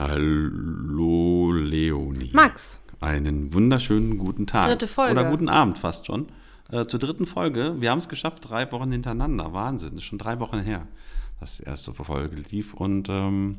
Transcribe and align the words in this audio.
Hallo 0.00 1.52
Leonie. 1.52 2.30
Max. 2.32 2.80
Einen 3.00 3.52
wunderschönen 3.52 4.16
guten 4.16 4.46
Tag. 4.46 4.64
Dritte 4.64 4.88
Folge. 4.88 5.12
Oder 5.12 5.28
guten 5.28 5.50
Abend 5.50 5.76
fast 5.76 6.06
schon. 6.06 6.28
Äh, 6.70 6.86
zur 6.86 6.98
dritten 6.98 7.26
Folge. 7.26 7.76
Wir 7.80 7.90
haben 7.90 7.98
es 7.98 8.08
geschafft, 8.08 8.48
drei 8.48 8.72
Wochen 8.72 8.90
hintereinander. 8.92 9.52
Wahnsinn, 9.52 9.98
ist 9.98 10.04
schon 10.04 10.16
drei 10.16 10.40
Wochen 10.40 10.58
her, 10.60 10.88
dass 11.38 11.58
die 11.58 11.64
erste 11.64 11.92
Folge 11.92 12.34
lief. 12.50 12.72
Und 12.72 13.10
ähm, 13.10 13.58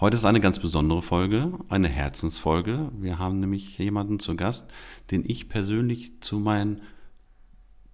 heute 0.00 0.16
ist 0.16 0.24
eine 0.24 0.40
ganz 0.40 0.58
besondere 0.58 1.00
Folge, 1.00 1.52
eine 1.68 1.86
Herzensfolge. 1.86 2.90
Wir 2.98 3.20
haben 3.20 3.38
nämlich 3.38 3.78
jemanden 3.78 4.18
zu 4.18 4.34
Gast, 4.34 4.64
den 5.12 5.22
ich 5.24 5.48
persönlich 5.48 6.20
zu 6.20 6.40
meinen 6.40 6.82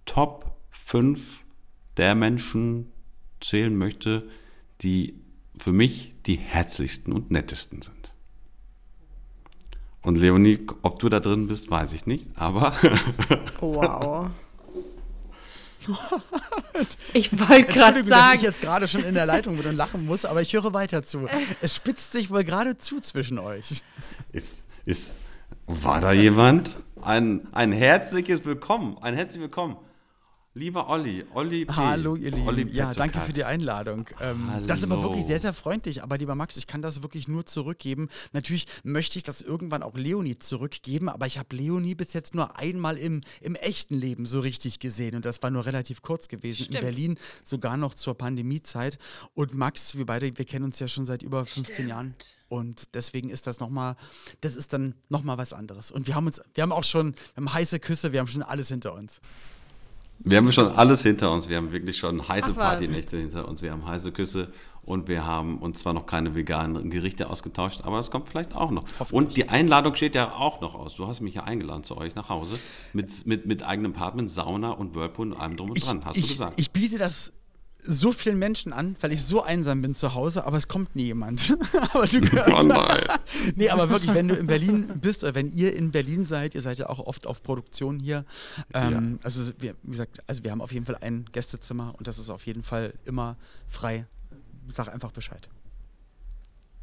Top 0.05 0.57
5 0.71 1.21
der 1.97 2.15
Menschen 2.15 2.91
zählen 3.39 3.77
möchte, 3.77 4.27
die 4.81 5.24
für 5.57 5.71
mich 5.71 6.13
die 6.25 6.35
herzlichsten 6.35 7.13
und 7.13 7.31
nettesten 7.31 7.81
sind. 7.81 8.11
Und 10.01 10.17
Leonie, 10.17 10.59
ob 10.83 10.99
du 10.99 11.09
da 11.09 11.19
drin 11.19 11.47
bist, 11.47 11.71
weiß 11.71 11.93
ich 11.93 12.05
nicht, 12.05 12.27
aber. 12.35 12.75
wow. 13.59 14.29
ich 17.13 17.31
wollte 17.39 17.71
gerade 17.71 17.99
sagen. 17.99 18.09
dass 18.09 18.35
ich 18.35 18.41
jetzt 18.41 18.61
gerade 18.61 18.87
schon 18.87 19.03
in 19.03 19.13
der 19.13 19.25
Leitung 19.25 19.57
bin 19.57 19.65
und 19.65 19.75
lachen 19.75 20.05
muss, 20.05 20.25
aber 20.25 20.41
ich 20.41 20.53
höre 20.53 20.73
weiter 20.73 21.03
zu. 21.03 21.27
Es 21.61 21.75
spitzt 21.75 22.11
sich 22.11 22.29
wohl 22.29 22.43
gerade 22.43 22.77
zu 22.77 22.99
zwischen 22.99 23.39
euch. 23.39 23.83
Ist, 24.31 24.57
ist, 24.85 25.15
war 25.67 26.01
da 26.01 26.11
jemand? 26.11 26.77
Ein, 27.01 27.47
ein 27.51 27.71
herzliches 27.71 28.45
Willkommen, 28.45 28.97
ein 29.01 29.13
herzliches 29.15 29.41
Willkommen. 29.41 29.77
Lieber 30.57 30.87
Olli, 30.87 31.25
Olli 31.33 31.65
P. 31.65 31.73
Hallo 31.73 32.15
ihr 32.15 32.31
Lieben. 32.31 32.47
Olli 32.47 32.69
ja, 32.71 32.93
danke 32.93 33.19
für 33.19 33.33
die 33.33 33.43
Einladung. 33.43 34.07
Ähm, 34.21 34.49
das 34.65 34.77
ist 34.77 34.83
aber 34.85 35.03
wirklich 35.03 35.25
sehr, 35.25 35.37
sehr 35.37 35.51
freundlich. 35.51 36.01
Aber 36.01 36.17
lieber 36.17 36.33
Max, 36.33 36.55
ich 36.55 36.65
kann 36.65 36.81
das 36.81 37.03
wirklich 37.03 37.27
nur 37.27 37.45
zurückgeben. 37.45 38.07
Natürlich 38.31 38.65
möchte 38.85 39.17
ich 39.17 39.23
das 39.23 39.41
irgendwann 39.41 39.83
auch 39.83 39.95
Leonie 39.95 40.39
zurückgeben, 40.39 41.09
aber 41.09 41.27
ich 41.27 41.39
habe 41.39 41.53
Leonie 41.53 41.93
bis 41.93 42.13
jetzt 42.13 42.35
nur 42.35 42.57
einmal 42.57 42.97
im, 42.97 43.19
im 43.41 43.55
echten 43.55 43.95
Leben 43.95 44.25
so 44.25 44.39
richtig 44.39 44.79
gesehen. 44.79 45.17
Und 45.17 45.25
das 45.25 45.43
war 45.43 45.49
nur 45.49 45.65
relativ 45.65 46.01
kurz 46.01 46.29
gewesen. 46.29 46.63
Stimmt. 46.63 46.75
In 46.75 46.81
Berlin, 46.81 47.17
sogar 47.43 47.75
noch 47.75 47.93
zur 47.93 48.17
Pandemiezeit. 48.17 48.97
Und 49.33 49.55
Max, 49.55 49.97
wir 49.97 50.05
beide, 50.05 50.37
wir 50.37 50.45
kennen 50.45 50.63
uns 50.63 50.79
ja 50.79 50.87
schon 50.87 51.05
seit 51.05 51.21
über 51.21 51.45
15 51.45 51.73
Stimmt. 51.73 51.89
Jahren. 51.89 52.15
Und 52.47 52.95
deswegen 52.95 53.27
ist 53.27 53.45
das 53.45 53.59
nochmal, 53.59 53.97
das 54.39 54.55
ist 54.55 54.71
dann 54.71 54.95
nochmal 55.09 55.37
was 55.37 55.51
anderes. 55.51 55.91
Und 55.91 56.07
wir 56.07 56.15
haben 56.15 56.27
uns, 56.27 56.41
wir 56.53 56.61
haben 56.61 56.71
auch 56.71 56.85
schon, 56.85 57.13
wir 57.33 57.43
haben 57.43 57.53
heiße 57.53 57.81
Küsse, 57.81 58.13
wir 58.13 58.21
haben 58.21 58.29
schon 58.29 58.41
alles 58.41 58.69
hinter 58.69 58.93
uns. 58.93 59.19
Wir 60.19 60.37
haben 60.37 60.51
schon 60.51 60.67
alles 60.67 61.03
hinter 61.03 61.31
uns. 61.31 61.49
Wir 61.49 61.57
haben 61.57 61.71
wirklich 61.71 61.97
schon 61.97 62.27
heiße 62.27 62.53
Partynächte 62.53 63.17
hinter 63.17 63.47
uns. 63.47 63.61
Wir 63.61 63.71
haben 63.71 63.85
heiße 63.85 64.11
Küsse 64.11 64.51
und 64.85 65.07
wir 65.07 65.25
haben 65.25 65.57
uns 65.57 65.79
zwar 65.79 65.93
noch 65.93 66.05
keine 66.05 66.35
veganen 66.35 66.89
Gerichte 66.89 67.29
ausgetauscht, 67.29 67.81
aber 67.83 67.97
das 67.97 68.11
kommt 68.11 68.29
vielleicht 68.29 68.55
auch 68.55 68.71
noch. 68.71 68.85
Und 69.11 69.35
die 69.35 69.49
Einladung 69.49 69.95
steht 69.95 70.15
ja 70.15 70.33
auch 70.33 70.61
noch 70.61 70.75
aus. 70.75 70.95
Du 70.95 71.07
hast 71.07 71.21
mich 71.21 71.35
ja 71.35 71.43
eingeladen 71.43 71.83
zu 71.83 71.97
euch 71.97 72.15
nach 72.15 72.29
Hause 72.29 72.57
mit, 72.93 73.25
mit, 73.25 73.45
mit 73.45 73.63
eigenem 73.63 73.93
Apartment, 73.93 74.29
Sauna 74.29 74.71
und 74.71 74.95
Whirlpool 74.95 75.33
und 75.33 75.39
allem 75.39 75.57
drum 75.57 75.71
und 75.71 75.85
dran. 75.85 76.05
Hast 76.05 76.17
ich, 76.17 76.23
du 76.23 76.27
gesagt? 76.29 76.59
Ich 76.59 76.71
biete 76.71 76.97
das 76.97 77.33
so 77.87 78.11
vielen 78.11 78.39
Menschen 78.39 78.73
an, 78.73 78.95
weil 79.01 79.13
ich 79.13 79.23
so 79.23 79.43
einsam 79.43 79.81
bin 79.81 79.93
zu 79.93 80.13
Hause, 80.13 80.45
aber 80.45 80.57
es 80.57 80.67
kommt 80.67 80.95
nie 80.95 81.05
jemand. 81.05 81.55
aber 81.93 82.07
du 82.07 82.19
oh 82.19 82.63
nein. 82.63 83.01
nee, 83.55 83.69
aber 83.69 83.89
wirklich, 83.89 84.13
wenn 84.13 84.27
du 84.27 84.35
in 84.35 84.47
Berlin 84.47 84.87
bist 85.01 85.23
oder 85.23 85.35
wenn 85.35 85.51
ihr 85.51 85.75
in 85.75 85.91
Berlin 85.91 86.25
seid, 86.25 86.55
ihr 86.55 86.61
seid 86.61 86.79
ja 86.79 86.89
auch 86.89 86.99
oft 86.99 87.27
auf 87.27 87.43
Produktion 87.43 87.99
hier. 87.99 88.25
Ähm, 88.73 89.17
ja. 89.19 89.23
Also 89.23 89.51
wir, 89.59 89.75
wie 89.83 89.91
gesagt, 89.91 90.19
also 90.27 90.43
wir 90.43 90.51
haben 90.51 90.61
auf 90.61 90.71
jeden 90.71 90.85
Fall 90.85 90.97
ein 91.01 91.25
Gästezimmer 91.31 91.93
und 91.97 92.07
das 92.07 92.17
ist 92.17 92.29
auf 92.29 92.45
jeden 92.45 92.63
Fall 92.63 92.93
immer 93.05 93.37
frei. 93.67 94.05
Sag 94.67 94.87
einfach 94.93 95.11
Bescheid. 95.11 95.49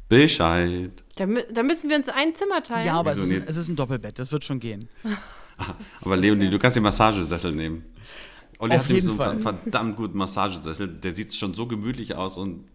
Bescheid. 0.09 0.91
Da, 1.15 1.25
da 1.25 1.63
müssen 1.63 1.89
wir 1.89 1.97
uns 1.97 2.09
ein 2.09 2.35
Zimmer 2.35 2.61
teilen. 2.61 2.85
Ja, 2.85 2.93
aber 2.93 3.13
es 3.13 3.19
ist, 3.19 3.33
ein, 3.33 3.43
es 3.45 3.57
ist 3.57 3.67
ein 3.67 3.75
Doppelbett, 3.75 4.19
das 4.19 4.31
wird 4.31 4.43
schon 4.43 4.59
gehen. 4.59 4.89
aber 6.01 6.17
Leonie, 6.17 6.49
du 6.49 6.59
kannst 6.59 6.75
den 6.75 6.83
Massagesessel 6.83 7.51
nehmen. 7.51 7.85
Olli 8.59 8.75
Auf 8.75 8.83
hat 8.83 8.89
jeden 8.89 9.09
so 9.09 9.15
Fall. 9.15 9.31
einen 9.31 9.39
verdammt 9.39 9.95
guten 9.97 10.17
Massagesessel. 10.17 10.87
Der 10.87 11.15
sieht 11.15 11.33
schon 11.33 11.53
so 11.53 11.67
gemütlich 11.67 12.15
aus 12.15 12.37
und 12.37 12.65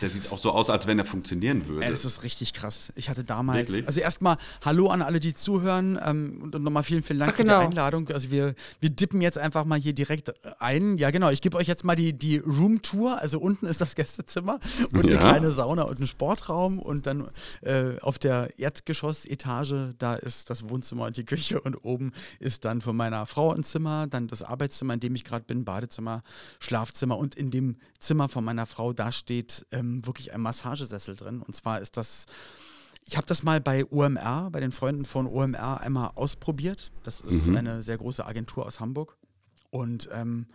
der 0.00 0.08
sieht 0.08 0.30
auch 0.32 0.38
so 0.38 0.52
aus, 0.52 0.70
als 0.70 0.86
wenn 0.86 0.98
er 0.98 1.04
funktionieren 1.04 1.66
würde. 1.66 1.84
Ja, 1.84 1.90
das 1.90 2.04
ist 2.04 2.22
richtig 2.22 2.52
krass. 2.52 2.92
Ich 2.94 3.10
hatte 3.10 3.24
damals, 3.24 3.70
Wirklich? 3.70 3.86
also 3.86 4.00
erstmal 4.00 4.36
Hallo 4.64 4.88
an 4.88 5.02
alle, 5.02 5.18
die 5.18 5.34
zuhören 5.34 5.98
ähm, 6.04 6.40
und 6.42 6.62
nochmal 6.62 6.84
vielen, 6.84 7.02
vielen 7.02 7.18
Dank 7.18 7.32
Ach, 7.32 7.36
genau. 7.36 7.60
für 7.60 7.66
die 7.66 7.70
genau. 7.70 7.84
Einladung. 7.86 8.08
Also 8.08 8.30
wir, 8.30 8.54
wir 8.80 8.90
dippen 8.90 9.20
jetzt 9.20 9.38
einfach 9.38 9.64
mal 9.64 9.78
hier 9.78 9.94
direkt 9.94 10.32
ein. 10.60 10.98
Ja, 10.98 11.10
genau, 11.10 11.30
ich 11.30 11.40
gebe 11.40 11.56
euch 11.56 11.66
jetzt 11.66 11.84
mal 11.84 11.96
die, 11.96 12.12
die 12.12 12.38
Room-Tour. 12.38 13.20
Also 13.20 13.40
unten 13.40 13.66
ist 13.66 13.80
das 13.80 13.96
Gästezimmer 13.96 14.60
und 14.92 15.04
ja. 15.04 15.10
eine 15.10 15.18
kleine 15.18 15.50
Sauna 15.50 15.82
und 15.82 15.98
ein 16.00 16.06
Sportraum 16.06 16.78
und 16.78 17.06
dann 17.06 17.28
äh, 17.62 17.98
auf 18.00 18.18
der 18.18 18.56
Erdgeschossetage, 18.58 19.94
da 19.98 20.14
ist 20.14 20.50
das 20.50 20.68
Wohnzimmer 20.68 21.06
und 21.06 21.16
die 21.16 21.24
Küche 21.24 21.60
und 21.60 21.74
oben 21.84 22.12
ist 22.38 22.64
dann 22.64 22.80
von 22.80 22.96
meiner 22.96 23.26
Frau 23.26 23.52
ein 23.52 23.64
Zimmer, 23.64 24.06
dann 24.06 24.28
das 24.28 24.42
Arbeitszimmer, 24.42 24.94
in 24.94 25.00
dem 25.00 25.14
ich 25.16 25.24
gerade 25.24 25.44
bin, 25.44 25.64
Badezimmer, 25.64 26.22
Schlafzimmer 26.60 27.18
und 27.18 27.34
in 27.34 27.50
dem 27.50 27.76
Zimmer 27.98 28.28
von 28.28 28.44
meiner 28.44 28.66
Frau, 28.66 28.92
da 28.92 29.10
steht 29.10 29.66
ähm, 29.72 29.87
wirklich 30.06 30.32
ein 30.32 30.40
Massagesessel 30.40 31.16
drin. 31.16 31.42
Und 31.42 31.54
zwar 31.54 31.80
ist 31.80 31.96
das, 31.96 32.26
ich 33.04 33.16
habe 33.16 33.26
das 33.26 33.42
mal 33.42 33.60
bei 33.60 33.84
OMR, 33.90 34.50
bei 34.50 34.60
den 34.60 34.72
Freunden 34.72 35.04
von 35.04 35.26
OMR 35.26 35.80
einmal 35.80 36.12
ausprobiert. 36.14 36.90
Das 37.02 37.20
ist 37.20 37.48
mhm. 37.48 37.56
eine 37.56 37.82
sehr 37.82 37.98
große 37.98 38.24
Agentur 38.24 38.66
aus 38.66 38.80
Hamburg. 38.80 39.16
Und 39.70 40.08
ähm, 40.12 40.46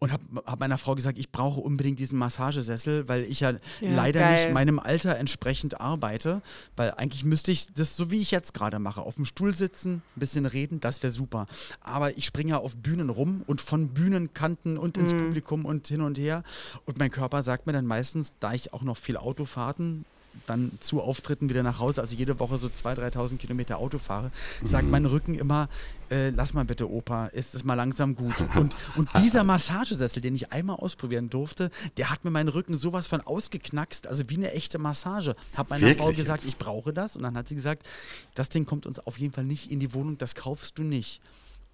und 0.00 0.12
habe 0.12 0.24
hab 0.46 0.60
meiner 0.60 0.78
Frau 0.78 0.94
gesagt, 0.94 1.18
ich 1.18 1.30
brauche 1.30 1.60
unbedingt 1.60 1.98
diesen 1.98 2.18
Massagesessel, 2.18 3.06
weil 3.06 3.24
ich 3.24 3.40
ja, 3.40 3.50
ja 3.50 3.58
leider 3.82 4.20
geil. 4.20 4.32
nicht 4.32 4.52
meinem 4.52 4.78
Alter 4.78 5.16
entsprechend 5.16 5.78
arbeite. 5.78 6.40
Weil 6.74 6.92
eigentlich 6.92 7.24
müsste 7.24 7.52
ich 7.52 7.72
das 7.74 7.96
so 7.96 8.10
wie 8.10 8.18
ich 8.18 8.30
jetzt 8.30 8.54
gerade 8.54 8.78
mache, 8.78 9.02
auf 9.02 9.16
dem 9.16 9.26
Stuhl 9.26 9.54
sitzen, 9.54 10.02
ein 10.16 10.20
bisschen 10.20 10.46
reden, 10.46 10.80
das 10.80 11.02
wäre 11.02 11.12
super. 11.12 11.46
Aber 11.82 12.16
ich 12.16 12.24
springe 12.24 12.50
ja 12.52 12.58
auf 12.58 12.78
Bühnen 12.78 13.10
rum 13.10 13.42
und 13.46 13.60
von 13.60 13.88
Bühnenkanten 13.88 14.78
und 14.78 14.96
ins 14.96 15.12
mhm. 15.12 15.18
Publikum 15.18 15.66
und 15.66 15.86
hin 15.86 16.00
und 16.00 16.16
her. 16.18 16.44
Und 16.86 16.98
mein 16.98 17.10
Körper 17.10 17.42
sagt 17.42 17.66
mir 17.66 17.74
dann 17.74 17.86
meistens, 17.86 18.32
da 18.40 18.54
ich 18.54 18.72
auch 18.72 18.82
noch 18.82 18.96
viel 18.96 19.18
Autofahrten 19.18 20.06
dann 20.46 20.72
zu 20.80 21.00
Auftritten 21.00 21.48
wieder 21.48 21.62
nach 21.62 21.78
Hause, 21.78 22.00
also 22.00 22.16
jede 22.16 22.38
Woche 22.38 22.58
so 22.58 22.68
2.000, 22.68 23.12
3.000 23.14 23.36
Kilometer 23.36 23.78
Auto 23.78 23.98
fahre, 23.98 24.30
sagt 24.64 24.84
mhm. 24.84 24.90
mein 24.90 25.06
Rücken 25.06 25.34
immer, 25.34 25.68
äh, 26.10 26.30
lass 26.30 26.54
mal 26.54 26.64
bitte 26.64 26.90
Opa, 26.90 27.26
ist 27.26 27.54
es 27.54 27.64
mal 27.64 27.74
langsam 27.74 28.14
gut. 28.14 28.34
Und, 28.56 28.76
und 28.96 29.08
dieser 29.18 29.44
Massagesessel, 29.50 30.20
den 30.20 30.34
ich 30.34 30.52
einmal 30.52 30.76
ausprobieren 30.76 31.30
durfte, 31.30 31.70
der 31.96 32.10
hat 32.10 32.24
mir 32.24 32.30
meinen 32.30 32.48
Rücken 32.48 32.74
sowas 32.74 33.06
von 33.06 33.20
ausgeknackst, 33.20 34.06
also 34.06 34.28
wie 34.28 34.36
eine 34.36 34.52
echte 34.52 34.78
Massage. 34.78 35.36
Hab 35.54 35.70
meiner 35.70 35.82
Wirklich? 35.82 36.04
Frau 36.04 36.12
gesagt, 36.12 36.44
ich 36.44 36.56
brauche 36.58 36.92
das 36.92 37.16
und 37.16 37.22
dann 37.22 37.36
hat 37.36 37.48
sie 37.48 37.54
gesagt, 37.54 37.86
das 38.34 38.48
Ding 38.48 38.66
kommt 38.66 38.86
uns 38.86 38.98
auf 38.98 39.18
jeden 39.18 39.32
Fall 39.32 39.44
nicht 39.44 39.70
in 39.70 39.80
die 39.80 39.94
Wohnung, 39.94 40.18
das 40.18 40.34
kaufst 40.34 40.78
du 40.78 40.82
nicht. 40.82 41.20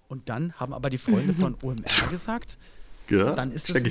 Und 0.07 0.29
dann 0.29 0.53
haben 0.53 0.73
aber 0.73 0.89
die 0.89 0.97
Freunde 0.97 1.33
von 1.33 1.55
OMR 1.61 2.09
gesagt, 2.09 2.57
ja, 3.09 3.33
dann 3.33 3.51
ist 3.51 3.69
es 3.69 3.83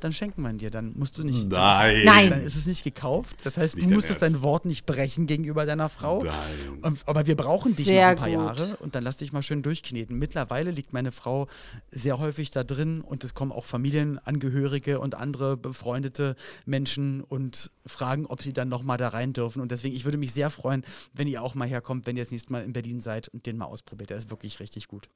dann 0.00 0.12
schenken 0.12 0.42
wir 0.42 0.50
ihn 0.50 0.58
dir. 0.58 0.70
Dann 0.70 0.92
musst 0.96 1.18
du 1.18 1.24
nicht. 1.24 1.48
Nein. 1.48 2.04
Nein. 2.04 2.30
Dann 2.30 2.42
ist 2.42 2.56
es 2.56 2.66
nicht 2.66 2.84
gekauft. 2.84 3.36
Das 3.44 3.56
heißt, 3.56 3.76
das 3.76 3.84
du 3.84 3.94
musstest 3.94 4.22
dein 4.22 4.42
Wort 4.42 4.64
nicht 4.64 4.86
brechen 4.86 5.26
gegenüber 5.26 5.66
deiner 5.66 5.88
Frau. 5.88 6.24
Nein. 6.24 6.98
aber 7.06 7.26
wir 7.26 7.36
brauchen 7.36 7.74
dich 7.76 7.86
sehr 7.86 8.02
noch 8.02 8.10
ein 8.10 8.16
paar 8.16 8.28
gut. 8.28 8.58
Jahre 8.58 8.76
und 8.78 8.94
dann 8.94 9.04
lass 9.04 9.16
dich 9.16 9.32
mal 9.32 9.42
schön 9.42 9.62
durchkneten. 9.62 10.18
Mittlerweile 10.18 10.70
liegt 10.70 10.92
meine 10.92 11.12
Frau 11.12 11.48
sehr 11.90 12.18
häufig 12.18 12.50
da 12.50 12.64
drin 12.64 13.00
und 13.00 13.24
es 13.24 13.34
kommen 13.34 13.52
auch 13.52 13.64
Familienangehörige 13.64 15.00
und 15.00 15.14
andere 15.14 15.56
befreundete 15.56 16.36
Menschen 16.66 17.22
und 17.22 17.70
fragen, 17.86 18.26
ob 18.26 18.42
sie 18.42 18.52
dann 18.52 18.68
noch 18.68 18.82
mal 18.82 18.96
da 18.96 19.08
rein 19.08 19.32
dürfen. 19.32 19.60
Und 19.60 19.70
deswegen, 19.70 19.94
ich 19.94 20.04
würde 20.04 20.18
mich 20.18 20.32
sehr 20.32 20.50
freuen, 20.50 20.84
wenn 21.12 21.28
ihr 21.28 21.42
auch 21.42 21.54
mal 21.54 21.68
herkommt, 21.68 22.06
wenn 22.06 22.16
ihr 22.16 22.24
das 22.24 22.32
nächste 22.32 22.52
Mal 22.52 22.64
in 22.64 22.72
Berlin 22.72 23.00
seid 23.00 23.28
und 23.28 23.46
den 23.46 23.56
mal 23.56 23.66
ausprobiert. 23.66 24.10
Der 24.10 24.16
ist 24.16 24.30
wirklich 24.30 24.60
richtig 24.60 24.88
gut. 24.88 25.08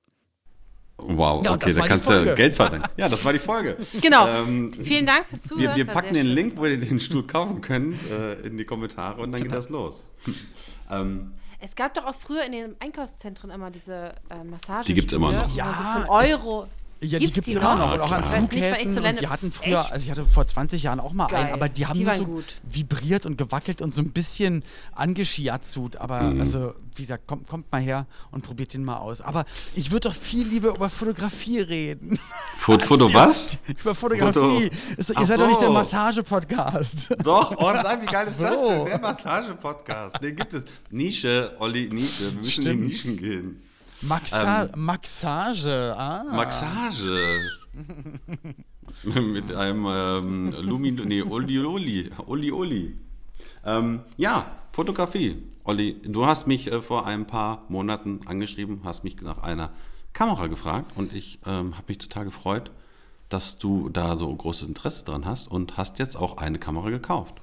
Wow, 0.98 1.44
ja, 1.44 1.52
okay, 1.52 1.74
da 1.74 1.86
kannst 1.86 2.08
du 2.08 2.34
Geld 2.34 2.54
verdienen. 2.54 2.84
Ja, 2.96 3.08
das 3.08 3.22
war 3.24 3.32
die 3.32 3.38
Folge. 3.38 3.76
Genau. 4.00 4.26
Ähm, 4.26 4.72
Vielen 4.72 5.04
Dank 5.04 5.26
fürs 5.26 5.42
Zuhören. 5.42 5.76
Wir, 5.76 5.86
wir 5.86 5.92
packen 5.92 6.14
den 6.14 6.26
Link, 6.26 6.56
wo 6.56 6.64
ihr 6.64 6.78
den 6.78 7.00
Stuhl 7.00 7.26
kaufen 7.26 7.60
könnt, 7.60 7.98
äh, 8.10 8.46
in 8.46 8.56
die 8.56 8.64
Kommentare 8.64 9.20
und 9.20 9.32
dann 9.32 9.42
genau. 9.42 9.52
geht 9.52 9.58
das 9.58 9.68
los. 9.68 10.06
ähm, 10.90 11.34
es 11.60 11.74
gab 11.74 11.94
doch 11.94 12.06
auch 12.06 12.14
früher 12.14 12.44
in 12.44 12.52
den 12.52 12.76
Einkaufszentren 12.80 13.50
immer 13.50 13.70
diese 13.70 14.14
äh, 14.30 14.42
Massagen. 14.44 14.86
Die 14.86 14.94
gibt 14.94 15.12
es 15.12 15.16
immer 15.16 15.32
noch. 15.32 15.54
Ja, 15.54 16.04
so 16.06 16.12
Euro. 16.12 16.68
Ja, 17.02 17.18
die 17.18 17.30
gibt 17.30 17.46
es 17.46 17.54
immer 17.54 17.76
noch. 17.76 17.92
Und 17.94 18.00
auch 18.00 18.12
an 18.12 18.24
Flughäfen. 18.24 19.04
Und 19.04 19.20
die 19.20 19.28
hatten 19.28 19.52
früher, 19.52 19.80
Echt? 19.80 19.92
also 19.92 20.04
ich 20.04 20.10
hatte 20.10 20.24
vor 20.24 20.46
20 20.46 20.82
Jahren 20.82 20.98
auch 21.00 21.12
mal 21.12 21.26
Geil. 21.26 21.44
einen, 21.44 21.52
aber 21.52 21.68
die 21.68 21.86
haben 21.86 21.98
die 21.98 22.04
nur 22.04 22.16
so 22.16 22.24
gut. 22.24 22.44
vibriert 22.62 23.26
und 23.26 23.36
gewackelt 23.36 23.82
und 23.82 23.92
so 23.92 24.00
ein 24.00 24.10
bisschen 24.10 24.62
angeschiazut. 24.92 25.96
Aber 25.96 26.22
mhm. 26.22 26.40
also, 26.40 26.74
wie 26.94 27.02
gesagt, 27.02 27.26
kommt, 27.26 27.48
kommt 27.48 27.70
mal 27.70 27.82
her 27.82 28.06
und 28.30 28.42
probiert 28.42 28.72
den 28.72 28.82
mal 28.84 28.96
aus. 28.96 29.20
Aber 29.20 29.44
ich 29.74 29.90
würde 29.90 30.08
doch 30.08 30.14
viel 30.14 30.46
lieber 30.46 30.70
über 30.74 30.88
Fotografie 30.88 31.60
reden. 31.60 32.18
Foto, 32.58 32.86
Foto 32.86 33.12
was? 33.12 33.58
über 33.80 33.94
Fotografie. 33.94 34.70
Ist, 34.96 35.10
ihr 35.10 35.26
seid 35.26 35.26
so. 35.26 35.36
doch 35.36 35.48
nicht 35.48 35.60
der 35.60 35.70
Massage-Podcast. 35.70 37.14
Doch, 37.22 37.54
oh 37.56 37.72
nein, 37.72 38.02
wie 38.02 38.06
geil 38.06 38.26
ist 38.26 38.38
so. 38.38 38.44
das 38.44 38.56
denn? 38.56 38.84
Der 38.86 39.00
Massage-Podcast. 39.00 40.22
Den 40.22 40.36
gibt 40.36 40.54
es. 40.54 40.64
Nische, 40.90 41.56
Olli, 41.58 41.88
Nische. 41.92 42.24
Wir 42.24 42.32
müssen 42.32 42.50
Stimmt. 42.50 42.66
in 42.66 42.80
die 42.82 42.88
Nischen 42.88 43.16
gehen. 43.18 43.65
Maxa 44.02 44.64
ähm, 44.64 44.84
Maxage, 44.84 45.94
ah. 45.96 46.24
Maxage. 46.30 47.20
Mit 49.04 49.54
einem 49.54 49.86
ähm, 49.86 50.54
Lumin, 50.62 50.94
nee, 51.06 51.22
Oli 51.22 51.58
Oli. 51.58 52.10
Oli 52.26 52.52
Oli. 52.52 52.96
Ähm, 53.64 54.00
ja, 54.16 54.56
Fotografie. 54.72 55.42
Olli, 55.64 56.00
du 56.04 56.26
hast 56.26 56.46
mich 56.46 56.70
äh, 56.70 56.80
vor 56.80 57.06
ein 57.06 57.26
paar 57.26 57.64
Monaten 57.68 58.20
angeschrieben, 58.26 58.82
hast 58.84 59.02
mich 59.02 59.20
nach 59.20 59.38
einer 59.42 59.70
Kamera 60.12 60.46
gefragt 60.46 60.92
und 60.94 61.12
ich 61.12 61.40
ähm, 61.44 61.74
habe 61.76 61.86
mich 61.88 61.98
total 61.98 62.24
gefreut, 62.26 62.70
dass 63.28 63.58
du 63.58 63.88
da 63.88 64.16
so 64.16 64.32
großes 64.32 64.68
Interesse 64.68 65.04
dran 65.04 65.26
hast 65.26 65.48
und 65.48 65.76
hast 65.76 65.98
jetzt 65.98 66.16
auch 66.16 66.36
eine 66.36 66.58
Kamera 66.58 66.90
gekauft. 66.90 67.34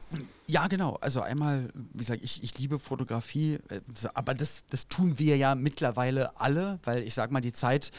Ja, 0.48 0.68
genau. 0.68 0.98
Also 1.00 1.22
einmal, 1.22 1.70
wie 1.74 2.00
gesagt, 2.00 2.22
ich, 2.24 2.44
ich 2.44 2.58
liebe 2.58 2.80
Fotografie, 2.80 3.60
äh, 3.70 3.80
aber 4.14 4.34
das, 4.34 4.66
das 4.70 4.88
tun 4.88 5.18
wir 5.18 5.38
ja 5.38 5.56
mittlerweile 5.56 6.40
alle, 6.40 6.80
weil 6.84 7.04
ich 7.04 7.14
sag 7.14 7.32
mal, 7.32 7.42
die 7.42 7.54
Zeit 7.54 7.92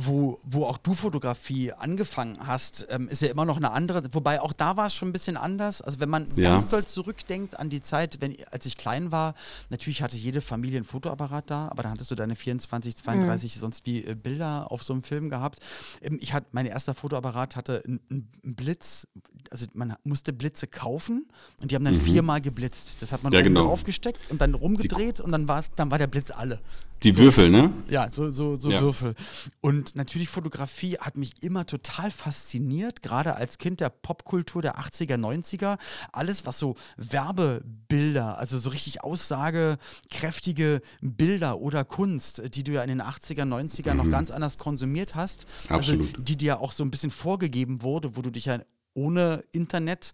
wo, 0.00 0.38
wo 0.44 0.64
auch 0.64 0.78
du 0.78 0.94
Fotografie 0.94 1.72
angefangen 1.72 2.38
hast, 2.46 2.86
ähm, 2.88 3.08
ist 3.08 3.20
ja 3.20 3.28
immer 3.28 3.44
noch 3.44 3.56
eine 3.56 3.72
andere. 3.72 4.02
Wobei 4.14 4.40
auch 4.40 4.52
da 4.52 4.76
war 4.76 4.86
es 4.86 4.94
schon 4.94 5.08
ein 5.08 5.12
bisschen 5.12 5.36
anders. 5.36 5.82
Also 5.82 5.98
wenn 5.98 6.08
man 6.08 6.28
ja. 6.36 6.50
ganz 6.50 6.68
doll 6.68 6.84
zurückdenkt 6.84 7.58
an 7.58 7.68
die 7.68 7.80
Zeit, 7.80 8.18
wenn, 8.20 8.36
als 8.50 8.64
ich 8.66 8.76
klein 8.76 9.10
war, 9.10 9.34
natürlich 9.70 10.02
hatte 10.02 10.16
jede 10.16 10.40
Familie 10.40 10.76
einen 10.76 10.84
Fotoapparat 10.84 11.50
da, 11.50 11.68
aber 11.68 11.82
dann 11.82 11.92
hattest 11.92 12.10
du 12.10 12.14
deine 12.14 12.36
24, 12.36 12.96
32 12.96 13.56
mhm. 13.56 13.60
sonst 13.60 13.86
wie 13.86 14.04
äh, 14.04 14.14
Bilder 14.14 14.70
auf 14.70 14.84
so 14.84 14.92
einem 14.92 15.02
Film 15.02 15.30
gehabt. 15.30 15.58
Ähm, 16.00 16.18
ich 16.20 16.32
hatte, 16.32 16.46
mein 16.52 16.66
erster 16.66 16.94
Fotoapparat 16.94 17.56
hatte 17.56 17.82
einen 17.84 18.28
Blitz, 18.42 19.08
also 19.50 19.66
man 19.74 19.96
musste 20.04 20.32
Blitze 20.32 20.68
kaufen 20.68 21.26
und 21.60 21.72
die 21.72 21.74
haben 21.74 21.84
dann 21.84 21.94
mhm. 21.94 22.02
viermal 22.02 22.40
geblitzt. 22.40 23.02
Das 23.02 23.10
hat 23.10 23.24
man 23.24 23.32
ja, 23.32 23.40
genau. 23.40 23.66
draufgesteckt 23.66 24.30
und 24.30 24.40
dann 24.40 24.54
rumgedreht 24.54 25.18
die, 25.18 25.22
und 25.22 25.32
dann, 25.32 25.46
dann 25.74 25.90
war 25.90 25.98
der 25.98 26.06
Blitz 26.06 26.30
alle. 26.30 26.60
Die 27.02 27.12
so, 27.12 27.22
Würfel, 27.22 27.50
ne? 27.50 27.72
Ja, 27.88 28.08
so, 28.10 28.30
so, 28.30 28.56
so 28.56 28.70
ja. 28.70 28.80
Würfel. 28.80 29.14
Und 29.60 29.87
natürlich 29.94 30.28
Fotografie 30.28 30.98
hat 30.98 31.16
mich 31.16 31.42
immer 31.42 31.66
total 31.66 32.10
fasziniert, 32.10 33.02
gerade 33.02 33.36
als 33.36 33.58
Kind 33.58 33.80
der 33.80 33.90
Popkultur 33.90 34.62
der 34.62 34.78
80er, 34.78 35.16
90er. 35.16 35.78
Alles, 36.12 36.46
was 36.46 36.58
so 36.58 36.76
Werbebilder, 36.96 38.38
also 38.38 38.58
so 38.58 38.70
richtig 38.70 39.02
aussagekräftige 39.04 40.80
Bilder 41.00 41.60
oder 41.60 41.84
Kunst, 41.84 42.42
die 42.54 42.64
du 42.64 42.72
ja 42.72 42.82
in 42.82 42.88
den 42.88 43.02
80er, 43.02 43.42
90er 43.42 43.92
mhm. 43.92 43.96
noch 43.96 44.10
ganz 44.10 44.30
anders 44.30 44.58
konsumiert 44.58 45.14
hast. 45.14 45.46
Also 45.68 45.92
Absolut. 45.92 46.08
Also 46.08 46.22
die 46.22 46.36
dir 46.36 46.60
auch 46.60 46.72
so 46.72 46.84
ein 46.84 46.90
bisschen 46.90 47.10
vorgegeben 47.10 47.82
wurde, 47.82 48.16
wo 48.16 48.22
du 48.22 48.30
dich 48.30 48.46
ja 48.46 48.60
ohne 48.94 49.44
Internet 49.52 50.12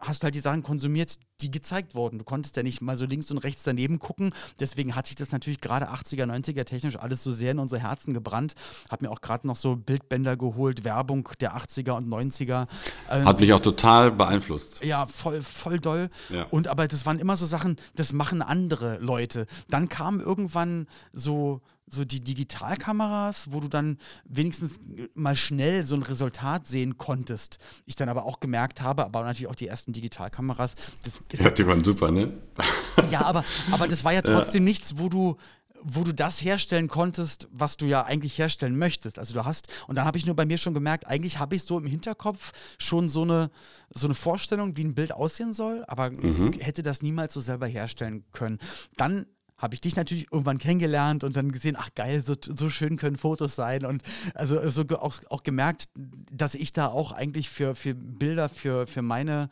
hast 0.00 0.22
du 0.22 0.24
halt 0.24 0.34
die 0.34 0.40
Sachen 0.40 0.62
konsumiert, 0.62 1.18
die 1.40 1.50
gezeigt 1.50 1.94
wurden. 1.94 2.18
Du 2.18 2.24
konntest 2.24 2.56
ja 2.56 2.62
nicht 2.62 2.80
mal 2.80 2.96
so 2.96 3.04
links 3.04 3.30
und 3.30 3.38
rechts 3.38 3.62
daneben 3.62 3.98
gucken. 3.98 4.32
Deswegen 4.58 4.94
hat 4.94 5.06
sich 5.06 5.16
das 5.16 5.32
natürlich 5.32 5.60
gerade 5.60 5.90
80er, 5.90 6.24
90er 6.24 6.64
technisch 6.64 6.96
alles 6.96 7.22
so 7.22 7.32
sehr 7.32 7.52
in 7.52 7.58
unsere 7.58 7.80
Herzen 7.80 8.14
gebrannt. 8.14 8.54
Hab 8.90 9.02
mir 9.02 9.10
auch 9.10 9.20
gerade 9.20 9.46
noch 9.46 9.56
so 9.56 9.76
Bildbänder 9.76 10.36
geholt, 10.36 10.84
Werbung 10.84 11.28
der 11.40 11.56
80er 11.56 11.92
und 11.92 12.08
90er. 12.08 12.66
Hat 13.08 13.40
mich 13.40 13.52
auch 13.52 13.60
total 13.60 14.10
beeinflusst. 14.10 14.82
Ja, 14.82 15.06
voll, 15.06 15.42
voll 15.42 15.78
doll. 15.78 16.10
Ja. 16.30 16.44
Und 16.44 16.68
aber 16.68 16.88
das 16.88 17.06
waren 17.06 17.18
immer 17.18 17.36
so 17.36 17.46
Sachen, 17.46 17.76
das 17.94 18.12
machen 18.12 18.42
andere 18.42 18.98
Leute. 18.98 19.46
Dann 19.68 19.88
kam 19.88 20.20
irgendwann 20.20 20.86
so 21.12 21.60
so 21.88 22.04
die 22.04 22.22
Digitalkameras, 22.22 23.52
wo 23.52 23.60
du 23.60 23.68
dann 23.68 23.98
wenigstens 24.24 24.72
mal 25.14 25.36
schnell 25.36 25.84
so 25.84 25.94
ein 25.94 26.02
Resultat 26.02 26.66
sehen 26.66 26.98
konntest. 26.98 27.58
Ich 27.84 27.96
dann 27.96 28.08
aber 28.08 28.24
auch 28.24 28.40
gemerkt 28.40 28.80
habe, 28.82 29.04
aber 29.04 29.22
natürlich 29.22 29.48
auch 29.48 29.54
die 29.54 29.68
ersten 29.68 29.92
Digitalkameras. 29.92 30.74
Das 31.04 31.20
ist, 31.32 31.42
ja, 31.42 31.50
die 31.50 31.66
waren 31.66 31.84
super, 31.84 32.10
ne? 32.10 32.32
Ja, 33.10 33.26
aber, 33.26 33.44
aber 33.70 33.86
das 33.88 34.04
war 34.04 34.12
ja 34.14 34.22
trotzdem 34.22 34.62
ja. 34.62 34.70
nichts, 34.70 34.98
wo 34.98 35.08
du 35.08 35.36
wo 35.88 36.02
du 36.02 36.12
das 36.12 36.42
herstellen 36.42 36.88
konntest, 36.88 37.46
was 37.52 37.76
du 37.76 37.86
ja 37.86 38.04
eigentlich 38.04 38.38
herstellen 38.38 38.76
möchtest. 38.76 39.20
Also 39.20 39.34
du 39.34 39.44
hast, 39.44 39.68
und 39.86 39.96
dann 39.96 40.04
habe 40.04 40.18
ich 40.18 40.26
nur 40.26 40.34
bei 40.34 40.44
mir 40.44 40.58
schon 40.58 40.74
gemerkt, 40.74 41.06
eigentlich 41.06 41.38
habe 41.38 41.54
ich 41.54 41.62
so 41.62 41.78
im 41.78 41.86
Hinterkopf 41.86 42.52
schon 42.78 43.08
so 43.08 43.22
eine, 43.22 43.50
so 43.94 44.08
eine 44.08 44.14
Vorstellung, 44.14 44.76
wie 44.76 44.82
ein 44.82 44.94
Bild 44.94 45.12
aussehen 45.12 45.52
soll, 45.52 45.84
aber 45.86 46.10
mhm. 46.10 46.52
hätte 46.54 46.82
das 46.82 47.02
niemals 47.02 47.34
so 47.34 47.40
selber 47.40 47.68
herstellen 47.68 48.24
können. 48.32 48.58
Dann 48.96 49.26
habe 49.58 49.74
ich 49.74 49.80
dich 49.80 49.96
natürlich 49.96 50.30
irgendwann 50.30 50.58
kennengelernt 50.58 51.24
und 51.24 51.36
dann 51.36 51.52
gesehen, 51.52 51.76
ach 51.78 51.90
geil, 51.94 52.22
so, 52.22 52.34
so 52.38 52.70
schön 52.70 52.96
können 52.96 53.16
Fotos 53.16 53.56
sein 53.56 53.84
und 53.84 54.02
also 54.34 54.68
so 54.68 54.82
auch, 54.98 55.16
auch 55.30 55.42
gemerkt, 55.42 55.86
dass 55.94 56.54
ich 56.54 56.72
da 56.72 56.88
auch 56.88 57.12
eigentlich 57.12 57.48
für, 57.48 57.74
für 57.74 57.94
Bilder, 57.94 58.48
für, 58.48 58.86
für 58.86 59.02
meine 59.02 59.48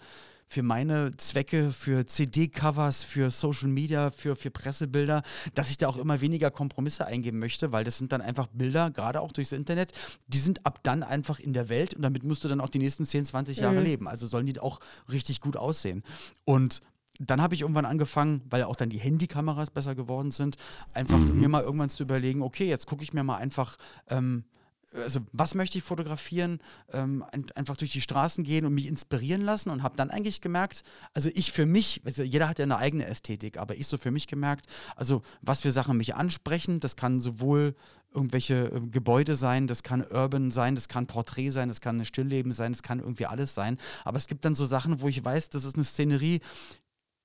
für 0.47 0.62
meine 0.62 1.11
Zwecke, 1.17 1.73
für 1.73 2.06
CD-Covers, 2.06 3.03
für 3.03 3.31
Social 3.31 3.69
Media, 3.69 4.11
für, 4.11 4.37
für 4.37 4.51
Pressebilder, 4.51 5.23
dass 5.55 5.71
ich 5.71 5.79
da 5.79 5.89
auch 5.89 5.97
immer 5.97 6.21
weniger 6.21 6.51
Kompromisse 6.51 7.06
eingeben 7.06 7.39
möchte, 7.39 7.73
weil 7.73 7.83
das 7.83 7.99
sind 7.99 8.12
dann 8.12 8.21
einfach 8.21 8.47
Bilder, 8.49 8.91
gerade 8.91 9.21
auch 9.21 9.33
durchs 9.33 9.53
Internet, 9.53 9.93
die 10.29 10.39
sind 10.39 10.65
ab 10.65 10.81
dann 10.83 11.03
einfach 11.03 11.41
in 11.41 11.55
der 11.55 11.69
Welt 11.69 11.95
und 11.95 12.03
damit 12.03 12.23
musst 12.23 12.45
du 12.45 12.49
dann 12.49 12.61
auch 12.61 12.69
die 12.69 12.79
nächsten 12.79 13.05
10, 13.05 13.25
20 13.25 13.59
Jahre 13.59 13.81
mhm. 13.81 13.85
leben. 13.85 14.09
Also 14.09 14.27
sollen 14.27 14.47
die 14.47 14.61
auch 14.61 14.79
richtig 15.11 15.41
gut 15.41 15.56
aussehen. 15.56 16.05
Und 16.45 16.83
dann 17.20 17.40
habe 17.40 17.55
ich 17.55 17.61
irgendwann 17.61 17.84
angefangen, 17.84 18.43
weil 18.50 18.64
auch 18.64 18.76
dann 18.76 18.90
die 18.90 18.99
Handykameras 18.99 19.70
besser 19.70 19.94
geworden 19.94 20.31
sind, 20.31 20.56
einfach 20.93 21.19
mhm. 21.19 21.40
mir 21.40 21.49
mal 21.49 21.62
irgendwann 21.62 21.90
zu 21.90 22.02
überlegen, 22.02 22.43
okay, 22.43 22.66
jetzt 22.66 22.87
gucke 22.87 23.02
ich 23.02 23.12
mir 23.12 23.22
mal 23.22 23.37
einfach, 23.37 23.76
ähm, 24.08 24.44
also 24.94 25.20
was 25.32 25.55
möchte 25.55 25.78
ich 25.78 25.84
fotografieren, 25.84 26.61
ähm, 26.93 27.25
ein, 27.32 27.46
einfach 27.55 27.76
durch 27.76 27.93
die 27.93 28.00
Straßen 28.00 28.44
gehen 28.44 28.64
und 28.64 28.75
mich 28.75 28.87
inspirieren 28.87 29.43
lassen 29.43 29.70
und 29.70 29.82
habe 29.82 29.96
dann 29.96 30.11
eigentlich 30.11 30.40
gemerkt, 30.40 30.82
also 31.14 31.31
ich 31.34 31.52
für 31.52 31.66
mich, 31.66 32.00
also 32.05 32.22
jeder 32.22 32.49
hat 32.49 32.58
ja 32.58 32.64
eine 32.64 32.78
eigene 32.78 33.06
Ästhetik, 33.06 33.58
aber 33.58 33.76
ich 33.76 33.87
so 33.87 33.99
für 33.99 34.10
mich 34.10 34.26
gemerkt, 34.26 34.67
also 34.96 35.22
was 35.43 35.62
für 35.62 35.72
Sachen 35.72 35.96
mich 35.96 36.14
ansprechen, 36.14 36.81
das 36.81 36.96
kann 36.96 37.20
sowohl 37.20 37.75
irgendwelche 38.12 38.67
äh, 38.67 38.81
Gebäude 38.90 39.34
sein, 39.34 39.67
das 39.67 39.82
kann 39.82 40.02
Urban 40.02 40.50
sein, 40.50 40.75
das 40.75 40.88
kann 40.88 41.06
Porträt 41.06 41.50
sein, 41.50 41.69
das 41.69 41.81
kann 41.81 42.00
ein 42.00 42.05
Stillleben 42.05 42.52
sein, 42.52 42.72
das 42.72 42.82
kann 42.82 43.00
irgendwie 43.00 43.26
alles 43.26 43.55
sein. 43.55 43.78
Aber 44.05 44.19
es 44.19 44.28
gibt 44.28 44.44
dann 44.44 44.55
so 44.55 44.64
Sachen, 44.64 45.00
wo 45.00 45.08
ich 45.08 45.25
weiß, 45.25 45.50
das 45.50 45.64
ist 45.64 45.75
eine 45.75 45.84
Szenerie, 45.84 46.40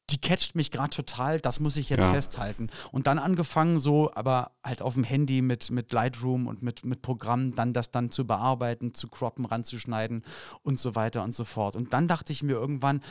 die 0.09 0.19
catcht 0.19 0.55
mich 0.55 0.71
gerade 0.71 0.89
total, 0.89 1.39
das 1.39 1.59
muss 1.59 1.77
ich 1.77 1.89
jetzt 1.89 2.05
ja. 2.05 2.13
festhalten. 2.13 2.69
Und 2.91 3.07
dann 3.07 3.19
angefangen, 3.19 3.79
so, 3.79 4.11
aber 4.13 4.51
halt 4.63 4.81
auf 4.81 4.93
dem 4.93 5.03
Handy 5.03 5.41
mit, 5.41 5.71
mit 5.71 5.91
Lightroom 5.91 6.47
und 6.47 6.61
mit, 6.61 6.85
mit 6.85 7.01
Programmen, 7.01 7.55
dann 7.55 7.73
das 7.73 7.91
dann 7.91 8.11
zu 8.11 8.25
bearbeiten, 8.25 8.93
zu 8.93 9.07
croppen, 9.07 9.45
ranzuschneiden 9.45 10.23
und 10.63 10.79
so 10.79 10.95
weiter 10.95 11.23
und 11.23 11.33
so 11.33 11.45
fort. 11.45 11.75
Und 11.75 11.93
dann 11.93 12.07
dachte 12.07 12.33
ich 12.33 12.43
mir 12.43 12.53
irgendwann, 12.53 13.01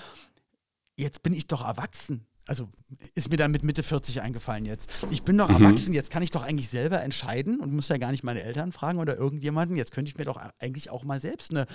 jetzt 0.96 1.22
bin 1.22 1.32
ich 1.32 1.46
doch 1.46 1.64
erwachsen 1.64 2.26
also 2.48 2.68
ist 3.14 3.30
mir 3.30 3.36
dann 3.36 3.50
mit 3.50 3.62
Mitte 3.62 3.82
40 3.82 4.22
eingefallen 4.22 4.64
jetzt. 4.64 4.90
Ich 5.10 5.22
bin 5.22 5.36
doch 5.36 5.48
mhm. 5.48 5.64
erwachsen, 5.64 5.92
jetzt 5.92 6.10
kann 6.10 6.22
ich 6.22 6.30
doch 6.30 6.42
eigentlich 6.42 6.70
selber 6.70 7.02
entscheiden 7.02 7.60
und 7.60 7.72
muss 7.72 7.88
ja 7.88 7.98
gar 7.98 8.10
nicht 8.10 8.24
meine 8.24 8.42
Eltern 8.42 8.72
fragen 8.72 8.98
oder 8.98 9.16
irgendjemanden. 9.16 9.76
Jetzt 9.76 9.92
könnte 9.92 10.08
ich 10.10 10.16
mir 10.16 10.24
doch 10.24 10.38
eigentlich 10.58 10.90
auch 10.90 11.04
mal 11.04 11.20
selbst 11.20 11.50
eine 11.50 11.66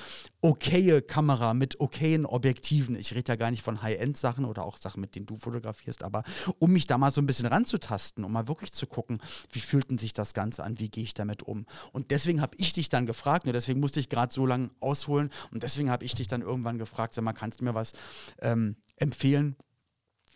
okaye 0.41 1.01
Kamera 1.01 1.53
mit 1.53 1.79
okayen 1.79 2.25
Objektiven, 2.25 2.95
ich 2.95 3.13
rede 3.13 3.31
ja 3.31 3.35
gar 3.35 3.51
nicht 3.51 3.61
von 3.61 3.83
High-End-Sachen 3.83 4.45
oder 4.45 4.65
auch 4.65 4.77
Sachen, 4.77 4.99
mit 4.99 5.15
denen 5.15 5.27
du 5.27 5.35
fotografierst, 5.35 6.03
aber 6.03 6.23
um 6.57 6.71
mich 6.71 6.87
da 6.87 6.97
mal 6.97 7.11
so 7.11 7.21
ein 7.21 7.27
bisschen 7.27 7.45
ranzutasten, 7.45 8.23
um 8.23 8.31
mal 8.31 8.47
wirklich 8.47 8.73
zu 8.73 8.87
gucken, 8.87 9.19
wie 9.51 9.59
fühlt 9.59 9.92
denn 9.92 9.99
sich 9.99 10.13
das 10.13 10.33
Ganze 10.33 10.63
an, 10.63 10.80
wie 10.80 10.89
gehe 10.89 11.03
ich 11.03 11.13
damit 11.13 11.44
um. 11.44 11.68
Und 11.92 12.09
deswegen 12.09 12.42
habe 12.42 12.56
ich 12.57 12.73
dich 12.73 12.89
dann 12.89 13.06
gefragt, 13.06 13.45
nur 13.45 13.53
deswegen 13.53 13.80
musste 13.80 13.99
ich 13.99 14.09
gerade 14.09 14.33
so 14.33 14.47
lange 14.47 14.71
ausholen 14.80 15.30
und 15.51 15.61
deswegen 15.61 15.92
habe 15.92 16.03
ich 16.03 16.15
dich 16.15 16.27
dann 16.27 16.42
irgendwann 16.42 16.80
gefragt, 16.80 17.13
sag 17.13 17.23
mal, 17.23 17.33
kannst 17.33 17.61
du 17.61 17.65
mir 17.65 17.75
was 17.75 17.94
ähm, 18.42 18.75
empfehlen? 18.97 19.56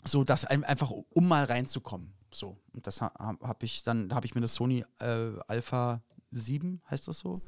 So 0.08 0.24
dass 0.24 0.46
einfach 0.46 0.92
um 0.92 1.28
mal 1.28 1.44
reinzukommen. 1.44 2.14
So 2.32 2.58
und 2.74 2.88
das 2.88 3.02
habe 3.02 3.66
ich 3.66 3.84
dann 3.84 4.14
habe 4.14 4.26
ich 4.26 4.36
mir 4.36 4.42
das 4.42 4.56
Sony 4.56 4.84
äh, 5.00 5.32
Alpha 5.48 6.02
7 6.32 6.82
heißt 6.90 7.08
das 7.08 7.20
so. 7.20 7.42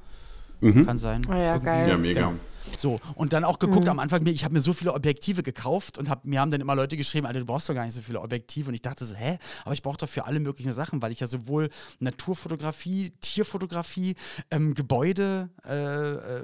Mhm. 0.62 0.86
Kann 0.86 0.98
sein. 0.98 1.26
Oh 1.30 1.34
ja, 1.34 1.58
geil. 1.58 1.88
Ja, 1.88 1.98
mega. 1.98 2.22
Genau. 2.22 2.34
So, 2.78 3.00
und 3.16 3.34
dann 3.34 3.44
auch 3.44 3.60
geguckt 3.60 3.86
mhm. 3.86 3.92
am 3.92 4.00
Anfang, 4.00 4.26
ich 4.26 4.44
habe 4.44 4.54
mir 4.54 4.62
so 4.62 4.74
viele 4.74 4.94
Objektive 4.94 5.42
gekauft 5.42 5.98
und 5.98 6.10
hab, 6.10 6.26
mir 6.26 6.42
haben 6.42 6.52
dann 6.52 6.62
immer 6.62 6.76
Leute 6.76 6.98
geschrieben, 6.98 7.26
Alter, 7.26 7.40
du 7.40 7.46
brauchst 7.46 7.70
doch 7.70 7.74
gar 7.74 7.86
nicht 7.86 7.94
so 7.94 8.02
viele 8.02 8.22
Objektive. 8.22 8.68
Und 8.68 8.74
ich 8.74 8.82
dachte 8.82 9.06
so, 9.06 9.16
hä? 9.16 9.40
Aber 9.64 9.74
ich 9.74 9.82
brauche 9.82 9.98
doch 9.98 10.10
für 10.10 10.26
alle 10.26 10.40
möglichen 10.40 10.74
Sachen, 10.74 11.02
weil 11.02 11.12
ich 11.12 11.20
ja 11.22 11.28
sowohl 11.28 11.70
Naturfotografie, 12.00 13.14
Tierfotografie, 13.22 14.16
ähm, 14.52 14.74
Gebäude 14.74 15.50
äh, 15.66 16.40
äh 16.40 16.44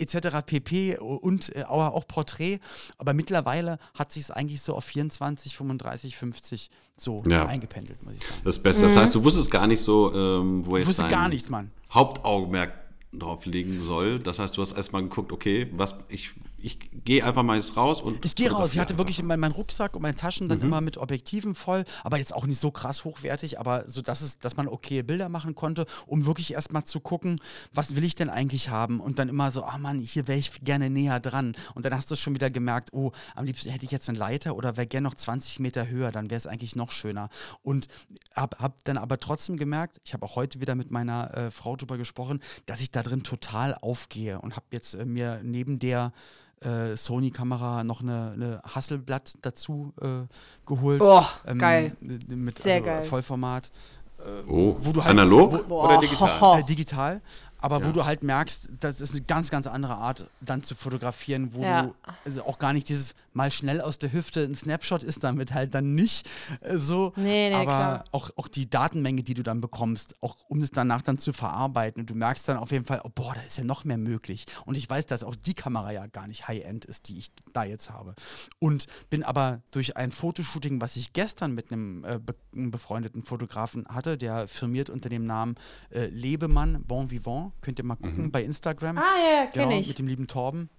etc. 0.00 0.38
pp. 0.44 0.98
und 0.98 1.54
äh, 1.54 1.64
auch 1.64 2.06
Porträt. 2.06 2.58
Aber 2.98 3.12
mittlerweile 3.12 3.78
hat 3.94 4.12
sich 4.12 4.24
es 4.24 4.30
eigentlich 4.30 4.62
so 4.62 4.74
auf 4.74 4.84
24, 4.84 5.56
35, 5.56 6.16
50 6.16 6.70
so 6.96 7.22
ja. 7.26 7.46
eingependelt, 7.46 8.02
muss 8.02 8.14
ich 8.14 8.20
sagen. 8.20 8.40
Das 8.44 8.58
Beste. 8.58 8.82
Das 8.82 8.96
heißt, 8.96 9.14
du 9.14 9.24
wusstest 9.24 9.50
gar 9.50 9.66
nicht 9.66 9.82
so, 9.82 10.12
ähm, 10.14 10.66
wo 10.66 10.76
jetzt 10.76 10.84
ich 10.84 10.88
wusste 10.88 11.08
gar 11.08 11.28
nichts, 11.28 11.48
Mann. 11.48 11.70
Hauptaugenmerk 11.92 12.72
drauf 13.12 13.46
legen 13.46 13.74
soll. 13.84 14.18
Das 14.20 14.38
heißt, 14.38 14.56
du 14.56 14.62
hast 14.62 14.72
erstmal 14.72 15.02
geguckt, 15.02 15.32
okay, 15.32 15.68
was 15.72 15.94
ich 16.08 16.32
ich 16.62 16.78
gehe 17.04 17.24
einfach 17.24 17.42
mal 17.42 17.56
jetzt 17.56 17.76
raus 17.76 18.00
und. 18.00 18.24
Ich 18.24 18.34
gehe 18.34 18.50
raus. 18.50 18.72
Ich 18.72 18.78
hatte 18.78 18.98
wirklich 18.98 19.22
meinen 19.22 19.40
mein 19.40 19.52
Rucksack 19.52 19.96
und 19.96 20.02
meine 20.02 20.14
Taschen 20.14 20.48
dann 20.48 20.58
mhm. 20.58 20.66
immer 20.66 20.80
mit 20.80 20.98
Objektiven 20.98 21.54
voll, 21.54 21.84
aber 22.04 22.18
jetzt 22.18 22.34
auch 22.34 22.46
nicht 22.46 22.60
so 22.60 22.70
krass 22.70 23.04
hochwertig, 23.04 23.58
aber 23.58 23.84
so, 23.88 24.02
dass, 24.02 24.20
es, 24.20 24.38
dass 24.38 24.56
man 24.56 24.68
okay 24.68 25.02
Bilder 25.02 25.28
machen 25.28 25.54
konnte, 25.54 25.86
um 26.06 26.26
wirklich 26.26 26.52
erstmal 26.52 26.84
zu 26.84 27.00
gucken, 27.00 27.40
was 27.72 27.96
will 27.96 28.04
ich 28.04 28.14
denn 28.14 28.30
eigentlich 28.30 28.68
haben? 28.68 29.00
Und 29.00 29.18
dann 29.18 29.28
immer 29.28 29.50
so, 29.50 29.64
ah 29.64 29.74
oh 29.76 29.78
Mann, 29.78 29.98
hier 29.98 30.28
wäre 30.28 30.38
ich 30.38 30.62
gerne 30.62 30.90
näher 30.90 31.20
dran. 31.20 31.56
Und 31.74 31.84
dann 31.84 31.94
hast 31.94 32.10
du 32.10 32.16
schon 32.16 32.34
wieder 32.34 32.50
gemerkt, 32.50 32.92
oh, 32.92 33.12
am 33.34 33.44
liebsten 33.44 33.70
hätte 33.70 33.84
ich 33.84 33.90
jetzt 33.90 34.08
eine 34.08 34.18
Leiter 34.18 34.56
oder 34.56 34.76
wäre 34.76 34.86
gerne 34.86 35.08
noch 35.08 35.14
20 35.14 35.60
Meter 35.60 35.88
höher, 35.88 36.12
dann 36.12 36.30
wäre 36.30 36.38
es 36.38 36.46
eigentlich 36.46 36.76
noch 36.76 36.92
schöner. 36.92 37.30
Und 37.62 37.88
habe 38.34 38.58
hab 38.58 38.84
dann 38.84 38.98
aber 38.98 39.18
trotzdem 39.18 39.56
gemerkt, 39.56 40.00
ich 40.04 40.12
habe 40.12 40.24
auch 40.26 40.36
heute 40.36 40.60
wieder 40.60 40.74
mit 40.74 40.90
meiner 40.90 41.34
äh, 41.34 41.50
Frau 41.50 41.76
drüber 41.76 41.96
gesprochen, 41.96 42.40
dass 42.66 42.80
ich 42.80 42.90
da 42.90 43.02
drin 43.02 43.22
total 43.22 43.74
aufgehe 43.74 44.40
und 44.40 44.56
habe 44.56 44.66
jetzt 44.72 44.94
äh, 44.94 45.04
mir 45.04 45.40
neben 45.42 45.78
der 45.78 46.12
äh, 46.64 46.96
Sony-Kamera 46.96 47.84
noch 47.84 48.02
eine, 48.02 48.32
eine 48.34 48.62
Hasselblatt 48.62 49.34
dazu 49.42 49.92
äh, 50.00 50.26
geholt. 50.66 51.02
Oh, 51.04 51.24
ähm, 51.46 51.58
geil. 51.58 51.96
Mit 52.00 52.58
Sehr 52.58 52.74
also, 52.74 52.86
geil. 52.86 53.04
Vollformat. 53.04 53.70
Äh, 54.18 54.48
oh, 54.48 54.76
wo 54.78 54.92
du 54.92 55.02
halt, 55.02 55.12
analog 55.12 55.64
wo, 55.68 55.82
oder 55.84 55.98
digital? 55.98 56.58
Äh, 56.60 56.64
digital 56.64 57.22
aber 57.60 57.80
ja. 57.80 57.86
wo 57.86 57.92
du 57.92 58.04
halt 58.04 58.22
merkst, 58.22 58.70
das 58.80 59.00
ist 59.00 59.12
eine 59.12 59.22
ganz, 59.22 59.50
ganz 59.50 59.66
andere 59.66 59.96
Art, 59.96 60.28
dann 60.40 60.62
zu 60.62 60.74
fotografieren, 60.74 61.54
wo 61.54 61.62
ja. 61.62 61.82
du 61.82 61.94
also 62.24 62.44
auch 62.44 62.58
gar 62.58 62.72
nicht 62.72 62.88
dieses 62.88 63.14
mal 63.32 63.50
schnell 63.50 63.80
aus 63.80 63.98
der 63.98 64.12
Hüfte 64.12 64.42
ein 64.42 64.54
Snapshot 64.54 65.02
ist 65.02 65.22
damit 65.22 65.54
halt 65.54 65.74
dann 65.74 65.94
nicht 65.94 66.28
äh, 66.60 66.78
so. 66.78 67.12
Nee, 67.16 67.50
nee, 67.50 67.54
aber 67.54 67.64
klar. 67.64 68.04
Auch, 68.12 68.30
auch 68.36 68.48
die 68.48 68.68
Datenmenge, 68.68 69.22
die 69.22 69.34
du 69.34 69.42
dann 69.42 69.60
bekommst, 69.60 70.14
auch 70.20 70.36
um 70.48 70.60
es 70.60 70.70
danach 70.70 71.02
dann 71.02 71.18
zu 71.18 71.32
verarbeiten. 71.32 72.00
Und 72.00 72.10
du 72.10 72.14
merkst 72.14 72.48
dann 72.48 72.56
auf 72.56 72.72
jeden 72.72 72.84
Fall, 72.84 73.00
oh, 73.04 73.10
boah, 73.14 73.34
da 73.34 73.40
ist 73.42 73.58
ja 73.58 73.64
noch 73.64 73.84
mehr 73.84 73.98
möglich. 73.98 74.46
Und 74.66 74.76
ich 74.76 74.88
weiß, 74.88 75.06
dass 75.06 75.24
auch 75.24 75.36
die 75.36 75.54
Kamera 75.54 75.92
ja 75.92 76.06
gar 76.06 76.26
nicht 76.26 76.48
High-End 76.48 76.84
ist, 76.84 77.08
die 77.08 77.18
ich 77.18 77.30
da 77.52 77.64
jetzt 77.64 77.90
habe. 77.90 78.14
Und 78.58 78.86
bin 79.10 79.22
aber 79.22 79.62
durch 79.70 79.96
ein 79.96 80.10
Fotoshooting, 80.10 80.80
was 80.80 80.96
ich 80.96 81.12
gestern 81.12 81.54
mit 81.54 81.70
einem 81.70 82.04
äh, 82.04 82.18
be 82.18 82.34
befreundeten 82.52 83.22
Fotografen 83.22 83.86
hatte, 83.86 84.18
der 84.18 84.48
firmiert 84.48 84.90
unter 84.90 85.08
dem 85.08 85.24
Namen 85.24 85.54
äh, 85.90 86.06
Lebemann 86.06 86.82
Bon 86.84 87.10
Vivant, 87.10 87.49
könnt 87.60 87.78
ihr 87.78 87.84
mal 87.84 87.96
gucken 87.96 88.24
mhm. 88.24 88.30
bei 88.30 88.42
Instagram. 88.42 88.98
Ah, 88.98 89.02
ja, 89.02 89.42
ja 89.42 89.46
kenne 89.46 89.68
genau, 89.68 89.80
ich. 89.80 89.88
Mit 89.88 89.98
dem 89.98 90.06
lieben 90.06 90.26
Torben 90.26 90.70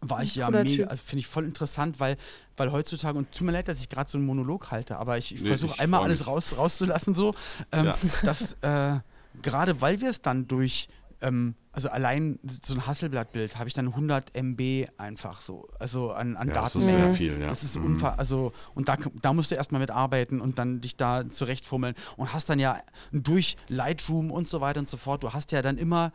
war 0.00 0.22
ich 0.22 0.34
ja 0.34 0.50
mega, 0.50 0.86
also 0.86 1.02
finde 1.04 1.20
ich 1.20 1.26
voll 1.26 1.44
interessant, 1.44 2.00
weil, 2.00 2.16
weil 2.56 2.72
heutzutage, 2.72 3.18
und 3.18 3.30
tut 3.32 3.46
mir 3.46 3.52
leid, 3.52 3.68
dass 3.68 3.80
ich 3.80 3.88
gerade 3.88 4.10
so 4.10 4.18
einen 4.18 4.26
Monolog 4.26 4.70
halte, 4.70 4.96
aber 4.98 5.18
ich, 5.18 5.34
ich 5.34 5.42
nee, 5.42 5.48
versuche 5.48 5.78
einmal 5.78 6.02
alles 6.02 6.26
raus, 6.26 6.56
rauszulassen, 6.56 7.14
so, 7.14 7.34
ähm, 7.72 7.86
ja. 7.86 7.98
dass 8.22 8.54
äh, 8.62 9.00
gerade 9.42 9.80
weil 9.80 10.00
wir 10.00 10.10
es 10.10 10.22
dann 10.22 10.48
durch, 10.48 10.88
ähm, 11.20 11.54
also 11.72 11.88
allein 11.88 12.38
so 12.44 12.74
ein 12.74 12.86
Hasselblattbild 12.86 13.58
habe 13.58 13.68
ich 13.68 13.74
dann 13.74 13.88
100 13.88 14.34
MB 14.34 14.88
einfach 14.98 15.40
so, 15.40 15.66
also 15.78 16.10
an, 16.10 16.36
an 16.36 16.48
ja, 16.48 16.54
Daten. 16.54 16.64
Das 16.64 16.74
ist 16.76 16.86
sehr 16.86 17.14
viel, 17.14 17.40
ja. 17.40 17.48
Das 17.48 17.62
ist 17.62 17.78
mhm. 17.78 18.02
also 18.16 18.52
und 18.74 18.88
da, 18.88 18.96
da 19.20 19.32
musst 19.32 19.50
du 19.50 19.54
erstmal 19.54 19.80
mit 19.80 19.90
arbeiten 19.90 20.40
und 20.40 20.58
dann 20.58 20.80
dich 20.80 20.96
da 20.96 21.28
zurechtfummeln 21.28 21.94
und 22.16 22.32
hast 22.32 22.48
dann 22.48 22.58
ja 22.58 22.80
durch 23.12 23.56
Lightroom 23.68 24.30
und 24.30 24.48
so 24.48 24.60
weiter 24.60 24.80
und 24.80 24.88
so 24.88 24.96
fort, 24.96 25.22
du 25.22 25.32
hast 25.32 25.52
ja 25.52 25.62
dann 25.62 25.78
immer 25.78 26.12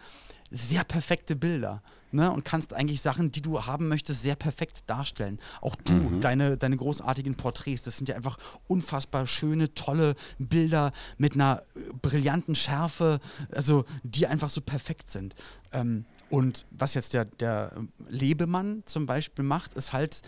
sehr 0.50 0.84
perfekte 0.84 1.36
Bilder 1.36 1.82
ne, 2.14 2.32
und 2.32 2.46
kannst 2.46 2.74
eigentlich 2.74 3.02
Sachen, 3.02 3.32
die 3.32 3.42
du 3.42 3.66
haben 3.66 3.88
möchtest, 3.88 4.22
sehr 4.22 4.36
perfekt 4.36 4.90
darstellen. 4.90 5.40
Auch 5.62 5.76
du, 5.76 5.94
mhm. 5.94 6.22
deine, 6.22 6.58
deine 6.58 6.78
großartigen 6.78 7.36
Porträts, 7.36 7.84
das 7.84 7.98
sind 7.98 8.10
ja 8.10 8.16
einfach 8.16 8.38
unfassbar 8.68 9.28
schöne, 9.28 9.74
tolle 9.74 10.16
Bilder 10.40 10.92
mit 11.18 11.34
einer 11.34 11.64
äh, 11.76 11.80
brillanten 12.02 12.56
Schärfe, 12.56 13.20
also 13.54 13.86
die 14.04 14.28
einfach 14.28 14.50
so 14.50 14.62
perfekt 14.62 15.10
sind. 15.10 15.36
Ähm, 15.72 16.06
und 16.30 16.66
was 16.72 16.94
jetzt 16.94 17.14
der, 17.14 17.26
der 17.26 17.74
Lebemann 18.08 18.84
zum 18.86 19.06
Beispiel 19.06 19.44
macht, 19.44 19.74
ist 19.74 19.94
halt 19.94 20.22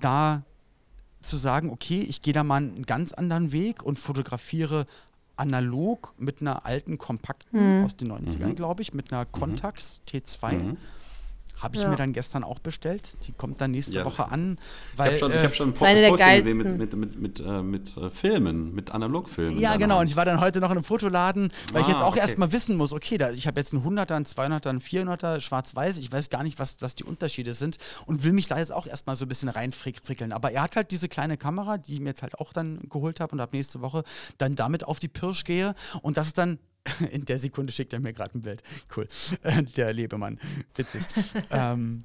da 0.00 0.42
zu 1.20 1.36
sagen, 1.36 1.70
okay, 1.70 2.00
ich 2.00 2.22
gehe 2.22 2.32
da 2.32 2.44
mal 2.44 2.56
einen 2.56 2.86
ganz 2.86 3.12
anderen 3.12 3.52
Weg 3.52 3.82
und 3.82 3.98
fotografiere 3.98 4.86
analog 5.38 6.14
mit 6.18 6.40
einer 6.40 6.66
alten 6.66 6.98
kompakten 6.98 7.78
mhm. 7.78 7.84
aus 7.84 7.96
den 7.96 8.12
90ern, 8.12 8.48
mhm. 8.48 8.54
glaube 8.56 8.82
ich, 8.82 8.92
mit 8.92 9.12
einer 9.12 9.24
mhm. 9.24 9.32
Contax 9.32 10.02
T2. 10.08 10.52
Mhm. 10.52 10.76
Habe 11.58 11.76
ich 11.76 11.82
ja. 11.82 11.88
mir 11.88 11.96
dann 11.96 12.12
gestern 12.12 12.44
auch 12.44 12.58
bestellt. 12.58 13.26
Die 13.26 13.32
kommt 13.32 13.60
dann 13.60 13.72
nächste 13.72 13.96
ja. 13.96 14.04
Woche 14.04 14.30
an. 14.30 14.58
Weil, 14.96 15.16
ich 15.16 15.22
habe 15.22 15.32
schon, 15.32 15.40
äh, 15.40 15.44
hab 15.44 15.54
schon 15.54 15.68
ein 15.70 15.74
Posting 15.74 16.16
gesehen 16.16 16.56
mit, 16.56 16.78
mit, 16.78 16.94
mit, 16.94 17.20
mit, 17.20 17.40
äh, 17.40 17.62
mit 17.62 17.96
äh, 17.96 18.10
Filmen, 18.10 18.74
mit 18.74 18.90
Analogfilmen. 18.90 19.58
Ja, 19.58 19.76
genau. 19.76 20.00
Und 20.00 20.08
ich 20.10 20.16
war 20.16 20.24
dann 20.24 20.40
heute 20.40 20.60
noch 20.60 20.70
in 20.70 20.76
einem 20.76 20.84
Fotoladen, 20.84 21.52
weil 21.72 21.82
ah, 21.82 21.84
ich 21.84 21.88
jetzt 21.88 22.02
auch 22.02 22.12
okay. 22.12 22.20
erstmal 22.20 22.52
wissen 22.52 22.76
muss, 22.76 22.92
okay, 22.92 23.18
da, 23.18 23.30
ich 23.30 23.46
habe 23.46 23.58
jetzt 23.60 23.74
einen 23.74 23.84
100er, 23.84 24.14
einen 24.14 24.24
200er, 24.24 24.68
einen 24.68 24.80
400er, 24.80 25.40
schwarz-weiß. 25.40 25.98
Ich 25.98 26.12
weiß 26.12 26.30
gar 26.30 26.42
nicht, 26.42 26.58
was, 26.58 26.80
was 26.80 26.94
die 26.94 27.04
Unterschiede 27.04 27.52
sind 27.54 27.76
und 28.06 28.24
will 28.24 28.32
mich 28.32 28.48
da 28.48 28.58
jetzt 28.58 28.72
auch 28.72 28.86
erstmal 28.86 29.16
so 29.16 29.24
ein 29.24 29.28
bisschen 29.28 29.48
reinfrickeln. 29.48 30.32
Aber 30.32 30.52
er 30.52 30.62
hat 30.62 30.76
halt 30.76 30.90
diese 30.90 31.08
kleine 31.08 31.36
Kamera, 31.36 31.78
die 31.78 31.94
ich 31.94 32.00
mir 32.00 32.10
jetzt 32.10 32.22
halt 32.22 32.38
auch 32.38 32.52
dann 32.52 32.80
geholt 32.88 33.20
habe 33.20 33.32
und 33.32 33.40
ab 33.40 33.52
nächste 33.52 33.80
Woche 33.80 34.04
dann 34.38 34.54
damit 34.54 34.84
auf 34.84 34.98
die 34.98 35.08
Pirsch 35.08 35.44
gehe. 35.44 35.74
Und 36.02 36.16
das 36.16 36.28
ist 36.28 36.38
dann 36.38 36.58
In 37.10 37.24
der 37.24 37.38
Sekunde 37.38 37.72
schickt 37.72 37.92
er 37.92 38.00
mir 38.00 38.12
gerade 38.12 38.36
ein 38.36 38.42
Bild. 38.42 38.62
Cool. 38.96 39.08
Äh, 39.42 39.62
der 39.62 39.92
Lebemann. 39.92 40.38
Witzig. 40.74 41.02
ähm, 41.50 42.02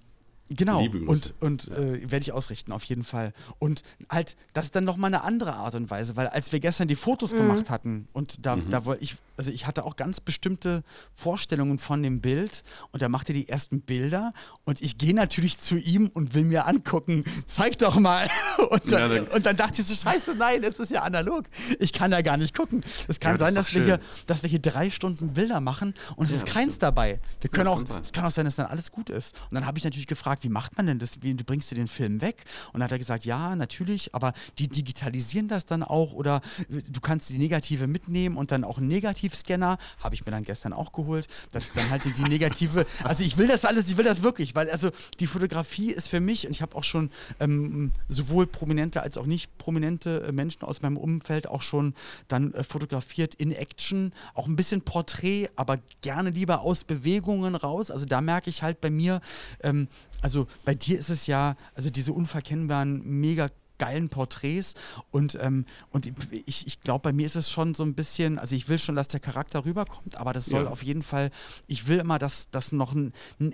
Genau, 0.56 0.82
und, 0.82 1.34
und 1.40 1.70
äh, 1.70 2.02
werde 2.12 2.22
ich 2.22 2.32
ausrichten, 2.32 2.72
auf 2.72 2.84
jeden 2.84 3.04
Fall. 3.04 3.34
Und 3.60 3.82
halt, 4.10 4.36
das 4.54 4.66
ist 4.66 4.76
dann 4.76 4.84
nochmal 4.84 5.14
eine 5.14 5.24
andere 5.24 5.54
Art 5.54 5.76
und 5.76 5.90
Weise, 5.90 6.16
weil 6.16 6.28
als 6.28 6.52
wir 6.52 6.60
gestern 6.60 6.88
die 6.88 6.96
Fotos 6.96 7.32
mhm. 7.34 7.38
gemacht 7.38 7.70
hatten 7.70 8.08
und 8.14 8.46
da, 8.46 8.58
mhm. 8.58 8.70
da 8.70 8.86
wollte 8.86 9.04
ich, 9.04 9.16
also 9.38 9.52
ich 9.52 9.66
hatte 9.66 9.84
auch 9.84 9.96
ganz 9.96 10.22
bestimmte 10.22 10.84
Vorstellungen 11.16 11.80
von 11.80 12.04
dem 12.04 12.22
Bild 12.22 12.64
und 12.92 13.02
er 13.02 13.10
machte 13.10 13.34
die 13.34 13.50
ersten 13.50 13.82
Bilder 13.82 14.34
und 14.64 14.82
ich 14.82 14.98
gehe 14.98 15.14
natürlich 15.14 15.58
zu 15.60 15.78
ihm 15.78 16.10
und 16.14 16.34
will 16.34 16.44
mir 16.44 16.68
angucken, 16.68 17.24
zeig 17.46 17.78
doch 17.80 17.98
mal. 17.98 18.28
Und 18.70 18.92
dann, 18.92 19.12
ja, 19.12 19.20
dann, 19.20 19.28
und 19.28 19.46
dann 19.46 19.58
dachte 19.58 19.82
ich 19.82 19.88
so, 19.88 19.94
scheiße, 19.94 20.36
nein, 20.36 20.64
es 20.64 20.80
ist 20.80 20.92
ja 20.92 21.02
analog. 21.02 21.46
Ich 21.80 21.92
kann 21.92 22.12
da 22.12 22.22
gar 22.22 22.38
nicht 22.38 22.56
gucken. 22.56 22.84
Es 23.08 23.20
kann 23.20 23.34
ja, 23.34 23.38
das 23.38 23.48
sein, 23.48 23.56
dass 23.56 23.74
wir, 23.74 23.84
hier, 23.84 24.00
dass 24.26 24.42
wir 24.42 24.50
hier 24.50 24.60
drei 24.60 24.90
Stunden 24.90 25.34
Bilder 25.34 25.60
machen 25.60 25.94
und 26.16 26.26
es 26.26 26.32
ja, 26.32 26.38
ist 26.38 26.46
keins 26.46 26.78
dabei. 26.80 27.20
Wir 27.42 27.50
können 27.50 27.68
auch, 27.68 27.84
es 28.02 28.14
kann 28.14 28.26
auch 28.26 28.32
sein, 28.32 28.46
dass 28.46 28.56
dann 28.56 28.68
alles 28.68 28.92
gut 28.92 29.10
ist. 29.10 29.36
Und 29.50 29.56
dann 29.56 29.66
habe 29.66 29.78
ich 29.78 29.84
natürlich 29.84 30.08
gefragt, 30.08 30.43
wie 30.44 30.50
macht 30.50 30.78
man 30.78 30.88
denn 30.88 31.00
das? 31.00 31.22
Wie 31.22 31.34
du 31.34 31.44
bringst 31.44 31.72
du 31.72 31.76
den 31.76 31.88
Film 31.88 32.22
weg? 32.22 32.44
Und 32.68 32.80
dann 32.80 32.84
hat 32.84 32.92
er 32.92 33.00
gesagt, 33.00 33.26
ja, 33.26 33.56
natürlich, 33.56 34.14
aber 34.14 34.34
die 34.60 34.68
digitalisieren 34.68 35.48
das 35.48 35.66
dann 35.66 35.84
auch 35.84 36.14
oder 36.14 36.42
du 36.70 37.02
kannst 37.02 37.30
die 37.30 37.38
Negative 37.38 37.88
mitnehmen 37.88 38.38
und 38.38 38.52
dann 38.52 38.64
auch 38.64 38.78
einen 38.78 38.88
Negativscanner, 38.88 39.78
habe 40.00 40.16
ich 40.16 40.26
mir 40.26 40.32
dann 40.32 40.44
gestern 40.44 40.74
auch 40.74 40.92
geholt, 40.92 41.28
dass 41.52 41.72
dann 41.72 41.90
halt 41.90 42.06
die, 42.06 42.14
die 42.14 42.24
Negative, 42.24 42.86
also 43.04 43.24
ich 43.24 43.38
will 43.38 43.48
das 43.48 43.66
alles, 43.66 43.90
ich 43.90 43.98
will 43.98 44.06
das 44.06 44.24
wirklich, 44.24 44.56
weil 44.56 44.70
also 44.70 44.90
die 45.20 45.28
Fotografie 45.28 45.92
ist 45.92 46.10
für 46.10 46.20
mich 46.20 46.46
und 46.46 46.52
ich 46.52 46.62
habe 46.62 46.76
auch 46.76 46.84
schon 46.84 47.10
ähm, 47.40 47.92
sowohl 48.10 48.48
prominente 48.48 49.02
als 49.02 49.18
auch 49.18 49.26
nicht 49.26 49.58
prominente 49.58 50.24
äh, 50.28 50.32
Menschen 50.32 50.64
aus 50.64 50.82
meinem 50.82 50.98
Umfeld 50.98 51.48
auch 51.48 51.62
schon 51.62 51.94
dann 52.28 52.54
äh, 52.54 52.64
fotografiert 52.64 53.36
in 53.36 53.52
Action, 53.52 54.14
auch 54.34 54.48
ein 54.48 54.56
bisschen 54.56 54.82
Porträt, 54.82 55.50
aber 55.56 55.80
gerne 56.02 56.30
lieber 56.30 56.62
aus 56.62 56.84
Bewegungen 56.84 57.56
raus. 57.56 57.92
Also 57.92 58.06
da 58.06 58.22
merke 58.22 58.50
ich 58.50 58.64
halt 58.64 58.82
bei 58.82 58.90
mir, 58.90 59.22
ähm, 59.62 59.88
also 60.24 60.48
bei 60.66 60.74
dir 60.74 60.98
ist 60.98 61.10
es 61.10 61.28
ja, 61.28 61.56
also 61.76 61.90
diese 61.90 62.14
unverkennbaren, 62.14 63.04
mega 63.06 63.50
geilen 63.78 64.08
Porträts 64.08 64.76
und, 65.12 65.38
ähm, 65.42 65.66
und 65.92 66.12
ich, 66.46 66.66
ich 66.68 66.80
glaube, 66.80 67.02
bei 67.02 67.14
mir 67.14 67.26
ist 67.26 67.36
es 67.36 67.52
schon 67.52 67.74
so 67.74 67.84
ein 67.84 67.96
bisschen, 67.96 68.40
also 68.40 68.56
ich 68.56 68.70
will 68.70 68.80
schon, 68.80 68.96
dass 68.96 69.10
der 69.10 69.20
Charakter 69.20 69.66
rüberkommt, 69.66 70.16
aber 70.16 70.32
das 70.32 70.46
soll 70.46 70.66
ja. 70.66 70.70
auf 70.70 70.84
jeden 70.84 71.04
Fall, 71.04 71.32
ich 71.68 71.88
will 71.88 71.98
immer, 71.98 72.20
dass, 72.20 72.50
dass 72.50 72.72
noch 72.72 72.94
ein, 72.94 73.12
ein, 73.42 73.54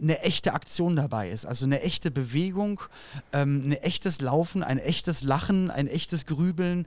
eine 0.00 0.20
echte 0.20 0.52
Aktion 0.52 0.94
dabei 0.94 1.30
ist, 1.30 1.46
also 1.46 1.64
eine 1.64 1.80
echte 1.80 2.10
Bewegung, 2.12 2.80
ähm, 3.32 3.70
ein 3.70 3.72
echtes 3.72 4.20
Laufen, 4.20 4.62
ein 4.62 4.78
echtes 4.78 5.22
Lachen, 5.22 5.70
ein 5.70 5.88
echtes 5.88 6.26
Grübeln, 6.26 6.86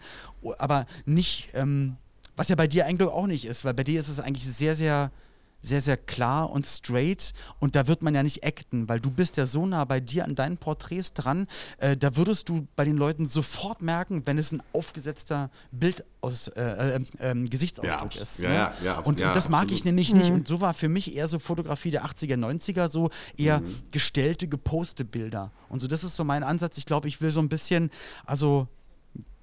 aber 0.57 0.86
nicht, 1.05 1.50
ähm, 1.55 1.98
was 2.38 2.48
ja 2.48 2.55
bei 2.55 2.67
dir 2.67 2.86
eigentlich 2.86 3.10
auch 3.10 3.27
nicht 3.27 3.46
ist, 3.46 3.65
weil 3.65 3.74
bei 3.74 3.84
dir 3.84 4.00
ist 4.00 4.07
es 4.07 4.19
eigentlich 4.19 4.46
sehr, 4.46 4.75
sehr 4.75 5.12
sehr, 5.61 5.81
sehr 5.81 5.97
klar 5.97 6.49
und 6.49 6.65
straight 6.65 7.33
und 7.59 7.75
da 7.75 7.87
wird 7.87 8.01
man 8.01 8.15
ja 8.15 8.23
nicht 8.23 8.45
acten, 8.45 8.87
weil 8.87 8.99
du 8.99 9.11
bist 9.11 9.37
ja 9.37 9.45
so 9.45 9.65
nah 9.65 9.85
bei 9.85 9.99
dir 9.99 10.25
an 10.25 10.35
deinen 10.35 10.57
Porträts 10.57 11.13
dran, 11.13 11.47
äh, 11.77 11.97
da 11.97 12.15
würdest 12.15 12.49
du 12.49 12.67
bei 12.75 12.85
den 12.85 12.97
Leuten 12.97 13.25
sofort 13.25 13.81
merken, 13.81 14.23
wenn 14.25 14.37
es 14.37 14.51
ein 14.51 14.61
aufgesetzter 14.73 15.49
Bild 15.71 16.05
aus, 16.21 16.47
äh, 16.49 16.61
äh, 16.61 17.01
ähm, 17.19 17.49
Gesichtsausdruck 17.49 18.15
ja, 18.15 18.21
ist. 18.21 18.39
Ja, 18.39 18.49
ne? 18.49 18.55
ja, 18.55 18.73
ja, 18.83 18.99
und, 18.99 19.19
ja, 19.19 19.33
das 19.33 19.49
mag 19.49 19.63
absolut. 19.63 19.79
ich 19.79 19.85
nämlich 19.85 20.11
mhm. 20.11 20.17
nicht 20.17 20.31
und 20.31 20.47
so 20.47 20.61
war 20.61 20.73
für 20.73 20.89
mich 20.89 21.15
eher 21.15 21.27
so 21.27 21.39
Fotografie 21.39 21.91
der 21.91 22.05
80er, 22.05 22.35
90er, 22.35 22.89
so 22.89 23.09
eher 23.37 23.59
mhm. 23.59 23.75
gestellte, 23.91 24.47
geposte 24.47 25.05
Bilder 25.05 25.51
und 25.69 25.79
so, 25.79 25.87
das 25.87 26.03
ist 26.03 26.15
so 26.15 26.23
mein 26.23 26.43
Ansatz, 26.43 26.77
ich 26.77 26.85
glaube, 26.85 27.07
ich 27.07 27.21
will 27.21 27.31
so 27.31 27.41
ein 27.41 27.49
bisschen, 27.49 27.89
also 28.25 28.67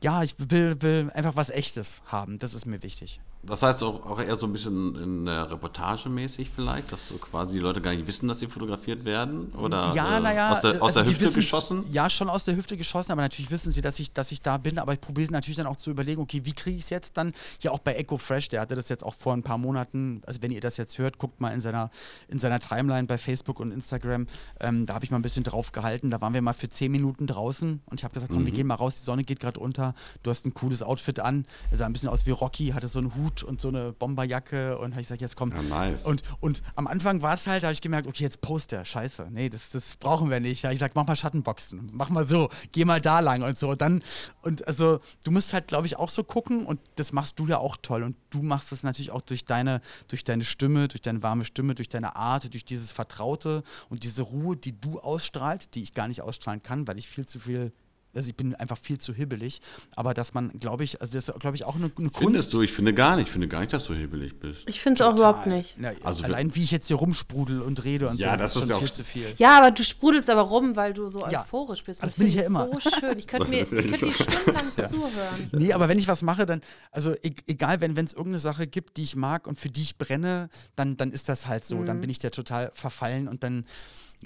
ja, 0.03 0.23
ich 0.23 0.35
will, 0.39 0.81
will 0.83 1.11
einfach 1.15 1.37
was 1.37 1.51
Echtes 1.51 2.03
haben, 2.07 2.39
das 2.39 2.55
ist 2.55 2.67
mir 2.67 2.83
wichtig. 2.83 3.21
Das 3.47 3.63
heißt 3.63 3.83
auch, 3.83 4.07
auch 4.07 4.21
eher 4.21 4.37
so 4.37 4.47
ein 4.47 4.53
bisschen 4.53 4.97
in 4.97 5.27
der 5.27 5.51
Reportage 5.51 6.09
mäßig 6.09 6.51
vielleicht, 6.55 6.91
dass 6.93 7.09
so 7.09 7.17
quasi 7.17 7.55
die 7.55 7.61
Leute 7.61 7.81
gar 7.81 7.93
nicht 7.93 8.07
wissen, 8.07 8.29
dass 8.29 8.39
sie 8.39 8.47
fotografiert 8.47 9.05
werden? 9.05 9.53
Oder 9.53 9.93
ja, 9.95 10.17
äh, 10.17 10.21
naja, 10.21 10.53
aus 10.53 10.61
der, 10.63 10.83
aus 10.83 10.97
also 10.97 11.03
der 11.03 11.21
Hüfte 11.21 11.41
geschossen? 11.41 11.85
Ja, 11.93 12.09
schon 12.09 12.31
aus 12.31 12.45
der 12.45 12.57
Hüfte 12.57 12.77
geschossen, 12.77 13.13
aber 13.13 13.23
natürlich 13.23 13.51
wissen 13.51 13.71
sie, 13.71 13.83
dass 13.83 13.99
ich, 13.99 14.13
dass 14.13 14.33
ich 14.33 14.41
da 14.41 14.57
bin. 14.57 14.79
Aber 14.79 14.95
ich 14.95 15.01
probiere 15.01 15.31
natürlich 15.33 15.57
dann 15.57 15.67
auch 15.67 15.77
zu 15.77 15.91
überlegen, 15.91 16.23
okay, 16.23 16.41
wie 16.45 16.53
kriege 16.53 16.77
ich 16.77 16.85
es 16.85 16.91
jetzt 16.91 17.17
dann? 17.17 17.33
Ja, 17.61 17.73
auch 17.73 17.81
bei 17.81 17.95
Echo 17.95 18.17
Fresh, 18.17 18.49
der 18.49 18.61
hatte 18.61 18.77
das 18.77 18.89
jetzt 18.89 19.05
auch 19.05 19.15
vor 19.15 19.35
ein 19.35 19.43
paar 19.43 19.59
Monaten, 19.59 20.23
also 20.27 20.41
wenn 20.43 20.51
ihr 20.51 20.61
das 20.61 20.77
jetzt 20.77 20.99
hört, 20.99 21.19
guckt 21.19 21.41
mal 21.41 21.51
in 21.51 21.61
seiner, 21.61 21.91
in 22.29 22.39
seiner 22.39 22.61
Timeline 22.61 23.07
bei 23.07 23.19
Facebook 23.19 23.61
und 23.61 23.73
Instagram. 23.73 24.27
Ähm, 24.61 24.87
da 24.87 24.95
habe 24.95 25.05
ich 25.05 25.11
mal 25.11 25.19
ein 25.19 25.23
bisschen 25.23 25.45
drauf 25.45 25.73
gehalten. 25.73 26.11
Da 26.11 26.21
waren 26.21 26.33
wir 26.33 26.43
mal 26.43 26.55
für 26.55 26.71
zehn 26.71 26.91
Minuten 26.91 27.27
draußen 27.27 27.83
und 27.85 28.01
ich 28.01 28.05
habe 28.05 28.15
gesagt, 28.15 28.33
komm, 28.33 28.43
mhm. 28.43 28.47
wir 28.47 28.53
gehen 28.53 28.67
mal 28.67 28.75
raus, 28.75 29.01
die 29.01 29.05
Sonne 29.05 29.25
geht 29.25 29.41
gerade 29.41 29.61
unter. 29.61 29.95
Du 30.23 30.31
hast 30.31 30.47
ein 30.47 30.55
cooles 30.55 30.83
Outfit 30.83 31.21
an. 31.21 31.45
Er 31.71 31.79
sah 31.79 31.87
ein 31.87 31.93
bisschen 31.93 32.09
aus 32.09 32.25
wie 32.27 32.31
Rocky, 32.31 32.69
hatte 32.69 32.89
so 32.89 32.99
einen 32.99 33.15
Hut 33.15 33.34
Hut 33.35 33.43
und 33.43 33.61
so 33.61 33.69
eine 33.69 33.93
Bomberjacke 33.93 34.79
und 34.79 34.93
habe 34.93 35.01
ich 35.01 35.09
gesagt, 35.09 35.21
jetzt 35.21 35.37
komm. 35.37 35.51
Ja, 35.51 35.63
nice. 35.63 36.05
Und, 36.05 36.23
und 36.41 36.63
am 36.77 36.87
Anfang 36.87 37.23
war 37.23 37.35
es 37.35 37.47
halt, 37.47 37.63
da 37.63 37.69
habe 37.69 37.75
ich 37.75 37.81
gemerkt, 37.81 38.07
okay, 38.07 38.23
jetzt 38.23 38.41
Poster, 38.41 38.85
scheiße, 38.85 39.29
nee, 39.31 39.49
das, 39.49 39.71
das 39.71 39.97
brauchen 39.97 40.31
wir 40.31 40.41
nicht. 40.41 40.63
Da 40.63 40.69
habe 40.69 40.75
ich 40.75 40.79
gesagt, 40.79 40.95
mach 40.95 41.07
mal 41.07 41.17
Schattenboxen, 41.17 41.91
mach 41.93 42.11
mal 42.11 42.27
so, 42.27 42.49
geh 42.73 42.85
mal 42.85 43.01
da 43.01 43.21
lang 43.21 43.43
und 43.43 43.59
so. 43.59 43.71
Und 43.71 43.81
dann, 43.81 44.03
und 44.43 44.67
also 44.67 45.01
du 45.25 45.31
musst 45.31 45.53
halt, 45.53 45.69
glaube 45.69 45.87
ich, 45.87 45.97
auch 45.97 46.09
so 46.09 46.25
gucken 46.25 46.67
und 46.67 46.81
das 46.97 47.13
machst 47.13 47.39
du 47.39 47.47
ja 47.47 47.59
auch 47.59 47.77
toll. 47.81 48.03
Und 48.03 48.17
du 48.31 48.43
machst 48.43 48.73
es 48.73 48.83
natürlich 48.83 49.11
auch 49.11 49.23
durch 49.23 49.45
deine, 49.45 49.81
durch 50.09 50.25
deine 50.25 50.45
Stimme, 50.45 50.89
durch 50.89 51.03
deine 51.03 51.23
warme 51.23 51.45
Stimme, 51.45 51.75
durch 51.75 51.89
deine 51.89 52.17
Art, 52.17 52.53
durch 52.53 52.65
dieses 52.65 52.93
Vertraute 52.93 53.63
und 53.89 54.05
diese 54.05 54.23
Ruhe, 54.23 54.57
die 54.57 54.79
du 54.79 55.01
ausstrahlst, 55.01 55.75
die 55.75 55.83
ich 55.83 55.95
gar 55.95 56.09
nicht 56.09 56.23
ausstrahlen 56.23 56.63
kann, 56.63 56.87
weil 56.87 56.99
ich 56.99 57.09
viel 57.09 57.27
zu 57.27 57.39
viel 57.39 57.73
also 58.15 58.29
ich 58.29 58.37
bin 58.37 58.55
einfach 58.55 58.79
viel 58.79 58.99
zu 58.99 59.13
hibbelig, 59.13 59.61
aber 59.97 60.15
dass 60.15 60.35
man, 60.35 60.51
glaube 60.59 60.85
ich, 60.85 61.01
also 61.01 61.15
das 61.15 61.29
ist, 61.29 61.41
glaube 61.41 61.57
ich, 61.57 61.65
auch 61.65 61.75
eine, 61.75 61.87
eine 61.87 62.11
Kunst. 62.11 62.19
Findest 62.19 62.53
du? 62.55 62.63
Ich 62.63 62.73
finde 62.73 62.95
gar 62.95 63.17
nicht, 63.17 63.27
ich 63.27 63.33
finde 63.33 63.49
gar 63.49 63.61
nicht, 63.61 63.73
dass 63.73 63.87
du 63.87 63.95
hibbelig 63.95 64.39
bist. 64.39 64.69
Ich 64.69 64.81
finde 64.81 65.03
es 65.03 65.09
auch 65.09 65.17
überhaupt 65.17 65.47
nicht. 65.47 65.75
Na, 65.79 65.93
also 66.03 66.25
allein 66.25 66.55
wie 66.55 66.63
ich 66.63 66.71
jetzt 66.71 66.89
hier 66.89 66.97
rumsprudel 66.97 67.61
und 67.61 67.85
rede 67.85 68.09
und 68.09 68.19
ja, 68.19 68.37
so, 68.37 68.43
das, 68.43 68.55
das 68.55 68.63
ist 68.63 68.69
schon 68.69 68.79
viel 68.79 68.89
auch 68.89 68.93
zu 68.93 69.05
viel. 69.05 69.35
Ja, 69.39 69.59
aber 69.59 69.71
du 69.71 69.83
sprudelst 69.83 70.31
aber 70.31 70.43
rum, 70.43 70.77
weil 70.77 70.95
du 70.95 71.09
so 71.09 71.27
ja, 71.29 71.43
euphorisch 71.43 71.85
bist. 71.85 72.03
Das, 72.03 72.11
das 72.11 72.19
bin 72.19 72.27
ich 72.27 72.35
ja 72.35 72.45
immer. 72.45 72.71
so 72.73 72.81
schön. 72.81 73.19
Ich 73.19 73.27
könnte 73.27 73.49
mir 73.51 73.63
ich 73.63 73.71
könnte 73.71 74.07
dir 74.07 74.13
stundenlang 74.13 74.73
ja. 74.77 74.89
zuhören. 74.89 75.51
Nee, 75.53 75.73
aber 75.73 75.89
wenn 75.89 75.99
ich 75.99 76.09
was 76.09 76.23
mache, 76.23 76.47
dann, 76.47 76.61
also 76.91 77.15
e 77.23 77.33
egal, 77.47 77.81
wenn 77.81 77.97
es 77.97 78.13
irgendeine 78.13 78.39
Sache 78.39 78.67
gibt, 78.67 78.97
die 78.97 79.03
ich 79.03 79.17
mag 79.17 79.47
und 79.47 79.59
für 79.59 79.69
die 79.69 79.83
ich 79.83 79.99
brenne, 79.99 80.49
dann, 80.77 80.97
dann 80.97 81.11
ist 81.11 81.29
das 81.29 81.47
halt 81.47 81.65
so. 81.65 81.77
Mhm. 81.77 81.87
Dann 81.87 82.01
bin 82.01 82.11
ich 82.11 82.19
der 82.19 82.31
total 82.31 82.71
verfallen 82.75 83.29
und 83.29 83.43
dann 83.43 83.65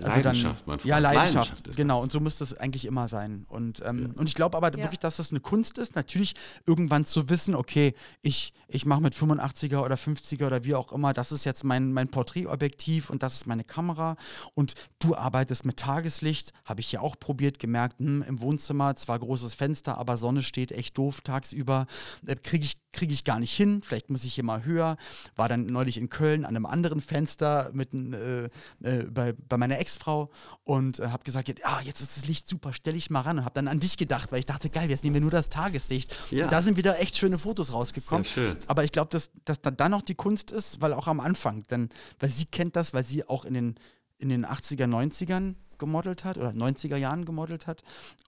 also 0.03 0.17
Leidenschaft, 0.17 0.69
dann, 0.69 0.79
Ja, 0.85 0.99
Leidenschaft, 0.99 1.51
Leidenschaft 1.51 1.77
genau. 1.77 2.03
Und 2.03 2.13
so 2.13 2.21
muss 2.21 2.39
das 2.39 2.57
eigentlich 2.57 2.85
immer 2.85 3.09
sein. 3.09 3.45
Und, 3.49 3.83
ähm, 3.85 4.13
ja. 4.15 4.21
und 4.21 4.29
ich 4.29 4.35
glaube 4.35 4.57
aber 4.57 4.71
ja. 4.71 4.79
wirklich, 4.79 4.99
dass 4.99 5.17
das 5.17 5.31
eine 5.31 5.41
Kunst 5.41 5.79
ist, 5.79 5.97
natürlich 5.97 6.35
irgendwann 6.67 7.05
zu 7.05 7.29
wissen, 7.29 7.55
okay, 7.55 7.95
ich, 8.23 8.53
ich 8.69 8.87
mache 8.87 9.01
mit 9.01 9.15
85er 9.15 9.79
oder 9.85 9.97
50er 9.97 10.47
oder 10.47 10.65
wie 10.65 10.75
auch 10.75 10.93
immer, 10.93 11.13
das 11.13 11.33
ist 11.33 11.45
jetzt 11.45 11.65
mein, 11.65 11.93
mein 11.93 12.09
Porträtobjektiv 12.09 13.11
und 13.11 13.23
das 13.23 13.35
ist 13.35 13.47
meine 13.47 13.65
Kamera. 13.65 14.17
Und 14.55 14.75
du 14.99 15.17
arbeitest 15.17 15.65
mit 15.65 15.79
Tageslicht, 15.79 16.53
habe 16.65 16.81
ich 16.81 16.93
ja 16.93 17.01
auch 17.01 17.17
probiert, 17.19 17.59
gemerkt, 17.59 17.99
hm, 17.99 18.23
im 18.23 18.41
Wohnzimmer 18.41 18.97
zwar 18.97 19.19
großes 19.19 19.55
Fenster, 19.55 19.99
aber 19.99 20.17
Sonne 20.17 20.43
steht 20.43 20.73
echt 20.73 20.99
doof 20.99 21.21
tagsüber, 21.23 21.87
äh, 22.27 22.37
kriege 22.37 22.65
ich, 22.65 22.77
krieg 22.93 23.11
ich 23.11 23.25
gar 23.25 23.41
nicht 23.41 23.55
hin, 23.55 23.83
vielleicht 23.83 24.11
muss 24.11 24.25
ich 24.25 24.35
hier 24.35 24.45
mal 24.45 24.65
höher. 24.65 24.97
War 25.37 25.49
dann 25.49 25.67
neulich 25.67 25.99
in 25.99 26.09
Köln 26.09 26.45
an 26.45 26.57
einem 26.57 26.67
anderen 26.67 27.01
Fenster 27.01 27.71
mit, 27.73 27.93
äh, 27.93 28.45
äh, 28.45 29.05
bei, 29.11 29.35
bei 29.49 29.57
meiner 29.57 29.79
Ex 29.79 29.89
Ex-Frau 29.89 30.31
und 30.65 31.01
äh, 31.01 31.09
habe 31.09 31.25
gesagt, 31.25 31.49
ja, 31.49 31.81
jetzt 31.83 32.01
ist 32.01 32.17
das 32.17 32.27
Licht 32.27 32.47
super, 32.47 32.75
stelle 32.75 32.97
ich 32.97 33.09
mal 33.09 33.23
ran 33.23 33.39
und 33.39 33.45
habe 33.45 33.55
dann 33.55 33.69
an 33.69 33.81
dich 33.81 33.97
gedacht, 33.97 34.31
weil 34.31 34.41
ich 34.41 34.47
dachte, 34.47 34.69
geil, 34.69 34.91
jetzt 34.91 35.03
nehmen 35.03 35.15
wir 35.15 35.21
nur 35.23 35.31
das 35.31 35.49
Tageslicht. 35.49 36.15
Ja. 36.31 36.49
Da 36.49 36.61
sind 36.61 36.77
wieder 36.77 37.01
echt 37.01 37.17
schöne 37.17 37.39
Fotos 37.39 37.73
rausgekommen. 37.73 38.27
Aber 38.67 38.85
ich 38.85 38.93
glaube, 38.93 39.09
dass, 39.11 39.31
dass 39.45 39.61
da 39.63 39.71
dann 39.71 39.91
noch 39.93 40.03
die 40.03 40.15
Kunst 40.15 40.51
ist, 40.51 40.83
weil 40.83 40.93
auch 40.93 41.09
am 41.09 41.21
Anfang, 41.21 41.65
dann, 41.69 41.89
weil 42.19 42.29
sie 42.29 42.45
kennt 42.45 42.77
das, 42.77 42.93
weil 42.93 43.05
sie 43.05 43.27
auch 43.27 43.45
in 43.45 43.55
den, 43.55 43.75
in 44.19 44.29
den 44.29 44.45
80er, 44.45 44.85
90ern 44.85 45.55
gemodelt 45.79 46.25
hat 46.25 46.37
oder 46.37 46.51
90er 46.51 46.97
Jahren 46.97 47.25
gemodelt 47.25 47.67
hat 47.67 47.83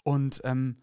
und 0.05 0.41
ähm, 0.45 0.77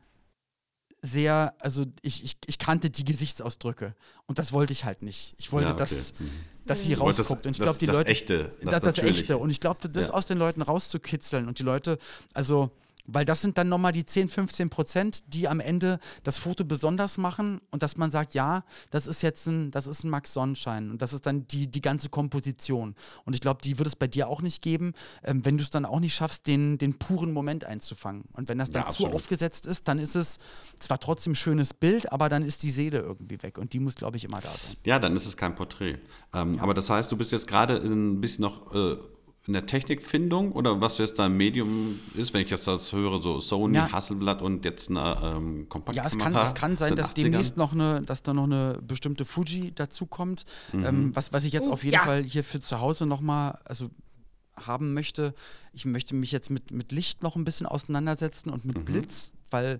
sehr, 1.02 1.54
also 1.60 1.86
ich, 2.02 2.24
ich, 2.24 2.38
ich 2.46 2.58
kannte 2.58 2.90
die 2.90 3.06
Gesichtsausdrücke 3.06 3.96
und 4.26 4.40
das 4.40 4.52
wollte 4.52 4.74
ich 4.74 4.86
halt 4.86 5.02
nicht. 5.02 5.36
Ich 5.38 5.52
wollte, 5.52 5.70
ja, 5.70 5.74
okay. 5.74 5.84
dass, 5.84 6.14
mhm 6.20 6.30
dass 6.68 6.84
sie 6.84 6.94
rausguckt. 6.94 7.30
Das, 7.30 7.46
und 7.46 7.52
ich 7.52 7.62
glaube, 7.62 7.80
die 7.80 7.86
das 7.86 7.98
Leute. 7.98 8.10
Echte, 8.10 8.56
das, 8.62 8.82
das, 8.82 8.96
das 8.96 8.98
Echte. 9.00 9.38
Und 9.38 9.50
ich 9.50 9.60
glaube, 9.60 9.88
das 9.88 10.08
ja. 10.08 10.14
aus 10.14 10.26
den 10.26 10.38
Leuten 10.38 10.62
rauszukitzeln 10.62 11.48
und 11.48 11.60
die 11.60 11.64
Leute, 11.64 11.98
also 12.34 12.72
weil 13.08 13.26
das 13.26 13.42
sind 13.42 13.58
dann 13.58 13.70
nochmal 13.70 13.94
die 13.94 14.06
10, 14.06 14.30
15 14.30 14.70
Prozent, 14.70 15.24
die 15.34 15.48
am 15.48 15.60
Ende 15.60 16.00
das 16.24 16.38
Foto 16.38 16.66
besonders 16.66 17.18
machen 17.18 17.62
und 17.72 17.82
dass 17.82 17.98
man 17.98 18.12
sagt, 18.12 18.34
ja, 18.34 18.64
das 18.92 19.08
ist 19.08 19.24
jetzt 19.24 19.48
ein, 19.48 19.72
das 19.72 19.88
ist 19.88 20.04
ein 20.04 20.10
Max 20.10 20.34
Sonnenschein 20.34 20.92
und 20.92 21.02
das 21.02 21.14
ist 21.14 21.26
dann 21.26 21.48
die, 21.48 21.68
die 21.68 21.82
ganze 21.82 22.10
Komposition. 22.10 22.96
Und 23.26 23.34
ich 23.34 23.42
glaube, 23.42 23.62
die 23.64 23.78
wird 23.78 23.88
es 23.88 23.96
bei 23.96 24.08
dir 24.08 24.28
auch 24.28 24.42
nicht 24.42 24.62
geben, 24.62 24.94
ähm, 25.24 25.44
wenn 25.46 25.58
du 25.58 25.64
es 25.64 25.70
dann 25.70 25.86
auch 25.86 26.00
nicht 26.00 26.14
schaffst, 26.14 26.48
den, 26.48 26.78
den 26.78 27.00
puren 27.00 27.32
Moment 27.32 27.64
einzufangen. 27.64 28.26
Und 28.34 28.50
wenn 28.50 28.58
das 28.58 28.70
dann 28.70 28.84
ja, 28.84 28.90
zu 28.90 29.08
aufgesetzt 29.08 29.66
ist, 29.66 29.88
dann 29.88 30.00
ist 30.00 30.16
es 30.16 30.38
zwar 30.80 31.00
trotzdem 31.00 31.34
ein 31.34 31.36
schönes 31.36 31.74
Bild, 31.74 32.12
aber 32.12 32.30
dann 32.30 32.44
ist 32.44 32.64
die 32.64 32.72
Seele 32.72 33.00
irgendwie 33.00 33.42
weg 33.42 33.58
und 33.58 33.74
die 33.74 33.80
muss, 33.80 33.96
glaube 33.96 34.18
ich, 34.18 34.26
immer 34.26 34.42
da 34.42 34.50
sein. 34.50 34.76
Ja, 34.86 35.00
dann 35.00 35.16
ist 35.16 35.26
es 35.26 35.38
kein 35.38 35.56
Porträt. 35.56 36.00
Ähm, 36.34 36.56
ja. 36.56 36.62
Aber 36.62 36.74
das 36.74 36.90
heißt, 36.90 37.12
du 37.12 37.18
bist 37.18 37.32
jetzt 37.32 37.48
gerade 37.48 37.78
ein 37.78 38.20
bisschen 38.20 38.42
noch 38.42 38.74
äh, 38.74 38.98
in 39.48 39.54
der 39.54 39.66
Technikfindung 39.66 40.52
oder 40.52 40.82
was 40.82 40.98
jetzt 40.98 41.20
dein 41.20 41.36
Medium 41.36 41.98
ist, 42.16 42.34
wenn 42.34 42.42
ich 42.42 42.50
jetzt 42.50 42.68
das 42.68 42.92
höre, 42.92 43.22
so 43.22 43.40
Sony, 43.40 43.78
ja. 43.78 43.92
Hasselblatt 43.92 44.42
und 44.42 44.66
jetzt 44.66 44.90
eine 44.90 45.18
ähm, 45.24 45.70
Kompaktkamera. 45.70 46.04
Ja, 46.04 46.08
es 46.08 46.18
kann, 46.18 46.36
es 46.36 46.54
kann 46.54 46.78
sein, 46.78 46.96
dass 46.96 47.12
80ern. 47.12 47.24
demnächst 47.24 47.58
noch 47.58 47.72
eine, 47.72 48.02
dass 48.02 48.24
da 48.24 48.34
noch 48.34 48.44
eine 48.44 48.80
bestimmte 48.86 49.24
Fuji 49.24 49.72
dazukommt. 49.74 50.46
Mhm. 50.74 50.86
Ähm, 50.86 51.16
was, 51.16 51.32
was 51.32 51.46
ich 51.46 51.54
jetzt 51.54 51.70
oh, 51.70 51.72
auf 51.72 51.84
jeden 51.84 51.96
ja. 51.96 52.02
Fall 52.02 52.24
hier 52.24 52.44
für 52.44 52.60
zu 52.60 52.82
Hause 52.82 53.06
nochmal, 53.06 53.58
also 53.64 53.90
haben 54.58 54.94
möchte, 54.94 55.34
ich 55.72 55.86
möchte 55.86 56.16
mich 56.16 56.32
jetzt 56.32 56.50
mit, 56.50 56.72
mit 56.72 56.92
Licht 56.92 57.24
noch 57.24 57.36
ein 57.36 57.46
bisschen 57.46 57.68
auseinandersetzen 57.68 58.50
und 58.50 58.66
mit 58.66 58.78
mhm. 58.78 58.86
Blitz, 58.86 59.34
weil 59.50 59.80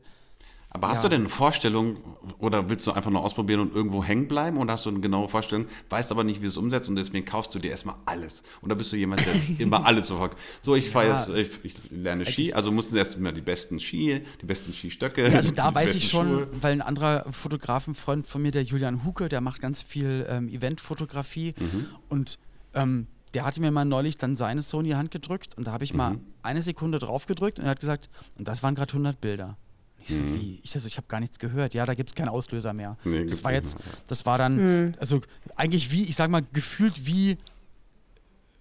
aber 0.70 0.90
hast 0.90 0.98
ja. 0.98 1.04
du 1.04 1.10
denn 1.10 1.22
eine 1.22 1.30
Vorstellung 1.30 1.98
oder 2.40 2.70
willst 2.70 2.86
du 2.86 2.92
einfach 2.92 3.10
nur 3.10 3.24
ausprobieren 3.24 3.62
und 3.62 3.74
irgendwo 3.74 4.04
hängen 4.04 4.28
bleiben 4.28 4.58
oder 4.58 4.74
hast 4.74 4.86
du 4.86 4.90
eine 4.90 5.00
genaue 5.00 5.30
Vorstellung, 5.30 5.66
weißt 5.90 6.12
aber 6.12 6.24
nicht, 6.24 6.42
wie 6.42 6.48
es 6.48 6.58
umsetzt 6.58 6.90
und 6.90 6.96
deswegen 6.96 7.26
kaufst 7.26 7.56
du 7.56 7.60
dir 7.60 7.72
erstmal 7.72 7.96
alles? 8.06 8.44
Oder 8.62 8.76
bist 8.76 8.92
du 8.92 8.98
jemand, 8.98 9.26
der 9.26 9.34
immer 9.60 9.86
alles 9.86 10.08
sofort, 10.08 10.36
so 10.62 10.76
ich 10.76 10.90
fahre 10.90 11.08
ja. 11.08 11.26
jetzt, 11.26 11.64
ich, 11.64 11.74
ich, 11.74 11.92
lerne 11.92 12.26
Ski, 12.26 12.54
also 12.54 12.72
mussten 12.72 12.96
erst 12.98 13.20
mal 13.20 13.34
die 13.34 13.42
besten 13.42 13.80
Ski, 13.80 14.22
die 14.42 14.46
besten 14.46 14.74
Skistöcke. 14.74 15.30
Ja, 15.30 15.36
also 15.36 15.52
da 15.52 15.74
weiß 15.74 15.96
ich 15.96 16.10
schon, 16.10 16.28
Schuhe. 16.28 16.48
weil 16.60 16.74
ein 16.74 16.82
anderer 16.82 17.26
Fotografenfreund 17.32 18.28
von 18.28 18.42
mir, 18.42 18.52
der 18.52 18.64
Julian 18.64 19.06
Huke, 19.06 19.30
der 19.30 19.42
macht 19.42 19.62
ganz 19.62 19.84
viel 19.84 20.28
ähm, 20.30 20.50
Eventfotografie 20.50 21.56
mhm. 21.58 21.86
und 22.10 22.40
ähm, 22.74 23.08
der 23.34 23.46
hatte 23.46 23.62
mir 23.62 23.72
mal 23.72 23.86
neulich 23.86 24.18
dann 24.18 24.36
seine 24.36 24.62
Sony 24.62 24.92
Hand 24.92 25.12
gedrückt 25.12 25.58
und 25.58 25.68
da 25.68 25.72
habe 25.72 25.86
ich 25.86 25.94
mhm. 25.94 25.98
mal 25.98 26.18
eine 26.44 26.62
Sekunde 26.62 27.00
drauf 27.00 27.26
gedrückt 27.26 27.60
und 27.60 27.66
er 27.66 27.72
hat 27.72 27.80
gesagt, 27.80 28.10
und 28.38 28.48
das 28.48 28.64
waren 28.64 28.76
gerade 28.76 28.92
100 28.92 29.20
Bilder. 29.22 29.58
Ich 30.00 30.10
so, 30.10 30.24
mhm. 30.24 30.36
wie? 30.36 30.60
Ich, 30.64 30.72
so, 30.72 30.80
ich 30.86 30.98
habe 30.98 31.08
gar 31.08 31.20
nichts 31.20 31.40
gehört. 31.40 31.74
Ja, 31.74 31.86
da 31.86 31.94
gibt 31.94 32.10
es 32.10 32.16
keinen 32.16 32.30
Auslöser 32.30 32.74
mehr. 32.74 32.98
Nee, 33.04 33.26
das 33.26 33.44
war 33.44 33.54
jetzt, 33.54 33.78
das 34.08 34.26
war 34.26 34.38
dann, 34.38 34.86
mhm. 34.86 34.94
also 35.00 35.22
eigentlich 35.56 35.92
wie, 35.92 36.04
ich 36.04 36.16
sag 36.16 36.30
mal, 36.30 36.44
gefühlt 36.54 37.06
wie 37.06 37.38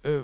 äh, 0.03 0.21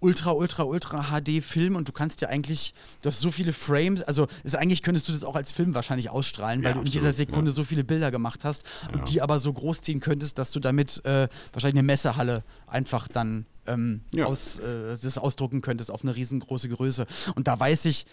ultra, 0.00 0.32
ultra, 0.32 0.64
ultra 0.64 1.06
HD-Film 1.10 1.76
und 1.76 1.88
du 1.88 1.92
kannst 1.92 2.20
ja 2.20 2.28
eigentlich, 2.28 2.74
du 3.02 3.08
hast 3.08 3.20
so 3.20 3.30
viele 3.30 3.52
Frames, 3.52 4.02
also 4.02 4.26
ist, 4.44 4.56
eigentlich 4.56 4.82
könntest 4.82 5.08
du 5.08 5.12
das 5.12 5.24
auch 5.24 5.36
als 5.36 5.52
Film 5.52 5.74
wahrscheinlich 5.74 6.10
ausstrahlen, 6.10 6.62
weil 6.62 6.70
ja, 6.70 6.74
du 6.74 6.80
in 6.80 6.90
dieser 6.90 7.12
Sekunde 7.12 7.50
ja. 7.50 7.54
so 7.54 7.64
viele 7.64 7.84
Bilder 7.84 8.10
gemacht 8.10 8.44
hast 8.44 8.64
ja. 8.82 8.98
und 8.98 9.10
die 9.10 9.20
aber 9.22 9.40
so 9.40 9.52
groß 9.52 9.82
ziehen 9.82 10.00
könntest, 10.00 10.38
dass 10.38 10.50
du 10.50 10.60
damit 10.60 11.04
äh, 11.04 11.28
wahrscheinlich 11.52 11.78
eine 11.78 11.82
Messehalle 11.84 12.44
einfach 12.66 13.08
dann 13.08 13.46
ähm, 13.66 14.00
aus, 14.24 14.58
äh, 14.58 14.96
das 15.00 15.18
ausdrucken 15.18 15.60
könntest 15.60 15.90
auf 15.90 16.02
eine 16.02 16.14
riesengroße 16.16 16.68
Größe. 16.68 17.06
Und 17.34 17.48
da 17.48 17.58
weiß 17.58 17.84
ich, 17.86 18.06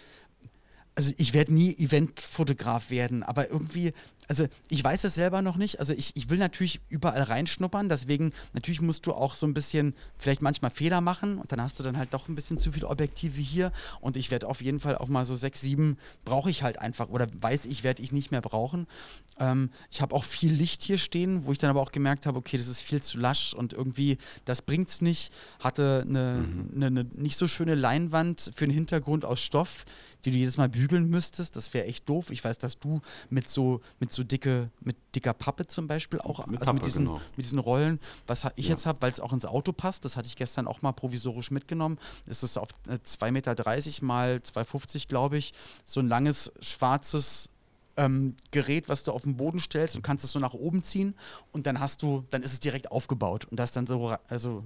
also 0.96 1.12
ich 1.18 1.34
werde 1.34 1.54
nie 1.54 1.78
Eventfotograf 1.78 2.90
werden, 2.90 3.24
aber 3.24 3.52
irgendwie 3.52 3.92
also 4.28 4.48
ich 4.70 4.84
weiß 4.84 5.04
es 5.04 5.16
selber 5.16 5.42
noch 5.42 5.58
nicht. 5.58 5.80
Also 5.80 5.94
ich, 5.94 6.16
ich 6.16 6.30
will 6.30 6.38
natürlich 6.38 6.82
überall 6.90 7.22
reinschnuppern, 7.22 7.90
deswegen 7.90 8.34
natürlich 8.54 8.82
musst 8.82 9.06
du 9.06 9.14
auch 9.14 9.36
so 9.36 9.46
ein 9.46 9.54
bisschen 9.54 9.94
vielleicht 10.18 10.42
manchmal 10.42 10.72
Fehler 10.72 11.02
machen 11.02 11.38
und 11.38 11.52
dann 11.52 11.62
hast 11.62 11.80
du 11.80 11.84
dann 11.84 11.98
halt 11.98 12.14
doch 12.14 12.28
ein 12.28 12.36
bisschen 12.36 12.58
zu 12.58 12.72
viele 12.72 12.88
Objektive 12.88 13.40
hier 13.40 13.72
und 14.02 14.18
ich 14.18 14.32
werde 14.32 14.48
auf 14.48 14.62
jeden 14.62 14.80
Fall 14.80 14.98
auch 14.98 15.08
mal 15.08 15.26
so 15.26 15.36
sechs, 15.36 15.62
sieben 15.62 15.98
brauche 16.24 16.50
ich 16.50 16.64
halt 16.64 16.80
einfach 16.80 17.10
oder 17.10 17.28
weiß 17.40 17.66
ich, 17.66 17.84
werde 17.84 18.02
ich 18.02 18.12
nicht 18.12 18.32
mehr 18.32 18.42
brauchen. 18.42 18.88
Ähm, 19.40 19.70
ich 19.92 20.02
habe 20.02 20.16
auch 20.16 20.24
viel 20.24 20.54
Licht 20.54 20.82
hier 20.82 20.98
stehen, 20.98 21.46
wo 21.46 21.52
ich 21.52 21.58
dann 21.58 21.70
aber 21.70 21.82
auch 21.82 21.92
gemerkt 21.92 22.26
habe, 22.26 22.38
okay, 22.38 22.58
das 22.58 22.68
ist 22.68 22.82
viel 22.82 23.02
zu 23.02 23.18
lasch 23.18 23.54
und 23.54 23.74
irgendwie, 23.74 24.18
das 24.46 24.62
bringt 24.62 24.90
es 24.90 25.02
nicht. 25.02 25.32
Hatte 25.60 26.06
eine, 26.08 26.46
mhm. 26.48 26.72
eine, 26.76 26.86
eine 26.88 27.04
nicht 27.16 27.38
so 27.38 27.48
schöne 27.48 27.76
Leinwand 27.76 28.52
für 28.56 28.66
einen 28.66 28.74
Hintergrund 28.74 29.26
aus 29.26 29.42
Stoff, 29.42 29.86
die 30.24 30.32
du 30.32 30.38
jedes 30.38 30.58
Mal 30.58 30.70
bügeln 30.70 31.10
müsstest. 31.10 31.56
Das 31.56 31.74
wäre 31.74 31.86
echt 31.86 32.08
doof. 32.10 32.32
Ich 32.32 32.44
weiß, 32.44 32.58
dass 32.58 32.80
du 32.80 33.02
mit 33.30 33.50
so, 33.50 33.82
mit 34.00 34.12
so 34.16 34.24
dicke, 34.24 34.70
mit 34.82 34.96
dicker 35.14 35.34
Pappe 35.34 35.68
zum 35.68 35.88
Beispiel 35.88 36.20
auch, 36.20 36.46
mit 36.48 36.62
also 36.62 36.66
Pappe, 36.66 36.76
mit, 36.76 36.86
diesen, 36.86 37.06
genau. 37.06 37.22
mit 37.36 37.46
diesen 37.46 37.60
Rollen, 37.60 38.00
was 38.28 38.46
ich 38.56 38.66
ja. 38.66 38.72
jetzt 38.72 38.86
habe, 38.86 39.02
weil 39.02 39.12
es 39.12 39.20
auch 39.20 39.34
ins 39.34 39.46
Auto 39.46 39.72
passt, 39.72 40.06
das 40.06 40.18
hatte 40.18 40.28
ich 40.28 40.36
gestern 40.36 40.68
auch 40.68 40.82
mal 40.82 40.92
provisorisch 40.94 41.52
mitgenommen, 41.52 41.98
ist 42.26 42.44
es 42.44 42.58
auf 42.58 42.70
2,30 42.88 43.32
Meter 43.32 43.56
mal 44.04 44.38
2,50 44.38 45.08
glaube 45.08 45.38
ich, 45.38 45.54
so 45.86 46.00
ein 46.00 46.08
langes 46.08 46.52
schwarzes 46.62 47.50
ähm, 47.98 48.36
Gerät, 48.52 48.90
was 48.90 49.04
du 49.04 49.12
auf 49.12 49.24
den 49.24 49.38
Boden 49.38 49.60
stellst 49.60 49.96
und 49.96 50.02
kannst 50.02 50.24
es 50.24 50.32
so 50.32 50.40
nach 50.40 50.54
oben 50.54 50.84
ziehen 50.84 51.16
und 51.52 51.68
dann 51.68 51.80
hast 51.80 52.02
du, 52.02 52.26
dann 52.30 52.44
ist 52.44 52.54
es 52.54 52.60
direkt 52.60 52.92
aufgebaut 52.92 53.46
und 53.46 53.60
das 53.60 53.72
dann 53.72 53.88
so, 53.88 54.16
also 54.28 54.64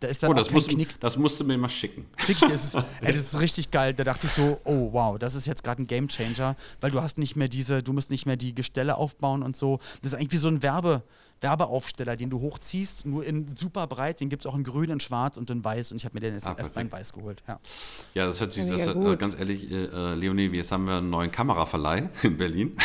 da 0.00 0.08
ist 0.08 0.22
dann 0.22 0.32
oh, 0.32 0.34
das, 0.34 0.50
musst 0.50 0.70
du, 0.70 0.86
das 1.00 1.16
musst 1.16 1.40
du 1.40 1.44
mir 1.44 1.56
mal 1.56 1.68
schicken. 1.68 2.06
Schick 2.18 2.36
ich 2.36 2.40
dir. 2.40 2.50
Das 2.50 2.64
ist, 2.64 2.74
ey, 3.00 3.12
das 3.12 3.22
ist 3.22 3.40
richtig 3.40 3.70
geil. 3.70 3.94
Da 3.94 4.04
dachte 4.04 4.26
ich 4.26 4.32
so, 4.32 4.60
oh 4.64 4.92
wow, 4.92 5.18
das 5.18 5.34
ist 5.34 5.46
jetzt 5.46 5.64
gerade 5.64 5.82
ein 5.82 5.86
Gamechanger, 5.86 6.56
weil 6.80 6.90
du 6.90 7.00
hast 7.00 7.18
nicht 7.18 7.36
mehr 7.36 7.48
diese, 7.48 7.82
du 7.82 7.92
musst 7.92 8.10
nicht 8.10 8.26
mehr 8.26 8.36
die 8.36 8.54
Gestelle 8.54 8.96
aufbauen 8.96 9.42
und 9.42 9.56
so. 9.56 9.78
Das 10.02 10.12
ist 10.12 10.18
eigentlich 10.18 10.32
wie 10.32 10.36
so 10.36 10.48
ein 10.48 10.62
Werbe, 10.62 11.02
Werbeaufsteller, 11.42 12.16
den 12.16 12.30
du 12.30 12.40
hochziehst, 12.40 13.06
nur 13.06 13.24
in 13.24 13.56
super 13.56 13.86
breit. 13.86 14.20
Den 14.20 14.28
gibt 14.28 14.44
es 14.44 14.50
auch 14.50 14.54
in 14.54 14.64
grün, 14.64 14.90
in 14.90 15.00
schwarz 15.00 15.36
und 15.36 15.50
in 15.50 15.64
weiß. 15.64 15.92
Und 15.92 15.98
ich 15.98 16.04
habe 16.04 16.14
mir 16.14 16.20
den 16.20 16.34
jetzt 16.34 16.48
ah, 16.48 16.54
erstmal 16.56 16.84
in 16.84 16.92
weiß 16.92 17.12
geholt. 17.12 17.42
Ja, 17.46 17.60
ja 18.14 18.26
das 18.26 18.40
hört 18.40 18.52
sich, 18.52 18.68
das, 18.68 18.86
äh, 18.86 19.16
ganz 19.16 19.38
ehrlich, 19.38 19.70
äh, 19.70 20.14
Leonie, 20.14 20.48
jetzt 20.48 20.72
haben 20.72 20.86
wir 20.86 20.98
einen 20.98 21.10
neuen 21.10 21.32
Kameraverleih 21.32 22.08
in 22.22 22.36
Berlin. 22.36 22.76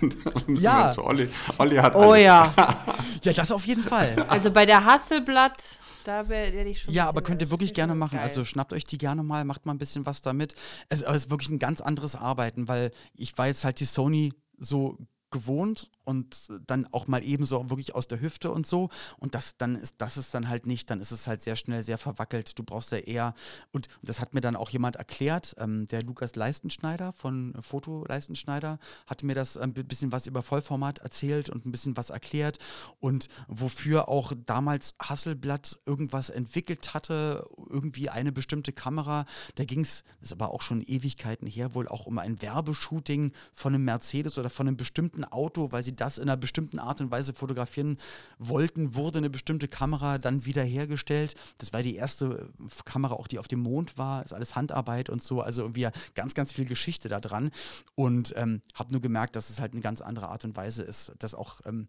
ja. 0.48 0.92
Olli, 0.98 1.28
Olli 1.58 1.76
hat 1.76 1.94
Oh 1.94 2.12
alles. 2.12 2.24
ja. 2.24 2.54
ja, 3.22 3.32
das 3.32 3.52
auf 3.52 3.66
jeden 3.66 3.82
Fall. 3.82 4.24
Also 4.28 4.50
bei 4.50 4.66
der 4.66 4.84
Hasselblatt, 4.84 5.80
da 6.04 6.28
werde 6.28 6.62
ich 6.64 6.82
schon. 6.82 6.92
Ja, 6.92 7.08
aber 7.08 7.22
könnt 7.22 7.42
ihr 7.42 7.48
äh, 7.48 7.50
wirklich 7.50 7.74
gerne 7.74 7.94
machen. 7.94 8.16
geil. 8.16 8.24
Also 8.24 8.44
schnappt 8.44 8.72
euch 8.72 8.84
die 8.84 8.98
gerne 8.98 9.22
mal, 9.22 9.44
macht 9.44 9.66
mal 9.66 9.72
ein 9.72 9.78
bisschen 9.78 10.06
was 10.06 10.20
damit. 10.20 10.54
Es, 10.88 11.02
aber 11.02 11.16
es 11.16 11.24
ist 11.24 11.30
wirklich 11.30 11.50
ein 11.50 11.58
ganz 11.58 11.80
anderes 11.80 12.16
Arbeiten, 12.16 12.68
weil 12.68 12.90
ich 13.14 13.36
war 13.38 13.46
jetzt 13.46 13.64
halt 13.64 13.80
die 13.80 13.84
Sony 13.84 14.32
so 14.58 14.98
gewohnt 15.30 15.90
und 16.04 16.48
dann 16.66 16.86
auch 16.92 17.06
mal 17.06 17.24
eben 17.24 17.44
so 17.44 17.70
wirklich 17.70 17.94
aus 17.94 18.08
der 18.08 18.20
Hüfte 18.20 18.50
und 18.50 18.66
so. 18.66 18.88
Und 19.18 19.34
das 19.34 19.56
dann 19.56 19.76
ist 19.76 19.96
das 19.98 20.16
ist 20.16 20.34
dann 20.34 20.48
halt 20.48 20.66
nicht 20.66 20.90
dann 20.90 21.00
ist 21.00 21.10
es 21.10 21.26
halt 21.26 21.42
sehr 21.42 21.56
schnell 21.56 21.82
sehr 21.82 21.98
verwackelt. 21.98 22.58
Du 22.58 22.62
brauchst 22.62 22.92
ja 22.92 22.98
eher 22.98 23.34
und 23.72 23.88
das 24.02 24.20
hat 24.20 24.34
mir 24.34 24.40
dann 24.40 24.56
auch 24.56 24.70
jemand 24.70 24.96
erklärt 24.96 25.54
ähm, 25.58 25.86
der 25.88 26.02
Lukas 26.02 26.36
Leistenschneider 26.36 27.12
von 27.12 27.54
Foto 27.60 28.04
Leistenschneider 28.06 28.78
hat 29.06 29.22
mir 29.22 29.34
das 29.34 29.56
ein 29.56 29.72
bisschen 29.72 30.12
was 30.12 30.26
über 30.26 30.42
Vollformat 30.42 30.98
erzählt 30.98 31.48
und 31.48 31.66
ein 31.66 31.72
bisschen 31.72 31.96
was 31.96 32.10
erklärt 32.10 32.58
und 33.00 33.26
wofür 33.48 34.08
auch 34.08 34.32
damals 34.46 34.94
Hasselblatt 35.00 35.78
irgendwas 35.86 36.30
entwickelt 36.30 36.94
hatte 36.94 37.46
irgendwie 37.68 38.08
eine 38.08 38.32
bestimmte 38.32 38.72
Kamera. 38.72 39.24
Da 39.54 39.64
ging 39.64 39.80
es 39.80 40.04
ist 40.20 40.32
aber 40.32 40.52
auch 40.52 40.62
schon 40.62 40.82
Ewigkeiten 40.82 41.46
her 41.46 41.74
wohl 41.74 41.88
auch 41.88 42.06
um 42.06 42.18
ein 42.18 42.40
Werbeshooting 42.42 43.32
von 43.52 43.74
einem 43.74 43.84
Mercedes 43.84 44.38
oder 44.38 44.50
von 44.50 44.68
einem 44.68 44.76
bestimmten 44.76 45.24
Auto 45.24 45.72
weil 45.72 45.82
sie 45.82 45.91
das 45.92 46.18
in 46.18 46.24
einer 46.24 46.36
bestimmten 46.36 46.78
Art 46.78 47.00
und 47.00 47.10
Weise 47.10 47.32
fotografieren 47.32 47.98
wollten, 48.38 48.94
wurde 48.94 49.18
eine 49.18 49.30
bestimmte 49.30 49.68
Kamera 49.68 50.18
dann 50.18 50.44
wieder 50.44 50.62
hergestellt. 50.62 51.34
Das 51.58 51.72
war 51.72 51.82
die 51.82 51.96
erste 51.96 52.50
äh, 52.58 52.82
Kamera, 52.84 53.14
auch 53.14 53.26
die 53.26 53.38
auf 53.38 53.48
dem 53.48 53.60
Mond 53.60 53.98
war. 53.98 54.24
Ist 54.24 54.32
alles 54.32 54.54
Handarbeit 54.54 55.10
und 55.10 55.22
so. 55.22 55.40
Also 55.40 55.62
irgendwie 55.62 55.88
ganz, 56.14 56.34
ganz 56.34 56.52
viel 56.52 56.64
Geschichte 56.64 57.08
da 57.08 57.20
dran. 57.20 57.50
Und 57.94 58.32
ähm, 58.36 58.62
habe 58.74 58.92
nur 58.92 59.00
gemerkt, 59.00 59.36
dass 59.36 59.50
es 59.50 59.60
halt 59.60 59.72
eine 59.72 59.82
ganz 59.82 60.00
andere 60.00 60.28
Art 60.28 60.44
und 60.44 60.56
Weise 60.56 60.82
ist, 60.82 61.12
das 61.18 61.34
auch 61.34 61.60
ähm, 61.64 61.88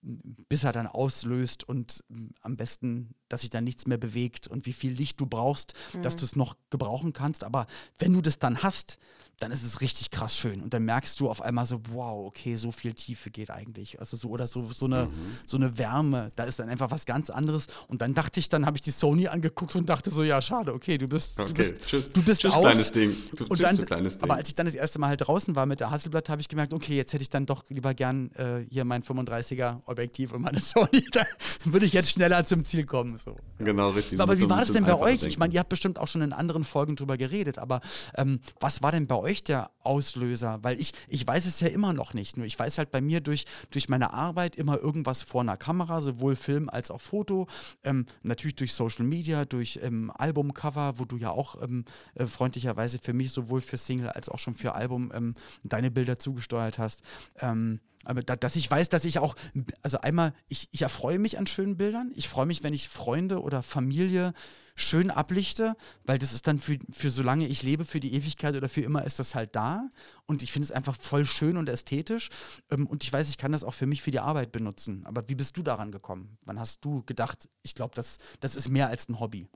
bis 0.00 0.62
er 0.62 0.72
dann 0.72 0.86
auslöst 0.86 1.68
und 1.68 2.04
ähm, 2.10 2.30
am 2.42 2.56
besten, 2.56 3.14
dass 3.28 3.40
sich 3.40 3.50
dann 3.50 3.64
nichts 3.64 3.86
mehr 3.86 3.98
bewegt 3.98 4.46
und 4.46 4.64
wie 4.66 4.72
viel 4.72 4.92
Licht 4.92 5.20
du 5.20 5.26
brauchst, 5.26 5.74
Mhm. 5.94 6.02
dass 6.02 6.14
du 6.16 6.24
es 6.24 6.36
noch 6.36 6.56
gebrauchen 6.70 7.12
kannst. 7.12 7.42
Aber 7.42 7.66
wenn 7.98 8.12
du 8.12 8.20
das 8.20 8.38
dann 8.38 8.62
hast, 8.62 8.98
dann 9.40 9.52
ist 9.52 9.62
es 9.62 9.80
richtig 9.80 10.10
krass 10.10 10.36
schön. 10.36 10.60
Und 10.62 10.74
dann 10.74 10.84
merkst 10.84 11.18
du 11.20 11.30
auf 11.30 11.40
einmal 11.42 11.64
so, 11.66 11.80
wow, 11.92 12.26
okay, 12.26 12.56
so 12.56 12.72
viel 12.72 12.92
Tiefe 12.94 13.30
geht 13.30 13.50
eigentlich. 13.50 14.00
Also 14.00 14.16
so 14.16 14.28
oder 14.30 14.46
so, 14.48 14.64
so 14.72 14.86
eine, 14.86 15.06
Mhm. 15.06 15.10
so 15.46 15.56
eine 15.56 15.78
Wärme, 15.78 16.32
da 16.36 16.44
ist 16.44 16.58
dann 16.58 16.68
einfach 16.68 16.90
was 16.90 17.06
ganz 17.06 17.30
anderes. 17.30 17.66
Und 17.86 18.00
dann 18.02 18.14
dachte 18.14 18.40
ich, 18.40 18.48
dann 18.48 18.66
habe 18.66 18.76
ich 18.76 18.82
die 18.82 18.90
Sony 18.90 19.28
angeguckt 19.28 19.76
und 19.76 19.88
dachte 19.88 20.10
so, 20.10 20.24
ja, 20.24 20.42
schade, 20.42 20.74
okay, 20.74 20.98
du 20.98 21.06
bist, 21.06 21.38
Okay, 21.38 21.48
du 21.48 21.54
bist, 21.54 21.86
tschüss. 21.86 22.10
du 22.12 22.22
bist 22.22 22.40
tschüss, 22.42 22.54
aus. 22.54 22.62
kleines 22.62 22.90
Ding. 22.92 23.16
Du, 23.36 23.44
Und 23.46 23.60
dann, 23.62 23.76
kleines 23.86 24.14
Ding. 24.18 24.24
aber 24.24 24.34
als 24.34 24.48
ich 24.48 24.54
dann 24.56 24.66
das 24.66 24.74
erste 24.74 24.98
Mal 24.98 25.08
halt 25.08 25.20
draußen 25.20 25.54
war 25.54 25.66
mit 25.66 25.78
der 25.80 25.90
Hasselblatt, 25.90 26.28
habe 26.28 26.40
ich 26.40 26.48
gemerkt, 26.48 26.74
okay, 26.74 26.96
jetzt 26.96 27.12
hätte 27.12 27.22
ich 27.22 27.30
dann 27.30 27.46
doch 27.46 27.62
lieber 27.68 27.94
gern 27.94 28.32
äh, 28.32 28.64
hier 28.70 28.84
mein 28.84 29.02
35er 29.04 29.80
Objektiv 29.86 30.32
und 30.32 30.42
meine 30.42 30.58
Sony. 30.60 31.04
Da 31.12 31.24
würde 31.64 31.86
ich 31.86 31.92
jetzt 31.92 32.10
schneller 32.10 32.44
zum 32.44 32.64
Ziel 32.64 32.84
kommen. 32.84 33.20
So. 33.24 33.36
genau, 33.58 33.90
richtig. 33.90 34.20
Aber 34.20 34.36
wie 34.38 34.50
war 34.50 34.58
das 34.58 34.72
denn 34.72 34.84
bei 34.84 34.98
euch? 34.98 35.14
Ich 35.14 35.20
denken. 35.20 35.38
meine, 35.38 35.54
ihr 35.54 35.60
habt 35.60 35.68
bestimmt 35.68 35.98
auch 35.98 36.08
schon 36.08 36.22
in 36.22 36.32
anderen 36.32 36.64
Folgen 36.64 36.96
drüber 36.96 37.16
geredet, 37.16 37.58
aber 37.58 37.80
ähm, 38.16 38.40
was 38.58 38.82
war 38.82 38.90
denn 38.90 39.06
bei 39.06 39.14
euch 39.14 39.27
der 39.36 39.70
Auslöser? 39.80 40.58
Weil 40.62 40.80
ich, 40.80 40.92
ich 41.08 41.26
weiß 41.26 41.46
es 41.46 41.60
ja 41.60 41.68
immer 41.68 41.92
noch 41.92 42.14
nicht. 42.14 42.36
Nur 42.36 42.46
ich 42.46 42.58
weiß 42.58 42.78
halt 42.78 42.90
bei 42.90 43.00
mir 43.00 43.20
durch, 43.20 43.44
durch 43.70 43.88
meine 43.88 44.12
Arbeit 44.12 44.56
immer 44.56 44.78
irgendwas 44.78 45.22
vor 45.22 45.42
einer 45.42 45.56
Kamera, 45.56 46.02
sowohl 46.02 46.36
Film 46.36 46.68
als 46.68 46.90
auch 46.90 47.00
Foto. 47.00 47.46
Ähm, 47.84 48.06
natürlich 48.22 48.56
durch 48.56 48.72
Social 48.72 49.04
Media, 49.04 49.44
durch 49.44 49.78
ähm, 49.82 50.10
Albumcover, 50.14 50.98
wo 50.98 51.04
du 51.04 51.16
ja 51.16 51.30
auch 51.30 51.62
ähm, 51.62 51.84
äh, 52.14 52.26
freundlicherweise 52.26 52.98
für 52.98 53.12
mich 53.12 53.32
sowohl 53.32 53.60
für 53.60 53.76
Single 53.76 54.08
als 54.08 54.28
auch 54.28 54.38
schon 54.38 54.54
für 54.54 54.74
Album 54.74 55.12
ähm, 55.14 55.34
deine 55.62 55.90
Bilder 55.90 56.18
zugesteuert 56.18 56.78
hast. 56.78 57.02
Ähm, 57.40 57.80
aber 58.04 58.22
da, 58.22 58.36
dass 58.36 58.56
ich 58.56 58.70
weiß, 58.70 58.88
dass 58.88 59.04
ich 59.04 59.18
auch, 59.18 59.34
also 59.82 60.00
einmal, 60.00 60.32
ich, 60.48 60.68
ich 60.70 60.82
erfreue 60.82 61.18
mich 61.18 61.38
an 61.38 61.46
schönen 61.46 61.76
Bildern. 61.76 62.12
Ich 62.14 62.28
freue 62.28 62.46
mich, 62.46 62.62
wenn 62.62 62.72
ich 62.72 62.88
Freunde 62.88 63.42
oder 63.42 63.62
Familie 63.62 64.32
schön 64.80 65.10
ablichte, 65.10 65.76
weil 66.04 66.18
das 66.18 66.32
ist 66.32 66.46
dann 66.46 66.58
für, 66.60 66.78
für 66.92 67.10
solange 67.10 67.46
ich 67.48 67.62
lebe, 67.64 67.84
für 67.84 67.98
die 68.00 68.14
Ewigkeit 68.14 68.54
oder 68.54 68.68
für 68.68 68.80
immer 68.80 69.04
ist 69.04 69.18
das 69.18 69.34
halt 69.34 69.56
da. 69.56 69.90
Und 70.26 70.42
ich 70.42 70.52
finde 70.52 70.66
es 70.66 70.72
einfach 70.72 70.96
voll 70.96 71.26
schön 71.26 71.56
und 71.56 71.68
ästhetisch. 71.68 72.28
Ähm, 72.70 72.86
und 72.86 73.02
ich 73.02 73.12
weiß, 73.12 73.28
ich 73.28 73.38
kann 73.38 73.50
das 73.52 73.64
auch 73.64 73.74
für 73.74 73.86
mich 73.86 74.02
für 74.02 74.12
die 74.12 74.20
Arbeit 74.20 74.52
benutzen. 74.52 75.04
Aber 75.04 75.28
wie 75.28 75.34
bist 75.34 75.56
du 75.56 75.62
daran 75.62 75.90
gekommen? 75.90 76.38
Wann 76.44 76.60
hast 76.60 76.84
du 76.84 77.02
gedacht, 77.04 77.48
ich 77.62 77.74
glaube, 77.74 77.94
das, 77.96 78.18
das 78.40 78.54
ist 78.56 78.68
mehr 78.68 78.88
als 78.88 79.08
ein 79.08 79.18
Hobby? 79.18 79.48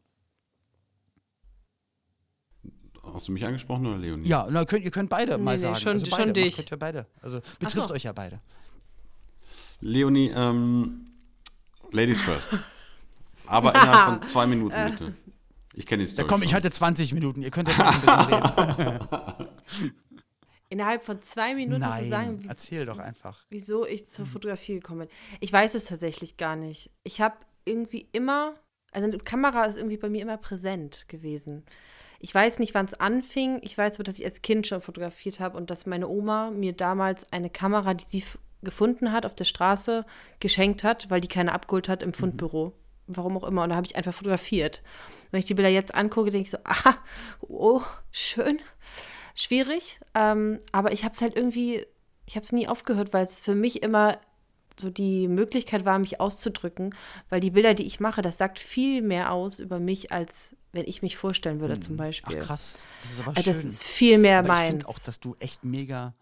Hast 3.15 3.29
du 3.29 3.33
mich 3.33 3.45
angesprochen 3.45 3.87
oder 3.87 3.99
Leonie? 3.99 4.29
Ja, 4.29 4.47
na, 4.51 4.65
könnt, 4.65 4.85
ihr 4.85 4.91
könnt 4.91 5.11
beide 5.11 5.37
Nee, 5.37 5.43
mal 5.43 5.53
nee, 5.53 5.59
sagen. 5.59 5.77
schon- 5.77 5.93
also 5.93 6.07
schon 6.07 6.19
beide, 6.19 6.33
dich. 6.33 6.57
Könnt 6.57 6.71
ihr 6.71 6.79
beide. 6.79 7.07
Also 7.21 7.41
betrifft 7.59 7.89
so. 7.89 7.95
euch 7.95 8.05
ja 8.05 8.13
beide. 8.13 8.41
Leonie, 9.81 10.31
ähm, 10.35 11.07
Ladies 11.91 12.21
first. 12.23 12.51
Aber 13.53 13.71
innerhalb 13.75 14.21
von 14.21 14.29
zwei 14.29 14.47
Minuten, 14.47 14.91
bitte. 14.91 15.15
Ich 15.75 15.87
kenne 15.87 16.03
die 16.03 16.09
Ja, 16.09 16.13
Story. 16.15 16.29
komm, 16.29 16.43
ich 16.43 16.51
schon. 16.51 16.57
hatte 16.57 16.71
20 16.71 17.13
Minuten. 17.15 17.43
Ihr 17.43 17.51
könnt 17.51 17.69
jetzt 17.69 17.79
noch 17.79 17.87
ein 17.87 18.01
bisschen 18.01 18.27
reden. 19.41 19.49
Innerhalb 20.69 21.05
von 21.05 21.21
zwei 21.23 21.55
Minuten 21.55 21.83
zu 21.83 21.89
Nein, 21.89 22.09
sagen, 22.09 22.43
wie, 22.43 22.49
erzähl 22.49 22.87
doch 22.87 22.99
einfach. 22.99 23.45
wieso 23.51 23.87
ich 23.87 24.09
zur 24.09 24.27
Fotografie 24.27 24.75
gekommen 24.77 25.01
bin. 25.01 25.09
Ich 25.41 25.53
weiß 25.53 25.75
es 25.75 25.85
tatsächlich 25.85 26.39
gar 26.39 26.57
nicht. 26.57 26.91
Ich 27.05 27.21
habe 27.21 27.37
irgendwie 27.67 28.09
immer, 28.13 28.55
also 28.91 29.07
eine 29.07 29.19
Kamera 29.19 29.65
ist 29.65 29.77
irgendwie 29.77 29.99
bei 29.99 30.09
mir 30.09 30.23
immer 30.23 30.39
präsent 30.39 31.09
gewesen. 31.09 31.65
Ich 32.21 32.35
weiß 32.35 32.59
nicht, 32.59 32.73
wann 32.75 32.87
es 32.87 32.95
anfing. 32.95 33.59
Ich 33.63 33.77
weiß 33.77 33.95
aber, 33.97 34.05
dass 34.05 34.19
ich 34.19 34.25
als 34.25 34.41
Kind 34.41 34.67
schon 34.67 34.81
fotografiert 34.81 35.41
habe 35.41 35.59
und 35.59 35.69
dass 35.71 35.85
meine 35.87 36.09
Oma 36.09 36.51
mir 36.51 36.73
damals 36.73 37.31
eine 37.33 37.51
Kamera, 37.51 37.93
die 37.93 38.05
sie 38.09 38.25
gefunden 38.63 39.13
hat 39.13 39.27
auf 39.27 39.35
der 39.35 39.45
Straße, 39.45 40.07
geschenkt 40.41 40.85
hat, 40.85 41.11
weil 41.11 41.21
die 41.21 41.29
keine 41.29 41.53
abgeholt 41.53 41.89
hat 41.91 42.03
im 42.03 42.15
Fundbüro. 42.15 42.73
Warum 43.17 43.37
auch 43.37 43.45
immer. 43.45 43.63
Und 43.65 43.71
da 43.71 43.77
habe 43.77 43.87
ich 43.87 43.97
einfach 43.97 44.15
fotografiert. 44.15 44.83
Wenn 45.31 45.41
ich 45.41 45.47
die 45.47 45.55
Bilder 45.55 45.71
jetzt 45.71 45.95
angucke, 45.95 46.31
denke 46.31 46.45
ich 46.47 46.51
so, 46.51 46.59
ah, 46.65 46.95
oh, 47.41 47.83
schön. 48.11 48.61
Schwierig. 49.35 50.01
Ähm, 50.15 50.61
aber 50.73 50.93
ich 50.93 51.05
habe 51.05 51.15
es 51.15 51.23
halt 51.23 51.37
irgendwie, 51.37 51.87
ich 52.27 52.37
habe 52.37 52.45
es 52.45 52.53
nie 52.53 52.69
aufgehört, 52.69 53.13
weil 53.13 53.25
es 53.25 53.41
für 53.41 53.55
mich 53.55 53.83
immer 53.83 54.19
so 54.81 54.91
die 54.91 55.29
Möglichkeit 55.29 55.85
war, 55.85 55.99
mich 55.99 56.21
auszudrücken, 56.21 56.95
weil 57.29 57.41
die 57.41 57.51
Bilder, 57.51 57.75
die 57.75 57.85
ich 57.85 58.01
mache, 58.01 58.23
das 58.23 58.39
sagt 58.39 58.59
viel 58.59 59.03
mehr 59.03 59.33
aus 59.33 59.59
über 59.59 59.79
mich, 59.79 60.13
als 60.13 60.57
wenn 60.73 60.87
ich 60.87 61.03
mich 61.03 61.17
vorstellen 61.19 61.61
würde, 61.61 61.79
zum. 61.79 61.95
Ach 61.95 61.99
Beispiel. 61.99 62.39
krass, 62.39 62.87
das 63.03 63.13
ist 63.13 63.21
aber 63.21 63.37
Also 63.37 63.51
das 63.53 63.65
ist 63.65 63.85
viel 63.85 64.17
mehr 64.19 64.39
aber 64.39 64.49
ich 64.49 64.55
meins. 64.55 64.69
finde 64.71 64.89
auch, 64.89 64.99
dass 64.99 65.21
du 65.21 65.37
echt 65.41 65.63
mega, 65.65 66.15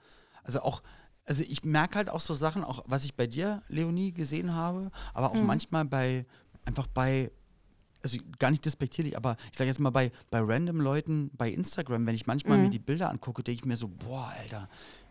also 0.43 0.63
auch, 0.63 0.83
also 1.27 1.45
ich 1.49 1.63
merke 1.65 1.97
halt 1.99 2.11
auch 2.11 2.19
so 2.19 2.35
Sachen, 2.35 2.65
auch 2.65 2.83
was 2.87 3.05
ich 3.05 3.15
bei 3.15 3.29
dir, 3.29 3.63
Leonie, 3.69 4.13
gesehen 4.13 4.53
habe, 4.55 4.91
aber 5.15 5.31
auch 5.31 5.35
Mhm. 5.41 5.47
manchmal 5.47 5.85
bei, 5.85 6.27
einfach 6.71 6.87
bei, 6.87 7.31
also 8.03 8.17
gar 8.39 8.51
nicht 8.51 8.65
despektierlich, 8.65 9.17
aber 9.17 9.37
ich 9.53 9.59
sage 9.59 9.69
jetzt 9.69 9.81
mal 9.81 9.91
bei, 9.91 10.11
bei 10.31 10.39
random 10.41 10.81
Leuten 10.81 11.31
bei 11.37 11.51
Instagram, 11.51 12.07
wenn 12.07 12.15
ich 12.15 12.27
manchmal 12.27 12.59
Mhm. 12.59 12.65
mir 12.65 12.71
die 12.71 12.79
Bilder 12.79 13.11
angucke, 13.11 13.43
denke 13.43 13.61
ich 13.61 13.65
mir 13.67 13.77
so, 13.77 13.89
boah, 13.89 14.33
Alter, 14.39 14.69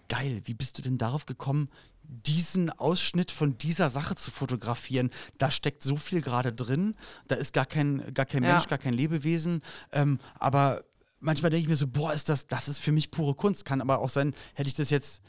geil, 0.07 0.41
wie 0.45 0.53
bist 0.55 0.77
du 0.77 0.81
denn 0.81 0.97
darauf 0.97 1.25
gekommen, 1.25 1.69
diesen 2.03 2.71
Ausschnitt 2.71 3.29
von 3.29 3.57
dieser 3.59 3.91
Sache 3.91 4.15
zu 4.15 4.31
fotografieren? 4.31 5.11
Da 5.37 5.51
steckt 5.51 5.83
so 5.83 5.97
viel 5.97 6.21
gerade 6.21 6.51
drin, 6.51 6.95
da 7.27 7.35
ist 7.35 7.53
gar 7.53 7.65
kein, 7.67 8.13
gar 8.13 8.25
kein 8.25 8.43
Ja. 8.43 8.53
Mensch, 8.53 8.67
gar 8.67 8.79
kein 8.79 8.93
Lebewesen, 8.93 9.61
ähm, 9.91 10.17
aber 10.39 10.83
manchmal 11.19 11.51
denke 11.51 11.63
ich 11.63 11.69
mir 11.69 11.75
so, 11.75 11.87
boah, 11.87 12.13
ist 12.13 12.29
das, 12.29 12.47
das 12.47 12.67
ist 12.69 12.79
für 12.79 12.91
mich 12.93 13.11
pure 13.11 13.35
Kunst. 13.35 13.65
Kann 13.65 13.81
aber 13.81 13.99
auch 13.99 14.09
sein, 14.09 14.33
hätte 14.55 14.69
ich 14.69 14.75
das 14.75 14.89
jetzt, 14.89 15.21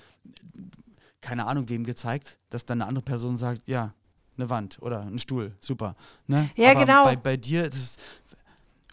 keine 1.20 1.46
Ahnung, 1.46 1.68
wem 1.68 1.84
gezeigt, 1.84 2.38
dass 2.48 2.64
dann 2.64 2.80
eine 2.80 2.88
andere 2.88 3.04
Person 3.04 3.36
sagt, 3.36 3.68
ja, 3.68 3.92
eine 4.36 4.48
Wand 4.50 4.78
oder 4.80 5.00
ein 5.02 5.18
Stuhl, 5.18 5.54
super. 5.60 5.96
Ne? 6.26 6.50
Ja, 6.56 6.70
aber 6.72 6.80
genau. 6.80 7.04
Bei, 7.04 7.16
bei 7.16 7.36
dir 7.36 7.64
ist 7.64 7.74
es. 7.76 7.96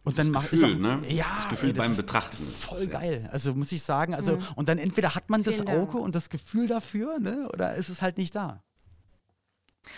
Und 0.04 0.18
dann 0.18 0.28
Das 0.28 0.34
macht 0.44 0.52
Gefühl, 0.52 0.70
ist 0.70 0.76
auch, 0.76 0.80
ne? 0.80 1.02
Ja, 1.14 1.26
Das 1.42 1.50
Gefühl 1.50 1.70
ey, 1.70 1.74
beim 1.76 1.92
ist 1.92 1.98
Betrachten. 1.98 2.38
Voll 2.46 2.78
Das 2.78 2.88
ist 2.88 2.94
ja- 2.94 3.00
geil. 3.00 3.30
Also 3.32 3.54
muss 3.54 3.72
ich 3.74 3.84
sagen, 3.84 4.14
also 4.16 4.38
und 4.56 4.70
dann 4.70 4.78
entweder 4.78 5.16
hat 5.16 5.30
man 5.30 5.44
das 5.44 5.58
Mhm. 5.58 5.64
Vielen 5.64 5.76
Auge 5.82 5.92
Dank. 5.94 6.06
und 6.06 6.16
das 6.16 6.30
Gefühl 6.30 6.68
dafür, 6.68 7.20
ne, 7.20 7.50
oder 7.54 7.76
ist 7.76 7.90
es 7.90 8.02
halt 8.02 8.18
nicht 8.18 8.34
da. 8.34 8.64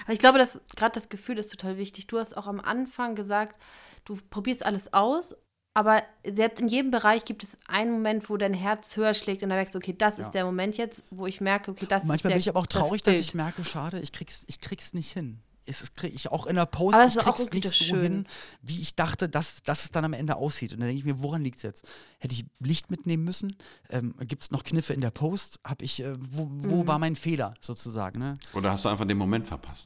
Aber 0.04 0.14
ich 0.14 0.20
glaube, 0.20 0.38
dass 0.40 0.62
gerade 0.76 0.94
das 0.94 1.10
Gefühl 1.10 1.38
ist 1.38 1.50
total 1.52 1.78
wichtig. 1.78 2.08
Du 2.08 2.18
hast 2.20 2.36
auch 2.38 2.48
am 2.48 2.60
Anfang 2.60 3.16
gesagt, 3.16 3.60
du 4.06 4.18
probierst 4.30 4.66
alles 4.66 4.94
aus, 4.94 5.36
aber 5.74 6.04
selbst 6.26 6.60
in 6.60 6.68
jedem 6.68 6.92
Bereich 6.92 7.26
gibt 7.26 7.44
es 7.44 7.58
einen 7.68 7.92
Moment, 7.92 8.30
wo 8.30 8.38
dein 8.38 8.54
Herz 8.54 8.98
höher 8.98 9.14
schlägt 9.14 9.44
und 9.44 9.50
dann 9.50 9.58
merkst 9.58 9.74
du, 9.76 9.78
okay, 9.80 9.96
das 9.98 10.18
Ja. 10.18 10.26
ist 10.26 10.32
der 10.32 10.46
Moment 10.46 10.78
jetzt, 10.78 11.04
wo 11.12 11.28
ich 11.28 11.42
merke, 11.42 11.72
okay, 11.72 11.86
das 11.88 12.04
Und 12.04 12.10
manchmal 12.10 12.16
ist 12.16 12.24
der, 12.24 12.30
bin 12.32 12.40
ich 12.40 12.50
aber 12.50 12.60
auch 12.60 12.68
das 12.68 12.82
traurig, 12.82 13.04
dass 13.04 13.14
Bild. 13.14 13.26
ich 13.26 13.34
merke, 13.34 13.64
schade, 13.64 14.00
ich 14.00 14.12
krieg's, 14.12 14.44
ich 14.48 14.60
krieg's 14.60 14.94
nicht 14.94 15.12
hin. 15.12 15.40
Es 15.66 15.82
ist, 15.84 15.94
krieg 15.96 16.16
ich 16.16 16.32
auch 16.32 16.48
in 16.48 16.56
der 16.56 16.66
Post, 16.66 16.96
Aber 16.96 17.04
das 17.04 17.16
ich 17.16 17.22
krieg's 17.22 17.52
nicht 17.52 17.66
das 17.66 17.78
so 17.78 17.84
Schöne. 17.86 18.02
hin, 18.02 18.28
wie 18.64 18.82
ich 18.82 18.96
dachte, 18.96 19.30
dass, 19.30 19.62
dass 19.64 19.84
es 19.86 19.92
dann 19.92 20.04
am 20.04 20.14
Ende 20.14 20.36
aussieht. 20.36 20.74
Und 20.74 20.80
dann 20.80 20.88
denke 20.88 21.00
ich 21.00 21.06
mir, 21.06 21.22
woran 21.22 21.44
liegt 21.44 21.58
es 21.58 21.62
jetzt? 21.64 21.88
Hätte 22.18 22.34
ich 22.34 22.46
Licht 22.60 22.90
mitnehmen 22.90 23.24
müssen? 23.24 23.56
Ähm, 23.92 24.16
Gibt 24.22 24.42
es 24.44 24.50
noch 24.52 24.64
Kniffe 24.64 24.94
in 24.94 25.02
der 25.02 25.12
Post? 25.12 25.60
Hab 25.64 25.84
ich, 25.84 26.02
äh, 26.02 26.16
wo, 26.18 26.50
wo 26.50 26.84
Mhm. 26.84 26.88
war 26.88 26.98
mein 26.98 27.16
Fehler 27.16 27.54
sozusagen? 27.62 28.18
Ne? 28.18 28.40
Oder 28.54 28.72
hast 28.72 28.86
du 28.86 28.90
einfach 28.90 29.06
den 29.06 29.18
Moment 29.20 29.48
verpasst? 29.48 29.86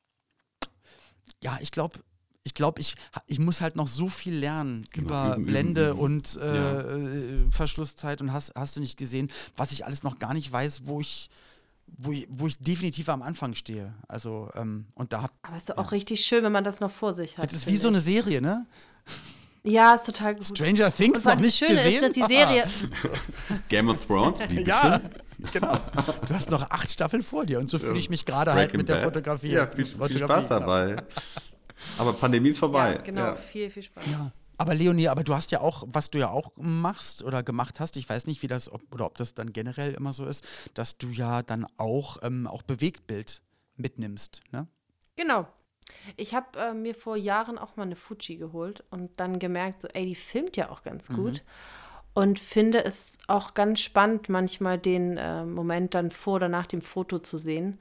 Ja, 1.42 1.58
ich 1.62 1.72
glaube, 1.72 2.00
ich 2.44 2.54
glaube, 2.54 2.82
ich, 2.82 2.96
ich 3.28 3.40
muss 3.40 3.62
halt 3.62 3.76
noch 3.76 3.88
so 3.88 4.10
viel 4.10 4.34
lernen 4.36 4.86
Genau, 4.92 5.08
über 5.08 5.36
üben, 5.36 5.46
Blende 5.46 5.90
üben. 5.92 6.00
und 6.00 6.36
äh, 6.38 6.80
äh, 6.80 7.52
Verschlusszeit 7.52 8.22
und 8.22 8.34
hast, 8.34 8.54
hast 8.56 8.76
du 8.76 8.80
nicht 8.82 8.98
gesehen, 8.98 9.30
was 9.56 9.72
ich 9.72 9.86
alles 9.86 10.04
noch 10.04 10.20
gar 10.20 10.34
nicht 10.34 10.52
weiß, 10.52 10.82
wo 10.86 11.00
ich 11.00 11.30
wo 11.98 12.12
ich, 12.12 12.28
wo 12.30 12.48
ich 12.48 12.58
definitiv 12.58 13.10
am 13.10 13.22
Anfang 13.22 13.54
stehe. 13.56 13.94
Also, 14.08 14.50
ähm, 14.56 14.86
und 14.96 15.14
da 15.14 15.30
Aber 15.44 15.58
es 15.58 15.64
ist 15.64 15.78
auch 15.78 15.92
richtig 15.92 16.26
schön, 16.26 16.44
wenn 16.44 16.52
man 16.52 16.64
das 16.64 16.80
noch 16.80 16.90
vor 16.90 17.14
sich 17.14 17.38
hat. 17.38 17.46
Das 17.46 17.54
ist 17.54 17.68
wie 17.68 17.78
so 17.78 17.88
eine 17.90 18.00
Serie, 18.00 18.42
ne? 18.42 18.66
Ja, 19.64 19.94
ist 19.94 20.06
total 20.06 20.36
gut. 20.36 20.46
Stranger 20.46 20.94
Things 20.94 21.24
noch 21.24 21.36
nicht 21.36 21.58
Schöne 21.58 21.76
gesehen? 21.76 22.04
ist, 22.04 22.18
dass 22.18 22.28
die 22.28 22.34
Serie. 22.34 22.66
Game 23.70 23.90
of 23.90 24.06
Thrones, 24.06 24.40
wie 24.50 24.64
Ja, 24.64 25.00
genau. 25.52 25.80
Du 26.28 26.34
hast 26.34 26.50
noch 26.50 26.70
acht 26.70 26.90
Staffeln 26.90 27.22
vor 27.22 27.46
dir 27.46 27.60
und 27.60 27.70
so 27.70 27.80
fühle 27.80 28.00
ich 28.00 28.10
mich 28.10 28.26
gerade 28.26 28.54
halt 28.54 28.76
mit 28.76 28.90
der 28.90 29.00
Fotografie. 29.00 29.52
Ja, 29.52 29.68
viel, 29.68 29.86
viel 29.86 30.20
Spaß 30.20 30.50
dabei. 30.50 30.98
Aber 31.98 32.14
Pandemie 32.14 32.50
ist 32.50 32.60
vorbei. 32.60 32.94
Ja, 32.94 33.02
genau, 33.02 33.22
ja. 33.22 33.36
viel, 33.36 33.70
viel 33.70 33.84
Spaß. 33.84 34.06
Ja. 34.12 34.32
Aber 34.58 34.76
Leonie, 34.76 35.08
aber 35.08 35.24
du 35.24 35.34
hast 35.34 35.52
ja 35.52 35.62
auch, 35.62 35.84
was 35.88 36.10
du 36.12 36.20
ja 36.20 36.30
auch 36.30 36.52
machst 36.56 37.24
oder 37.24 37.44
gemacht 37.44 37.80
hast, 37.80 37.98
ich 37.98 38.08
weiß 38.08 38.28
nicht, 38.28 38.44
wie 38.44 38.48
das, 38.48 38.72
ob, 38.72 38.82
oder 38.94 39.06
ob 39.06 39.18
das 39.18 39.34
dann 39.34 39.52
generell 39.52 39.94
immer 39.94 40.14
so 40.14 40.26
ist, 40.26 40.48
dass 40.74 40.98
du 40.98 41.08
ja 41.08 41.42
dann 41.42 41.66
auch, 41.78 42.18
ähm, 42.22 42.48
auch 42.48 42.62
Bewegtbild 42.62 43.42
mitnimmst, 43.76 44.42
ne? 44.52 44.68
Genau. 45.16 45.48
Ich 46.18 46.34
habe 46.34 46.60
äh, 46.60 46.74
mir 46.74 46.96
vor 46.96 47.18
Jahren 47.18 47.58
auch 47.58 47.76
mal 47.76 47.84
eine 47.84 47.96
Fuji 47.96 48.38
geholt 48.38 48.84
und 48.90 49.12
dann 49.20 49.40
gemerkt, 49.40 49.82
so, 49.82 49.88
ey, 49.90 50.06
die 50.06 50.16
filmt 50.16 50.56
ja 50.56 50.70
auch 50.70 50.84
ganz 50.84 51.10
gut. 51.10 51.34
Mhm. 51.34 51.40
Und 52.16 52.40
finde 52.40 52.86
es 52.86 53.18
auch 53.28 53.56
ganz 53.56 53.82
spannend, 53.82 54.30
manchmal 54.30 54.78
den 54.78 55.18
äh, 55.18 55.46
Moment 55.46 55.96
dann 55.96 56.12
vor 56.12 56.36
oder 56.36 56.48
nach 56.50 56.68
dem 56.68 56.82
Foto 56.82 57.20
zu 57.20 57.40
sehen. 57.40 57.80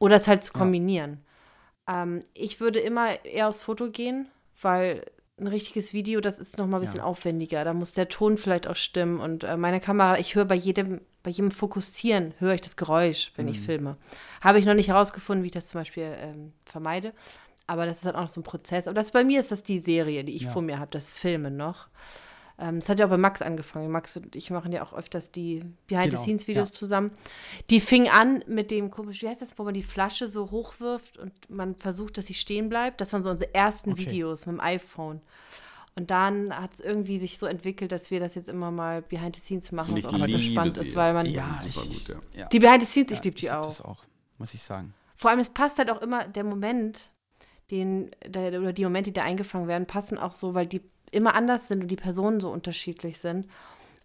Oder 0.00 0.16
es 0.16 0.26
halt 0.26 0.42
zu 0.42 0.52
kombinieren. 0.52 1.12
Ja. 1.12 1.29
Ähm, 1.90 2.24
ich 2.34 2.60
würde 2.60 2.78
immer 2.78 3.24
eher 3.24 3.48
aufs 3.48 3.62
Foto 3.62 3.90
gehen, 3.90 4.28
weil 4.60 5.04
ein 5.38 5.46
richtiges 5.46 5.92
Video, 5.94 6.20
das 6.20 6.38
ist 6.38 6.58
noch 6.58 6.66
mal 6.66 6.76
ein 6.76 6.82
bisschen 6.82 6.98
ja. 6.98 7.04
aufwendiger. 7.04 7.64
Da 7.64 7.72
muss 7.72 7.92
der 7.92 8.08
Ton 8.08 8.36
vielleicht 8.36 8.66
auch 8.66 8.76
stimmen. 8.76 9.20
Und 9.20 9.44
äh, 9.44 9.56
meine 9.56 9.80
Kamera, 9.80 10.18
ich 10.18 10.34
höre 10.34 10.44
bei 10.44 10.54
jedem, 10.54 11.00
bei 11.22 11.30
jedem 11.30 11.50
Fokussieren, 11.50 12.34
höre 12.38 12.54
ich 12.54 12.60
das 12.60 12.76
Geräusch, 12.76 13.32
wenn 13.36 13.46
mhm. 13.46 13.52
ich 13.52 13.60
filme. 13.60 13.96
Habe 14.42 14.58
ich 14.58 14.66
noch 14.66 14.74
nicht 14.74 14.88
herausgefunden, 14.88 15.42
wie 15.42 15.48
ich 15.48 15.52
das 15.52 15.68
zum 15.68 15.80
Beispiel 15.80 16.14
ähm, 16.18 16.52
vermeide. 16.66 17.12
Aber 17.66 17.86
das 17.86 17.98
ist 17.98 18.06
dann 18.06 18.16
auch 18.16 18.22
noch 18.22 18.28
so 18.28 18.40
ein 18.40 18.44
Prozess. 18.44 18.86
Aber 18.86 18.96
das 18.96 19.12
bei 19.12 19.24
mir 19.24 19.40
ist 19.40 19.52
das 19.52 19.62
die 19.62 19.78
Serie, 19.78 20.24
die 20.24 20.34
ich 20.34 20.42
ja. 20.42 20.50
vor 20.50 20.62
mir 20.62 20.78
habe, 20.78 20.90
das 20.90 21.12
Filmen 21.12 21.56
noch. 21.56 21.88
Ähm, 22.60 22.78
das 22.78 22.88
hat 22.88 22.98
ja 22.98 23.06
auch 23.06 23.10
bei 23.10 23.16
Max 23.16 23.40
angefangen. 23.40 23.90
Max 23.90 24.16
und 24.18 24.36
ich 24.36 24.50
machen 24.50 24.70
ja 24.70 24.82
auch 24.82 24.92
öfters 24.92 25.32
die 25.32 25.64
Behind-the-Scenes-Videos 25.86 26.70
genau, 26.70 26.74
ja. 26.74 26.78
zusammen. 26.78 27.10
Die 27.70 27.80
fing 27.80 28.08
an 28.08 28.44
mit 28.46 28.70
dem 28.70 28.90
komisch, 28.90 29.22
wie 29.22 29.28
heißt 29.28 29.40
das, 29.40 29.58
wo 29.58 29.64
man 29.64 29.72
die 29.72 29.82
Flasche 29.82 30.28
so 30.28 30.50
hochwirft 30.50 31.16
und 31.16 31.32
man 31.48 31.74
versucht, 31.74 32.18
dass 32.18 32.26
sie 32.26 32.34
stehen 32.34 32.68
bleibt. 32.68 33.00
Das 33.00 33.12
waren 33.14 33.22
so 33.22 33.30
unsere 33.30 33.54
ersten 33.54 33.92
okay. 33.92 34.06
Videos 34.06 34.44
mit 34.44 34.56
dem 34.56 34.60
iPhone. 34.60 35.22
Und 35.96 36.10
dann 36.10 36.54
hat 36.54 36.74
es 36.74 36.80
irgendwie 36.80 37.18
sich 37.18 37.38
so 37.38 37.46
entwickelt, 37.46 37.92
dass 37.92 38.10
wir 38.10 38.20
das 38.20 38.34
jetzt 38.34 38.48
immer 38.48 38.70
mal 38.70 39.02
Behind 39.02 39.34
the 39.34 39.42
Scenes 39.42 39.72
machen, 39.72 39.96
was 39.96 40.04
auch 40.04 40.18
ganz 40.18 40.42
spannend 40.42 40.78
ist, 40.78 40.94
weil 40.94 41.14
man. 41.14 41.26
Ja, 41.26 41.60
ich, 41.66 41.74
gut, 41.74 42.18
ja. 42.34 42.46
Die 42.48 42.58
Behind 42.58 42.82
the 42.82 42.86
Scenes, 42.86 43.12
ich 43.12 43.24
liebe 43.24 43.36
die 43.36 43.46
ich 43.46 43.52
auch. 43.52 43.64
Das 43.64 43.80
auch, 43.80 44.04
muss 44.38 44.54
ich 44.54 44.62
sagen. 44.62 44.94
Vor 45.16 45.30
allem, 45.30 45.40
es 45.40 45.50
passt 45.50 45.78
halt 45.78 45.90
auch 45.90 46.00
immer 46.00 46.28
der 46.28 46.44
Moment, 46.44 47.10
den, 47.70 48.10
der, 48.26 48.60
oder 48.60 48.72
die 48.72 48.84
Momente, 48.84 49.10
die 49.10 49.20
da 49.20 49.22
eingefangen 49.22 49.66
werden, 49.66 49.86
passen 49.86 50.18
auch 50.18 50.32
so, 50.32 50.54
weil 50.54 50.66
die 50.66 50.82
immer 51.10 51.34
anders 51.34 51.68
sind 51.68 51.82
und 51.82 51.88
die 51.88 51.96
Personen 51.96 52.40
so 52.40 52.50
unterschiedlich 52.50 53.18
sind. 53.18 53.46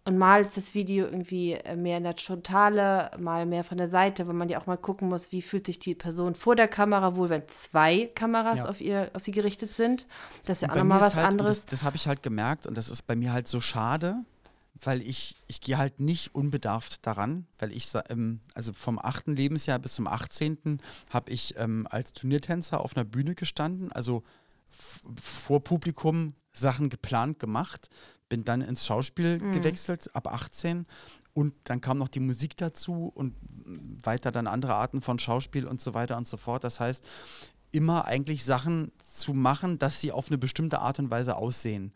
Und 0.07 0.19
mal 0.19 0.39
ist 0.39 0.55
das 0.55 0.75
Video 0.75 1.05
irgendwie 1.05 1.53
äh, 1.53 1.75
mehr 1.75 1.97
in 1.97 2.03
der 2.03 2.15
Totale, 2.15 3.09
mal 3.17 3.47
mehr 3.47 3.63
von 3.63 3.79
der 3.79 3.87
Seite, 3.87 4.27
weil 4.27 4.35
man 4.35 4.49
ja 4.49 4.61
auch 4.61 4.67
mal 4.67 4.77
gucken 4.77 5.09
muss, 5.09 5.31
wie 5.31 5.41
fühlt 5.41 5.65
sich 5.65 5.79
die 5.79 5.95
Person 5.95 6.35
vor 6.35 6.55
der 6.55 6.67
Kamera 6.67 7.15
wohl, 7.15 7.29
wenn 7.29 7.41
zwei 7.49 8.11
Kameras 8.13 8.59
ja. 8.59 8.65
auf, 8.69 8.81
ihr, 8.81 9.09
auf 9.13 9.23
sie 9.23 9.31
gerichtet 9.31 9.73
sind. 9.73 10.05
Das 10.45 10.57
ist 10.57 10.61
ja 10.61 10.69
auch 10.69 10.75
nochmal 10.75 11.01
was 11.01 11.15
halt, 11.15 11.25
anderes. 11.25 11.65
Das, 11.65 11.79
das 11.79 11.83
habe 11.83 11.95
ich 11.95 12.07
halt 12.07 12.21
gemerkt 12.21 12.67
und 12.67 12.77
das 12.77 12.89
ist 12.89 13.07
bei 13.07 13.15
mir 13.15 13.33
halt 13.33 13.47
so 13.47 13.59
schade, 13.59 14.17
weil 14.79 15.01
ich, 15.01 15.37
ich 15.47 15.59
gehe 15.59 15.79
halt 15.79 15.99
nicht 15.99 16.35
unbedarft 16.35 17.07
daran, 17.07 17.47
weil 17.57 17.71
ich, 17.71 17.91
ähm, 18.09 18.41
also 18.53 18.73
vom 18.73 18.99
8. 18.99 19.29
Lebensjahr 19.29 19.79
bis 19.79 19.93
zum 19.93 20.05
18. 20.07 20.81
habe 21.09 21.31
ich 21.31 21.55
ähm, 21.57 21.87
als 21.89 22.13
Turniertänzer 22.13 22.79
auf 22.79 22.95
einer 22.95 23.05
Bühne 23.05 23.33
gestanden, 23.33 23.91
also 23.91 24.21
vor 25.21 25.63
Publikum 25.63 26.33
Sachen 26.51 26.89
geplant 26.89 27.39
gemacht, 27.39 27.89
bin 28.29 28.43
dann 28.43 28.61
ins 28.61 28.85
Schauspiel 28.85 29.39
mhm. 29.39 29.51
gewechselt, 29.53 30.13
ab 30.15 30.27
18. 30.27 30.85
Und 31.33 31.53
dann 31.65 31.81
kam 31.81 31.97
noch 31.97 32.07
die 32.07 32.21
Musik 32.21 32.55
dazu 32.55 33.11
und 33.13 33.35
weiter 34.03 34.31
dann 34.31 34.47
andere 34.47 34.75
Arten 34.75 35.01
von 35.01 35.19
Schauspiel 35.19 35.67
und 35.67 35.81
so 35.81 35.93
weiter 35.93 36.15
und 36.17 36.25
so 36.25 36.38
fort. 36.38 36.63
Das 36.63 36.79
heißt, 36.79 37.05
immer 37.71 38.05
eigentlich 38.05 38.45
Sachen 38.45 38.91
zu 39.03 39.33
machen, 39.33 39.77
dass 39.77 39.99
sie 39.99 40.13
auf 40.13 40.29
eine 40.29 40.38
bestimmte 40.38 40.79
Art 40.79 40.97
und 40.99 41.11
Weise 41.11 41.35
aussehen. 41.35 41.91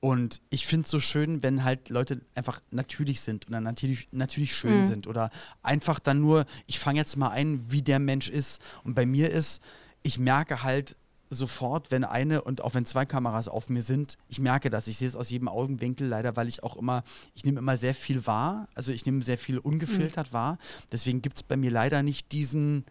Und 0.00 0.40
ich 0.50 0.64
finde 0.66 0.84
es 0.84 0.92
so 0.92 1.00
schön, 1.00 1.42
wenn 1.42 1.64
halt 1.64 1.88
Leute 1.88 2.20
einfach 2.36 2.60
natürlich 2.70 3.20
sind 3.20 3.46
und 3.46 3.52
dann 3.52 3.64
natürlich, 3.64 4.08
natürlich 4.12 4.54
schön 4.54 4.80
mhm. 4.80 4.84
sind 4.84 5.06
oder 5.08 5.30
einfach 5.62 5.98
dann 5.98 6.20
nur, 6.20 6.44
ich 6.66 6.78
fange 6.78 7.00
jetzt 7.00 7.16
mal 7.16 7.30
ein, 7.30 7.72
wie 7.72 7.82
der 7.82 7.98
Mensch 7.98 8.28
ist. 8.28 8.62
Und 8.84 8.94
bei 8.94 9.06
mir 9.06 9.30
ist, 9.30 9.60
ich 10.04 10.20
merke 10.20 10.62
halt, 10.62 10.96
sofort, 11.30 11.90
wenn 11.90 12.04
eine 12.04 12.42
und 12.42 12.62
auch 12.62 12.74
wenn 12.74 12.86
zwei 12.86 13.04
Kameras 13.04 13.48
auf 13.48 13.68
mir 13.68 13.82
sind, 13.82 14.16
ich 14.28 14.38
merke 14.38 14.70
das. 14.70 14.88
Ich 14.88 14.98
sehe 14.98 15.08
es 15.08 15.16
aus 15.16 15.30
jedem 15.30 15.48
Augenwinkel, 15.48 16.06
leider, 16.06 16.36
weil 16.36 16.48
ich 16.48 16.62
auch 16.62 16.76
immer, 16.76 17.02
ich 17.34 17.44
nehme 17.44 17.58
immer 17.58 17.76
sehr 17.76 17.94
viel 17.94 18.26
wahr. 18.26 18.68
Also 18.74 18.92
ich 18.92 19.04
nehme 19.04 19.22
sehr 19.22 19.38
viel 19.38 19.58
ungefiltert 19.58 20.28
mhm. 20.28 20.32
wahr. 20.32 20.58
Deswegen 20.92 21.22
gibt 21.22 21.36
es 21.36 21.42
bei 21.42 21.56
mir 21.56 21.70
leider 21.70 22.02
nicht 22.02 22.32
diesen 22.32 22.84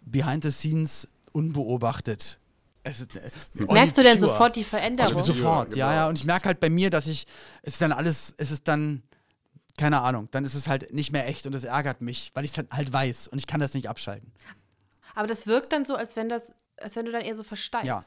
Behind 0.00 0.42
the 0.42 0.50
Scenes 0.50 1.08
unbeobachtet. 1.32 2.38
Ist, 2.82 3.14
äh, 3.14 3.30
Merkst 3.54 3.98
du 3.98 4.02
denn 4.02 4.18
pure. 4.18 4.30
sofort 4.30 4.56
die 4.56 4.64
Veränderung? 4.64 5.14
Also 5.14 5.32
sofort, 5.32 5.76
ja, 5.76 5.88
genau. 5.88 6.00
ja. 6.00 6.08
Und 6.08 6.18
ich 6.18 6.24
merke 6.24 6.46
halt 6.46 6.60
bei 6.60 6.70
mir, 6.70 6.90
dass 6.90 7.06
ich, 7.06 7.26
es 7.62 7.74
ist 7.74 7.82
dann 7.82 7.92
alles, 7.92 8.34
es 8.38 8.50
ist 8.50 8.68
dann, 8.68 9.02
keine 9.76 10.00
Ahnung, 10.00 10.28
dann 10.30 10.44
ist 10.44 10.54
es 10.54 10.66
halt 10.66 10.92
nicht 10.92 11.12
mehr 11.12 11.28
echt 11.28 11.46
und 11.46 11.54
es 11.54 11.64
ärgert 11.64 12.00
mich, 12.00 12.30
weil 12.34 12.44
ich 12.44 12.52
es 12.52 12.54
dann 12.54 12.68
halt 12.70 12.90
weiß 12.90 13.28
und 13.28 13.38
ich 13.38 13.46
kann 13.46 13.60
das 13.60 13.74
nicht 13.74 13.88
abschalten. 13.88 14.32
Aber 15.14 15.26
das 15.26 15.46
wirkt 15.46 15.72
dann 15.72 15.84
so, 15.84 15.94
als 15.94 16.16
wenn 16.16 16.28
das 16.28 16.54
als 16.80 16.96
wenn 16.96 17.06
du 17.06 17.12
dann 17.12 17.22
eher 17.22 17.36
so 17.36 17.42
versteigst. 17.42 17.86
Ja. 17.86 18.02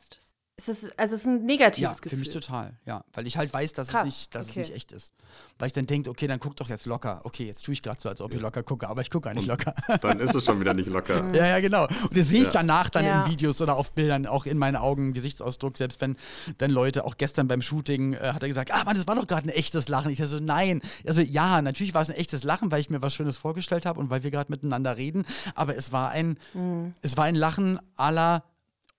Es 0.56 0.68
ist, 0.68 1.00
also 1.00 1.16
es 1.16 1.22
ist 1.22 1.28
ein 1.28 1.46
negatives 1.46 1.82
ja, 1.82 1.92
Gefühl. 1.94 2.10
für 2.12 2.18
mich 2.18 2.30
total, 2.30 2.78
ja. 2.86 3.04
Weil 3.14 3.26
ich 3.26 3.38
halt 3.38 3.52
weiß, 3.52 3.74
dass, 3.74 3.92
es 3.92 4.04
nicht, 4.04 4.36
dass 4.36 4.44
okay. 4.44 4.62
es 4.62 4.68
nicht 4.68 4.76
echt 4.76 4.92
ist. 4.92 5.16
Weil 5.58 5.66
ich 5.66 5.74
dann 5.74 5.88
denke, 5.88 6.12
okay, 6.12 6.28
dann 6.28 6.40
guck 6.40 6.56
doch 6.58 6.70
jetzt 6.70 6.86
locker. 6.86 7.22
Okay, 7.24 7.48
jetzt 7.48 7.66
tue 7.66 7.74
ich 7.74 7.82
gerade 7.82 8.00
so, 8.00 8.08
als 8.08 8.22
ob 8.22 8.32
ich 8.36 8.40
locker 8.40 8.62
gucke, 8.62 8.88
aber 8.88 9.02
ich 9.02 9.10
gucke 9.10 9.30
gar 9.30 9.34
nicht 9.34 9.48
locker. 9.48 9.74
Dann 10.02 10.20
ist 10.20 10.36
es 10.36 10.46
schon 10.46 10.60
wieder 10.60 10.76
nicht 10.76 10.88
locker. 10.90 11.26
ja, 11.34 11.48
ja, 11.48 11.60
genau. 11.60 11.86
Und 11.86 12.16
das 12.16 12.28
sehe 12.28 12.42
ich 12.42 12.48
ja. 12.48 12.54
danach 12.54 12.92
dann 12.92 13.04
ja. 13.04 13.24
in 13.24 13.32
Videos 13.32 13.62
oder 13.62 13.78
auf 13.78 13.94
Bildern, 13.94 14.28
auch 14.28 14.46
in 14.46 14.60
meinen 14.60 14.76
Augen, 14.76 15.14
Gesichtsausdruck, 15.14 15.76
selbst 15.76 16.02
wenn 16.02 16.18
dann 16.60 16.70
Leute, 16.70 17.04
auch 17.06 17.18
gestern 17.18 17.48
beim 17.48 17.64
Shooting, 17.64 18.14
äh, 18.14 18.20
hat 18.20 18.44
er 18.44 18.48
gesagt, 18.48 18.72
ah 18.72 18.84
Mann, 18.84 18.96
das 18.96 19.08
war 19.08 19.16
doch 19.16 19.26
gerade 19.26 19.48
ein 19.48 19.50
echtes 19.50 19.90
Lachen. 19.90 20.12
Ich 20.12 20.20
so, 20.24 20.38
nein. 20.38 20.82
Also 21.08 21.22
ja, 21.22 21.64
natürlich 21.64 21.96
war 21.96 22.04
es 22.04 22.12
ein 22.12 22.16
echtes 22.16 22.44
Lachen, 22.44 22.72
weil 22.72 22.80
ich 22.80 22.92
mir 22.92 23.02
was 23.02 23.16
Schönes 23.16 23.38
vorgestellt 23.38 23.88
habe 23.88 24.00
und 24.00 24.12
weil 24.12 24.24
wir 24.24 24.30
gerade 24.30 24.52
miteinander 24.52 24.98
reden. 24.98 25.26
Aber 25.56 25.76
es 25.76 25.92
war 25.92 26.12
ein, 26.12 26.38
mhm. 26.54 26.94
es 27.02 27.18
war 27.18 27.26
ein 27.26 27.36
Lachen 27.36 27.80
aller 27.96 28.44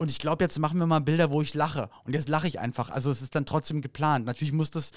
und 0.04 0.10
ich 0.10 0.18
glaube, 0.18 0.44
jetzt 0.44 0.58
machen 0.58 0.78
wir 0.78 0.86
mal 0.86 1.00
Bilder, 1.00 1.30
wo 1.30 1.40
ich 1.40 1.54
lache. 1.54 1.88
Und 2.04 2.12
jetzt 2.12 2.28
lache 2.28 2.46
ich 2.46 2.60
einfach. 2.60 2.90
Also 2.90 3.10
es 3.10 3.22
ist 3.22 3.34
dann 3.34 3.46
trotzdem 3.46 3.80
geplant. 3.80 4.26
Natürlich 4.26 4.52
muss 4.52 4.70
das 4.70 4.90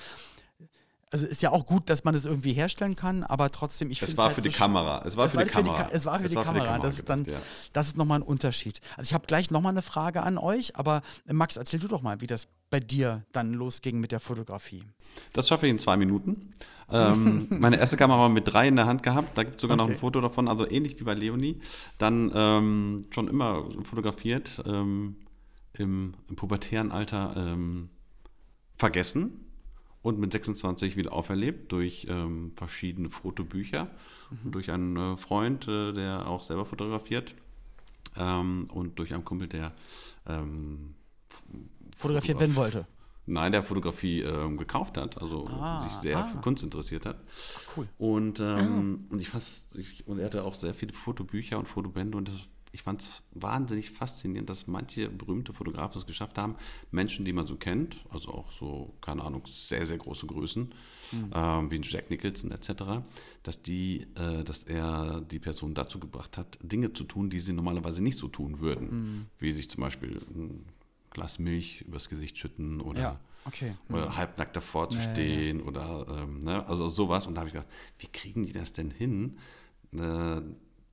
also 1.12 1.26
ist 1.26 1.42
ja 1.42 1.52
auch 1.52 1.66
gut, 1.66 1.90
dass 1.90 2.04
man 2.04 2.14
das 2.14 2.26
irgendwie 2.26 2.54
herstellen 2.54 2.96
kann, 2.96 3.24
aber 3.24 3.52
trotzdem, 3.52 3.90
ich 3.92 4.00
finde 4.00 4.12
es 4.12 4.18
war 4.18 4.26
halt 4.26 4.36
für 4.36 4.42
so 4.42 4.50
die 4.50 4.56
Kamera. 4.56 5.04
Es 5.06 5.16
war 5.16 5.30
für 5.30 5.38
die 5.38 5.46
Kamera. 5.46 5.90
es 5.92 6.06
war 6.06 6.20
für, 6.20 6.28
die, 6.28 6.36
Kamera. 6.36 6.80
Das 6.80 6.96
ist 6.96 7.10
dann, 7.10 7.24
ja. 7.24 7.38
das 7.72 7.88
ist 7.88 7.98
nochmal 7.98 8.20
ein 8.20 8.24
Unterschied. 8.24 8.82
Also 8.98 9.10
ich 9.10 9.14
habe 9.14 9.26
gleich 9.26 9.50
nochmal 9.50 9.72
eine 9.72 9.82
Frage 9.82 10.24
an 10.24 10.38
euch, 10.38 10.76
aber 10.76 11.02
Max, 11.26 11.56
erzähl 11.56 11.80
du 11.80 11.88
doch 11.88 12.02
mal, 12.02 12.20
wie 12.20 12.28
das 12.28 12.48
bei 12.70 12.82
dir 12.82 13.26
dann 13.32 13.54
losging 13.54 14.00
mit 14.00 14.12
der 14.12 14.20
Fotografie. 14.20 14.84
Das 15.32 15.48
schaffe 15.48 15.68
ich 15.68 15.72
in 15.72 15.80
zwei 15.80 15.96
Minuten. 15.96 16.54
Ähm, 16.92 17.48
meine 17.50 17.78
erste 17.78 17.96
Kamera 17.96 18.28
mit 18.28 18.52
drei 18.52 18.68
in 18.68 18.76
der 18.76 18.86
Hand 18.86 19.02
gehabt. 19.02 19.38
Da 19.38 19.44
gibt 19.44 19.56
es 19.56 19.62
sogar 19.62 19.78
okay. 19.80 19.88
noch 19.88 19.94
ein 19.94 20.00
Foto 20.00 20.20
davon, 20.20 20.50
also 20.50 20.70
ähnlich 20.70 21.00
wie 21.00 21.06
bei 21.06 21.14
Leonie. 21.14 21.62
Dann 21.98 22.32
ähm, 22.36 23.08
schon 23.12 23.30
immer 23.30 23.64
fotografiert, 23.84 24.62
ähm, 24.66 25.16
im, 25.74 26.16
im, 26.28 26.36
pubertären 26.36 26.92
Alter 26.92 27.34
ähm, 27.38 27.90
vergessen 28.76 29.47
und 30.08 30.20
mit 30.20 30.32
26 30.32 30.96
wieder 30.96 31.12
auferlebt 31.12 31.70
durch 31.70 32.08
ähm, 32.10 32.54
verschiedene 32.56 33.10
Fotobücher 33.10 33.90
mhm. 34.30 34.52
durch 34.52 34.72
einen 34.72 34.96
äh, 34.96 35.18
Freund, 35.18 35.68
äh, 35.68 35.92
der 35.92 36.30
auch 36.30 36.44
selber 36.44 36.64
fotografiert 36.64 37.36
ähm, 38.16 38.68
und 38.72 38.98
durch 39.00 39.14
einen 39.14 39.26
Kumpel, 39.26 39.50
der 39.50 39.74
ähm, 40.26 40.96
fotografiert 41.98 42.40
werden 42.40 42.56
wollte. 42.56 42.88
Nein, 43.26 43.52
der 43.52 43.64
Fotografie 43.64 44.22
ähm, 44.22 44.56
gekauft 44.56 44.96
hat, 44.96 45.22
also 45.22 45.46
ah, 45.48 45.82
sich 45.82 45.92
sehr 45.98 46.20
ah. 46.20 46.24
für 46.24 46.38
Kunst 46.38 46.64
interessiert 46.64 47.06
hat. 47.06 47.18
Ach, 47.58 47.76
cool. 47.76 47.90
Und, 47.98 48.40
ähm, 48.40 49.08
ah. 49.10 49.14
und 49.14 49.20
ich 49.20 49.28
fast, 49.28 49.66
ich, 49.76 50.08
und 50.08 50.20
er 50.20 50.28
hatte 50.28 50.46
auch 50.46 50.56
sehr 50.56 50.74
viele 50.74 50.94
Fotobücher 50.94 51.60
und 51.60 51.68
Fotobände 51.68 52.18
und 52.18 52.30
das 52.30 52.36
ich 52.78 52.84
fand 52.84 53.02
es 53.02 53.24
wahnsinnig 53.32 53.90
faszinierend, 53.90 54.48
dass 54.52 54.68
manche 54.68 55.10
berühmte 55.10 55.52
Fotografen 55.52 55.98
es 55.98 56.06
geschafft 56.06 56.38
haben, 56.38 56.56
Menschen, 56.92 57.26
die 57.26 57.34
man 57.34 57.48
so 57.48 57.56
kennt, 57.56 57.96
also 58.12 58.30
auch 58.30 58.52
so, 58.52 58.94
keine 59.02 59.24
Ahnung, 59.24 59.42
sehr, 59.48 59.88
sehr 59.88 59.98
große 59.98 60.28
Größen, 60.28 60.72
mhm. 61.12 61.32
ähm, 61.34 61.72
wie 61.72 61.82
Jack 61.82 62.12
Nicholson 62.12 62.52
etc., 62.52 63.02
dass, 63.42 63.64
die, 63.64 64.06
äh, 64.14 64.44
dass 64.44 64.62
er 64.62 65.22
die 65.22 65.40
Person 65.40 65.74
dazu 65.74 66.00
gebracht 66.00 66.38
hat, 66.38 66.60
Dinge 66.62 66.94
zu 66.94 67.04
tun, 67.06 67.32
die 67.32 67.40
sie 67.40 67.52
normalerweise 67.52 68.04
nicht 68.04 68.20
so 68.20 68.28
tun 68.28 68.60
würden, 68.60 68.90
mhm. 68.90 69.26
wie 69.40 69.54
sich 69.54 69.72
zum 69.72 69.82
Beispiel 69.82 70.22
ein 70.36 70.64
Glas 71.10 71.40
Milch 71.40 71.82
übers 71.82 72.10
Gesicht 72.10 72.38
schütten 72.38 72.80
oder, 72.80 73.02
ja, 73.02 73.20
okay. 73.46 73.74
oder 73.90 74.06
mhm. 74.06 74.18
halbnackt 74.18 74.56
davor 74.56 74.88
zu 74.92 75.02
stehen 75.02 75.62
ja, 75.62 75.64
ja, 75.64 75.68
oder 75.68 76.06
ähm, 76.16 76.40
ne, 76.42 76.68
also 76.68 76.90
sowas. 76.90 77.26
Und 77.26 77.34
da 77.34 77.40
habe 77.40 77.48
ich 77.48 77.54
gedacht, 77.56 77.72
wie 77.98 78.08
kriegen 78.08 78.46
die 78.46 78.54
das 78.54 78.72
denn 78.72 78.92
hin? 78.92 79.40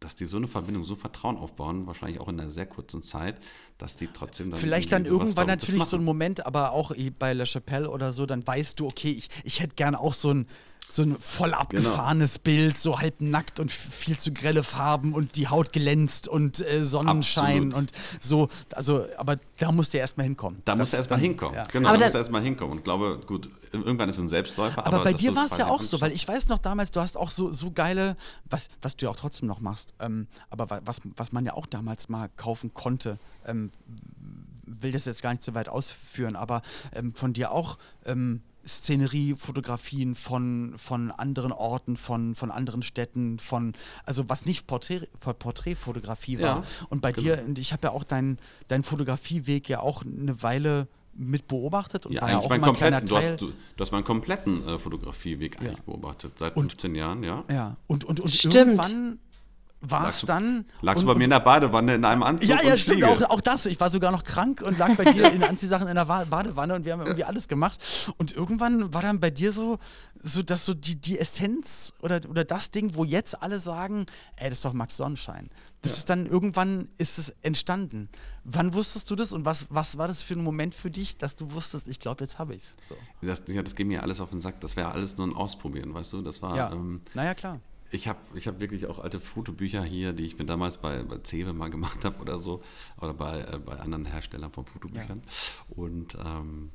Dass 0.05 0.15
die 0.15 0.27
so 0.27 0.37
eine 0.37 0.49
Verbindung, 0.49 0.85
so 0.85 0.97
Vertrauen 0.97 1.39
aufbauen, 1.39 1.87
wahrscheinlich 1.87 2.21
auch 2.21 2.29
in 2.29 2.39
einer 2.39 2.51
sehr 2.51 2.67
kurzen 2.67 3.03
Zeit, 3.03 3.41
dass 3.85 3.97
die 3.97 4.09
trotzdem 4.13 4.51
dann. 4.51 4.59
Vielleicht 4.59 4.93
dann 4.93 5.05
irgendwann 5.05 5.47
natürlich 5.47 5.85
so 5.85 5.97
ein 5.97 6.05
Moment, 6.05 6.47
aber 6.47 6.73
auch 6.73 6.93
bei 7.19 7.35
La 7.35 7.45
Chapelle 7.45 7.91
oder 7.91 8.13
so, 8.13 8.27
dann 8.27 8.47
weißt 8.47 8.81
du, 8.81 8.87
okay, 8.87 9.11
ich, 9.11 9.29
ich 9.45 9.61
hätte 9.61 9.77
gerne 9.77 10.01
auch 10.01 10.15
so 10.15 10.33
ein 10.33 10.47
so 10.89 11.03
ein 11.03 11.17
voll 11.19 11.51
genau. 11.51 11.61
abgefahrenes 11.63 12.35
genau. 12.35 12.43
Bild, 12.45 12.79
so 12.79 13.01
halb 13.01 13.21
nackt 13.21 13.59
und 13.59 13.71
viel 13.71 14.19
zu 14.19 14.33
grelle 14.33 14.63
Farben 14.63 15.15
und 15.15 15.37
die 15.37 15.49
Haut 15.49 15.73
glänzt 15.73 16.29
und 16.29 16.61
äh, 16.61 16.85
Sonnenschein 16.85 17.73
Absolut. 17.73 17.75
und 17.75 17.93
so. 18.21 18.49
Also, 18.73 19.07
aber 19.17 19.37
da 19.59 19.73
musst 19.73 19.95
du 19.95 19.99
erstmal 19.99 20.27
hinkommen. 20.27 20.61
Da 20.65 20.77
musst 20.77 20.93
du 20.93 20.99
erstmal 20.99 21.21
hinkommen. 21.21 21.57
Ja. 21.57 21.65
Genau, 21.65 21.89
aber 21.89 21.99
da 21.99 22.05
musst 22.05 22.15
du 22.15 22.19
erstmal 22.19 22.43
hinkommen. 22.43 22.79
Und 22.79 22.85
glaube, 22.85 23.21
gut, 23.27 23.49
irgendwann 23.73 24.09
ist 24.09 24.17
es 24.17 24.23
ein 24.23 24.29
Selbstläufer. 24.29 24.87
Aber, 24.87 24.97
aber 24.97 25.05
bei 25.05 25.13
dir 25.15 25.35
war 25.35 25.47
es 25.47 25.57
ja 25.57 25.69
auch 25.69 25.83
so, 25.83 26.01
weil 26.01 26.13
ich 26.13 26.29
weiß 26.29 26.49
noch 26.49 26.59
damals, 26.59 26.91
du 26.91 27.01
hast 27.01 27.17
auch 27.17 27.31
so, 27.31 27.53
so 27.53 27.71
geile, 27.71 28.17
was, 28.51 28.69
was 28.83 28.97
du 28.97 29.07
ja 29.07 29.11
auch 29.11 29.17
trotzdem 29.17 29.49
noch 29.49 29.61
machst, 29.61 29.95
ähm, 30.01 30.29
aber 30.51 30.83
was, 30.85 31.01
was 31.17 31.33
man 31.33 31.47
ja 31.47 31.55
auch 31.55 31.67
damals 31.67 32.09
mal 32.09 32.29
kaufen 32.37 32.75
konnte, 32.75 33.19
ähm, 33.47 33.71
will 34.67 34.93
das 34.93 35.05
jetzt 35.05 35.23
gar 35.23 35.31
nicht 35.31 35.43
so 35.43 35.55
weit 35.55 35.69
ausführen, 35.69 36.37
aber 36.37 36.63
ähm, 36.93 37.15
von 37.15 37.33
dir 37.33 37.53
auch 37.53 37.79
ähm, 38.07 38.43
Szenerie-Fotografien 38.67 40.15
von, 40.15 40.75
von 40.77 41.11
anderen 41.11 41.53
Orten, 41.53 41.97
von, 41.97 42.35
von 42.35 42.51
anderen 42.51 42.83
Städten, 42.83 43.39
von, 43.39 43.75
also 44.05 44.29
was 44.29 44.47
nicht 44.47 44.67
Porträt, 44.67 45.09
Porträtfotografie 45.21 46.39
war. 46.41 46.63
Ja, 46.63 46.65
und 46.89 47.03
bei 47.03 47.13
genau. 47.13 47.37
dir, 47.37 47.59
ich 47.59 47.73
habe 47.73 47.89
ja 47.89 47.93
auch 47.93 48.05
deinen 48.05 48.39
dein 48.69 48.83
Fotografieweg 48.83 49.69
ja 49.69 49.81
auch 49.81 50.03
eine 50.05 50.43
Weile 50.43 50.89
mit 51.17 51.47
beobachtet 51.47 52.07
und 52.07 52.13
ja, 52.13 52.23
war 52.23 52.31
ja 52.31 52.39
auch 52.39 52.51
immer 52.51 52.69
ein 52.69 52.75
kleiner 52.75 53.05
Teil. 53.05 53.37
Du 53.37 53.49
hast, 53.49 53.55
du 53.77 53.81
hast 53.81 53.93
meinen 53.93 54.05
kompletten 54.05 54.67
äh, 54.67 54.79
Fotografieweg 54.79 55.61
eigentlich 55.61 55.79
ja. 55.79 55.85
beobachtet, 55.85 56.39
seit 56.39 56.55
15 56.55 56.91
und, 56.91 56.97
Jahren, 56.97 57.23
ja. 57.23 57.45
Ja, 57.51 57.77
und, 57.87 58.05
und, 58.05 58.21
und 58.21 58.45
irgendwann 58.45 59.19
war 59.91 60.09
es 60.09 60.23
dann. 60.23 60.65
Lagst 60.81 61.03
du 61.03 61.07
bei 61.07 61.15
mir 61.15 61.25
in 61.25 61.31
der 61.31 61.41
Badewanne 61.41 61.95
in 61.95 62.05
einem 62.05 62.23
Anzug? 62.23 62.49
Ja, 62.49 62.63
ja, 62.63 62.77
stimmt, 62.77 63.05
auch, 63.05 63.21
auch, 63.31 63.41
das. 63.41 63.67
Ich 63.67 63.79
war 63.81 63.91
sogar 63.91 64.11
noch 64.13 64.25
krank 64.25 64.63
und 64.63 64.79
lag 64.79 64.97
bei 64.97 65.05
dir 65.05 65.31
in 65.33 65.43
Anziehsachen 65.43 65.89
in 65.89 65.95
der 65.95 66.07
Badewanne 66.07 66.75
und 66.75 66.85
wir 66.85 66.93
haben 66.93 67.01
irgendwie 67.01 67.25
alles 67.25 67.49
gemacht. 67.49 67.81
Und 68.17 68.33
irgendwann 68.33 68.93
war 68.95 69.03
dann 69.03 69.21
bei 69.21 69.31
dir 69.31 69.53
so, 69.53 69.79
so 70.23 70.43
dass 70.43 70.65
so 70.65 70.75
die, 70.75 70.97
die 70.97 71.19
Essenz 71.19 71.93
oder, 72.01 72.21
oder 72.29 72.45
das 72.45 72.71
Ding, 72.71 72.95
wo 72.95 73.05
jetzt 73.05 73.43
alle 73.43 73.59
sagen, 73.59 74.07
ey, 74.37 74.49
das 74.49 74.59
ist 74.59 74.65
doch 74.65 74.73
Max 74.73 74.97
Sonnenschein. 74.97 75.51
Das 75.83 75.93
ja. 75.93 75.99
ist 75.99 76.11
dann 76.11 76.27
irgendwann 76.27 76.89
ist 76.97 77.19
es 77.19 77.35
entstanden. 77.43 78.09
Wann 78.45 78.73
wusstest 78.73 79.11
du 79.11 79.17
das 79.17 79.33
und 79.33 79.45
was, 79.45 79.67
was 79.69 79.99
war 79.99 80.09
das 80.09 80.23
für 80.23 80.35
ein 80.35 80.43
Moment 80.43 80.75
für 80.75 80.91
dich, 80.91 81.19
dass 81.19 81.37
du 81.37 81.53
wusstest, 81.53 81.89
ich 81.89 82.01
glaube, 82.01 82.25
jetzt 82.25 82.39
habe 82.39 82.55
ich 82.55 82.63
es? 82.63 82.73
So. 82.89 82.97
Das, 83.21 83.43
ja, 83.49 83.63
das 83.63 83.75
geht 83.75 83.87
mir 83.87 84.03
alles 84.03 84.21
auf 84.21 84.31
den 84.31 84.41
Sack. 84.41 84.61
Das 84.61 84.77
wäre 84.77 84.93
alles 84.93 85.19
nur 85.19 85.27
ein 85.27 85.35
Ausprobieren, 85.35 85.93
weißt 85.93 86.15
du? 86.15 86.23
Das 86.23 86.41
war. 86.41 86.57
Ja. 86.57 86.73
Ähm, 86.73 87.03
naja, 87.13 87.35
klar 87.35 87.61
ich 87.91 88.09
habe 88.09 88.19
ich 88.35 88.47
hab 88.49 88.61
wirklich 88.61 88.87
auch 88.87 88.99
alte 88.99 89.21
Fotobücher 89.21 89.83
hier, 89.83 90.13
die 90.13 90.27
ich 90.27 90.39
mir 90.39 90.45
damals 90.45 90.79
bei, 90.79 91.03
bei 91.03 91.19
Cewe 91.23 91.53
mal 91.53 91.71
gemacht 91.71 92.05
habe 92.05 92.21
oder 92.21 92.39
so, 92.39 92.63
oder 93.01 93.15
bei, 93.15 93.41
äh, 93.41 93.59
bei 93.59 93.79
anderen 93.79 94.05
Herstellern 94.05 94.53
von 94.53 94.67
Fotobüchern. 94.67 95.23
Ja. 95.25 95.77
Und 95.77 96.17
ähm, 96.25 96.71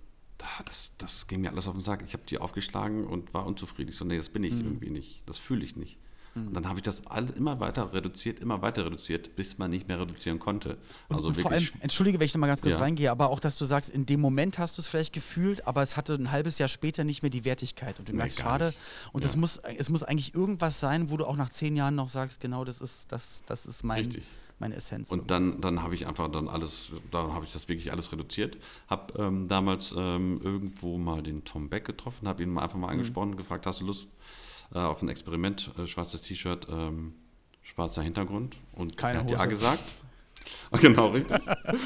das, 0.65 0.95
das 0.97 1.27
ging 1.27 1.41
mir 1.41 1.51
alles 1.51 1.67
auf 1.67 1.73
den 1.73 1.81
Sack. 1.81 2.03
Ich 2.05 2.13
habe 2.13 2.23
die 2.25 2.37
aufgeschlagen 2.37 3.05
und 3.05 3.33
war 3.33 3.45
unzufrieden. 3.45 3.89
Ich 3.89 3.97
so, 3.97 4.05
nee, 4.05 4.17
das 4.17 4.29
bin 4.29 4.43
ich 4.43 4.53
mhm. 4.53 4.65
irgendwie 4.65 4.89
nicht. 4.89 5.21
Das 5.25 5.37
fühle 5.37 5.65
ich 5.65 5.75
nicht. 5.75 5.97
Mhm. 6.35 6.47
Und 6.47 6.53
dann 6.53 6.67
habe 6.67 6.79
ich 6.79 6.83
das 6.83 7.05
alle 7.07 7.31
immer 7.31 7.59
weiter 7.59 7.93
reduziert, 7.93 8.39
immer 8.39 8.61
weiter 8.61 8.85
reduziert, 8.85 9.35
bis 9.35 9.57
man 9.57 9.69
nicht 9.69 9.87
mehr 9.87 9.99
reduzieren 9.99 10.39
konnte. 10.39 10.77
Also 11.09 11.27
und, 11.27 11.35
und 11.35 11.41
vor 11.41 11.51
allem, 11.51 11.67
entschuldige, 11.79 12.19
wenn 12.19 12.25
ich 12.25 12.31
da 12.31 12.39
mal 12.39 12.47
ganz 12.47 12.61
kurz 12.61 12.75
ja. 12.75 12.79
reingehe, 12.79 13.11
aber 13.11 13.29
auch, 13.29 13.39
dass 13.39 13.57
du 13.57 13.65
sagst, 13.65 13.89
in 13.89 14.05
dem 14.05 14.19
Moment 14.19 14.59
hast 14.59 14.77
du 14.77 14.81
es 14.81 14.87
vielleicht 14.87 15.13
gefühlt, 15.13 15.67
aber 15.67 15.81
es 15.81 15.97
hatte 15.97 16.13
ein 16.15 16.31
halbes 16.31 16.57
Jahr 16.57 16.69
später 16.69 17.03
nicht 17.03 17.21
mehr 17.21 17.31
die 17.31 17.45
Wertigkeit. 17.45 17.99
Und 17.99 18.09
du 18.09 18.13
merkst 18.13 18.39
schade. 18.39 18.73
Und 19.11 19.25
ja. 19.25 19.31
muss, 19.37 19.57
es 19.57 19.89
muss 19.89 20.03
eigentlich 20.03 20.33
irgendwas 20.33 20.79
sein, 20.79 21.09
wo 21.09 21.17
du 21.17 21.25
auch 21.25 21.35
nach 21.35 21.49
zehn 21.49 21.75
Jahren 21.75 21.95
noch 21.95 22.09
sagst, 22.09 22.39
genau, 22.39 22.65
das 22.65 22.81
ist, 22.81 23.11
das, 23.11 23.43
das 23.45 23.65
ist 23.65 23.83
mein. 23.83 24.05
Richtig 24.05 24.23
meine 24.59 24.75
Essenz. 24.75 25.11
Und 25.11 25.31
dann, 25.31 25.61
dann 25.61 25.81
habe 25.81 25.95
ich 25.95 26.05
einfach 26.05 26.29
dann 26.29 26.47
alles, 26.47 26.91
da 27.11 27.33
habe 27.33 27.45
ich 27.45 27.53
das 27.53 27.67
wirklich 27.67 27.91
alles 27.91 28.11
reduziert. 28.11 28.57
Habe 28.87 29.13
ähm, 29.17 29.47
damals 29.47 29.93
ähm, 29.97 30.39
irgendwo 30.43 30.97
mal 30.97 31.23
den 31.23 31.43
Tom 31.45 31.69
Beck 31.69 31.85
getroffen, 31.85 32.27
habe 32.27 32.43
ihn 32.43 32.49
mal 32.49 32.63
einfach 32.63 32.77
mal 32.77 32.87
mhm. 32.87 32.93
angesprochen, 32.93 33.31
mhm. 33.31 33.37
gefragt, 33.37 33.65
hast 33.65 33.81
du 33.81 33.85
Lust, 33.85 34.07
äh, 34.73 34.79
auf 34.79 35.01
ein 35.01 35.09
Experiment, 35.09 35.71
äh, 35.77 35.87
schwarzes 35.87 36.21
T-Shirt, 36.21 36.67
ähm, 36.69 37.13
schwarzer 37.61 38.01
Hintergrund. 38.01 38.57
Und 38.73 38.97
Keine 38.97 39.19
er 39.19 39.23
hat 39.23 39.31
Hose. 39.31 39.43
ja 39.43 39.45
gesagt. 39.45 39.83
genau, 40.81 41.07
richtig. 41.07 41.39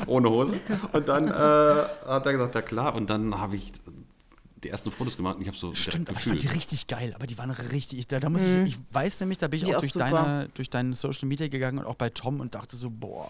Ohne 0.08 0.30
Hose. 0.30 0.60
Und 0.92 1.08
dann 1.08 1.28
äh, 1.28 1.32
hat 1.32 2.26
er 2.26 2.32
gesagt, 2.32 2.56
ja 2.56 2.62
klar. 2.62 2.96
Und 2.96 3.10
dann 3.10 3.38
habe 3.38 3.56
ich 3.56 3.72
die 4.64 4.70
ersten 4.70 4.92
Fotos 4.92 5.18
gemacht 5.18 5.36
und 5.36 5.42
ich 5.42 5.48
habe 5.48 5.58
so 5.58 5.74
Stimmt, 5.76 6.10
aber 6.10 6.18
ich 6.18 6.26
fand 6.26 6.42
die 6.42 6.48
richtig 6.48 6.88
geil, 6.88 7.14
aber 7.16 7.28
die 7.28 7.38
waren 7.38 7.52
richtig, 7.52 8.08
da, 8.08 8.22
da 8.22 8.30
muss 8.30 8.42
mhm. 8.42 8.64
ich, 8.64 8.76
ich 8.76 8.80
weiß 8.92 9.20
nämlich, 9.20 9.38
da 9.38 9.48
bin 9.48 9.60
ich 9.60 9.66
die 9.66 9.76
auch, 9.76 9.82
durch, 9.82 9.94
deine, 9.94 10.50
durch 10.54 10.70
deine 10.70 10.94
Social 10.94 11.28
Media 11.28 11.50
gegangen 11.50 11.80
und 11.80 11.86
auch 11.86 11.96
bei 11.96 12.10
Tom 12.10 12.40
und 12.40 12.56
dachte 12.56 12.78
so, 12.78 12.90
boah, 12.90 13.30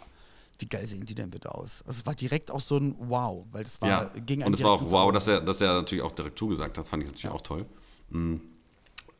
wie 0.60 0.68
geil 0.68 0.86
sehen 0.86 1.06
die 1.06 1.16
denn 1.16 1.32
bitte 1.32 1.54
aus? 1.54 1.84
Also 1.88 2.00
es 2.00 2.06
war 2.06 2.13
direkt 2.13 2.52
auch 2.52 2.60
so 2.60 2.78
ein 2.78 2.96
Wow, 3.00 3.46
weil 3.52 3.63
es 3.63 3.82
war 3.82 3.89
ja. 3.89 4.12
gegen 4.26 4.44
Und 4.44 4.54
es 4.54 4.63
war 4.63 4.72
auch 4.72 4.92
wow, 4.92 5.12
dass 5.12 5.28
er, 5.28 5.42
dass 5.42 5.60
er 5.60 5.74
natürlich 5.74 6.04
auch 6.04 6.12
direkt 6.12 6.38
zugesagt 6.38 6.78
hat, 6.78 6.88
fand 6.88 7.04
ich 7.04 7.10
natürlich 7.10 7.24
ja. 7.24 7.32
auch 7.32 7.42
toll. 7.42 7.66
Mhm. 8.10 8.42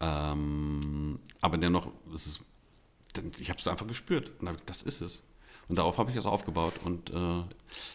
Ähm, 0.03 1.19
aber 1.41 1.57
dennoch, 1.57 1.91
es 2.13 2.39
ich 3.39 3.49
habe 3.49 3.59
es 3.59 3.67
einfach 3.67 3.87
gespürt 3.87 4.31
und 4.39 4.49
hab, 4.49 4.65
das 4.65 4.81
ist 4.81 5.01
es. 5.01 5.21
Und 5.67 5.77
darauf 5.77 5.97
habe 5.97 6.11
ich 6.11 6.17
es 6.17 6.25
aufgebaut. 6.25 6.73
Und 6.83 7.11
äh, 7.11 7.43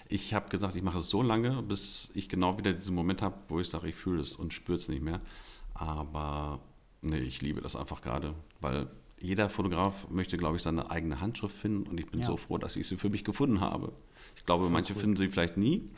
ich 0.09 0.33
habe 0.33 0.49
gesagt, 0.49 0.75
ich 0.77 0.83
mache 0.83 0.99
es 0.99 1.09
so 1.09 1.23
lange, 1.23 1.63
bis 1.63 2.09
ich 2.15 2.29
genau 2.29 2.57
wieder 2.57 2.73
diesen 2.73 2.95
Moment 2.95 3.21
habe, 3.21 3.37
wo 3.49 3.61
ich 3.61 3.69
sage, 3.69 3.89
ich 3.89 3.95
fühle 3.95 4.23
es 4.23 4.35
und 4.37 4.55
spüre 4.55 4.77
es 4.77 4.89
nicht 4.89 5.03
mehr. 5.03 5.21
Aber 5.75 6.61
nee, 7.03 7.19
ich 7.19 7.43
liebe 7.43 7.61
das 7.61 7.77
einfach 7.77 8.01
gerade, 8.01 8.35
weil 8.61 8.89
jeder 9.21 9.49
Fotograf 9.49 10.09
möchte, 10.09 10.37
glaube 10.37 10.57
ich, 10.57 10.63
seine 10.63 10.91
eigene 10.91 11.21
Handschrift 11.21 11.57
finden. 11.57 11.89
Und 11.89 11.99
ich 11.99 12.07
bin 12.07 12.21
ja. 12.21 12.27
so 12.27 12.37
froh, 12.37 12.59
dass 12.59 12.77
ich 12.77 12.87
sie 12.87 12.97
für 12.97 13.11
mich 13.11 13.25
gefunden 13.25 13.61
habe. 13.61 13.93
Ich 14.37 14.47
glaube, 14.47 14.65
Voll 14.65 14.73
manche 14.73 14.95
cool. 14.95 15.01
finden 15.01 15.17
sie 15.17 15.29
vielleicht 15.29 15.57
nie. 15.57 15.91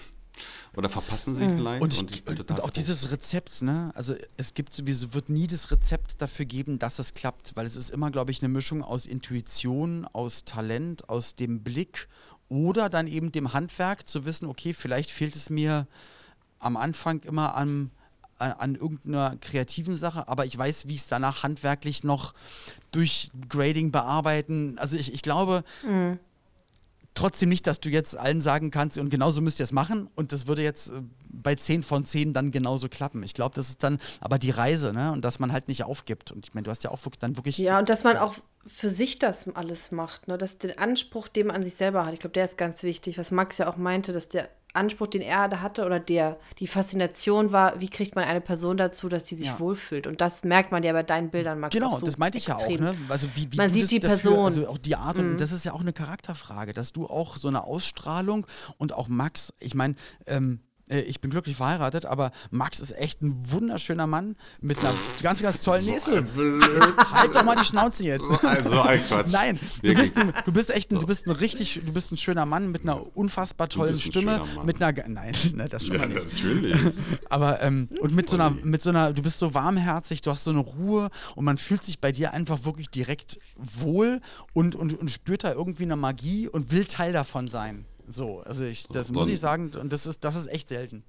Oder 0.76 0.88
verpassen 0.88 1.35
sie 1.35 1.46
mhm. 1.46 1.57
vielleicht. 1.57 1.83
Und, 1.83 2.11
ich, 2.11 2.26
und, 2.26 2.50
und 2.50 2.61
auch 2.62 2.70
dieses 2.70 3.11
Rezept, 3.11 3.62
ne? 3.62 3.90
Also 3.94 4.14
es 4.37 4.55
gibt 4.55 4.72
sowieso, 4.72 5.12
wird 5.14 5.29
nie 5.29 5.46
das 5.46 5.70
Rezept 5.70 6.20
dafür 6.22 6.44
geben, 6.44 6.79
dass 6.79 6.98
es 6.98 7.14
klappt, 7.14 7.57
weil 7.57 7.66
es 7.66 7.76
ist 7.76 7.90
immer, 7.90 8.11
glaube 8.11 8.31
ich, 8.31 8.42
eine 8.42 8.48
Mischung 8.48 8.83
aus 8.83 9.07
Intuition, 9.07 10.07
aus 10.12 10.44
Talent, 10.44 11.09
aus 11.09 11.35
dem 11.35 11.62
Blick 11.62 12.09
oder 12.48 12.88
dann 12.88 13.07
eben 13.07 13.33
dem 13.33 13.53
Handwerk 13.53 14.07
zu 14.07 14.24
wissen, 14.24 14.46
okay, 14.46 14.74
vielleicht 14.74 15.11
fehlt 15.11 15.37
es 15.37 15.50
mir 15.50 15.87
am 16.59 16.76
Anfang 16.76 17.20
immer 17.20 17.55
an, 17.55 17.90
an, 18.38 18.53
an 18.53 18.74
irgendeiner 18.74 19.37
kreativen 19.40 19.96
Sache, 19.96 20.29
aber 20.29 20.44
ich 20.46 20.59
weiß, 20.59 20.88
wie 20.88 20.94
ich 20.94 21.03
es 21.03 21.09
danach 21.09 21.42
handwerklich 21.42 22.05
noch 22.05 22.35
durch 22.90 23.31
Grading 23.48 23.92
bearbeiten. 23.92 24.79
Also 24.79 24.96
ich, 24.96 25.14
ich 25.14 25.22
glaube, 25.22 25.64
mhm 25.87 26.18
trotzdem 27.14 27.48
nicht, 27.48 27.66
dass 27.66 27.80
du 27.80 27.88
jetzt 27.88 28.16
allen 28.16 28.40
sagen 28.40 28.70
kannst, 28.70 28.98
und 28.98 29.10
genauso 29.10 29.40
müsst 29.40 29.60
ihr 29.60 29.64
es 29.64 29.72
machen. 29.72 30.08
Und 30.14 30.32
das 30.32 30.46
würde 30.46 30.62
jetzt 30.62 30.88
äh, 30.88 31.02
bei 31.28 31.54
10 31.54 31.82
von 31.82 32.04
10 32.04 32.32
dann 32.32 32.50
genauso 32.50 32.88
klappen. 32.88 33.22
Ich 33.22 33.34
glaube, 33.34 33.54
das 33.54 33.68
ist 33.68 33.82
dann 33.82 33.98
aber 34.20 34.38
die 34.38 34.50
Reise, 34.50 34.92
ne? 34.92 35.12
Und 35.12 35.24
dass 35.24 35.38
man 35.38 35.52
halt 35.52 35.68
nicht 35.68 35.84
aufgibt. 35.84 36.30
Und 36.30 36.46
ich 36.46 36.54
meine, 36.54 36.64
du 36.64 36.70
hast 36.70 36.84
ja 36.84 36.90
auch 36.90 37.00
dann 37.18 37.36
wirklich. 37.36 37.58
Ja, 37.58 37.78
und 37.78 37.88
dass 37.88 38.04
man 38.04 38.16
auch 38.16 38.34
für 38.66 38.88
sich 38.88 39.18
das 39.18 39.48
alles 39.54 39.90
macht, 39.90 40.28
ne? 40.28 40.38
Dass 40.38 40.58
der 40.58 40.78
Anspruch, 40.78 41.28
den 41.28 41.48
man 41.48 41.56
an 41.56 41.62
sich 41.62 41.74
selber 41.74 42.06
hat, 42.06 42.14
ich 42.14 42.20
glaube, 42.20 42.34
der 42.34 42.44
ist 42.44 42.58
ganz 42.58 42.82
wichtig, 42.82 43.18
was 43.18 43.30
Max 43.30 43.58
ja 43.58 43.68
auch 43.68 43.76
meinte, 43.76 44.12
dass 44.12 44.28
der 44.28 44.48
Anspruch, 44.72 45.09
den 45.09 45.22
er 45.22 45.48
da 45.48 45.61
hatte 45.61 45.85
oder 45.85 45.98
der 46.00 46.38
die 46.59 46.66
Faszination 46.66 47.52
war, 47.52 47.80
wie 47.80 47.88
kriegt 47.88 48.14
man 48.14 48.24
eine 48.24 48.40
Person 48.40 48.76
dazu, 48.76 49.09
dass 49.09 49.26
sie 49.26 49.37
sich 49.37 49.48
ja. 49.48 49.61
wohlfühlt. 49.61 50.06
Und 50.06 50.20
das 50.20 50.44
merkt 50.44 50.72
man 50.72 50.83
ja 50.83 50.92
bei 50.92 51.02
deinen 51.02 51.30
Bildern, 51.30 51.61
Max. 51.61 51.74
Genau, 51.74 51.98
so 51.98 52.06
das 52.06 52.18
meinte 52.18 52.38
ich 52.38 52.48
extrem. 52.48 52.83
ja 52.83 52.90
auch. 52.90 52.92
Ne? 52.92 52.98
Also 53.09 53.28
wie, 53.35 53.50
wie 53.52 53.56
man 53.56 53.68
sieht 53.68 53.90
die 53.90 53.98
dafür, 53.98 54.16
Person. 54.16 54.46
Also 54.46 54.68
auch 54.68 54.78
die 54.78 54.96
Art 54.96 55.18
und 55.18 55.33
mhm. 55.33 55.37
das 55.37 55.52
ist 55.52 55.64
ja 55.64 55.72
auch 55.72 55.80
eine 55.80 55.92
Charakterfrage, 55.92 56.72
dass 56.72 56.92
du 56.92 57.06
auch 57.06 57.37
so 57.37 57.48
eine 57.48 57.64
Ausstrahlung 57.64 58.46
und 58.78 58.92
auch 58.92 59.09
Max, 59.09 59.52
ich 59.59 59.74
meine, 59.74 59.94
ähm, 60.26 60.61
äh, 60.61 60.69
ich 60.98 61.20
bin 61.20 61.31
glücklich 61.31 61.57
verheiratet, 61.57 62.07
aber 62.07 62.33
Max 62.50 62.81
ist 62.81 62.96
echt 62.96 63.22
ein 63.22 63.40
wunderschöner 63.50 64.07
Mann 64.07 64.37
mit 64.61 64.79
einer 64.81 64.92
ganz, 65.22 65.42
ganz 65.42 65.61
tollen 65.61 65.85
Nähe. 65.85 66.00
halt 67.12 67.35
doch 67.35 67.44
mal 67.44 67.57
die 67.57 67.64
Schnauze 67.64 68.05
jetzt. 68.05 68.24
So 68.24 68.46
ein, 68.46 68.64
so 68.68 68.81
ein 68.81 69.00
Quatsch. 69.07 69.33
Nein, 69.33 69.59
du 69.83 69.94
bist, 69.94 70.16
ein, 70.16 70.33
du 70.44 70.53
bist 70.53 70.70
echt 70.70 70.90
ein, 70.92 70.98
du 70.98 71.07
bist 71.07 71.26
ein 71.26 71.33
richtig, 71.33 71.81
du 71.85 71.92
bist 71.92 72.12
ein 72.12 72.16
schöner 72.16 72.46
Mann 72.46 72.70
mit 72.70 72.83
einer 72.83 73.16
unfassbar 73.16 73.68
tollen 73.68 74.00
Stimme. 74.00 74.42
Mit 74.64 74.83
einer, 74.83 75.09
nein, 75.09 75.35
ne, 75.55 75.68
das 75.68 75.87
schon 75.87 75.96
ja, 75.96 76.07
nicht. 76.07 76.26
Natürlich. 76.26 76.76
Aber, 77.31 77.62
ähm, 77.62 77.88
und 78.00 78.14
mit 78.14 78.29
so 78.29 78.37
einer, 78.37 78.50
mit 78.50 78.83
so 78.83 78.90
einer, 78.90 79.12
du 79.12 79.22
bist 79.22 79.38
so 79.38 79.55
warmherzig, 79.55 80.22
du 80.22 80.31
hast 80.31 80.44
so 80.44 80.50
eine 80.50 80.61
Ruhe 80.61 81.11
und 81.37 81.44
man 81.44 81.59
fühlt 81.59 81.85
sich 81.85 82.00
bei 82.00 82.12
dir 82.12 82.33
einfach 82.33 82.64
wirklich 82.64 82.90
direkt 82.90 83.38
wohl 83.57 84.20
und, 84.53 84.74
und, 84.74 84.98
und 84.98 85.11
spürt 85.11 85.44
da 85.44 85.53
irgendwie 85.53 85.85
eine 85.85 85.96
Magie 85.96 86.48
und 86.48 86.72
will 86.72 86.85
Teil 86.85 87.12
davon 87.12 87.48
sein. 87.48 87.87
So, 88.10 88.40
also 88.40 88.64
ich, 88.64 88.86
das 88.88 89.08
so, 89.08 89.14
muss 89.14 89.28
ich 89.28 89.40
sagen, 89.40 89.70
und 89.80 89.92
das 89.92 90.06
ist, 90.06 90.24
das 90.24 90.36
ist 90.36 90.46
echt 90.48 90.68
selten. 90.68 91.04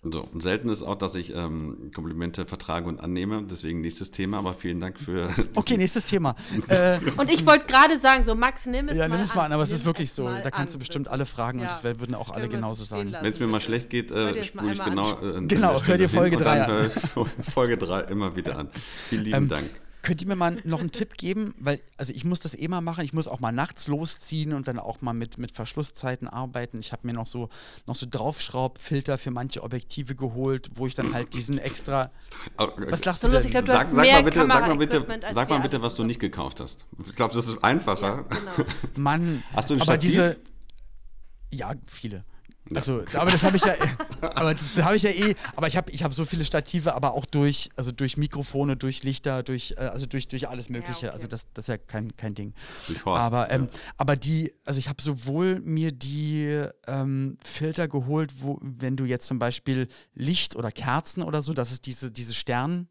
So, 0.00 0.22
und 0.32 0.40
selten 0.42 0.68
ist 0.68 0.82
auch, 0.82 0.94
dass 0.94 1.16
ich 1.16 1.34
ähm, 1.34 1.90
Komplimente 1.92 2.46
vertrage 2.46 2.86
und 2.88 3.00
annehme. 3.00 3.42
Deswegen 3.42 3.80
nächstes 3.80 4.12
Thema, 4.12 4.38
aber 4.38 4.54
vielen 4.54 4.80
Dank 4.80 5.00
für. 5.00 5.28
Okay, 5.56 5.76
nächstes 5.76 6.06
Thema. 6.06 6.36
äh, 6.68 6.98
und 7.16 7.28
ich 7.28 7.44
wollte 7.44 7.66
gerade 7.66 7.98
sagen, 7.98 8.24
so 8.24 8.36
Max, 8.36 8.66
nimm 8.66 8.88
es 8.88 8.96
ja, 8.96 9.08
mal 9.08 9.16
nimm 9.16 9.24
es 9.24 9.34
mal 9.34 9.46
an, 9.46 9.52
aber 9.52 9.64
es 9.64 9.72
ist 9.72 9.84
wirklich 9.84 10.12
so. 10.12 10.28
Da 10.28 10.50
kannst 10.52 10.74
du 10.74 10.78
bestimmt 10.78 11.08
alle 11.08 11.26
fragen 11.26 11.58
ja. 11.58 11.64
und 11.64 11.72
das 11.72 11.82
würden 11.82 12.14
auch 12.14 12.30
alle 12.30 12.48
genauso 12.48 12.84
sagen. 12.84 13.12
Wenn 13.12 13.32
es 13.32 13.40
mir 13.40 13.48
mal 13.48 13.60
schlecht 13.60 13.90
geht, 13.90 14.12
äh, 14.12 14.44
spule 14.44 14.72
ich 14.72 14.84
genau. 14.84 15.10
Äh, 15.20 15.46
genau, 15.46 15.82
hör 15.82 15.98
dir 15.98 16.08
Folge 16.08 16.36
3 16.36 16.62
an. 16.62 16.90
Folge 17.52 17.76
3 17.76 18.02
immer 18.02 18.36
wieder 18.36 18.56
an. 18.56 18.68
Vielen 19.08 19.24
lieben 19.24 19.36
ähm, 19.36 19.48
Dank. 19.48 19.68
Könnt 20.02 20.22
ihr 20.22 20.28
mir 20.28 20.36
mal 20.36 20.60
noch 20.64 20.80
einen 20.80 20.90
Tipp 20.92 21.16
geben? 21.16 21.54
Weil, 21.58 21.80
also 21.96 22.12
ich 22.12 22.24
muss 22.24 22.40
das 22.40 22.54
eh 22.54 22.68
mal 22.68 22.80
machen. 22.80 23.04
Ich 23.04 23.12
muss 23.12 23.28
auch 23.28 23.40
mal 23.40 23.52
nachts 23.52 23.88
losziehen 23.88 24.52
und 24.52 24.68
dann 24.68 24.78
auch 24.78 25.00
mal 25.00 25.12
mit, 25.12 25.38
mit 25.38 25.52
Verschlusszeiten 25.52 26.28
arbeiten. 26.28 26.78
Ich 26.78 26.92
habe 26.92 27.06
mir 27.06 27.12
noch 27.12 27.26
so, 27.26 27.48
noch 27.86 27.96
so 27.96 28.06
Draufschraubfilter 28.08 29.18
für 29.18 29.30
manche 29.30 29.62
Objektive 29.62 30.14
geholt, 30.14 30.70
wo 30.74 30.86
ich 30.86 30.94
dann 30.94 31.14
halt 31.14 31.34
diesen 31.34 31.58
extra. 31.58 32.10
Was 32.56 33.04
lachst 33.04 33.24
du 33.24 33.28
denn? 33.28 33.44
Ich 33.44 33.50
glaub, 33.50 33.66
du 33.66 33.72
sag, 33.72 33.92
sag 33.92 34.06
mal 34.06 34.22
bitte, 34.22 34.46
sag 34.46 34.66
mal 34.68 34.76
bitte, 34.76 35.06
sag 35.34 35.48
mal 35.50 35.60
bitte 35.60 35.82
was 35.82 35.94
du 35.94 36.04
nicht 36.04 36.20
gekauft 36.20 36.60
hast. 36.60 36.86
Ich 37.06 37.14
glaube, 37.14 37.34
das 37.34 37.48
ist 37.48 37.62
einfacher. 37.64 38.24
Ja, 38.30 38.36
genau. 38.56 38.70
Mann, 38.96 39.42
hast 39.54 39.70
du 39.70 39.74
ein 39.74 39.80
aber 39.80 39.92
Stativ? 39.92 40.10
diese. 40.10 40.36
Ja, 41.52 41.74
viele. 41.86 42.24
Also, 42.74 43.02
aber 43.14 43.30
das 43.30 43.42
habe 43.42 43.56
ich 43.56 43.64
ja, 43.64 43.74
aber 44.20 44.54
das 44.54 44.84
habe 44.84 44.96
ich 44.96 45.02
ja 45.02 45.10
eh. 45.10 45.34
Aber 45.56 45.66
ich 45.68 45.76
habe, 45.76 45.90
ich 45.90 46.02
habe 46.02 46.14
so 46.14 46.24
viele 46.24 46.44
Stative, 46.44 46.94
aber 46.94 47.12
auch 47.12 47.24
durch, 47.24 47.70
also 47.76 47.92
durch 47.92 48.16
Mikrofone, 48.16 48.76
durch 48.76 49.02
Lichter, 49.04 49.42
durch, 49.42 49.74
äh, 49.76 49.80
also 49.80 50.06
durch, 50.06 50.28
durch 50.28 50.48
alles 50.48 50.68
Mögliche. 50.68 51.06
Ja, 51.06 51.08
okay. 51.08 51.16
Also 51.16 51.26
das, 51.28 51.46
das 51.54 51.64
ist 51.64 51.68
ja 51.68 51.78
kein, 51.78 52.16
kein 52.16 52.34
Ding. 52.34 52.54
Durch 52.86 53.04
Horst, 53.04 53.22
aber, 53.22 53.50
ähm, 53.50 53.68
ja. 53.72 53.80
aber 53.96 54.16
die, 54.16 54.52
also 54.64 54.78
ich 54.78 54.88
habe 54.88 55.02
sowohl 55.02 55.60
mir 55.60 55.92
die 55.92 56.62
ähm, 56.86 57.38
Filter 57.44 57.88
geholt, 57.88 58.34
wo, 58.40 58.58
wenn 58.60 58.96
du 58.96 59.04
jetzt 59.04 59.26
zum 59.26 59.38
Beispiel 59.38 59.88
Licht 60.14 60.56
oder 60.56 60.70
Kerzen 60.70 61.22
oder 61.22 61.42
so, 61.42 61.54
dass 61.54 61.70
es 61.70 61.80
diese, 61.80 62.10
diese 62.10 62.34
Stern 62.34 62.88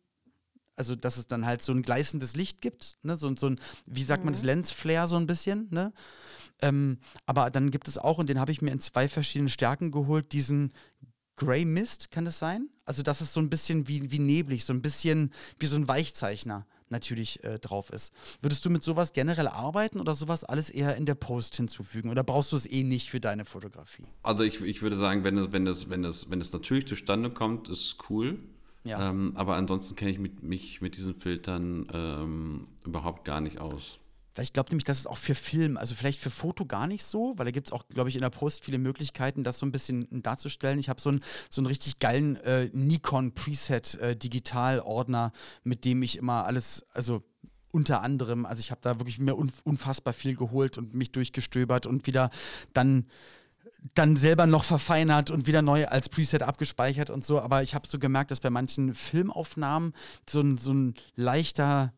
also 0.78 0.96
dass 0.96 1.18
es 1.18 1.28
dann 1.28 1.46
halt 1.46 1.64
so 1.64 1.74
ein 1.74 1.82
gleißendes 1.82 2.36
Licht 2.36 2.62
gibt, 2.62 3.00
ne? 3.02 3.18
so, 3.18 3.36
so 3.36 3.48
ein, 3.48 3.60
wie 3.88 4.04
sagt 4.04 4.24
man 4.24 4.34
das, 4.34 4.44
mhm. 4.44 4.48
Lensflare 4.50 5.08
so 5.08 5.18
ein 5.18 5.26
bisschen, 5.26 5.68
ne? 5.72 5.92
Ähm, 6.62 6.98
aber 7.26 7.50
dann 7.50 7.72
gibt 7.72 7.88
es 7.88 7.98
auch, 7.98 8.18
und 8.18 8.30
den 8.30 8.40
habe 8.40 8.52
ich 8.52 8.62
mir 8.62 8.72
in 8.72 8.80
zwei 8.80 9.08
verschiedenen 9.08 9.50
Stärken 9.50 9.92
geholt, 9.92 10.32
diesen 10.34 10.74
Grey 11.36 11.66
Mist, 11.66 12.10
kann 12.10 12.26
das 12.26 12.40
sein? 12.40 12.70
Also, 12.86 13.04
dass 13.04 13.22
es 13.22 13.32
so 13.32 13.40
ein 13.40 13.50
bisschen 13.50 13.88
wie, 13.88 14.12
wie 14.12 14.20
neblig, 14.20 14.66
so 14.66 14.74
ein 14.74 14.82
bisschen 14.82 15.32
wie 15.60 15.68
so 15.68 15.76
ein 15.76 15.88
Weichzeichner 15.88 16.66
natürlich 16.90 17.44
äh, 17.44 17.60
drauf 17.60 17.92
ist. 17.92 18.12
Würdest 18.42 18.66
du 18.66 18.70
mit 18.70 18.82
sowas 18.82 19.14
generell 19.14 19.48
arbeiten 19.48 20.00
oder 20.00 20.16
sowas 20.16 20.44
alles 20.44 20.70
eher 20.70 20.96
in 20.96 21.06
der 21.06 21.16
Post 21.16 21.56
hinzufügen? 21.56 22.10
Oder 22.10 22.24
brauchst 22.24 22.52
du 22.52 22.56
es 22.56 22.66
eh 22.66 22.84
nicht 22.84 23.10
für 23.10 23.20
deine 23.20 23.46
Fotografie? 23.46 24.06
Also 24.24 24.44
ich, 24.44 24.62
ich 24.62 24.82
würde 24.82 24.98
sagen, 24.98 25.24
wenn 25.24 25.38
es, 25.38 25.52
wenn, 25.52 25.68
es, 25.68 25.90
wenn, 25.90 26.04
es, 26.06 26.30
wenn 26.30 26.42
es 26.42 26.52
natürlich 26.54 26.88
zustande 26.88 27.30
kommt, 27.30 27.68
ist 27.68 27.80
es 27.80 27.98
cool. 28.10 28.40
Ja. 28.84 29.10
Ähm, 29.10 29.34
aber 29.36 29.56
ansonsten 29.56 29.96
kenne 29.96 30.12
ich 30.12 30.20
mit, 30.20 30.44
mich 30.44 30.82
mit 30.82 30.96
diesen 30.96 31.14
Filtern 31.14 31.88
ähm, 31.94 32.68
überhaupt 32.86 33.26
gar 33.26 33.42
nicht 33.42 33.60
aus. 33.60 34.00
Weil 34.38 34.44
ich 34.44 34.54
glaube 34.54 34.70
nämlich, 34.70 34.84
das 34.84 35.00
ist 35.00 35.08
auch 35.08 35.18
für 35.18 35.34
Film, 35.34 35.78
also 35.78 35.96
vielleicht 35.96 36.20
für 36.20 36.30
Foto 36.30 36.68
gar 36.68 36.86
nicht 36.86 37.04
so, 37.04 37.34
weil 37.38 37.46
da 37.46 37.52
gibt 37.52 37.70
es 37.70 37.74
auch, 37.74 37.88
glaube 37.90 38.10
ich, 38.10 38.16
in 38.16 38.22
der 38.22 38.30
Post 38.30 38.64
viele 38.64 38.78
Möglichkeiten, 38.78 39.44
das 39.44 39.58
so 39.58 39.66
ein 39.66 39.72
bisschen 39.72 40.08
darzustellen. 40.22 40.78
Ich 40.78 40.90
habe 40.90 41.02
so, 41.02 41.10
ein, 41.10 41.22
so 41.50 41.60
einen 41.60 41.66
richtig 41.66 41.98
geilen 41.98 42.36
äh, 42.38 42.70
Nikon 42.72 43.34
Preset 43.34 43.96
äh, 43.96 44.16
Digital-Ordner, 44.16 45.32
mit 45.64 45.86
dem 45.86 46.04
ich 46.04 46.20
immer 46.20 46.46
alles, 46.46 46.86
also 46.94 47.24
unter 47.72 48.04
anderem, 48.04 48.46
also 48.46 48.60
ich 48.60 48.70
habe 48.70 48.82
da 48.84 49.00
wirklich 49.00 49.18
mir 49.18 49.36
unfassbar 49.36 50.14
viel 50.14 50.36
geholt 50.36 50.78
und 50.78 50.94
mich 50.94 51.12
durchgestöbert 51.12 51.88
und 51.88 52.06
wieder 52.06 52.30
dann 52.74 53.08
dann 53.94 54.16
selber 54.16 54.48
noch 54.48 54.64
verfeinert 54.64 55.30
und 55.30 55.48
wieder 55.48 55.62
neu 55.62 55.86
als 55.86 56.10
Preset 56.10 56.42
abgespeichert 56.42 57.10
und 57.10 57.24
so. 57.24 57.40
Aber 57.40 57.62
ich 57.62 57.76
habe 57.76 57.88
so 57.88 58.00
gemerkt, 58.00 58.32
dass 58.32 58.40
bei 58.40 58.50
manchen 58.50 58.94
Filmaufnahmen 58.94 59.94
so 60.28 60.42
ein, 60.42 60.58
so 60.58 60.74
ein 60.74 60.96
leichter 61.16 61.94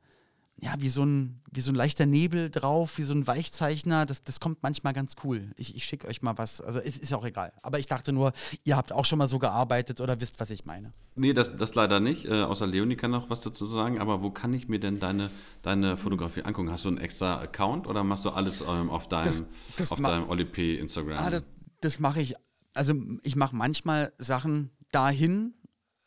ja, 0.62 0.74
wie 0.80 0.90
so, 0.90 1.04
ein, 1.04 1.42
wie 1.52 1.62
so 1.62 1.72
ein 1.72 1.76
leichter 1.76 2.06
Nebel 2.06 2.50
drauf, 2.50 2.98
wie 2.98 3.04
so 3.04 3.14
ein 3.14 3.26
Weichzeichner. 3.28 4.06
Das, 4.06 4.24
das 4.24 4.40
kommt 4.40 4.62
manchmal 4.64 4.94
ganz 4.94 5.16
cool. 5.24 5.52
Ich, 5.56 5.76
ich 5.76 5.86
schicke 5.86 6.08
euch 6.08 6.22
mal 6.22 6.38
was. 6.38 6.62
Also 6.62 6.80
es 6.80 6.98
ist 6.98 7.14
auch 7.14 7.26
egal. 7.26 7.54
Aber 7.62 7.80
ich 7.80 7.88
dachte 7.88 8.12
nur, 8.12 8.34
ihr 8.64 8.76
habt 8.76 8.92
auch 8.92 9.06
schon 9.06 9.20
mal 9.20 9.28
so 9.28 9.40
gearbeitet 9.40 10.02
oder 10.02 10.20
wisst, 10.20 10.40
was 10.40 10.50
ich 10.50 10.66
meine. 10.66 10.94
Nee, 11.16 11.34
das, 11.34 11.56
das 11.56 11.76
leider 11.76 12.00
nicht. 12.00 12.26
Äh, 12.26 12.42
außer 12.42 12.68
Leonie 12.68 12.96
kann 12.96 13.12
noch 13.12 13.30
was 13.30 13.42
dazu 13.42 13.66
sagen. 13.66 14.00
Aber 14.00 14.24
wo 14.24 14.32
kann 14.32 14.54
ich 14.54 14.68
mir 14.68 14.80
denn 14.80 15.00
deine, 15.00 15.30
deine 15.62 15.98
Fotografie 15.98 16.44
angucken? 16.44 16.72
Hast 16.72 16.86
du 16.86 16.90
einen 16.90 16.98
extra 16.98 17.40
Account 17.42 17.88
oder 17.88 18.04
machst 18.04 18.26
du 18.26 18.30
alles 18.30 18.62
ähm, 18.62 18.90
auf 18.90 19.08
deinem, 19.08 19.26
das, 19.26 19.44
das 19.78 19.92
auf 19.92 20.00
deinem 20.00 20.30
Oli 20.30 20.46
P 20.46 20.76
Instagram? 20.76 21.26
Ah, 21.26 21.30
das 21.30 21.46
das 21.82 22.00
mache 22.00 22.22
ich. 22.22 22.36
Also 22.74 22.94
ich 23.24 23.36
mache 23.36 23.56
manchmal 23.56 24.14
Sachen 24.18 24.72
dahin, 24.92 25.54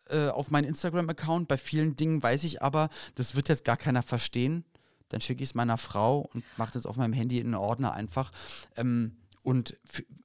äh, 0.08 0.28
auf 0.28 0.50
meinen 0.50 0.64
Instagram-Account. 0.64 1.48
Bei 1.48 1.58
vielen 1.58 1.96
Dingen 1.96 2.22
weiß 2.22 2.44
ich 2.44 2.62
aber, 2.62 2.88
das 3.14 3.34
wird 3.34 3.48
jetzt 3.48 3.64
gar 3.64 3.76
keiner 3.76 4.02
verstehen. 4.02 4.64
Dann 5.08 5.20
schicke 5.20 5.42
ich 5.42 5.50
es 5.50 5.54
meiner 5.54 5.78
Frau 5.78 6.30
und 6.32 6.44
mache 6.56 6.72
das 6.72 6.86
auf 6.86 6.96
meinem 6.96 7.12
Handy 7.12 7.38
in 7.38 7.48
einen 7.48 7.54
Ordner 7.54 7.92
einfach. 7.92 8.30
Ähm, 8.76 9.16
und 9.42 9.76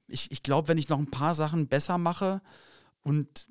ich, 0.06 0.30
ich 0.30 0.42
glaube, 0.42 0.68
wenn 0.68 0.78
ich 0.78 0.88
noch 0.88 0.98
ein 0.98 1.10
paar 1.10 1.34
Sachen 1.34 1.68
besser 1.68 1.98
mache 1.98 2.40
und 3.02 3.46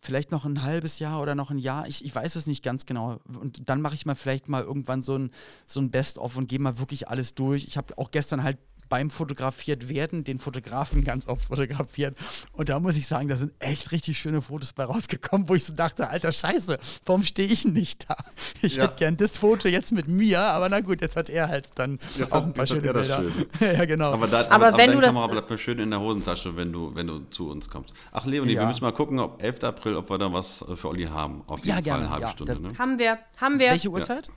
vielleicht 0.00 0.30
noch 0.30 0.44
ein 0.44 0.62
halbes 0.62 0.98
Jahr 0.98 1.20
oder 1.20 1.34
noch 1.34 1.50
ein 1.50 1.58
Jahr, 1.58 1.86
ich, 1.88 2.04
ich 2.04 2.14
weiß 2.14 2.36
es 2.36 2.46
nicht 2.46 2.62
ganz 2.62 2.86
genau. 2.86 3.18
Und 3.26 3.68
dann 3.68 3.82
mache 3.82 3.94
ich 3.94 4.06
mal 4.06 4.14
vielleicht 4.14 4.48
mal 4.48 4.62
irgendwann 4.62 5.02
so 5.02 5.16
ein, 5.18 5.30
so 5.66 5.80
ein 5.80 5.90
Best-of 5.90 6.36
und 6.36 6.48
gehe 6.48 6.58
mal 6.58 6.78
wirklich 6.78 7.08
alles 7.08 7.34
durch. 7.34 7.66
Ich 7.66 7.76
habe 7.76 7.98
auch 7.98 8.10
gestern 8.10 8.42
halt 8.42 8.58
beim 8.88 9.10
fotografiert 9.10 9.88
werden, 9.88 10.24
den 10.24 10.38
Fotografen 10.38 11.04
ganz 11.04 11.28
oft 11.28 11.44
fotografiert. 11.44 12.16
Und 12.52 12.68
da 12.68 12.80
muss 12.80 12.96
ich 12.96 13.06
sagen, 13.06 13.28
da 13.28 13.36
sind 13.36 13.52
echt 13.58 13.92
richtig 13.92 14.18
schöne 14.18 14.42
Fotos 14.42 14.72
bei 14.72 14.84
rausgekommen, 14.84 15.48
wo 15.48 15.54
ich 15.54 15.64
so 15.64 15.74
dachte, 15.74 16.08
alter 16.08 16.32
Scheiße, 16.32 16.78
warum 17.04 17.22
stehe 17.22 17.48
ich 17.48 17.64
nicht 17.64 18.08
da? 18.08 18.16
Ich 18.62 18.76
ja. 18.76 18.84
hätte 18.84 18.96
gern 18.96 19.16
das 19.16 19.38
Foto 19.38 19.68
jetzt 19.68 19.92
mit 19.92 20.08
mir, 20.08 20.40
aber 20.40 20.68
na 20.68 20.80
gut, 20.80 21.00
jetzt 21.00 21.16
hat 21.16 21.30
er 21.30 21.48
halt 21.48 21.70
dann 21.76 21.98
jetzt 22.16 22.32
auch 22.32 22.36
hat, 22.36 22.44
ein 22.44 22.52
paar 22.52 22.66
schöne 22.66 22.92
Bilder. 22.92 23.24
ja, 23.60 23.84
genau. 23.84 24.12
Aber, 24.12 24.26
da, 24.26 24.46
aber, 24.50 24.68
aber 24.68 24.78
wenn 24.78 24.92
du 24.92 25.00
das 25.00 25.08
Kamera 25.08 25.26
bleibt 25.26 25.50
mir 25.50 25.58
schön 25.58 25.78
in 25.78 25.90
der 25.90 26.00
Hosentasche, 26.00 26.56
wenn 26.56 26.72
du, 26.72 26.94
wenn 26.94 27.06
du 27.06 27.20
zu 27.30 27.50
uns 27.50 27.68
kommst. 27.68 27.92
Ach 28.12 28.24
Leonie, 28.26 28.52
ja. 28.52 28.60
wir 28.62 28.68
müssen 28.68 28.84
mal 28.84 28.92
gucken, 28.92 29.18
ob 29.18 29.42
11. 29.42 29.64
April, 29.64 29.96
ob 29.96 30.10
wir 30.10 30.18
da 30.18 30.32
was 30.32 30.64
für 30.76 30.88
Olli 30.88 31.04
haben. 31.04 31.42
Auf 31.46 31.58
jeden 31.58 31.68
ja, 31.68 31.74
Fall 31.74 31.82
gerne. 31.82 32.04
eine 32.04 32.10
halbe 32.10 32.26
ja, 32.26 32.30
Stunde. 32.30 32.60
Ne? 32.60 32.78
Haben 32.78 32.98
wir, 32.98 33.18
haben 33.40 33.58
wir. 33.58 33.70
Welche 33.70 33.90
Uhrzeit? 33.90 34.30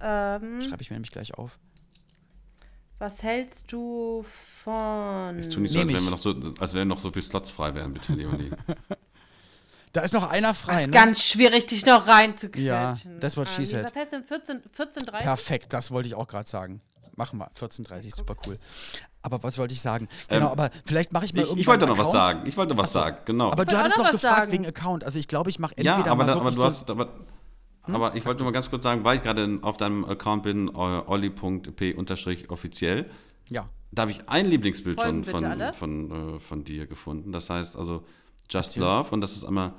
Ähm, 0.00 0.60
Schreibe 0.60 0.82
ich 0.82 0.90
mir 0.90 0.96
nämlich 0.96 1.12
gleich 1.12 1.34
auf. 1.34 1.58
Was 3.04 3.22
hältst 3.22 3.70
du 3.70 4.24
von. 4.62 5.38
Es 5.38 5.50
tut 5.50 5.60
nicht 5.60 5.72
so, 5.72 5.80
als 5.80 5.88
wären, 5.92 6.08
noch 6.08 6.22
so, 6.22 6.34
als 6.58 6.72
wären 6.72 6.88
noch 6.88 6.98
so 6.98 7.10
viele 7.10 7.22
Slots 7.22 7.50
frei 7.50 7.74
wären, 7.74 7.92
bitte, 7.92 8.14
Leonie. 8.14 8.48
da 9.92 10.00
ist 10.00 10.14
noch 10.14 10.30
einer 10.30 10.54
frei. 10.54 10.72
Das 10.72 10.80
ist 10.80 10.86
ne? 10.86 10.92
ganz 10.94 11.22
schwierig, 11.22 11.66
dich 11.66 11.84
noch 11.84 12.06
reinzuquetschen. 12.06 12.64
Ja, 12.64 12.96
das 13.20 13.34
she 13.34 13.40
ah, 13.40 13.64
said. 13.66 13.84
Was 13.84 13.94
heißt 13.94 14.12
denn 14.12 14.24
14, 14.24 14.62
14.30 14.74 15.10
Perfekt, 15.18 15.74
das 15.74 15.90
wollte 15.90 16.08
ich 16.08 16.14
auch 16.14 16.26
gerade 16.26 16.48
sagen. 16.48 16.80
Machen 17.14 17.38
wir, 17.38 17.50
14.30 17.52 18.16
super 18.16 18.36
cool. 18.46 18.58
Aber 19.20 19.42
was 19.42 19.58
wollte 19.58 19.74
ich 19.74 19.82
sagen? 19.82 20.08
Genau, 20.28 20.46
ähm, 20.46 20.52
aber 20.52 20.70
vielleicht 20.86 21.12
mache 21.12 21.26
ich 21.26 21.34
mal 21.34 21.44
ich, 21.44 21.58
Ich 21.58 21.66
wollte 21.66 21.86
noch 21.86 21.98
was 21.98 22.10
sagen. 22.10 22.46
Ich 22.46 22.56
wollte 22.56 22.74
was 22.74 22.84
Achso, 22.84 23.00
sagen, 23.00 23.18
genau. 23.26 23.52
Aber 23.52 23.66
du 23.66 23.76
hattest 23.76 23.98
noch 23.98 24.10
gefragt 24.10 24.20
sagen. 24.20 24.52
wegen 24.52 24.66
Account. 24.66 25.04
Also 25.04 25.18
ich 25.18 25.28
glaube, 25.28 25.50
ich 25.50 25.58
mache 25.58 25.76
entweder 25.76 25.98
ja, 25.98 26.06
aber, 26.06 26.24
mal 26.24 26.26
da, 26.26 26.36
aber 26.40 26.50
du 26.50 26.64
hast, 26.64 26.88
aber, 26.88 27.10
hm? 27.86 27.94
Aber 27.94 28.16
ich 28.16 28.26
wollte 28.26 28.44
mal 28.44 28.52
ganz 28.52 28.70
kurz 28.70 28.82
sagen, 28.82 29.04
weil 29.04 29.16
ich 29.16 29.22
gerade 29.22 29.58
auf 29.62 29.76
deinem 29.76 30.04
Account 30.04 30.44
bin, 30.44 30.74
olli.p-offiziell. 30.74 33.10
Ja. 33.50 33.68
Da 33.92 34.02
habe 34.02 34.12
ich 34.12 34.28
ein 34.28 34.46
Lieblingsbild 34.46 35.00
schon 35.00 35.24
von, 35.24 35.40
von, 35.40 35.72
von, 35.74 36.36
äh, 36.36 36.40
von, 36.40 36.64
dir 36.64 36.86
gefunden. 36.86 37.32
Das 37.32 37.50
heißt 37.50 37.76
also 37.76 38.04
Just 38.50 38.76
Love 38.76 39.10
und 39.10 39.20
das 39.20 39.36
ist 39.36 39.44
einmal 39.44 39.74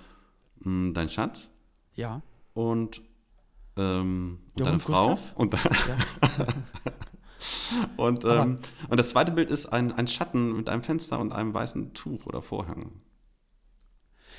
mh, 0.60 0.66
hm, 0.66 0.94
dein 0.94 1.10
Schatz. 1.10 1.50
Ja. 1.96 2.22
Und, 2.54 3.02
ähm, 3.76 4.40
und 4.54 4.66
deine 4.66 4.80
Frau. 4.80 5.18
Und, 5.36 5.54
ja. 5.54 5.58
und, 7.98 8.24
ähm, 8.24 8.60
und 8.88 9.00
das 9.00 9.10
zweite 9.10 9.32
Bild 9.32 9.50
ist 9.50 9.66
ein, 9.66 9.92
ein 9.92 10.08
Schatten 10.08 10.56
mit 10.56 10.70
einem 10.70 10.84
Fenster 10.84 11.20
und 11.20 11.34
einem 11.34 11.54
weißen 11.54 11.94
Tuch 11.94 12.26
oder 12.26 12.42
Vorhang. 12.42 13.02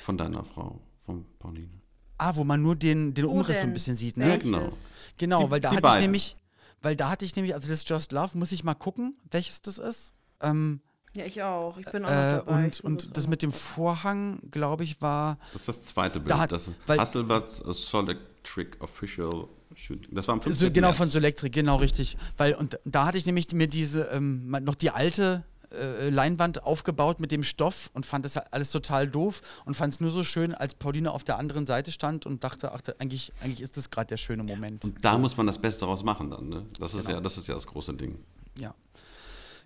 Von 0.05 0.17
deiner 0.17 0.45
Frau, 0.45 0.81
von 1.05 1.27
Pauline. 1.39 1.76
Ah, 2.19 2.35
wo 2.35 2.45
man 2.45 2.63
nur 2.63 2.77
den, 2.77 3.15
den 3.15 3.27
Umriss 3.27 3.61
so 3.61 3.67
ein 3.67 3.73
bisschen 3.73 3.97
sieht, 3.97 4.17
ne? 4.17 4.29
Ja, 4.29 4.37
genau. 4.37 4.71
Genau, 5.19 5.45
die, 5.45 5.51
weil 5.51 5.61
da 5.61 5.71
hatte 5.71 5.83
beiden. 5.83 5.99
ich 5.99 6.03
nämlich, 6.03 6.37
weil 6.83 6.97
da 6.97 7.11
hatte 7.11 7.25
ich 7.25 7.37
nämlich, 7.37 7.55
also 7.55 7.69
das 7.69 7.87
Just 7.89 8.13
Love, 8.13 8.37
muss 8.39 8.53
ich 8.53 8.65
mal 8.65 8.75
gucken, 8.75 9.17
welches 9.31 9.63
das 9.63 9.79
ist. 9.79 10.15
Ähm, 10.41 10.81
ja, 11.15 11.25
ich 11.25 11.43
auch. 11.43 11.79
Ich 11.79 11.87
bin 11.87 12.05
auch 12.05 12.11
äh, 12.11 12.13
dabei. 12.13 12.65
Und, 12.65 12.81
und 12.81 13.17
das 13.17 13.27
mit 13.27 13.43
dem 13.43 13.53
Vorhang, 13.53 14.41
glaube 14.51 14.85
ich, 14.85 15.01
war. 15.01 15.39
Das 15.53 15.63
ist 15.63 15.69
das 15.69 15.85
zweite 15.87 16.21
Bild. 16.21 16.31
Da 16.31 16.39
hat, 16.39 16.53
das 16.53 16.71
Hasselblatt 16.87 17.49
Solectric 17.49 18.77
Official 18.81 19.49
Shooting. 19.75 20.15
Das 20.15 20.29
war 20.29 20.35
am 20.35 20.43
15. 20.43 20.69
So, 20.69 20.73
genau, 20.73 20.89
März. 20.89 20.97
von 20.99 21.11
Solectric, 21.11 21.51
genau 21.51 21.77
richtig. 21.77 22.17
Weil, 22.37 22.55
und 22.55 22.79
da 22.85 23.07
hatte 23.07 23.19
ich 23.19 23.27
nämlich 23.27 23.51
mir 23.53 23.67
diese, 23.67 24.03
ähm, 24.05 24.51
noch 24.63 24.75
die 24.75 24.91
alte 24.91 25.45
äh, 25.73 26.11
Leinwand 26.11 26.65
aufgebaut 26.65 27.21
mit 27.21 27.33
dem 27.33 27.43
Stoff 27.43 27.91
und 27.95 28.07
fand 28.07 28.25
das 28.25 28.37
alles 28.37 28.71
total 28.71 29.09
doof 29.09 29.43
und 29.65 29.75
fand 29.75 29.93
es 29.93 30.01
nur 30.01 30.11
so 30.11 30.25
schön, 30.25 30.55
als 30.55 30.75
Pauline 30.75 31.11
auf 31.11 31.25
der 31.25 31.39
anderen 31.39 31.67
Seite 31.67 31.93
stand 31.93 32.27
und 32.27 32.45
dachte, 32.45 32.73
ach, 32.73 32.81
eigentlich, 32.99 33.33
eigentlich 33.43 33.61
ist 33.61 33.77
das 33.77 33.91
gerade 33.91 34.09
der 34.09 34.17
schöne 34.17 34.43
Moment. 34.43 34.85
Und 34.85 35.05
da 35.05 35.13
so. 35.13 35.19
muss 35.19 35.37
man 35.37 35.47
das 35.47 35.59
Beste 35.59 35.81
daraus 35.81 36.05
machen 36.05 36.31
dann, 36.31 36.49
ne? 36.49 36.67
Das 36.79 36.95
ist 36.95 37.07
genau. 37.07 37.19
ja, 37.19 37.21
das 37.21 37.39
ist 37.39 37.47
ja 37.47 37.55
das 37.55 37.67
große 37.67 37.95
Ding. 37.95 38.19
Ja. 38.59 38.75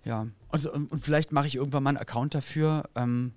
Ja. 0.03 0.27
Und, 0.49 0.65
und, 0.65 0.91
und 0.91 1.03
vielleicht 1.03 1.31
mache 1.31 1.47
ich 1.47 1.55
irgendwann 1.55 1.83
mal 1.83 1.89
einen 1.91 1.97
Account 1.97 2.33
dafür. 2.33 2.89
Ähm, 2.95 3.33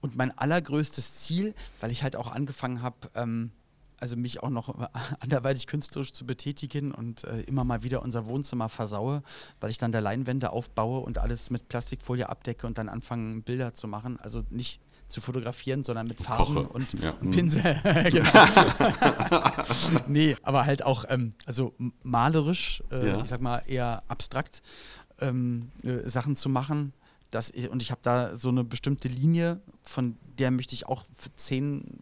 und 0.00 0.16
mein 0.16 0.36
allergrößtes 0.36 1.14
Ziel, 1.14 1.54
weil 1.80 1.90
ich 1.90 2.02
halt 2.02 2.14
auch 2.14 2.30
angefangen 2.30 2.82
habe, 2.82 2.96
ähm, 3.14 3.52
also 4.00 4.16
mich 4.16 4.42
auch 4.42 4.50
noch 4.50 4.74
anderweitig 5.20 5.66
künstlerisch 5.66 6.12
zu 6.12 6.26
betätigen 6.26 6.92
und 6.92 7.24
äh, 7.24 7.40
immer 7.42 7.64
mal 7.64 7.82
wieder 7.82 8.02
unser 8.02 8.26
Wohnzimmer 8.26 8.68
versaue, 8.68 9.22
weil 9.60 9.70
ich 9.70 9.78
dann 9.78 9.92
da 9.92 10.00
Leinwände 10.00 10.50
aufbaue 10.50 11.00
und 11.00 11.18
alles 11.18 11.50
mit 11.50 11.68
Plastikfolie 11.68 12.28
abdecke 12.28 12.66
und 12.66 12.78
dann 12.78 12.88
anfange, 12.88 13.40
Bilder 13.42 13.74
zu 13.74 13.88
machen. 13.88 14.18
Also 14.20 14.44
nicht, 14.50 14.80
zu 15.08 15.20
fotografieren, 15.20 15.84
sondern 15.84 16.06
mit 16.06 16.20
Farben 16.20 16.66
und, 16.66 16.92
ja. 17.00 17.10
und, 17.20 17.30
Pinsel. 17.30 17.62
genau. 18.10 18.30
nee, 20.08 20.36
aber 20.42 20.66
halt 20.66 20.84
auch, 20.84 21.04
ähm, 21.08 21.34
also 21.46 21.74
malerisch, 22.02 22.82
äh, 22.90 23.08
ja. 23.08 23.22
ich 23.22 23.28
sag 23.28 23.40
mal 23.40 23.62
eher 23.66 24.02
abstrakt 24.08 24.62
ähm, 25.20 25.70
äh, 25.82 26.08
Sachen 26.08 26.36
zu 26.36 26.48
machen. 26.48 26.92
Dass 27.30 27.50
ich, 27.50 27.68
und 27.68 27.82
ich 27.82 27.90
habe 27.90 28.00
da 28.02 28.36
so 28.36 28.48
eine 28.48 28.64
bestimmte 28.64 29.08
Linie, 29.08 29.60
von 29.82 30.16
der 30.38 30.50
möchte 30.50 30.74
ich 30.74 30.86
auch 30.86 31.04
für 31.16 31.34
zehn 31.34 32.00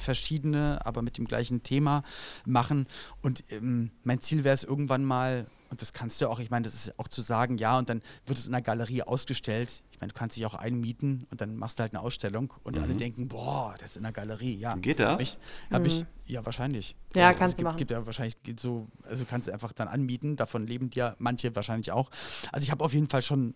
verschiedene, 0.00 0.84
aber 0.84 1.02
mit 1.02 1.18
dem 1.18 1.26
gleichen 1.26 1.62
Thema 1.62 2.02
machen. 2.44 2.86
Und 3.22 3.44
ähm, 3.50 3.90
mein 4.02 4.20
Ziel 4.20 4.44
wäre 4.44 4.54
es 4.54 4.64
irgendwann 4.64 5.04
mal, 5.04 5.46
und 5.70 5.80
das 5.80 5.92
kannst 5.92 6.20
du 6.20 6.28
auch, 6.28 6.40
ich 6.40 6.50
meine, 6.50 6.64
das 6.64 6.74
ist 6.74 6.98
auch 6.98 7.06
zu 7.06 7.22
sagen, 7.22 7.56
ja, 7.56 7.78
und 7.78 7.88
dann 7.88 8.02
wird 8.26 8.38
es 8.38 8.46
in 8.46 8.52
der 8.52 8.60
Galerie 8.60 9.02
ausgestellt. 9.02 9.82
Ich 9.92 10.00
meine, 10.00 10.12
du 10.12 10.18
kannst 10.18 10.36
dich 10.36 10.44
auch 10.44 10.54
einmieten 10.54 11.26
und 11.30 11.40
dann 11.40 11.56
machst 11.56 11.78
du 11.78 11.82
halt 11.82 11.92
eine 11.92 12.02
Ausstellung 12.02 12.52
und 12.64 12.76
mhm. 12.76 12.82
alle 12.82 12.94
denken, 12.94 13.28
boah, 13.28 13.76
das 13.78 13.90
ist 13.90 13.96
in 13.96 14.02
der 14.02 14.12
Galerie, 14.12 14.56
ja. 14.56 14.74
Geht 14.74 14.98
das? 14.98 15.12
Hab 15.12 15.20
ich, 15.20 15.38
hab 15.70 15.80
mhm. 15.82 15.86
ich, 15.86 16.04
ja, 16.26 16.44
wahrscheinlich. 16.44 16.96
Ja, 17.14 17.28
also, 17.28 17.38
kannst 17.38 17.54
du 17.54 17.56
gibt, 17.58 17.64
machen. 17.64 17.76
Gibt 17.76 17.90
ja 17.92 18.04
wahrscheinlich 18.04 18.36
so, 18.58 18.88
also 19.04 19.24
kannst 19.24 19.46
du 19.46 19.52
einfach 19.52 19.72
dann 19.72 19.86
anmieten, 19.86 20.34
davon 20.36 20.66
leben 20.66 20.90
ja 20.94 21.14
manche 21.18 21.54
wahrscheinlich 21.54 21.92
auch. 21.92 22.10
Also 22.50 22.64
ich 22.64 22.72
habe 22.72 22.84
auf 22.84 22.92
jeden 22.92 23.08
Fall 23.08 23.22
schon 23.22 23.54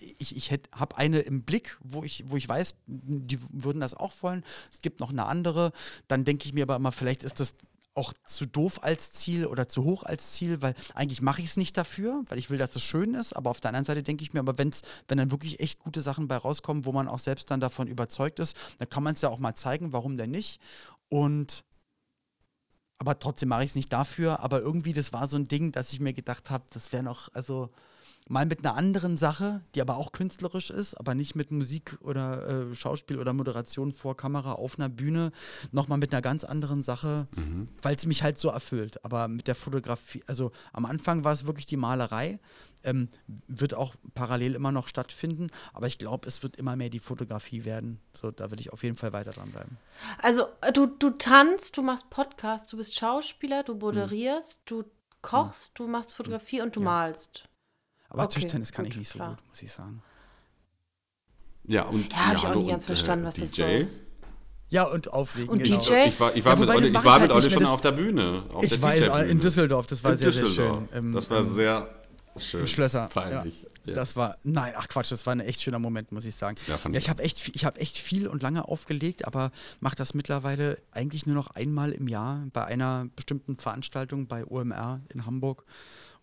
ich, 0.00 0.36
ich 0.36 0.52
habe 0.72 0.96
eine 0.96 1.20
im 1.20 1.42
Blick, 1.42 1.78
wo 1.82 2.02
ich, 2.04 2.24
wo 2.26 2.36
ich 2.36 2.48
weiß, 2.48 2.76
die 2.86 3.38
würden 3.52 3.80
das 3.80 3.94
auch 3.94 4.12
wollen. 4.22 4.44
Es 4.72 4.80
gibt 4.80 5.00
noch 5.00 5.10
eine 5.10 5.26
andere. 5.26 5.72
Dann 6.08 6.24
denke 6.24 6.46
ich 6.46 6.54
mir 6.54 6.62
aber 6.62 6.76
immer, 6.76 6.92
vielleicht 6.92 7.24
ist 7.24 7.40
das 7.40 7.54
auch 7.94 8.12
zu 8.26 8.46
doof 8.46 8.82
als 8.82 9.12
Ziel 9.12 9.46
oder 9.46 9.68
zu 9.68 9.84
hoch 9.84 10.02
als 10.02 10.32
Ziel, 10.32 10.60
weil 10.60 10.74
eigentlich 10.94 11.22
mache 11.22 11.40
ich 11.40 11.48
es 11.48 11.56
nicht 11.56 11.76
dafür, 11.76 12.22
weil 12.28 12.38
ich 12.38 12.50
will, 12.50 12.58
dass 12.58 12.76
es 12.76 12.82
schön 12.82 13.14
ist. 13.14 13.34
Aber 13.34 13.50
auf 13.50 13.60
der 13.60 13.70
anderen 13.70 13.86
Seite 13.86 14.02
denke 14.02 14.22
ich 14.22 14.34
mir, 14.34 14.40
aber 14.40 14.58
wenn's, 14.58 14.82
wenn 15.08 15.18
dann 15.18 15.30
wirklich 15.30 15.60
echt 15.60 15.78
gute 15.78 16.02
Sachen 16.02 16.28
bei 16.28 16.36
rauskommen, 16.36 16.84
wo 16.84 16.92
man 16.92 17.08
auch 17.08 17.18
selbst 17.18 17.50
dann 17.50 17.60
davon 17.60 17.88
überzeugt 17.88 18.38
ist, 18.38 18.56
dann 18.78 18.88
kann 18.88 19.02
man 19.02 19.14
es 19.14 19.22
ja 19.22 19.30
auch 19.30 19.38
mal 19.38 19.54
zeigen, 19.54 19.92
warum 19.92 20.16
denn 20.16 20.30
nicht. 20.30 20.60
Und 21.08 21.64
aber 22.98 23.18
trotzdem 23.18 23.50
mache 23.50 23.64
ich 23.64 23.70
es 23.70 23.76
nicht 23.76 23.92
dafür. 23.92 24.40
Aber 24.40 24.60
irgendwie, 24.60 24.92
das 24.92 25.12
war 25.12 25.28
so 25.28 25.36
ein 25.36 25.48
Ding, 25.48 25.72
dass 25.72 25.92
ich 25.92 26.00
mir 26.00 26.12
gedacht 26.12 26.50
habe, 26.50 26.64
das 26.70 26.92
wäre 26.92 27.02
noch, 27.02 27.32
also 27.34 27.70
mal 28.28 28.44
mit 28.44 28.60
einer 28.60 28.74
anderen 28.74 29.16
Sache, 29.16 29.62
die 29.74 29.80
aber 29.80 29.96
auch 29.96 30.12
künstlerisch 30.12 30.70
ist, 30.70 30.94
aber 30.94 31.14
nicht 31.14 31.36
mit 31.36 31.50
Musik 31.52 31.96
oder 32.00 32.70
äh, 32.70 32.74
Schauspiel 32.74 33.18
oder 33.18 33.32
Moderation 33.32 33.92
vor 33.92 34.16
Kamera 34.16 34.52
auf 34.52 34.78
einer 34.78 34.88
Bühne, 34.88 35.32
nochmal 35.70 35.98
mit 35.98 36.12
einer 36.12 36.22
ganz 36.22 36.42
anderen 36.44 36.82
Sache, 36.82 37.28
mhm. 37.36 37.68
weil 37.82 37.94
es 37.94 38.06
mich 38.06 38.22
halt 38.22 38.38
so 38.38 38.48
erfüllt. 38.48 39.04
Aber 39.04 39.28
mit 39.28 39.46
der 39.46 39.54
Fotografie, 39.54 40.22
also 40.26 40.50
am 40.72 40.86
Anfang 40.86 41.24
war 41.24 41.32
es 41.32 41.46
wirklich 41.46 41.66
die 41.66 41.76
Malerei, 41.76 42.40
ähm, 42.82 43.08
wird 43.46 43.74
auch 43.74 43.94
parallel 44.14 44.54
immer 44.54 44.72
noch 44.72 44.88
stattfinden, 44.88 45.48
aber 45.72 45.86
ich 45.86 45.98
glaube, 45.98 46.26
es 46.26 46.42
wird 46.42 46.56
immer 46.56 46.76
mehr 46.76 46.90
die 46.90 46.98
Fotografie 46.98 47.64
werden. 47.64 48.00
So, 48.12 48.30
da 48.30 48.50
würde 48.50 48.60
ich 48.60 48.72
auf 48.72 48.82
jeden 48.82 48.96
Fall 48.96 49.12
weiter 49.12 49.32
dranbleiben. 49.32 49.78
Also 50.18 50.46
du, 50.72 50.86
du 50.86 51.10
tanzt, 51.10 51.76
du 51.76 51.82
machst 51.82 52.10
Podcasts, 52.10 52.68
du 52.70 52.76
bist 52.76 52.94
Schauspieler, 52.94 53.62
du 53.62 53.74
moderierst, 53.74 54.60
mhm. 54.60 54.64
du 54.66 54.84
kochst, 55.22 55.72
mhm. 55.72 55.84
du 55.84 55.90
machst 55.90 56.14
Fotografie 56.14 56.60
und 56.60 56.74
du 56.74 56.80
ja. 56.80 56.84
malst. 56.84 57.48
Aber 58.16 58.24
okay, 58.24 58.40
Tischtennis 58.40 58.72
kann 58.72 58.84
gut, 58.84 58.94
ich 58.94 58.98
nicht 58.98 59.08
so 59.08 59.18
klar. 59.18 59.30
gut, 59.36 59.48
muss 59.48 59.62
ich 59.62 59.72
sagen. 59.72 60.02
Ja, 61.64 61.82
und 61.82 62.12
ja, 62.12 62.18
habe 62.18 62.36
ich 62.36 62.46
auch 62.46 62.54
nicht 62.54 62.68
ganz 62.68 62.86
verstanden, 62.86 63.26
was 63.26 63.34
DJ. 63.34 63.40
das 63.42 63.56
soll. 63.56 63.88
Ja, 64.68 64.84
und 64.84 65.12
auflegen. 65.12 65.50
Und 65.50 65.62
genau. 65.62 65.78
DJ? 65.78 66.08
Ich 66.08 66.20
war, 66.20 66.34
ich 66.34 66.44
war 66.44 66.54
ja, 66.54 66.60
mit 66.60 66.70
Olli, 66.70 66.86
ich 66.88 66.94
war 66.94 67.12
halt 67.12 67.22
mit 67.22 67.30
Olli 67.30 67.50
schon 67.50 67.64
auf 67.66 67.80
der 67.80 67.92
Bühne. 67.92 68.44
Auf 68.52 68.64
ich 68.64 68.80
weiß, 68.80 69.28
in 69.28 69.38
Düsseldorf, 69.38 69.86
das 69.86 70.02
war 70.02 70.12
in 70.12 70.18
sehr, 70.18 70.32
sehr 70.32 70.46
schön. 70.46 70.88
Im, 70.92 71.12
das 71.12 71.30
war 71.30 71.44
sehr 71.44 71.88
schön. 72.36 72.66
Schlösser. 72.66 73.08
Peinlich. 73.08 73.62
Ja. 73.62 73.68
Ja. 73.86 73.94
Das 73.94 74.16
war, 74.16 74.36
nein, 74.42 74.72
ach 74.76 74.88
Quatsch, 74.88 75.12
das 75.12 75.26
war 75.26 75.32
ein 75.32 75.40
echt 75.40 75.62
schöner 75.62 75.78
Moment, 75.78 76.10
muss 76.10 76.24
ich 76.24 76.34
sagen. 76.34 76.56
Ja, 76.66 76.76
ja 76.90 76.98
ich 76.98 77.08
habe 77.08 77.22
echt, 77.22 77.54
ich 77.54 77.64
hab 77.64 77.78
echt 77.78 77.96
viel 77.96 78.26
und 78.26 78.42
lange 78.42 78.66
aufgelegt, 78.66 79.24
aber 79.24 79.52
mache 79.78 79.94
das 79.94 80.14
mittlerweile 80.14 80.78
eigentlich 80.90 81.26
nur 81.26 81.36
noch 81.36 81.50
einmal 81.50 81.92
im 81.92 82.08
Jahr 82.08 82.44
bei 82.52 82.64
einer 82.64 83.06
bestimmten 83.14 83.56
Veranstaltung 83.58 84.26
bei 84.26 84.44
OMR 84.44 85.00
in 85.14 85.24
Hamburg. 85.24 85.64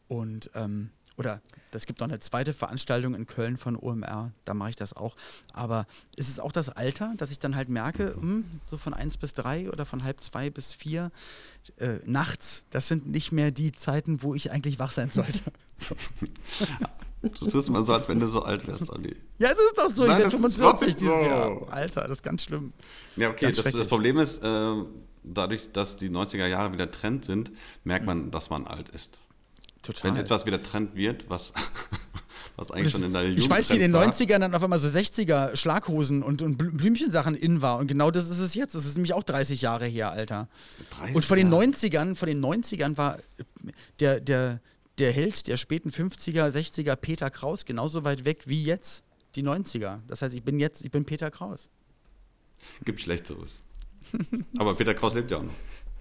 Und 0.10 0.52
ähm, 0.56 0.89
oder 1.18 1.41
es 1.72 1.86
gibt 1.86 1.99
noch 1.99 2.07
eine 2.07 2.20
zweite 2.20 2.53
Veranstaltung 2.53 3.16
in 3.16 3.26
Köln 3.26 3.57
von 3.57 3.76
OMR, 3.76 4.32
da 4.45 4.53
mache 4.53 4.72
ich 4.72 4.76
das 4.76 4.95
auch. 4.95 5.16
Aber 5.53 5.88
ist 6.16 6.30
es 6.30 6.39
auch 6.39 6.51
das 6.51 6.70
Alter, 6.70 7.14
dass 7.18 7.32
ich 7.32 7.39
dann 7.39 7.55
halt 7.55 7.70
merke, 7.70 8.16
mh, 8.16 8.22
hm, 8.22 8.45
so 8.66 8.78
von 8.78 8.93
1 8.93 9.18
bis 9.18 9.34
3 9.34 9.70
oder 9.70 9.86
von 9.86 10.03
halb 10.03 10.22
2 10.22 10.49
bis 10.49 10.74
4 10.74 11.11
äh, 11.78 11.88
nachts, 12.05 12.66
das 12.70 12.88
sind 12.88 13.07
nicht 13.07 13.32
mehr 13.32 13.51
die 13.51 13.72
Zeiten, 13.72 14.22
wo 14.22 14.36
ich 14.36 14.51
eigentlich 14.51 14.80
wach 14.80 14.91
sein 14.91 15.09
sollte. 15.09 15.41
Du 17.22 17.30
tust 17.30 17.70
mal 17.70 17.86
so, 17.86 17.93
als 17.93 18.09
wenn 18.09 18.20
du 18.20 18.28
so 18.28 18.41
alt 18.43 18.68
wärst, 18.68 18.89
Olli. 18.89 19.16
Ja, 19.39 19.49
es 19.49 19.57
ist 19.57 19.78
doch 19.78 19.89
so. 19.89 20.05
Nein, 20.05 20.24
ich 20.28 20.30
bin 20.30 20.51
45 20.51 20.95
dieses 20.95 21.22
so. 21.22 21.26
Jahr. 21.26 21.72
Alter, 21.72 22.01
das 22.01 22.18
ist 22.18 22.24
ganz 22.24 22.43
schlimm. 22.43 22.74
Ja, 23.16 23.30
okay. 23.30 23.49
Das, 23.49 23.64
das, 23.64 23.88
Problem 23.88 24.18
ist, 24.18 24.43
äh, 24.43 24.74
dadurch, 25.24 25.72
dass 25.72 25.95
die 25.95 26.09
90er 26.09 26.47
Jahre 26.47 26.74
wieder 26.74 26.91
Trend 26.91 27.24
sind, 27.24 27.51
merkt 27.86 28.05
man, 28.05 28.30
dass 28.30 28.49
man 28.49 28.68
alt 28.68 28.89
ist. 28.89 29.20
Total. 29.84 30.12
Wenn 30.12 30.20
etwas 30.20 30.46
wieder 30.46 30.64
Trend 30.64 30.96
wird, 30.96 31.30
was, 31.30 31.52
was 32.56 32.72
eigentlich 32.72 32.94
schon 32.94 33.04
in 33.04 33.14
der 33.14 33.24
Jugend 33.24 33.40
Ich 33.40 33.50
weiß, 33.50 33.70
wie 33.70 33.76
in 33.76 33.82
den 33.82 33.96
90ern 33.96 34.40
dann 34.40 34.56
auf 34.56 34.64
einmal 34.64 34.80
so 34.80 34.88
60er 34.88 35.56
Schlaghosen 35.58 36.24
und, 36.24 36.42
und 36.42 36.58
Blümchensachen 36.58 37.36
in 37.36 37.62
war. 37.62 37.78
Und 37.78 37.88
genau 37.88 38.10
das 38.10 38.30
ist 38.30 38.40
es 38.40 38.56
jetzt. 38.56 38.76
Das 38.76 38.86
ist 38.86 38.96
nämlich 38.96 39.14
auch 39.14 39.24
30 39.24 39.62
Jahre 39.62 39.86
her, 39.86 40.12
Alter. 40.12 40.48
30 40.98 41.16
und 41.16 41.26
vor 41.26 41.36
den 41.36 41.54
90ern, 41.54 42.16
vor 42.16 42.28
den 42.28 42.44
90ern 42.44 42.98
war 42.98 43.20
der, 44.00 44.22
der, 44.22 44.62
der 45.00 45.12
Held 45.12 45.48
der 45.48 45.58
späten 45.58 45.90
50er, 45.90 46.50
60er 46.50 46.96
Peter 46.96 47.30
Kraus 47.30 47.66
genauso 47.66 48.06
weit 48.06 48.24
weg 48.24 48.44
wie 48.46 48.64
jetzt 48.64 49.04
die 49.36 49.44
90er. 49.44 50.00
Das 50.08 50.22
heißt, 50.22 50.34
ich 50.34 50.44
bin 50.44 50.60
jetzt, 50.60 50.86
ich 50.86 50.92
bin 50.92 51.04
Peter 51.04 51.30
Kraus. 51.30 51.70
Gibt 52.86 53.02
Schlechteres. 53.02 53.60
Aber 54.58 54.76
Peter 54.76 54.94
Kraus 54.94 55.14
lebt 55.16 55.32
ja 55.32 55.38
auch 55.38 55.44
noch. 55.44 55.54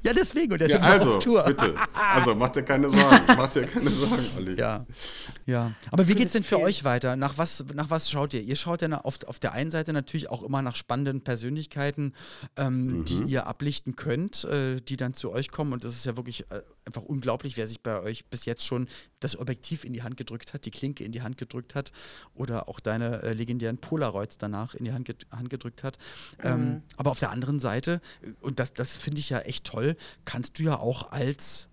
Ja, 0.04 0.12
deswegen. 0.12 0.52
Und 0.52 0.60
der 0.60 0.68
ja, 0.68 0.76
ist 0.76 0.82
also, 0.82 1.16
auf 1.16 1.24
Tour. 1.24 1.42
bitte. 1.44 1.74
Also, 1.94 2.34
macht 2.34 2.56
dir 2.56 2.62
keine 2.62 2.90
Sorgen. 2.90 3.26
macht 3.26 3.54
dir 3.54 3.66
keine 3.66 3.88
Sorgen, 3.90 4.26
Olli. 4.36 4.58
Ja. 4.58 4.84
ja. 5.46 5.72
Aber 5.90 6.08
wie 6.08 6.14
geht 6.14 6.26
es 6.26 6.32
denn 6.32 6.42
für 6.42 6.60
euch 6.60 6.84
weiter? 6.84 7.16
Nach 7.16 7.38
was, 7.38 7.64
nach 7.74 7.90
was 7.90 8.10
schaut 8.10 8.34
ihr? 8.34 8.42
Ihr 8.42 8.56
schaut 8.56 8.82
ja 8.82 8.88
auf, 9.00 9.18
auf 9.26 9.38
der 9.38 9.52
einen 9.52 9.70
Seite 9.70 9.92
natürlich 9.92 10.30
auch 10.30 10.42
immer 10.42 10.60
nach 10.62 10.76
spannenden 10.76 11.22
Persönlichkeiten, 11.22 12.14
ähm, 12.56 12.86
mhm. 12.86 13.04
die 13.04 13.22
ihr 13.22 13.46
ablichten 13.46 13.96
könnt, 13.96 14.44
äh, 14.44 14.76
die 14.76 14.96
dann 14.96 15.14
zu 15.14 15.30
euch 15.30 15.50
kommen. 15.50 15.72
Und 15.72 15.84
das 15.84 15.94
ist 15.94 16.04
ja 16.04 16.16
wirklich 16.16 16.50
äh, 16.50 16.62
einfach 16.84 17.02
unglaublich, 17.02 17.56
wer 17.56 17.66
sich 17.66 17.80
bei 17.80 18.00
euch 18.00 18.26
bis 18.26 18.44
jetzt 18.44 18.64
schon 18.64 18.88
das 19.20 19.38
Objektiv 19.38 19.84
in 19.84 19.92
die 19.92 20.02
Hand 20.02 20.16
gedrückt 20.16 20.52
hat, 20.52 20.64
die 20.64 20.70
Klinke 20.70 21.04
in 21.04 21.12
die 21.12 21.22
Hand 21.22 21.38
gedrückt 21.38 21.74
hat 21.74 21.92
oder 22.34 22.68
auch 22.68 22.80
deine 22.80 23.22
äh, 23.22 23.32
legendären 23.32 23.78
Polaroids 23.78 24.38
danach 24.38 24.74
in 24.74 24.84
die 24.84 24.92
Hand, 24.92 25.08
Hand 25.30 25.50
gedrückt 25.50 25.84
hat. 25.84 25.98
Ähm, 26.42 26.52
mhm. 26.52 26.62
Ähm, 26.62 26.82
aber 26.96 27.10
auf 27.10 27.20
der 27.20 27.30
anderen 27.30 27.58
Seite, 27.58 28.00
und 28.40 28.58
das, 28.58 28.74
das 28.74 28.96
finde 28.96 29.20
ich 29.20 29.30
ja 29.30 29.40
echt 29.40 29.64
toll, 29.64 29.96
kannst 30.24 30.58
du 30.58 30.64
ja 30.64 30.78
auch 30.78 31.10
als, 31.12 31.68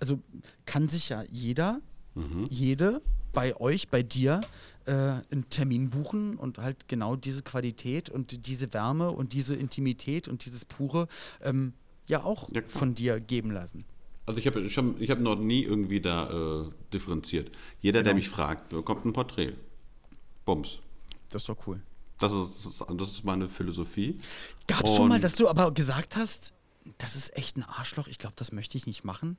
also 0.00 0.20
kann 0.66 0.88
sich 0.88 1.10
ja 1.10 1.22
jeder, 1.30 1.80
mhm. 2.14 2.46
jede 2.50 3.02
bei 3.32 3.56
euch, 3.60 3.88
bei 3.88 4.02
dir 4.02 4.40
äh, 4.86 4.92
einen 4.92 5.50
Termin 5.50 5.90
buchen 5.90 6.36
und 6.36 6.58
halt 6.58 6.88
genau 6.88 7.16
diese 7.16 7.42
Qualität 7.42 8.08
und 8.08 8.46
diese 8.46 8.72
Wärme 8.72 9.10
und 9.10 9.32
diese 9.32 9.54
Intimität 9.56 10.28
und 10.28 10.44
dieses 10.44 10.64
Pure 10.64 11.08
ähm, 11.42 11.74
ja 12.06 12.22
auch 12.22 12.48
ja, 12.52 12.62
von 12.66 12.94
dir 12.94 13.20
geben 13.20 13.50
lassen. 13.50 13.84
Also 14.26 14.40
ich 14.40 14.46
habe 14.46 14.60
ich 14.60 14.76
hab, 14.76 15.00
ich 15.00 15.10
hab 15.10 15.20
noch 15.20 15.36
nie 15.36 15.62
irgendwie 15.62 16.00
da 16.00 16.62
äh, 16.62 16.70
differenziert. 16.92 17.50
Jeder, 17.80 18.00
genau. 18.00 18.08
der 18.08 18.14
mich 18.14 18.28
fragt, 18.28 18.70
bekommt 18.70 19.04
ein 19.04 19.12
Porträt. 19.12 19.54
Bums. 20.44 20.78
Das 21.28 21.42
ist 21.42 21.48
doch 21.48 21.66
cool. 21.66 21.82
Das 22.18 22.32
ist, 22.32 22.84
das 22.96 23.10
ist 23.10 23.24
meine 23.24 23.48
Philosophie. 23.48 24.16
Gab 24.66 24.84
es 24.84 24.94
schon 24.94 25.08
mal, 25.08 25.20
dass 25.20 25.34
du 25.34 25.48
aber 25.48 25.72
gesagt 25.72 26.16
hast, 26.16 26.54
das 26.98 27.16
ist 27.16 27.36
echt 27.36 27.56
ein 27.56 27.64
Arschloch, 27.64 28.06
ich 28.08 28.18
glaube, 28.18 28.34
das 28.36 28.52
möchte 28.52 28.78
ich 28.78 28.86
nicht 28.86 29.04
machen? 29.04 29.36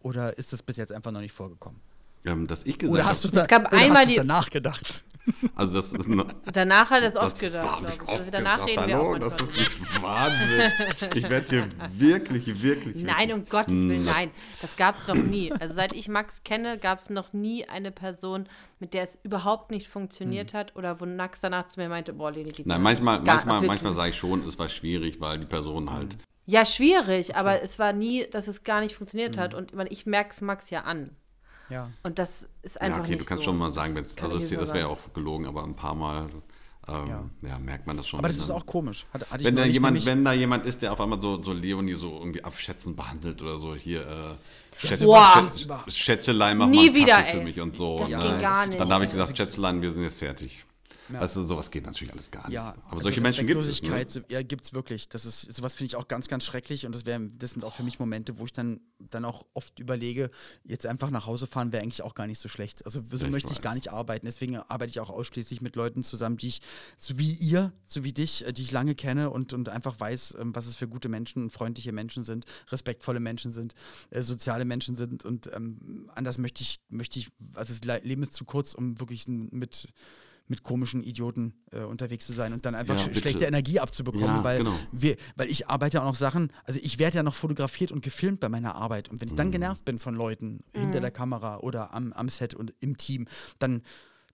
Oder 0.00 0.36
ist 0.38 0.52
das 0.52 0.62
bis 0.62 0.76
jetzt 0.76 0.92
einfach 0.92 1.10
noch 1.10 1.20
nicht 1.20 1.32
vorgekommen? 1.32 1.80
Ähm, 2.24 2.46
dass 2.46 2.64
ich 2.64 2.78
gesagt 2.78 3.00
Oder 3.00 3.08
hast 3.08 3.24
du 3.24 3.28
da, 3.28 3.42
es 3.42 3.48
gab 3.48 3.72
einmal 3.72 4.06
die 4.06 4.16
danach 4.16 4.50
gedacht? 4.50 5.04
Also 5.54 5.74
das 5.74 5.92
ist 5.92 6.06
eine, 6.06 6.26
danach 6.52 6.90
hat 6.90 7.02
er 7.02 7.10
es 7.10 7.16
oft 7.16 7.38
gedacht. 7.38 7.82
Ich. 7.86 8.02
Oft 8.02 8.10
also 8.10 8.30
danach 8.30 8.66
gesagt, 8.66 8.68
reden 8.68 8.88
wir 8.88 9.00
auch 9.00 9.18
das 9.18 9.40
ist 9.40 9.56
nicht 9.56 10.02
Wahnsinn. 10.02 10.72
Ich 11.14 11.28
werde 11.28 11.46
hier 11.48 11.68
wirklich, 11.92 12.62
wirklich. 12.62 13.02
Nein, 13.02 13.32
um 13.32 13.44
Gottes 13.44 13.74
Willen, 13.74 14.04
nein. 14.04 14.30
Das 14.62 14.76
gab 14.76 14.96
es 14.98 15.06
noch 15.06 15.14
nie. 15.14 15.52
Also 15.52 15.74
seit 15.74 15.92
ich 15.92 16.08
Max 16.08 16.42
kenne, 16.44 16.78
gab 16.78 17.00
es 17.00 17.10
noch 17.10 17.32
nie 17.32 17.68
eine 17.68 17.90
Person, 17.90 18.48
mit 18.78 18.94
der 18.94 19.02
es 19.02 19.18
überhaupt 19.22 19.70
nicht 19.70 19.88
funktioniert 19.88 20.52
hm. 20.52 20.58
hat 20.58 20.76
oder 20.76 21.00
wo 21.00 21.06
Max 21.06 21.40
danach 21.40 21.66
zu 21.66 21.80
mir 21.80 21.88
meinte, 21.88 22.12
boah, 22.12 22.30
Leni, 22.30 22.52
die 22.52 22.64
Nein, 22.64 22.82
manchmal, 22.82 23.20
manchmal, 23.20 23.62
manchmal 23.62 23.94
sage 23.94 24.10
ich 24.10 24.16
schon, 24.16 24.46
es 24.46 24.58
war 24.58 24.68
schwierig, 24.68 25.20
weil 25.20 25.38
die 25.38 25.46
Person 25.46 25.92
halt. 25.92 26.16
Ja, 26.46 26.64
schwierig, 26.64 27.36
aber 27.36 27.62
es 27.62 27.78
war 27.78 27.92
nie, 27.92 28.24
dass 28.30 28.48
es 28.48 28.64
gar 28.64 28.80
nicht 28.80 28.94
funktioniert 28.94 29.36
hm. 29.36 29.42
hat. 29.42 29.54
Und 29.54 29.72
ich 29.90 30.06
merke 30.06 30.30
es 30.30 30.40
Max 30.40 30.70
ja 30.70 30.82
an. 30.82 31.10
Ja. 31.70 31.90
Und 32.02 32.18
das 32.18 32.48
ist 32.62 32.80
einfach. 32.80 32.98
Ja, 32.98 33.02
okay, 33.04 33.12
nicht 33.12 33.22
du 33.22 33.28
kannst 33.28 33.44
so. 33.44 33.50
schon 33.50 33.58
mal 33.58 33.72
sagen, 33.72 33.94
das, 33.94 34.16
also 34.18 34.38
das, 34.38 34.50
das 34.50 34.68
wäre 34.70 34.80
ja 34.80 34.86
auch 34.86 35.12
gelogen, 35.12 35.46
aber 35.46 35.64
ein 35.64 35.76
paar 35.76 35.94
Mal. 35.94 36.28
Ähm, 36.88 37.06
ja. 37.06 37.48
ja. 37.50 37.58
merkt 37.58 37.86
man 37.86 37.98
das 37.98 38.08
schon. 38.08 38.18
Aber 38.18 38.28
das 38.28 38.38
ist 38.38 38.50
auch 38.50 38.64
komisch. 38.64 39.04
Hat, 39.12 39.44
wenn, 39.44 39.56
da 39.56 39.66
jemand, 39.66 40.06
wenn 40.06 40.24
da 40.24 40.32
jemand 40.32 40.64
ist, 40.64 40.80
der 40.80 40.92
auf 40.92 41.00
einmal 41.00 41.20
so, 41.20 41.42
so 41.42 41.52
Leonie 41.52 41.94
so 41.94 42.18
irgendwie 42.18 42.42
abschätzend 42.42 42.96
behandelt 42.96 43.42
oder 43.42 43.58
so, 43.58 43.74
hier 43.74 44.00
äh, 44.00 44.86
Schätze, 44.86 45.04
Boah. 45.04 45.50
Schätzelein, 45.88 46.56
mach 46.56 46.66
Nie 46.66 46.88
mal 46.88 46.94
wieder, 46.94 47.24
für 47.24 47.40
mich 47.42 47.60
und 47.60 47.74
so. 47.74 47.98
Das 47.98 48.10
ne? 48.10 48.18
ging 48.18 48.40
gar 48.40 48.66
nicht. 48.66 48.80
Dann 48.80 48.90
habe 48.90 49.04
ich 49.04 49.10
gesagt, 49.10 49.36
Schätzelein, 49.36 49.82
wir 49.82 49.92
sind 49.92 50.02
jetzt 50.02 50.18
fertig. 50.18 50.64
Ja. 51.12 51.20
Also 51.20 51.44
sowas 51.44 51.70
geht 51.70 51.86
natürlich 51.86 52.12
alles 52.12 52.30
gar 52.30 52.46
nicht. 52.46 52.54
Ja, 52.54 52.70
aber 52.70 52.92
also 52.92 53.04
solche 53.04 53.20
Menschen 53.20 53.46
gibt 53.46 53.60
es. 53.60 53.82
Ne? 53.82 54.04
So, 54.08 54.20
ja, 54.28 54.42
gibt 54.42 54.64
es 54.64 54.72
wirklich. 54.72 55.08
Das 55.08 55.24
ist, 55.24 55.54
sowas 55.54 55.76
finde 55.76 55.88
ich 55.88 55.96
auch 55.96 56.08
ganz, 56.08 56.28
ganz 56.28 56.44
schrecklich 56.44 56.86
und 56.86 56.94
das, 56.94 57.06
wär, 57.06 57.18
das 57.18 57.52
sind 57.52 57.64
auch 57.64 57.74
für 57.74 57.82
mich 57.82 57.98
Momente, 57.98 58.38
wo 58.38 58.44
ich 58.44 58.52
dann, 58.52 58.80
dann 59.10 59.24
auch 59.24 59.46
oft 59.54 59.78
überlege, 59.80 60.30
jetzt 60.64 60.86
einfach 60.86 61.10
nach 61.10 61.26
Hause 61.26 61.46
fahren 61.46 61.72
wäre 61.72 61.82
eigentlich 61.82 62.02
auch 62.02 62.14
gar 62.14 62.26
nicht 62.26 62.38
so 62.38 62.48
schlecht. 62.48 62.84
Also 62.84 63.02
so 63.10 63.24
ich 63.24 63.30
möchte 63.30 63.50
weiß. 63.50 63.56
ich 63.56 63.62
gar 63.62 63.74
nicht 63.74 63.92
arbeiten. 63.92 64.26
Deswegen 64.26 64.56
arbeite 64.56 64.90
ich 64.90 65.00
auch 65.00 65.10
ausschließlich 65.10 65.60
mit 65.60 65.76
Leuten 65.76 66.02
zusammen, 66.02 66.36
die 66.36 66.48
ich, 66.48 66.60
so 66.98 67.18
wie 67.18 67.32
ihr, 67.32 67.72
so 67.86 68.04
wie 68.04 68.12
dich, 68.12 68.46
äh, 68.46 68.52
die 68.52 68.62
ich 68.62 68.72
lange 68.72 68.94
kenne 68.94 69.30
und, 69.30 69.52
und 69.52 69.68
einfach 69.68 69.98
weiß, 69.98 70.36
ähm, 70.40 70.54
was 70.54 70.66
es 70.66 70.76
für 70.76 70.88
gute 70.88 71.08
Menschen, 71.08 71.50
freundliche 71.50 71.92
Menschen 71.92 72.24
sind, 72.24 72.44
respektvolle 72.68 73.20
Menschen 73.20 73.52
sind, 73.52 73.74
äh, 74.10 74.22
soziale 74.22 74.64
Menschen 74.64 74.96
sind 74.96 75.24
und 75.24 75.50
ähm, 75.54 76.10
anders 76.14 76.38
möchte 76.38 76.62
ich, 76.62 76.80
möchte 76.88 77.18
ich, 77.18 77.30
also 77.54 77.74
das 77.80 78.02
Leben 78.02 78.22
ist 78.22 78.34
zu 78.34 78.44
kurz, 78.44 78.74
um 78.74 78.98
wirklich 79.00 79.26
mit 79.28 79.88
mit 80.48 80.62
komischen 80.62 81.02
Idioten 81.02 81.54
äh, 81.70 81.80
unterwegs 81.80 82.26
zu 82.26 82.32
sein 82.32 82.52
und 82.52 82.66
dann 82.66 82.74
einfach 82.74 82.98
ja, 82.98 83.12
sch 83.12 83.18
schlechte 83.18 83.44
Energie 83.44 83.80
abzubekommen, 83.80 84.26
ja, 84.26 84.44
weil, 84.44 84.58
genau. 84.58 84.74
wir, 84.92 85.16
weil 85.36 85.48
ich 85.48 85.68
arbeite 85.68 85.98
ja 85.98 86.02
auch 86.02 86.06
noch 86.06 86.14
Sachen, 86.14 86.52
also 86.64 86.80
ich 86.82 86.98
werde 86.98 87.16
ja 87.18 87.22
noch 87.22 87.34
fotografiert 87.34 87.92
und 87.92 88.02
gefilmt 88.02 88.40
bei 88.40 88.48
meiner 88.48 88.74
Arbeit 88.74 89.08
und 89.08 89.20
wenn 89.20 89.28
ich 89.28 89.34
dann 89.34 89.48
mhm. 89.48 89.52
genervt 89.52 89.84
bin 89.84 89.98
von 89.98 90.14
Leuten 90.14 90.64
mhm. 90.74 90.80
hinter 90.80 91.00
der 91.00 91.10
Kamera 91.10 91.58
oder 91.58 91.94
am, 91.94 92.12
am 92.12 92.28
Set 92.28 92.54
und 92.54 92.74
im 92.80 92.96
Team, 92.96 93.26
dann 93.58 93.82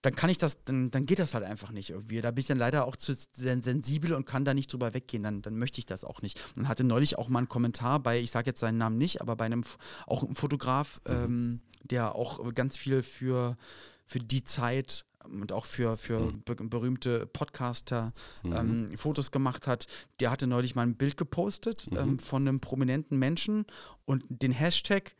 dann 0.05 0.13
kann 0.13 0.29
ich 0.29 0.37
das, 0.37 0.63
dann, 0.63 0.91
dann 0.91 1.07
geht 1.07 1.17
das 1.17 1.33
halt 1.33 1.43
einfach 1.43 1.71
nicht 1.71 1.89
irgendwie. 1.89 2.21
Da 2.21 2.29
bin 2.29 2.41
ich 2.41 2.45
dann 2.45 2.59
leider 2.59 2.85
auch 2.85 2.95
zu 2.95 3.15
sensibel 3.31 4.13
und 4.13 4.25
kann 4.25 4.45
da 4.45 4.53
nicht 4.53 4.71
drüber 4.71 4.93
weggehen. 4.93 5.23
Dann, 5.23 5.41
dann 5.41 5.57
möchte 5.57 5.79
ich 5.79 5.87
das 5.87 6.05
auch 6.05 6.21
nicht. 6.21 6.39
Und 6.55 6.67
hatte 6.67 6.83
neulich 6.83 7.17
auch 7.17 7.27
mal 7.27 7.39
einen 7.39 7.49
Kommentar 7.49 7.99
bei, 7.99 8.19
ich 8.19 8.29
sage 8.29 8.51
jetzt 8.51 8.59
seinen 8.59 8.77
Namen 8.77 8.99
nicht, 8.99 9.21
aber 9.21 9.35
bei 9.35 9.45
einem 9.45 9.63
auch 10.05 10.23
einem 10.23 10.35
Fotograf, 10.35 11.01
mhm. 11.07 11.13
ähm, 11.13 11.61
der 11.81 12.13
auch 12.13 12.53
ganz 12.53 12.77
viel 12.77 13.01
für, 13.01 13.57
für 14.05 14.19
die 14.19 14.43
Zeit 14.43 15.05
und 15.25 15.51
auch 15.51 15.65
für, 15.65 15.97
für 15.97 16.19
mhm. 16.19 16.43
berühmte 16.69 17.25
Podcaster 17.27 18.13
mhm. 18.43 18.53
ähm, 18.53 18.97
Fotos 18.97 19.31
gemacht 19.31 19.67
hat. 19.67 19.87
Der 20.19 20.31
hatte 20.31 20.47
neulich 20.47 20.75
mal 20.75 20.83
ein 20.83 20.95
Bild 20.95 21.17
gepostet 21.17 21.89
mhm. 21.91 21.97
ähm, 21.97 22.19
von 22.19 22.47
einem 22.47 22.59
prominenten 22.59 23.17
Menschen 23.17 23.65
und 24.05 24.23
den 24.29 24.51
Hashtag 24.51 25.15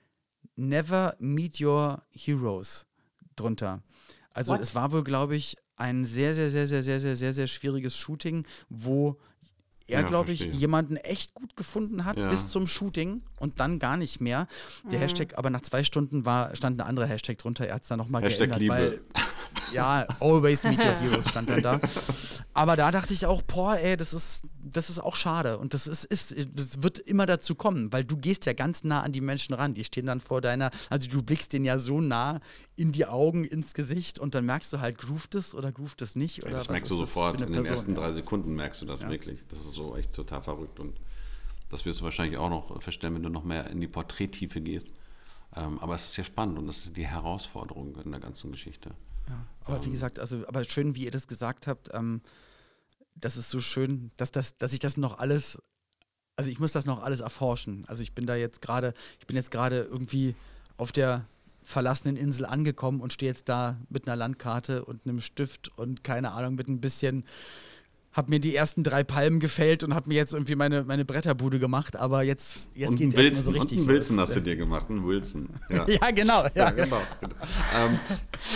Never 0.55 1.15
Meet 1.19 1.61
Your 1.61 2.03
Heroes 2.11 2.85
drunter. 3.35 3.81
Also 4.31 4.53
What? 4.53 4.61
es 4.61 4.75
war 4.75 4.91
wohl, 4.91 5.03
glaube 5.03 5.35
ich, 5.35 5.57
ein 5.77 6.05
sehr, 6.05 6.33
sehr, 6.33 6.51
sehr, 6.51 6.67
sehr, 6.67 6.83
sehr, 6.83 6.99
sehr, 6.99 7.15
sehr, 7.15 7.33
sehr 7.33 7.47
schwieriges 7.47 7.97
Shooting, 7.97 8.45
wo 8.69 9.17
er, 9.87 10.01
ja, 10.01 10.07
glaube 10.07 10.31
ich, 10.31 10.41
jemanden 10.45 10.97
echt 10.97 11.35
gut 11.35 11.55
gefunden 11.55 12.05
hat 12.05 12.17
ja. 12.17 12.29
bis 12.29 12.49
zum 12.49 12.65
Shooting 12.65 13.21
und 13.39 13.59
dann 13.59 13.77
gar 13.77 13.97
nicht 13.97 14.19
mehr. 14.19 14.47
Der 14.89 14.97
mhm. 14.97 15.03
Hashtag, 15.03 15.37
aber 15.37 15.51
nach 15.51 15.61
zwei 15.61 15.83
Stunden 15.83 16.25
war, 16.25 16.55
stand 16.55 16.81
ein 16.81 16.87
anderer 16.87 17.05
Hashtag 17.05 17.37
drunter. 17.37 17.67
Er 17.67 17.75
hat 17.75 17.83
es 17.83 17.89
dann 17.89 17.99
nochmal 17.99 18.23
geändert, 18.23 18.59
Liebe. 18.59 18.73
weil 18.73 19.01
ja, 19.71 20.05
always 20.19 20.63
meet 20.63 20.79
your 20.79 20.95
heroes 20.99 21.29
stand 21.29 21.49
dann 21.49 21.61
da. 21.61 21.79
Aber 22.53 22.77
da 22.77 22.89
dachte 22.89 23.13
ich 23.13 23.25
auch, 23.25 23.41
boah, 23.41 23.77
ey, 23.77 23.97
das 23.97 24.13
ist, 24.13 24.43
das 24.63 24.89
ist 24.89 24.99
auch 24.99 25.15
schade. 25.15 25.57
Und 25.57 25.73
das 25.73 25.87
ist, 25.87 26.05
ist, 26.05 26.35
das 26.55 26.81
wird 26.81 26.99
immer 26.99 27.25
dazu 27.25 27.53
kommen, 27.53 27.91
weil 27.91 28.05
du 28.05 28.15
gehst 28.15 28.45
ja 28.45 28.53
ganz 28.53 28.85
nah 28.85 29.01
an 29.01 29.11
die 29.11 29.19
Menschen 29.19 29.53
ran. 29.53 29.73
Die 29.73 29.83
stehen 29.83 30.05
dann 30.05 30.21
vor 30.21 30.39
deiner, 30.39 30.71
also 30.89 31.09
du 31.09 31.21
blickst 31.21 31.51
denen 31.51 31.65
ja 31.65 31.79
so 31.79 31.99
nah 31.99 32.39
in 32.77 32.93
die 32.93 33.05
Augen, 33.05 33.43
ins 33.43 33.73
Gesicht 33.73 34.19
und 34.19 34.35
dann 34.35 34.45
merkst 34.45 34.71
du 34.71 34.79
halt, 34.79 34.97
groovt 34.97 35.35
es 35.35 35.53
oder 35.53 35.71
groovt 35.71 36.01
es 36.01 36.15
nicht. 36.15 36.43
Oder 36.43 36.51
ja, 36.51 36.57
das 36.57 36.69
merkst 36.69 36.89
du 36.89 36.95
sofort. 36.95 37.41
In 37.41 37.51
den 37.51 37.65
ersten 37.65 37.93
drei 37.93 38.11
Sekunden 38.13 38.55
merkst 38.55 38.81
du 38.81 38.85
das 38.85 39.01
ja. 39.01 39.09
wirklich. 39.09 39.39
Das 39.49 39.59
ist 39.59 39.73
so 39.73 39.97
echt 39.97 40.13
total 40.13 40.41
verrückt. 40.41 40.79
Und 40.79 40.95
das 41.69 41.85
wirst 41.85 41.99
du 41.99 42.05
wahrscheinlich 42.05 42.37
auch 42.37 42.49
noch 42.49 42.81
feststellen, 42.81 43.15
wenn 43.15 43.23
du 43.23 43.29
noch 43.29 43.43
mehr 43.43 43.69
in 43.69 43.81
die 43.81 43.87
Porträttiefe 43.87 44.61
gehst. 44.61 44.87
Ähm, 45.55 45.79
aber 45.79 45.95
es 45.95 46.05
ist 46.05 46.13
sehr 46.13 46.25
spannend 46.25 46.57
und 46.57 46.67
das 46.67 46.85
ist 46.85 46.97
die 46.97 47.07
Herausforderung 47.07 47.95
in 48.03 48.11
der 48.11 48.19
ganzen 48.19 48.51
Geschichte. 48.51 48.91
Ja, 49.29 49.45
aber 49.63 49.77
um, 49.77 49.85
wie 49.85 49.91
gesagt, 49.91 50.19
also, 50.19 50.47
aber 50.47 50.63
schön, 50.63 50.95
wie 50.95 51.05
ihr 51.05 51.11
das 51.11 51.27
gesagt 51.27 51.67
habt, 51.67 51.89
ähm, 51.93 52.21
das 53.15 53.37
ist 53.37 53.49
so 53.49 53.61
schön, 53.61 54.11
dass, 54.17 54.31
das, 54.31 54.55
dass 54.55 54.73
ich 54.73 54.79
das 54.79 54.97
noch 54.97 55.19
alles, 55.19 55.57
also 56.35 56.49
ich 56.49 56.59
muss 56.59 56.73
das 56.73 56.85
noch 56.85 57.01
alles 57.01 57.21
erforschen. 57.21 57.85
Also 57.87 58.03
ich 58.03 58.13
bin 58.13 58.25
da 58.25 58.35
jetzt 58.35 58.61
gerade, 58.61 58.93
ich 59.19 59.27
bin 59.27 59.35
jetzt 59.35 59.51
gerade 59.51 59.81
irgendwie 59.81 60.35
auf 60.77 60.91
der 60.91 61.25
verlassenen 61.63 62.15
Insel 62.15 62.45
angekommen 62.45 63.01
und 63.01 63.11
stehe 63.11 63.31
jetzt 63.31 63.49
da 63.49 63.77
mit 63.89 64.07
einer 64.07 64.15
Landkarte 64.15 64.85
und 64.85 65.05
einem 65.05 65.21
Stift 65.21 65.71
und 65.77 66.03
keine 66.03 66.33
Ahnung, 66.33 66.55
mit 66.55 66.67
ein 66.67 66.79
bisschen 66.79 67.25
habe 68.15 68.29
mir 68.29 68.39
die 68.39 68.55
ersten 68.55 68.81
drei 68.81 69.03
Palmen 69.03 69.41
gefällt 69.41 69.83
und 69.83 69.93
habe 69.93 70.07
mir 70.07 70.15
jetzt 70.15 70.33
irgendwie 70.33 70.55
meine, 70.55 70.83
meine 70.83 71.03
Bretterbude 71.03 71.59
gemacht, 71.59 71.97
aber 71.97 72.23
jetzt, 72.23 72.69
jetzt 72.73 72.97
geht 72.97 73.09
es 73.09 73.15
erstmal 73.15 73.43
so 73.43 73.51
richtig. 73.51 73.79
Und 73.79 73.89
einen 73.89 73.95
Wilson 73.97 74.19
hast 74.21 74.35
du 74.37 74.39
dir 74.39 74.55
gemacht, 74.55 74.85
einen 74.89 75.05
Wilson. 75.05 75.49
Ja, 75.69 75.85
ja 76.01 76.11
genau. 76.11 76.43
Ja, 76.43 76.51
ja 76.55 76.69
genau. 76.71 77.01
ähm. 77.77 77.99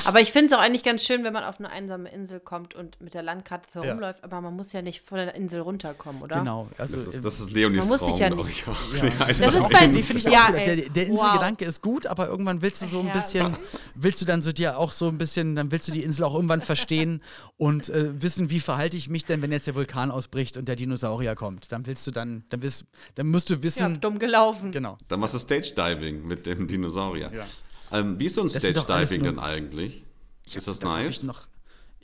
Aber 0.05 0.21
ich 0.21 0.31
finde 0.31 0.47
es 0.47 0.53
auch 0.53 0.61
eigentlich 0.61 0.83
ganz 0.83 1.03
schön, 1.03 1.25
wenn 1.25 1.33
man 1.33 1.43
auf 1.43 1.59
eine 1.59 1.69
einsame 1.69 2.09
Insel 2.09 2.39
kommt 2.39 2.73
und 2.73 3.01
mit 3.01 3.13
der 3.13 3.21
Landkarte 3.21 3.69
so 3.69 3.81
rumläuft, 3.81 4.23
aber 4.23 4.39
man 4.39 4.55
muss 4.55 4.71
ja 4.71 4.81
nicht 4.81 5.01
von 5.01 5.17
der 5.17 5.35
Insel 5.35 5.59
runterkommen, 5.59 6.21
oder? 6.21 6.39
Genau. 6.39 6.69
Also, 6.77 6.95
das, 6.95 7.15
ist, 7.15 7.25
das 7.25 7.39
ist 7.41 7.51
Leonis 7.51 7.79
man 7.79 7.87
muss 7.89 7.99
Traum, 7.99 8.11
sich 8.11 8.19
ja 8.19 8.29
nicht. 8.29 8.49
Ich 8.49 8.65
auch. 8.65 8.93
Ja. 9.03 9.25
Das, 9.27 9.39
das 9.39 9.53
ist 9.55 9.69
bei 9.69 9.87
mir, 9.89 10.03
finde 10.03 10.21
ich 10.21 10.27
auch 10.29 10.31
ja, 10.31 10.51
Der, 10.51 10.75
der 10.89 11.07
Inselgedanke 11.07 11.65
wow. 11.65 11.69
ist 11.69 11.81
gut, 11.81 12.07
aber 12.07 12.27
irgendwann 12.27 12.61
willst 12.61 12.81
du 12.81 12.85
so 12.85 13.01
ein 13.01 13.11
bisschen, 13.11 13.57
willst 13.93 14.21
du 14.21 14.25
dann 14.25 14.41
so 14.41 14.53
dir 14.53 14.77
auch 14.77 14.93
so 14.93 15.09
ein 15.09 15.17
bisschen, 15.17 15.57
dann 15.57 15.69
willst 15.73 15.89
du 15.89 15.91
die 15.91 16.03
Insel 16.03 16.23
auch 16.23 16.33
irgendwann 16.33 16.61
verstehen 16.61 17.21
und 17.57 17.89
äh, 17.89 18.21
wissen, 18.21 18.49
wie 18.49 18.61
verhalte 18.61 18.95
ich 18.95 19.09
mich 19.09 19.25
denn, 19.25 19.41
wenn 19.41 19.48
jetzt 19.51 19.67
der 19.67 19.75
Vulkan 19.75 20.11
aus 20.11 20.19
ausbricht 20.19 20.57
und 20.57 20.67
der 20.67 20.75
Dinosaurier 20.75 21.35
kommt. 21.35 21.71
Dann 21.71 21.85
willst 21.85 22.05
du 22.05 22.11
dann, 22.11 22.43
dann, 22.49 22.61
willst, 22.61 22.85
dann 23.15 23.27
musst 23.27 23.49
du 23.49 23.63
wissen. 23.63 23.93
Ja, 23.93 23.97
dumm 23.97 24.19
gelaufen. 24.19 24.71
Genau. 24.71 24.97
Dann 25.07 25.19
machst 25.19 25.33
du 25.33 25.39
Stage 25.39 25.73
Diving 25.75 26.25
mit 26.25 26.45
dem 26.45 26.67
Dinosaurier. 26.67 27.31
Ja. 27.33 27.45
Ähm, 27.91 28.19
wie 28.19 28.25
ist 28.25 28.35
so 28.35 28.41
ein 28.41 28.49
Stage 28.49 28.83
Diving 28.87 29.23
denn 29.23 29.39
eigentlich? 29.39 30.03
ist 30.45 30.67
das, 30.67 30.79
das 30.79 30.89
nice? 30.89 30.97
Habe 30.97 31.09
ich, 31.09 31.23
noch, 31.23 31.47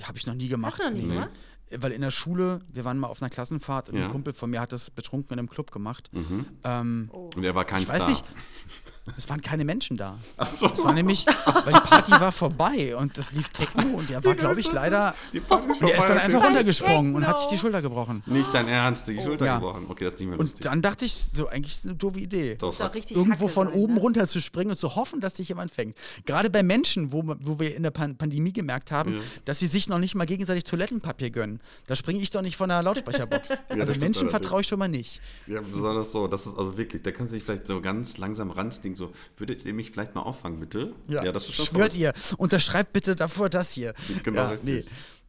hab 0.02 0.16
ich 0.16 0.26
noch 0.28 0.34
nie 0.34 0.48
gemacht. 0.48 0.80
Hast 0.80 0.90
du 0.90 0.94
noch 0.94 0.98
nie 0.98 1.08
nee. 1.08 1.14
gemacht? 1.14 1.32
Weil 1.72 1.92
in 1.92 2.02
der 2.02 2.12
Schule, 2.12 2.60
wir 2.74 2.86
waren 2.86 3.00
mal 3.00 3.08
auf 3.08 3.22
einer 3.22 3.30
Klassenfahrt 3.30 3.90
und 3.90 3.98
ja. 3.98 4.06
ein 4.06 4.12
Kumpel 4.12 4.34
von 4.34 4.50
mir 4.50 4.62
hat 4.62 4.72
das 4.72 4.92
betrunken 4.92 5.34
in 5.34 5.40
einem 5.40 5.50
Club 5.50 5.72
gemacht. 5.72 6.10
Mhm. 6.14 6.46
Ähm, 6.64 7.10
oh. 7.12 7.32
Und 7.36 7.44
er 7.44 7.56
war 7.56 7.66
kein 7.66 7.82
ich 7.82 7.88
Star. 7.88 8.00
Weiß 8.00 8.08
nicht, 8.08 8.24
es 9.18 9.30
waren 9.30 9.42
keine 9.42 9.66
Menschen 9.66 9.98
da. 9.98 10.18
Ach 10.38 10.48
so. 10.48 10.68
Es 10.68 10.84
war 10.84 10.94
nämlich, 10.94 11.26
weil 11.28 11.74
die 11.74 11.80
Party 11.80 12.12
war 12.12 12.32
vorbei 12.32 12.96
und 12.96 13.18
das 13.18 13.34
lief 13.34 13.50
Techno 13.50 13.84
und 13.98 14.10
der 14.10 14.24
war, 14.24 14.36
glaube 14.36 14.60
ich, 14.60 14.72
leider. 14.72 15.14
Die 15.32 15.40
Party 15.40 15.70
ist 15.70 15.78
vorbei. 15.78 15.94
Der 15.94 16.04
ist 16.04 16.10
dann 16.10 16.18
einfach 16.18 16.44
runtergesprungen 16.44 17.16
und 17.16 17.28
hat 17.28 17.38
sich 17.38 17.48
die 17.50 17.58
Schulter 17.58 17.82
gebrochen. 17.82 18.24
Nicht 18.26 18.54
dein 18.54 18.68
Ernst, 18.68 19.08
die 19.08 19.22
Schulter 19.22 19.46
ja. 19.46 19.56
gebrochen. 19.56 19.86
Okay, 19.88 20.06
das 20.06 20.14
ist 20.14 20.20
nicht 20.20 20.30
mehr 20.30 20.38
lustig. 20.38 20.58
Und 20.58 20.66
dann 20.66 20.82
dachte 20.82 21.06
ich, 21.06 21.14
so 21.14 21.48
eigentlich 21.48 21.74
ist 21.74 21.86
eine 21.86 21.96
doofe 21.96 22.20
Idee. 22.20 22.56
Doch. 22.56 22.76
Irgendwo 23.10 23.48
von 23.48 23.68
sein, 23.68 23.76
oben 23.76 23.96
ne? 23.96 24.00
runter 24.00 24.28
zu 24.28 24.42
springen 24.42 24.72
und 24.72 24.78
zu 24.78 24.96
hoffen, 24.96 25.22
dass 25.22 25.38
sich 25.38 25.50
jemand 25.50 25.72
fängt. 25.72 25.96
Gerade 26.26 26.50
bei 26.50 26.64
Menschen, 26.64 27.12
wo, 27.12 27.24
wo 27.26 27.60
wir 27.60 27.76
in 27.76 27.84
der 27.84 27.92
Pan 27.92 28.18
Pandemie 28.18 28.54
gemerkt 28.54 28.92
haben, 28.92 29.16
ja. 29.16 29.22
dass 29.46 29.60
sie 29.60 29.68
sich 29.68 29.88
noch 29.88 30.00
nicht 30.00 30.16
mal 30.16 30.26
gegenseitig 30.26 30.64
Toilettenpapier 30.64 31.30
gönnen. 31.30 31.60
Da 31.88 31.96
springe 31.96 32.22
ich 32.22 32.32
doch 32.32 32.42
nicht 32.42 32.58
von 32.58 32.70
der 32.70 32.82
Lautsprecherbox. 32.82 33.50
ja, 33.70 33.76
also 33.76 33.94
Menschen 33.96 34.30
vertraue 34.30 34.62
ich 34.62 34.68
schon 34.68 34.80
mal 34.80 34.88
nicht. 34.88 35.22
Ja, 35.48 35.62
besonders 35.62 36.12
so. 36.12 36.28
Das 36.28 36.46
ist 36.46 36.58
also 36.58 36.78
wirklich, 36.78 37.04
da 37.04 37.12
kannst 37.12 37.32
du 37.32 37.36
dich 37.36 37.44
vielleicht 37.44 37.68
so 37.68 37.82
ganz 37.82 38.18
langsam 38.18 38.52
ranstigen, 38.52 38.95
so, 38.96 39.12
würdet 39.38 39.66
ihr 39.66 39.74
mich 39.74 39.92
vielleicht 39.92 40.16
mal 40.16 40.22
auffangen, 40.22 40.60
bitte? 40.60 40.94
Ja, 41.08 41.24
ja 41.24 41.32
das 41.32 41.48
ist 41.48 41.56
schon 41.56 41.66
Schwört 41.66 41.96
ihr. 41.98 42.14
Unterschreibt 42.38 42.94
bitte 42.94 43.16
davor 43.16 43.50
das 43.50 43.72
hier. 43.72 43.94
Genau, 44.24 44.52
ja, 44.52 44.58
nee. 44.64 44.86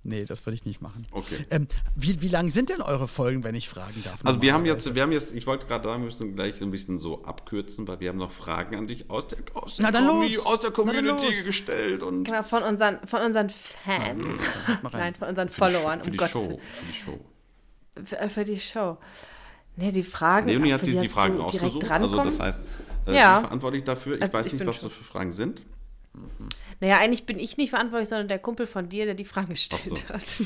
Nee, 0.09 0.25
das 0.25 0.47
würde 0.47 0.55
ich 0.55 0.65
nicht 0.65 0.81
machen. 0.81 1.05
Okay. 1.11 1.45
Ähm, 1.51 1.67
wie, 1.97 2.21
wie 2.21 2.29
lang 2.29 2.49
sind 2.49 2.69
denn 2.69 2.81
eure 2.81 3.09
Folgen, 3.09 3.43
wenn 3.43 3.57
ich 3.57 3.69
fragen 3.69 4.01
darf? 4.05 4.21
Also 4.25 4.41
wir 4.41 4.55
haben 4.55 4.65
jetzt, 4.65 4.95
wir 4.95 5.03
haben 5.03 5.11
jetzt, 5.11 5.35
ich 5.35 5.49
wollte 5.49 5.67
gerade 5.67 5.83
sagen, 5.83 6.03
wir 6.03 6.07
müssen 6.07 6.37
gleich 6.37 6.63
ein 6.63 6.71
bisschen 6.71 7.01
so 7.01 7.25
abkürzen, 7.25 7.89
weil 7.89 7.99
wir 7.99 8.11
haben 8.11 8.19
noch 8.19 8.31
Fragen 8.31 8.77
an 8.77 8.87
dich 8.87 9.11
aus 9.11 9.27
der, 9.27 9.39
aus 9.55 9.77
der, 9.79 9.91
Community, 9.91 10.39
aus 10.39 10.61
der 10.61 10.71
Community 10.71 11.43
gestellt. 11.45 12.05
Und 12.05 12.23
genau, 12.23 12.45
von 12.45 12.63
unseren, 12.63 13.01
von 13.05 13.21
unseren 13.21 13.49
Fans. 13.49 14.25
Nein, 14.93 15.17
von 15.17 15.29
unseren 15.29 15.49
Followern. 15.49 16.05
Für 16.05 16.11
die, 16.13 16.19
um 16.21 16.29
Show, 16.29 16.61
für 16.71 16.85
die 16.87 16.95
Show. 16.95 17.21
Für, 18.05 18.31
für 18.31 18.45
die 18.45 18.61
Show. 18.61 18.99
Nee, 19.75 19.91
die 19.91 20.05
Fragen. 20.05 20.49
Leonie 20.49 20.73
hat 20.73 20.87
die, 20.87 20.97
die 20.97 21.09
Fragen 21.09 21.41
ausgesucht. 21.41 21.91
Also 21.91 22.23
das 22.23 22.39
heißt, 22.39 22.61
äh, 23.07 23.15
ja. 23.15 23.41
verantwortlich 23.41 23.85
dafür. 23.85 24.17
Ich 24.17 24.23
also 24.23 24.35
weiß 24.35 24.47
ich 24.47 24.53
nicht, 24.55 24.67
was 24.67 24.81
das 24.81 24.93
für 24.93 25.05
Fragen 25.05 25.33
sind. 25.33 25.63
Mhm. 26.15 26.49
Naja, 26.81 26.99
eigentlich 26.99 27.25
bin 27.25 27.39
ich 27.39 27.57
nicht 27.57 27.71
verantwortlich, 27.71 28.09
sondern 28.09 28.29
der 28.29 28.39
Kumpel 28.39 28.67
von 28.67 28.89
dir, 28.89 29.07
der 29.07 29.15
die 29.15 29.25
Fragen 29.25 29.51
gestellt 29.51 29.83
so. 29.83 29.97
hat. 30.09 30.25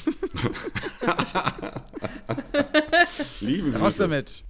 Liebe 3.40 3.70
Grüße. 3.70 3.84
Raus 3.84 3.96
damit. 3.96 4.44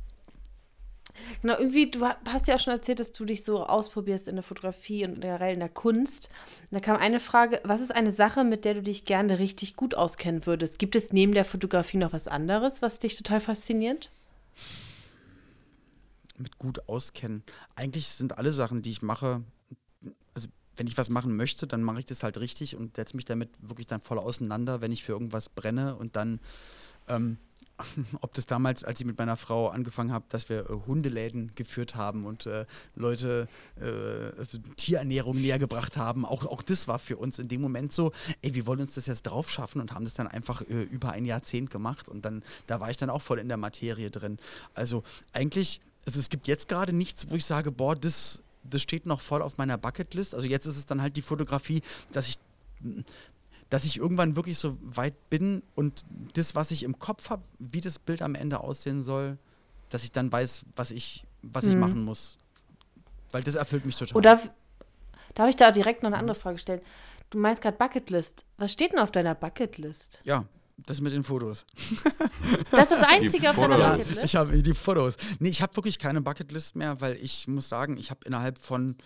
Genau, 1.43 1.57
irgendwie, 1.57 1.91
du 1.91 2.05
hast 2.05 2.49
ja 2.49 2.57
auch 2.57 2.61
schon 2.61 2.75
erzählt, 2.75 3.01
dass 3.01 3.13
du 3.13 3.25
dich 3.25 3.45
so 3.45 3.65
ausprobierst 3.65 4.29
in 4.29 4.37
der 4.37 4.43
Fotografie 4.43 5.07
und 5.07 5.21
generell 5.21 5.55
in 5.55 5.61
der 5.61 5.71
Kunst. 5.71 6.29
Und 6.71 6.73
da 6.73 6.81
kam 6.81 6.97
eine 6.97 7.19
Frage, 7.19 7.61
was 7.65 7.81
ist 7.81 7.95
eine 7.95 8.13
Sache, 8.13 8.45
mit 8.45 8.67
der 8.67 8.75
du 8.75 8.83
dich 8.83 9.07
gerne 9.07 9.39
richtig 9.39 9.75
gut 9.75 9.95
auskennen 9.95 10.45
würdest? 10.45 10.79
Gibt 10.79 10.97
es 10.97 11.15
neben 11.15 11.33
der 11.33 11.47
Fotografie 11.47 11.97
noch 11.97 12.13
was 12.13 12.29
anderes, 12.29 12.83
was 12.83 12.99
dich 12.99 13.17
total 13.17 13.41
fasziniert? 13.41 14.11
Mit 16.41 16.59
gut 16.59 16.89
auskennen. 16.89 17.43
Eigentlich 17.77 18.09
sind 18.09 18.39
alle 18.39 18.53
Sachen, 18.53 18.83
die 18.83 18.91
ich 18.91 19.03
mache, 19.03 19.43
also 20.35 20.49
wenn 20.77 20.87
ich 20.87 20.97
was 20.97 21.11
machen 21.11 21.37
möchte, 21.37 21.67
dann 21.67 21.83
mache 21.83 22.01
ich 22.01 22.05
das 22.05 22.23
halt 22.23 22.39
richtig 22.39 22.77
und 22.77 22.97
setze 22.97 23.17
mich 23.17 23.25
damit 23.25 23.51
wirklich 23.61 23.87
dann 23.87 24.01
voll 24.01 24.19
auseinander, 24.19 24.81
wenn 24.81 24.93
ich 24.93 25.05
für 25.05 25.13
irgendwas 25.13 25.49
brenne 25.49 25.97
und 25.97 26.17
dann 26.17 26.41
ähm, 27.09 27.39
ob 28.21 28.35
das 28.35 28.47
damals, 28.47 28.85
als 28.85 29.01
ich 29.01 29.07
mit 29.07 29.19
meiner 29.19 29.37
Frau 29.37 29.69
angefangen 29.69 30.13
habe, 30.13 30.25
dass 30.29 30.49
wir 30.49 30.69
äh, 30.69 30.73
Hundeläden 30.87 31.53
geführt 31.55 31.95
haben 31.95 32.25
und 32.25 32.47
äh, 32.47 32.67
Leute 32.95 33.49
äh, 33.81 34.39
also 34.39 34.59
Tierernährung 34.77 35.41
näher 35.41 35.59
gebracht 35.59 35.97
haben, 35.97 36.25
auch, 36.25 36.47
auch 36.47 36.63
das 36.63 36.89
war 36.89 36.99
für 36.99 37.17
uns 37.17 37.39
in 37.39 37.49
dem 37.49 37.61
Moment 37.61 37.93
so, 37.93 38.13
ey, 38.43 38.55
wir 38.55 38.67
wollen 38.67 38.81
uns 38.81 38.95
das 38.95 39.07
jetzt 39.07 39.23
drauf 39.23 39.51
schaffen 39.51 39.81
und 39.81 39.93
haben 39.93 40.05
das 40.05 40.15
dann 40.15 40.29
einfach 40.29 40.63
äh, 40.63 40.83
über 40.83 41.13
ein 41.13 41.25
Jahrzehnt 41.25 41.71
gemacht 41.71 42.09
und 42.09 42.25
dann, 42.25 42.43
da 42.67 42.81
war 42.81 42.91
ich 42.91 42.97
dann 42.97 43.11
auch 43.11 43.23
voll 43.23 43.39
in 43.39 43.49
der 43.49 43.57
Materie 43.57 44.11
drin. 44.11 44.39
Also 44.75 45.03
eigentlich, 45.33 45.81
also 46.07 46.19
es 46.19 46.29
gibt 46.29 46.49
jetzt 46.49 46.69
gerade 46.69 46.93
nichts, 46.93 47.31
wo 47.31 47.37
ich 47.37 47.45
sage, 47.45 47.71
boah, 47.71 47.95
das, 47.95 48.43
das 48.65 48.83
steht 48.83 49.07
noch 49.07 49.21
voll 49.21 49.43
auf 49.43 49.59
meiner 49.59 49.79
Bucketlist. 49.79 50.35
Also 50.35 50.47
jetzt 50.47 50.67
ist 50.67 50.77
es 50.77 50.87
dann 50.87 51.03
halt 51.03 51.17
die 51.17 51.23
Fotografie, 51.23 51.83
dass 52.13 52.29
ich 52.29 52.39
dass 53.69 53.85
ich 53.85 53.99
irgendwann 53.99 54.37
wirklich 54.37 54.59
so 54.59 54.77
weit 54.83 55.31
bin 55.31 55.63
und 55.77 56.05
das, 56.35 56.57
was 56.57 56.73
ich 56.73 56.83
im 56.83 56.99
Kopf 56.99 57.31
habe, 57.31 57.43
wie 57.61 57.81
das 57.81 57.99
Bild 58.01 58.21
am 58.21 58.35
Ende 58.35 58.61
aussehen 58.61 59.03
soll, 59.03 59.39
dass 59.91 60.03
ich 60.03 60.11
dann 60.11 60.31
weiß, 60.31 60.65
was 60.75 60.91
ich, 60.91 61.25
was 61.43 61.65
mhm. 61.65 61.71
ich 61.71 61.77
machen 61.77 62.05
muss. 62.05 62.37
Weil 63.31 63.45
das 63.45 63.55
erfüllt 63.55 63.87
mich 63.87 63.97
total. 63.97 64.17
Oder 64.17 64.41
darf 65.35 65.49
ich 65.49 65.57
da 65.57 65.71
direkt 65.71 66.03
noch 66.03 66.09
eine 66.09 66.19
andere 66.19 66.35
Frage 66.35 66.59
stellen? 66.59 66.81
Du 67.31 67.39
meinst 67.39 67.63
gerade 67.63 67.77
Bucketlist. 67.77 68.45
Was 68.59 68.73
steht 68.73 68.91
denn 68.91 68.99
auf 68.99 69.13
deiner 69.13 69.37
Bucketlist? 69.37 70.21
Ja, 70.25 70.45
das 70.87 71.01
mit 71.01 71.13
den 71.13 71.23
Fotos. 71.23 71.67
Das 72.71 72.91
ist 72.91 73.01
das 73.01 73.03
Einzige 73.03 73.51
auf 73.51 73.57
deiner 73.57 73.77
Bucketlist? 73.77 74.17
Ja, 74.17 74.25
ich 74.25 74.37
habe 74.37 74.63
die 74.63 74.75
Fotos. 74.75 75.15
Nee, 75.39 75.49
ich 75.49 75.63
habe 75.63 75.77
wirklich 75.77 75.99
keine 75.99 76.21
Bucketlist 76.21 76.77
mehr, 76.77 77.01
weil 77.01 77.17
ich 77.17 77.47
muss 77.49 77.69
sagen, 77.69 77.97
ich 77.97 78.11
habe 78.11 78.21
innerhalb 78.25 78.59
von 78.59 78.97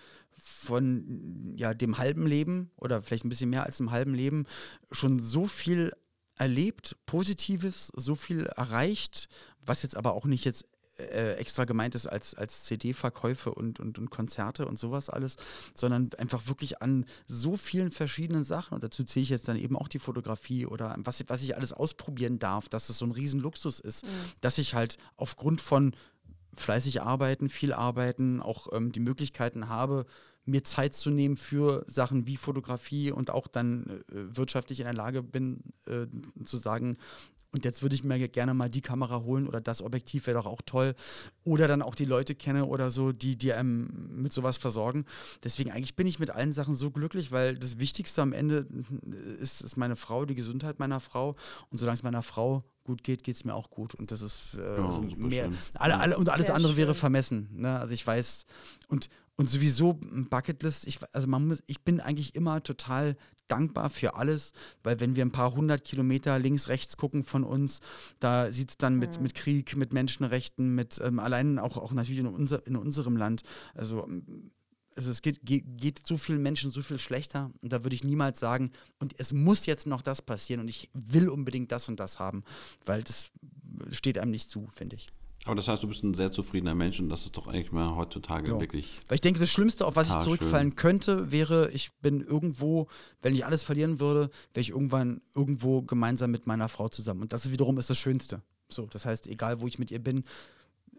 von 0.45 1.55
ja, 1.57 1.73
dem 1.73 1.97
halben 1.97 2.27
Leben 2.27 2.71
oder 2.77 3.03
vielleicht 3.03 3.25
ein 3.25 3.31
bisschen 3.31 3.51
mehr 3.51 3.65
als 3.65 3.79
dem 3.79 3.91
halben 3.91 4.15
Leben 4.15 4.47
schon 4.93 5.19
so 5.19 5.47
viel 5.47 5.93
erlebt, 6.37 6.97
Positives, 7.07 7.91
so 7.95 8.15
viel 8.15 8.47
erreicht, 8.47 9.29
was 9.61 9.83
jetzt 9.83 9.97
aber 9.97 10.13
auch 10.13 10.27
nicht 10.27 10.45
jetzt 10.45 10.67
äh, 10.99 11.35
extra 11.35 11.65
gemeint 11.65 11.95
ist 11.95 12.07
als, 12.07 12.35
als 12.35 12.65
CD-Verkäufe 12.65 13.53
und, 13.53 13.81
und, 13.81 13.99
und 13.99 14.11
Konzerte 14.11 14.67
und 14.67 14.79
sowas 14.79 15.11
alles, 15.11 15.37
sondern 15.75 16.11
einfach 16.19 16.47
wirklich 16.47 16.83
an 16.83 17.05
so 17.27 17.57
vielen 17.57 17.91
verschiedenen 17.91 18.45
Sachen. 18.45 18.75
Und 18.75 18.85
dazu 18.85 19.05
zähle 19.05 19.25
ich 19.25 19.31
jetzt 19.31 19.49
dann 19.49 19.57
eben 19.57 19.77
auch 19.77 19.89
die 19.89 19.99
Fotografie 19.99 20.67
oder 20.67 20.95
was, 20.99 21.25
was 21.29 21.43
ich 21.43 21.57
alles 21.57 21.73
ausprobieren 21.73 22.39
darf, 22.39 22.69
dass 22.69 22.89
es 22.89 22.99
so 22.99 23.07
ein 23.07 23.13
Riesenluxus 23.13 23.81
ist, 23.81 24.05
mhm. 24.05 24.09
dass 24.41 24.59
ich 24.59 24.75
halt 24.75 24.99
aufgrund 25.17 25.61
von 25.61 25.95
fleißig 26.57 27.03
arbeiten, 27.03 27.49
viel 27.49 27.73
arbeiten, 27.73 28.41
auch 28.41 28.69
ähm, 28.73 28.93
die 28.93 29.01
Möglichkeiten 29.01 29.69
habe, 29.69 30.07
mir 30.47 30.63
Zeit 30.65 30.95
zu 30.95 31.11
nehmen 31.11 31.37
für 31.37 31.85
Sachen 31.87 32.27
wie 32.27 32.37
Fotografie 32.37 33.11
und 33.11 33.31
auch 33.31 33.49
dann 33.49 34.03
äh, 34.11 34.37
wirtschaftlich 34.37 34.81
in 34.81 34.85
der 34.85 34.95
Lage 34.95 35.23
bin, 35.23 35.61
äh, 35.87 36.07
zu 36.45 36.57
sagen, 36.57 36.99
und 37.55 37.65
jetzt 37.65 37.83
würde 37.83 37.95
ich 37.95 38.03
mir 38.03 38.19
gerne 38.29 38.53
mal 38.53 38.69
die 38.69 38.81
Kamera 38.81 39.23
holen 39.23 39.47
oder 39.47 39.61
das 39.61 39.81
Objektiv 39.81 40.27
wäre 40.27 40.39
doch 40.39 40.47
auch 40.47 40.61
toll. 40.67 40.95
Oder 41.45 41.69
dann 41.69 41.83
auch 41.83 41.95
die 41.95 42.05
Leute 42.05 42.35
kenne 42.35 42.65
oder 42.67 42.91
so, 42.91 43.13
die, 43.13 43.37
die 43.37 43.53
einem 43.53 44.11
mit 44.11 44.33
sowas 44.33 44.59
versorgen. 44.59 45.05
Deswegen 45.45 45.71
eigentlich 45.71 45.95
bin 45.95 46.09
ich 46.09 46.19
mit 46.19 46.31
allen 46.31 46.51
Sachen 46.51 46.75
so 46.75 46.91
glücklich, 46.91 47.31
weil 47.31 47.57
das 47.57 47.79
Wichtigste 47.79 48.23
am 48.23 48.33
Ende 48.33 48.67
ist, 49.41 49.61
ist 49.61 49.77
meine 49.77 49.95
Frau, 49.95 50.25
die 50.25 50.35
Gesundheit 50.35 50.81
meiner 50.81 50.99
Frau. 50.99 51.37
Und 51.71 51.79
solange 51.79 51.95
es 51.95 52.03
meiner 52.03 52.25
Frau 52.25 52.65
gut 52.83 53.05
geht, 53.05 53.23
geht 53.23 53.37
es 53.37 53.45
mir 53.45 53.55
auch 53.55 53.71
gut. 53.71 53.95
Und 53.95 54.11
das 54.11 54.21
ist 54.21 54.55
äh, 54.55 54.77
ja, 54.77 54.85
also 54.85 55.01
mehr. 55.03 55.49
Alle, 55.75 56.01
alle, 56.01 56.19
und 56.19 56.29
alles 56.31 56.47
Sehr 56.47 56.57
andere 56.57 56.73
schön. 56.73 56.79
wäre 56.79 56.95
vermessen. 56.95 57.51
Ne? 57.53 57.79
Also 57.79 57.95
ich 57.95 58.05
weiß, 58.05 58.47
und, 58.89 59.09
und 59.37 59.49
sowieso 59.49 59.99
Bucketlist, 60.31 60.87
ich, 60.87 60.99
also 61.13 61.27
man 61.27 61.49
muss, 61.49 61.63
ich 61.67 61.83
bin 61.83 62.01
eigentlich 62.01 62.35
immer 62.35 62.63
total 62.63 63.17
dankbar 63.49 63.91
für 63.91 64.15
alles, 64.15 64.53
weil 64.83 65.01
wenn 65.01 65.17
wir 65.17 65.25
ein 65.25 65.33
paar 65.33 65.55
hundert 65.55 65.85
Kilometer 65.85 66.39
links, 66.39 66.69
rechts 66.69 66.97
gucken 66.97 67.25
von 67.25 67.45
uns, 67.45 67.81
da 68.21 68.53
sieht 68.53 68.71
es 68.71 68.77
dann 68.77 68.97
mit, 68.97 69.17
mhm. 69.17 69.25
mit 69.25 69.35
Krieg, 69.35 69.77
mit 69.77 69.93
Menschenrechten, 69.93 70.75
mit 70.75 71.01
ähm, 71.03 71.19
allein 71.19 71.59
auch, 71.59 71.77
auch 71.77 71.93
natürlich 71.93 72.21
in, 72.21 72.27
unser, 72.27 72.67
in 72.67 72.77
unserem 72.77 73.17
Land, 73.17 73.43
also 73.75 74.09
also 74.97 75.11
es 75.11 75.23
geht, 75.23 75.45
geht, 75.45 75.65
geht, 75.77 76.07
so 76.07 76.17
vielen 76.17 76.41
Menschen 76.41 76.71
so 76.71 76.81
viel 76.81 77.01
schlechter 77.01 77.51
und 77.63 77.73
da 77.73 77.83
würde 77.83 77.97
ich 77.97 78.05
niemals 78.05 78.39
sagen, 78.39 78.71
und 79.01 79.19
es 79.19 79.33
muss 79.33 79.67
jetzt 79.67 79.89
noch 79.89 80.03
das 80.03 80.23
passieren 80.23 80.61
und 80.61 80.69
ich 80.69 80.89
will 80.93 81.29
unbedingt 81.29 81.73
das 81.73 81.89
und 81.89 81.99
das 81.99 82.21
haben, 82.21 82.45
weil 82.85 83.03
das 83.03 83.33
steht 83.91 84.19
einem 84.19 84.31
nicht 84.31 84.49
zu, 84.49 84.69
finde 84.69 84.95
ich. 84.95 85.09
Aber 85.45 85.57
das 85.57 85.69
heißt, 85.69 85.83
du 85.83 85.89
bist 85.89 86.03
ein 86.03 86.15
sehr 86.15 86.33
zufriedener 86.33 86.75
Mensch 86.75 86.99
und 87.01 87.11
das 87.11 87.25
ist 87.25 87.37
doch 87.37 87.47
eigentlich 87.47 87.71
mal 87.71 87.97
heutzutage 87.97 88.53
ja. 88.53 88.61
wirklich. 88.61 89.01
Weil 89.09 89.17
ich 89.17 89.21
denke, 89.21 89.41
das 89.41 89.51
Schlimmste, 89.51 89.87
auf 89.87 89.95
was 89.95 90.09
ich 90.09 90.19
zurückfallen 90.19 90.71
schön. 90.71 90.77
könnte, 90.77 91.31
wäre, 91.31 91.71
ich 91.71 91.93
bin 92.01 92.23
irgendwo, 92.23 92.89
wenn 93.21 93.35
ich 93.35 93.45
alles 93.45 93.63
verlieren 93.63 94.01
würde, 94.01 94.31
wäre 94.55 94.63
ich 94.63 94.71
irgendwann 94.71 95.21
irgendwo 95.35 95.83
gemeinsam 95.83 96.31
mit 96.31 96.47
meiner 96.47 96.69
Frau 96.69 96.89
zusammen. 96.89 97.23
Und 97.23 97.33
das 97.33 97.51
wiederum 97.51 97.79
ist 97.79 97.91
das 97.91 97.99
Schönste. 97.99 98.43
So, 98.69 98.87
das 98.87 99.05
heißt, 99.05 99.27
egal 99.27 99.61
wo 99.61 99.67
ich 99.67 99.79
mit 99.79 99.91
ihr 99.91 100.03
bin, 100.03 100.25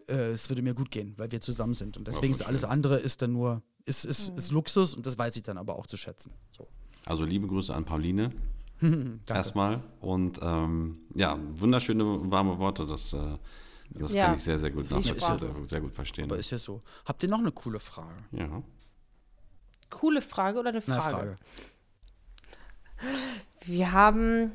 äh, 0.08 0.30
es 0.30 0.48
würde 0.48 0.62
mir 0.62 0.74
gut 0.74 0.92
gehen, 0.92 1.14
weil 1.16 1.32
wir 1.32 1.40
zusammen 1.40 1.74
sind. 1.74 1.96
Und 1.96 2.06
deswegen 2.06 2.32
ist 2.32 2.46
alles 2.46 2.64
andere 2.64 2.98
ist 2.98 3.22
dann 3.22 3.32
nur, 3.32 3.62
ist, 3.84 4.04
ist, 4.04 4.30
mhm. 4.30 4.38
ist 4.38 4.52
Luxus 4.52 4.94
und 4.94 5.06
das 5.06 5.18
weiß 5.18 5.34
ich 5.36 5.42
dann 5.42 5.58
aber 5.58 5.76
auch 5.76 5.88
zu 5.88 5.96
schätzen. 5.96 6.32
So. 6.56 6.68
Also 7.04 7.24
liebe 7.24 7.48
Grüße 7.48 7.74
an 7.74 7.84
Pauline. 7.84 8.32
Erstmal. 9.28 9.82
Und 10.00 10.38
ähm, 10.42 10.98
ja, 11.14 11.38
wunderschöne 11.54 12.30
warme 12.30 12.58
Worte. 12.58 12.86
Das 12.86 13.12
äh, 13.12 13.38
das 14.02 14.12
ja. 14.12 14.26
kann 14.26 14.36
ich 14.36 14.44
sehr, 14.44 14.58
sehr 14.58 14.70
gut 14.70 14.90
nachvollziehen, 14.90 15.64
sehr 15.64 15.80
gut 15.80 15.94
verstehen. 15.94 16.24
Aber 16.24 16.38
ist 16.38 16.50
ja 16.50 16.58
so. 16.58 16.82
Habt 17.04 17.22
ihr 17.22 17.28
noch 17.28 17.38
eine 17.38 17.52
coole 17.52 17.78
Frage? 17.78 18.24
Ja. 18.32 18.62
Coole 19.90 20.22
Frage 20.22 20.58
oder 20.58 20.70
eine 20.70 20.82
Frage? 20.82 21.04
Eine 21.04 21.10
Frage. 21.10 21.38
Wir 23.64 23.92
haben, 23.92 24.52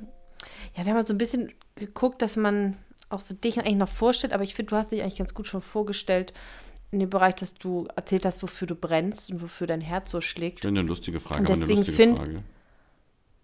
ja, 0.75 0.85
wir 0.85 0.93
haben 0.93 1.05
so 1.05 1.13
ein 1.13 1.17
bisschen 1.17 1.51
geguckt, 1.75 2.21
dass 2.21 2.35
man 2.35 2.77
auch 3.09 3.19
so 3.19 3.35
dich 3.35 3.59
eigentlich 3.59 3.75
noch 3.75 3.89
vorstellt, 3.89 4.33
aber 4.33 4.43
ich 4.43 4.55
finde, 4.55 4.71
du 4.71 4.75
hast 4.75 4.91
dich 4.91 5.01
eigentlich 5.01 5.17
ganz 5.17 5.33
gut 5.33 5.47
schon 5.47 5.61
vorgestellt 5.61 6.33
in 6.91 6.99
dem 6.99 7.09
Bereich, 7.09 7.35
dass 7.35 7.53
du 7.53 7.87
erzählt 7.95 8.25
hast, 8.25 8.43
wofür 8.43 8.67
du 8.67 8.75
brennst 8.75 9.31
und 9.31 9.41
wofür 9.41 9.67
dein 9.67 9.81
Herz 9.81 10.11
so 10.11 10.21
schlägt. 10.21 10.59
Ich 10.59 10.61
finde 10.61 10.81
eine 10.81 10.89
lustige 10.89 11.19
Frage, 11.19 11.41
und 11.41 11.49
deswegen 11.49 11.63
aber 11.63 11.79
eine 11.79 11.87
lustige 11.87 12.15
Frage. 12.15 12.43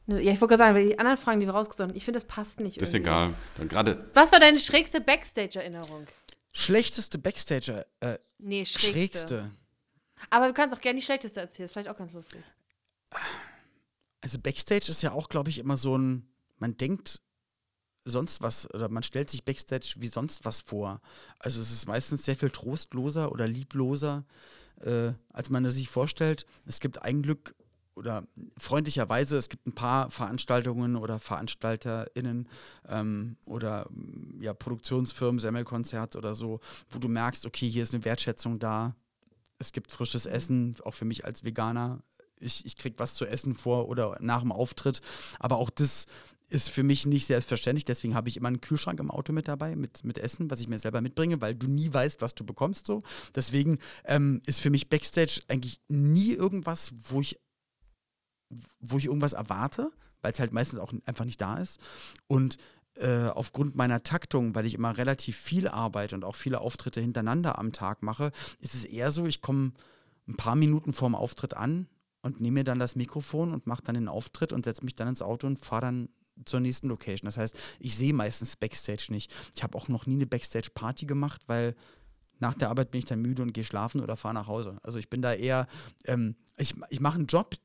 Ne, 0.08 0.22
ja, 0.22 0.32
ich 0.32 0.42
wollte 0.42 0.56
gerade 0.56 0.74
sagen, 0.74 0.88
die 0.88 0.98
anderen 0.98 1.18
Fragen, 1.18 1.42
die 1.42 1.46
wir 1.46 1.54
rausgesucht 1.54 1.90
haben, 1.90 1.96
ich 1.96 2.06
finde, 2.06 2.20
das 2.20 2.28
passt 2.28 2.62
nicht. 2.62 2.78
Ist 2.78 2.94
irgendwie. 2.94 3.10
egal. 3.10 3.34
Dann 3.58 3.68
gerade. 3.68 4.10
Was 4.14 4.32
war 4.32 4.40
deine 4.40 4.58
schrägste 4.58 5.02
Backstage-Erinnerung? 5.02 6.08
Schlechteste 6.54 7.20
Backstage? 7.20 7.86
Äh, 8.00 8.18
nee, 8.40 8.66
schrägste. 8.66 8.92
schrägste. 8.94 9.52
Aber 10.30 10.48
du 10.48 10.54
kannst 10.54 10.76
auch 10.76 10.82
gerne 10.82 11.00
die 11.00 11.06
schlechteste 11.06 11.42
erzählen, 11.42 11.66
ist 11.66 11.74
vielleicht 11.74 11.90
auch 11.90 11.98
ganz 11.98 12.14
lustig. 12.14 12.42
Also 14.22 14.40
Backstage 14.40 14.90
ist 14.90 15.04
ja 15.04 15.12
auch, 15.12 15.30
glaube 15.30 15.50
ich, 15.50 15.60
immer 15.60 15.78
so 15.78 15.98
ein, 15.98 16.28
man 16.58 16.76
denkt 16.78 17.22
sonst 18.06 18.42
was 18.42 18.74
oder 18.74 18.90
man 18.90 19.04
stellt 19.04 19.30
sich 19.30 19.44
Backstage 19.44 19.96
wie 19.98 20.08
sonst 20.08 20.46
was 20.46 20.62
vor. 20.62 21.02
Also 21.40 21.60
es 21.60 21.72
ist 21.72 21.88
meistens 21.88 22.24
sehr 22.24 22.38
viel 22.38 22.50
trostloser 22.50 23.32
oder 23.32 23.48
liebloser, 23.48 24.26
äh, 24.82 25.12
als 25.34 25.50
man 25.50 25.66
es 25.66 25.76
sich 25.76 25.90
vorstellt. 25.90 26.46
Es 26.66 26.80
gibt 26.80 27.02
ein 27.02 27.22
Glück 27.22 27.54
oder 27.98 28.28
freundlicherweise, 28.58 29.38
es 29.38 29.50
gibt 29.50 29.66
ein 29.68 29.74
paar 29.74 30.12
Veranstaltungen 30.12 30.96
oder 30.96 31.20
VeranstalterInnen 31.20 32.48
ähm, 32.88 33.38
oder 33.46 33.88
mm, 33.90 34.42
ja, 34.42 34.54
Produktionsfirmen, 34.54 35.40
Semmelkonzert 35.40 36.16
oder 36.16 36.36
so, 36.36 36.60
wo 36.90 37.00
du 37.00 37.10
merkst, 37.10 37.46
okay, 37.46 37.68
hier 37.68 37.84
ist 37.84 37.94
eine 37.94 38.06
Wertschätzung 38.06 38.60
da. 38.60 38.96
Es 39.60 39.72
gibt 39.72 39.92
frisches 39.92 40.26
mhm. 40.26 40.32
Essen, 40.32 40.76
auch 40.86 40.94
für 40.94 41.06
mich 41.06 41.26
als 41.26 41.44
Veganer. 41.44 42.04
Ich, 42.40 42.66
ich 42.66 42.78
krieg 42.78 42.94
was 42.98 43.16
zu 43.16 43.26
essen 43.26 43.56
vor 43.56 43.90
oder 43.90 44.16
nach 44.22 44.42
dem 44.42 44.52
Auftritt. 44.52 45.02
Aber 45.40 45.58
auch 45.58 45.72
das 45.72 46.06
ist 46.50 46.70
für 46.70 46.84
mich 46.84 47.06
nicht 47.06 47.26
selbstverständlich. 47.26 47.86
Deswegen 47.86 48.16
habe 48.16 48.30
ich 48.30 48.38
immer 48.38 48.48
einen 48.48 48.62
Kühlschrank 48.62 49.00
im 49.00 49.12
Auto 49.12 49.34
mit 49.34 49.48
dabei, 49.48 49.76
mit, 49.76 50.04
mit 50.04 50.18
Essen, 50.18 50.50
was 50.50 50.62
ich 50.62 50.68
mir 50.68 50.78
selber 50.78 51.02
mitbringe, 51.02 51.42
weil 51.42 51.56
du 51.56 51.68
nie 51.68 51.92
weißt, 51.92 52.22
was 52.22 52.36
du 52.36 52.46
bekommst. 52.46 52.86
So. 52.86 53.02
Deswegen 53.36 53.80
ähm, 54.06 54.42
ist 54.46 54.62
für 54.62 54.70
mich 54.70 54.88
Backstage 54.88 55.42
eigentlich 55.48 55.82
nie 55.88 56.34
irgendwas, 56.34 56.94
wo 57.10 57.20
ich 57.22 57.40
wo 58.80 58.98
ich 58.98 59.06
irgendwas 59.06 59.34
erwarte, 59.34 59.92
weil 60.22 60.32
es 60.32 60.40
halt 60.40 60.54
meistens 60.54 60.80
auch 60.80 60.94
einfach 61.06 61.26
nicht 61.26 61.42
da 61.42 61.58
ist. 61.58 61.80
Und 62.28 62.58
äh, 62.96 63.28
aufgrund 63.28 63.76
meiner 63.76 64.04
Taktung, 64.04 64.56
weil 64.56 64.66
ich 64.66 64.74
immer 64.74 64.98
relativ 64.98 65.38
viel 65.38 65.68
arbeite 65.68 66.16
und 66.16 66.26
auch 66.26 66.36
viele 66.36 66.62
Auftritte 66.62 67.00
hintereinander 67.00 67.60
am 67.60 67.72
Tag 67.72 68.02
mache, 68.02 68.32
ist 68.60 68.74
es 68.74 68.86
eher 68.86 69.12
so, 69.12 69.26
ich 69.26 69.42
komme 69.42 69.74
ein 70.28 70.36
paar 70.36 70.56
Minuten 70.56 70.94
vorm 70.94 71.16
Auftritt 71.16 71.54
an 71.54 71.88
und 72.22 72.42
nehme 72.42 72.56
mir 72.56 72.64
dann 72.64 72.80
das 72.80 72.96
Mikrofon 72.96 73.54
und 73.54 73.68
mache 73.68 73.84
dann 73.84 73.96
den 73.96 74.08
Auftritt 74.08 74.52
und 74.52 74.66
setze 74.66 74.84
mich 74.84 74.96
dann 74.96 75.08
ins 75.08 75.22
Auto 75.22 75.48
und 75.48 75.60
fahre 75.60 75.82
dann 75.82 76.10
zur 76.46 76.60
nächsten 76.60 76.88
Location. 76.88 77.26
Das 77.26 77.38
heißt, 77.38 77.56
ich 77.80 77.96
sehe 77.96 78.14
meistens 78.14 78.56
Backstage 78.56 79.08
nicht. 79.10 79.34
Ich 79.56 79.64
habe 79.64 79.78
auch 79.78 79.88
noch 79.88 80.06
nie 80.06 80.16
eine 80.16 80.28
Backstage-Party 80.28 81.06
gemacht, 81.06 81.44
weil 81.48 81.76
nach 82.40 82.54
der 82.54 82.70
Arbeit 82.70 82.92
bin 82.92 83.00
ich 83.00 83.06
dann 83.06 83.22
müde 83.22 83.42
und 83.42 83.54
gehe 83.54 83.64
schlafen 83.64 84.02
oder 84.02 84.18
fahre 84.18 84.36
nach 84.36 84.48
Hause. 84.48 84.78
Also 84.84 85.00
ich 85.00 85.10
bin 85.10 85.22
da 85.22 85.34
eher, 85.34 85.68
ähm, 86.06 86.36
ich, 86.58 86.76
ich 86.90 87.00
mache 87.00 87.16
einen 87.16 87.28
Job, 87.28 87.56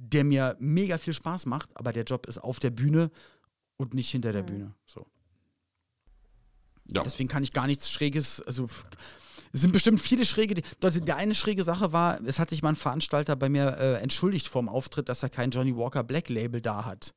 der 0.00 0.24
mir 0.24 0.56
mega 0.58 0.98
viel 0.98 1.12
Spaß 1.12 1.46
macht, 1.46 1.70
aber 1.74 1.92
der 1.92 2.04
Job 2.04 2.26
ist 2.26 2.38
auf 2.38 2.60
der 2.60 2.70
Bühne 2.70 3.10
und 3.76 3.94
nicht 3.94 4.10
hinter 4.10 4.32
der 4.32 4.42
mhm. 4.42 4.46
Bühne. 4.46 4.74
So. 4.86 5.06
Ja. 6.86 7.02
Deswegen 7.02 7.28
kann 7.28 7.42
ich 7.42 7.52
gar 7.52 7.66
nichts 7.66 7.90
Schräges, 7.90 8.40
also 8.42 8.66
es 9.52 9.60
sind 9.62 9.72
bestimmt 9.72 10.00
viele 10.00 10.24
schräge. 10.24 10.54
Die, 10.54 10.62
der 11.02 11.16
eine 11.16 11.34
schräge 11.34 11.64
Sache 11.64 11.92
war, 11.92 12.20
es 12.24 12.38
hat 12.38 12.50
sich 12.50 12.62
mal 12.62 12.70
ein 12.70 12.76
Veranstalter 12.76 13.36
bei 13.36 13.48
mir 13.48 13.76
äh, 13.78 13.94
entschuldigt 13.94 14.48
vor 14.48 14.62
dem 14.62 14.68
Auftritt, 14.68 15.08
dass 15.08 15.22
er 15.22 15.28
kein 15.30 15.50
Johnny 15.50 15.76
Walker 15.76 16.02
Black 16.04 16.28
Label 16.28 16.60
da 16.60 16.84
hat. 16.84 17.14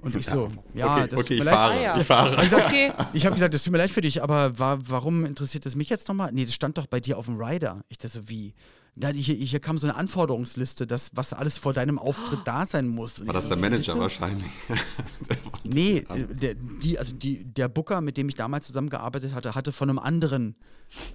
Und 0.00 0.16
ich 0.16 0.26
so, 0.26 0.50
ja, 0.74 0.96
okay, 0.96 1.08
das 1.08 1.20
okay, 1.20 1.28
tut 1.28 1.30
ich 1.30 1.38
mir 1.38 1.44
leid. 1.44 1.54
fahre, 1.54 1.74
Ah, 1.74 1.82
ja. 1.82 1.98
ich 1.98 2.04
fahre. 2.04 2.34
Ich, 2.34 2.40
gesagt, 2.42 2.66
Okay. 2.66 2.92
ich 3.12 3.24
habe 3.24 3.34
gesagt, 3.34 3.54
das 3.54 3.62
tut 3.62 3.72
mir 3.72 3.78
leid 3.78 3.90
für 3.90 4.00
dich, 4.00 4.22
aber 4.22 4.58
wa 4.58 4.78
warum 4.82 5.24
interessiert 5.24 5.64
es 5.64 5.76
mich 5.76 5.88
jetzt 5.90 6.08
nochmal? 6.08 6.32
Nee, 6.32 6.44
das 6.44 6.54
stand 6.54 6.76
doch 6.76 6.86
bei 6.86 6.98
dir 6.98 7.16
auf 7.18 7.26
dem 7.26 7.40
Rider. 7.40 7.84
Ich 7.88 7.98
dachte 7.98 8.18
so, 8.20 8.28
wie? 8.28 8.52
Ja, 8.94 9.08
hier, 9.08 9.34
hier 9.34 9.60
kam 9.60 9.78
so 9.78 9.86
eine 9.86 9.96
Anforderungsliste, 9.96 10.86
das, 10.86 11.12
was 11.14 11.32
alles 11.32 11.56
vor 11.56 11.72
deinem 11.72 11.98
Auftritt 11.98 12.40
da 12.44 12.66
sein 12.66 12.88
muss. 12.88 13.20
Und 13.20 13.28
War 13.28 13.32
das 13.32 13.44
so, 13.44 13.48
der 13.48 13.56
Manager 13.58 13.92
bitte? 13.94 14.02
wahrscheinlich? 14.02 14.50
Nee, 15.64 15.98
äh, 16.08 16.26
der, 16.34 16.54
die, 16.54 16.98
also 16.98 17.14
die, 17.16 17.44
der 17.44 17.68
Booker, 17.68 18.00
mit 18.00 18.16
dem 18.16 18.28
ich 18.28 18.34
damals 18.34 18.66
zusammengearbeitet 18.66 19.32
hatte, 19.32 19.54
hatte 19.54 19.72
von 19.72 19.88
einem 19.88 19.98
anderen, 19.98 20.56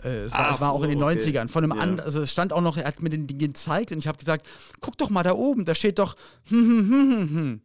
äh, 0.04 0.24
es, 0.26 0.34
war, 0.34 0.54
es 0.54 0.62
war 0.62 0.72
auch 0.72 0.84
in 0.84 0.90
den 0.90 1.00
so, 1.00 1.06
okay. 1.06 1.20
90ern, 1.20 1.48
von 1.50 1.64
einem 1.64 1.76
Ja. 1.78 1.82
anderen, 1.84 2.06
also 2.06 2.22
es 2.22 2.32
stand 2.32 2.54
auch 2.54 2.62
noch, 2.62 2.78
er 2.78 2.86
hat 2.86 3.02
mir 3.02 3.10
den 3.10 3.28
Ding 3.28 3.38
gezeigt 3.40 3.92
und 3.92 4.00
ich 4.00 4.08
habe 4.08 4.18
gesagt, 4.18 4.46
guck 4.82 4.98
doch 4.98 5.10
mal 5.10 5.24
da 5.24 5.34
oben, 5.34 5.66
da 5.66 5.76
steht 5.76 6.00
doch, 6.00 6.16
hm, 6.46 6.58
hm, 6.60 6.90
hm, 6.90 7.12
hm, 7.12 7.30
hm. 7.38 7.62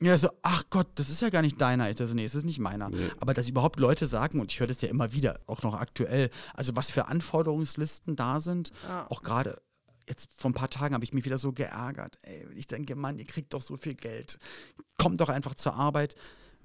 Und 0.00 0.06
er 0.08 0.18
so, 0.18 0.28
ach 0.42 0.64
Gott, 0.70 0.88
das 0.96 1.08
ist 1.08 1.22
ja 1.22 1.30
gar 1.30 1.40
nicht 1.40 1.58
deiner. 1.60 1.88
Ich 1.88 1.96
dachte, 1.96 2.14
nee, 2.14 2.24
es 2.24 2.34
ist 2.34 2.44
nicht 2.44 2.58
meiner. 2.58 2.90
Aber 3.20 3.32
dass 3.32 3.48
überhaupt 3.48 3.78
Leute 3.80 4.06
sagen, 4.06 4.38
und 4.40 4.52
ich 4.52 4.60
höre 4.60 4.66
das 4.66 4.80
ja 4.82 4.88
immer 4.88 5.12
wieder, 5.12 5.40
auch 5.46 5.62
noch 5.62 5.74
aktuell, 5.74 6.30
also 6.52 6.76
was 6.76 6.90
für 6.90 7.06
Anforderungslisten 7.06 8.16
da 8.16 8.40
sind, 8.40 8.72
Ja. 8.86 9.06
auch 9.08 9.22
gerade 9.22 9.60
jetzt 10.06 10.28
vor 10.36 10.50
ein 10.50 10.54
paar 10.54 10.68
Tagen 10.68 10.94
habe 10.94 11.04
ich 11.04 11.14
mich 11.14 11.24
wieder 11.24 11.38
so 11.38 11.52
geärgert. 11.52 12.18
Ey, 12.22 12.46
ich 12.56 12.66
denke, 12.66 12.94
Mann, 12.96 13.18
ihr 13.18 13.24
kriegt 13.24 13.54
doch 13.54 13.62
so 13.62 13.76
viel 13.76 13.94
Geld. 13.94 14.38
Kommt 14.98 15.20
doch 15.22 15.30
einfach 15.30 15.54
zur 15.54 15.74
Arbeit. 15.74 16.14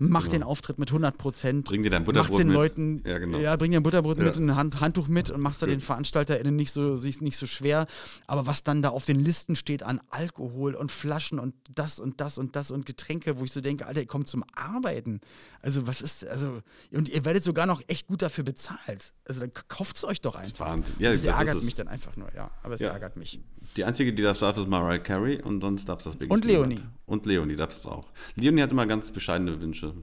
Mach 0.01 0.27
den 0.29 0.43
Auftritt 0.43 0.79
mit 0.79 0.89
100 0.89 1.17
Prozent. 1.17 1.67
Bring 1.67 1.83
dir 1.83 1.89
dein 1.89 2.03
Mach's 2.03 2.13
Butterbrot 2.13 2.39
den 2.39 2.47
mit. 2.47 2.55
Leuten, 2.55 3.03
Ja, 3.05 3.17
genau. 3.17 3.37
ja, 3.37 3.55
bring 3.57 3.71
dir 3.71 3.81
ein 3.81 3.83
Butterbrot 3.83 4.17
Ja. 4.17 4.23
mit 4.23 4.37
und 4.37 4.49
ein 4.49 4.55
Hand, 4.55 4.79
Handtuch 4.79 5.09
mit 5.09 5.29
und 5.29 5.41
machst 5.41 5.61
da 5.61 5.65
den 5.67 5.81
VeranstalterInnen 5.81 6.55
nicht 6.55 6.71
so, 6.71 6.95
nicht 6.95 7.35
so 7.37 7.45
schwer. 7.45 7.85
Aber 8.25 8.47
was 8.47 8.63
dann 8.63 8.81
da 8.81 8.89
auf 8.89 9.05
den 9.05 9.19
Listen 9.19 9.57
steht 9.57 9.83
an 9.83 9.99
Alkohol 10.09 10.73
und 10.75 10.91
Flaschen 10.91 11.37
und 11.37 11.53
das 11.75 11.99
und 11.99 12.21
das 12.21 12.37
und 12.37 12.55
das 12.55 12.71
und 12.71 12.85
Getränke, 12.85 13.39
wo 13.39 13.43
ich 13.43 13.51
so 13.51 13.59
denke, 13.61 13.85
Alter, 13.87 13.99
ihr 13.99 14.07
kommt 14.07 14.27
zum 14.29 14.45
Arbeiten. 14.55 15.19
Also, 15.61 15.85
was 15.85 16.01
ist, 16.01 16.25
also, 16.25 16.61
und 16.93 17.09
ihr 17.09 17.25
werdet 17.25 17.43
sogar 17.43 17.65
noch 17.65 17.81
echt 17.87 18.07
gut 18.07 18.21
dafür 18.21 18.45
bezahlt. 18.45 19.11
Also, 19.25 19.41
dann 19.41 19.51
kauft 19.67 19.97
es 19.97 20.05
euch 20.05 20.21
doch 20.21 20.35
einfach. 20.35 20.65
Wahnsinn. 20.67 20.95
Ja, 20.99 21.11
das 21.11 21.23
das 21.23 21.33
ist 21.33 21.39
ärgert 21.39 21.57
es. 21.57 21.63
mich 21.63 21.75
dann 21.75 21.89
einfach 21.89 22.15
nur, 22.15 22.33
ja. 22.33 22.49
Aber 22.63 22.75
es 22.75 22.81
ärgert 22.81 23.17
mich. 23.17 23.41
Die 23.75 23.83
einzige, 23.83 24.13
die 24.13 24.23
das 24.23 24.39
darf, 24.39 24.57
ist 24.57 24.67
Mariah 24.67 24.97
Carey 24.99 25.41
und 25.41 25.61
sonst 25.61 25.87
darf 25.89 26.01
das 26.03 26.13
wirklich 26.15 26.31
Und. 26.31 26.45
Leonie. 26.45 26.81
Und 27.09 27.25
Leonie 27.25 27.55
darf 27.55 27.75
es 27.75 27.85
auch. 27.87 28.05
Leonie 28.35 28.61
hat 28.61 28.71
immer 28.71 28.85
ganz 28.85 29.11
bescheidene 29.11 29.59
Wünsche. 29.59 29.95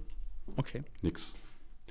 Okay. 0.56 0.82
Nix. 1.02 1.34